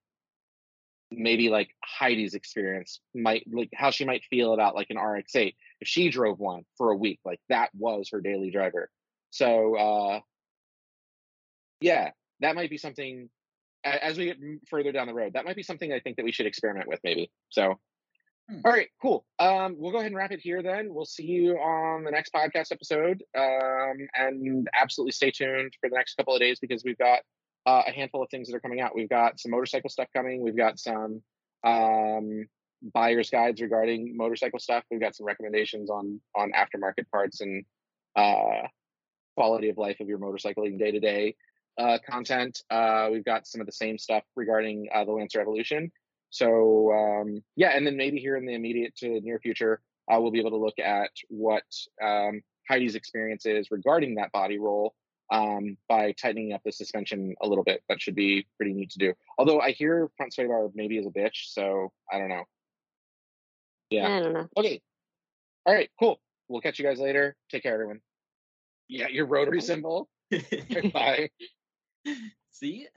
maybe 1.11 1.49
like 1.49 1.69
Heidi's 1.83 2.33
experience 2.33 3.01
might 3.13 3.45
like 3.51 3.69
how 3.75 3.91
she 3.91 4.05
might 4.05 4.23
feel 4.29 4.53
about 4.53 4.75
like 4.75 4.87
an 4.89 4.97
RX8 4.97 5.47
if 5.47 5.55
she 5.83 6.09
drove 6.09 6.39
one 6.39 6.63
for 6.77 6.91
a 6.91 6.95
week 6.95 7.19
like 7.25 7.39
that 7.49 7.69
was 7.73 8.09
her 8.11 8.21
daily 8.21 8.51
driver. 8.51 8.89
So 9.29 9.75
uh 9.75 10.19
yeah, 11.79 12.11
that 12.41 12.55
might 12.55 12.69
be 12.69 12.77
something 12.77 13.29
as 13.83 14.17
we 14.17 14.25
get 14.25 14.37
further 14.69 14.91
down 14.91 15.07
the 15.07 15.13
road. 15.13 15.33
That 15.33 15.45
might 15.45 15.55
be 15.55 15.63
something 15.63 15.91
I 15.91 15.99
think 15.99 16.17
that 16.17 16.25
we 16.25 16.31
should 16.31 16.45
experiment 16.45 16.87
with 16.87 16.99
maybe. 17.03 17.31
So 17.49 17.79
Hmm. 18.49 18.59
all 18.65 18.71
right, 18.71 18.89
cool. 19.01 19.25
Um 19.39 19.75
we'll 19.77 19.91
go 19.91 19.97
ahead 19.97 20.07
and 20.11 20.15
wrap 20.15 20.31
it 20.31 20.39
here 20.41 20.61
then. 20.63 20.93
We'll 20.93 21.05
see 21.05 21.25
you 21.25 21.57
on 21.57 22.03
the 22.03 22.11
next 22.11 22.33
podcast 22.33 22.71
episode. 22.71 23.23
Um 23.37 24.07
and 24.15 24.67
absolutely 24.73 25.11
stay 25.11 25.31
tuned 25.31 25.73
for 25.79 25.89
the 25.89 25.95
next 25.95 26.15
couple 26.15 26.33
of 26.33 26.39
days 26.41 26.59
because 26.59 26.83
we've 26.83 26.97
got 26.97 27.19
uh, 27.65 27.83
a 27.87 27.91
handful 27.91 28.23
of 28.23 28.29
things 28.29 28.47
that 28.47 28.55
are 28.55 28.59
coming 28.59 28.81
out. 28.81 28.95
We've 28.95 29.09
got 29.09 29.39
some 29.39 29.51
motorcycle 29.51 29.89
stuff 29.89 30.07
coming. 30.15 30.41
We've 30.41 30.57
got 30.57 30.79
some 30.79 31.21
um, 31.63 32.47
buyer's 32.93 33.29
guides 33.29 33.61
regarding 33.61 34.15
motorcycle 34.15 34.59
stuff. 34.59 34.83
We've 34.89 34.99
got 34.99 35.15
some 35.15 35.25
recommendations 35.25 35.89
on 35.89 36.19
on 36.35 36.51
aftermarket 36.51 37.09
parts 37.11 37.41
and 37.41 37.65
uh, 38.15 38.67
quality 39.35 39.69
of 39.69 39.77
life 39.77 39.99
of 39.99 40.07
your 40.07 40.19
motorcycling 40.19 40.79
day 40.79 40.91
to 40.91 40.99
day 40.99 41.35
content. 42.09 42.61
Uh, 42.69 43.09
we've 43.11 43.25
got 43.25 43.47
some 43.47 43.61
of 43.61 43.67
the 43.67 43.73
same 43.73 43.97
stuff 43.97 44.23
regarding 44.35 44.87
uh, 44.93 45.03
the 45.03 45.11
Lancer 45.11 45.41
Evolution. 45.41 45.91
So 46.29 46.91
um, 46.93 47.43
yeah, 47.55 47.69
and 47.69 47.85
then 47.85 47.97
maybe 47.97 48.19
here 48.19 48.37
in 48.37 48.45
the 48.45 48.53
immediate 48.53 48.95
to 48.97 49.19
near 49.21 49.39
future, 49.39 49.81
uh, 50.11 50.19
we'll 50.19 50.31
be 50.31 50.39
able 50.39 50.51
to 50.51 50.57
look 50.57 50.79
at 50.79 51.11
what 51.29 51.63
um, 52.01 52.41
Heidi's 52.69 52.95
experience 52.95 53.45
is 53.45 53.69
regarding 53.71 54.15
that 54.15 54.31
body 54.31 54.57
roll 54.57 54.93
um, 55.31 55.77
by 55.87 56.13
tightening 56.13 56.53
up 56.53 56.61
the 56.63 56.71
suspension 56.71 57.35
a 57.41 57.47
little 57.47 57.63
bit. 57.63 57.81
That 57.89 58.01
should 58.01 58.15
be 58.15 58.47
pretty 58.57 58.73
neat 58.73 58.91
to 58.91 58.99
do. 58.99 59.13
Although 59.37 59.59
I 59.59 59.71
hear 59.71 60.09
front 60.17 60.33
sway 60.33 60.47
bar 60.47 60.69
maybe 60.73 60.97
is 60.97 61.05
a 61.05 61.09
bitch, 61.09 61.51
so 61.51 61.91
I 62.11 62.19
don't 62.19 62.29
know. 62.29 62.43
Yeah. 63.91 64.07
I 64.07 64.19
don't 64.21 64.33
know. 64.33 64.47
Okay. 64.57 64.81
All 65.65 65.73
right. 65.73 65.89
Cool. 65.99 66.19
We'll 66.47 66.61
catch 66.61 66.79
you 66.79 66.85
guys 66.85 66.99
later. 66.99 67.35
Take 67.51 67.63
care, 67.63 67.73
everyone. 67.73 68.01
Yeah, 68.87 69.07
your 69.09 69.25
rotary 69.25 69.61
symbol. 69.61 70.09
Bye. 70.93 71.29
See? 72.51 72.87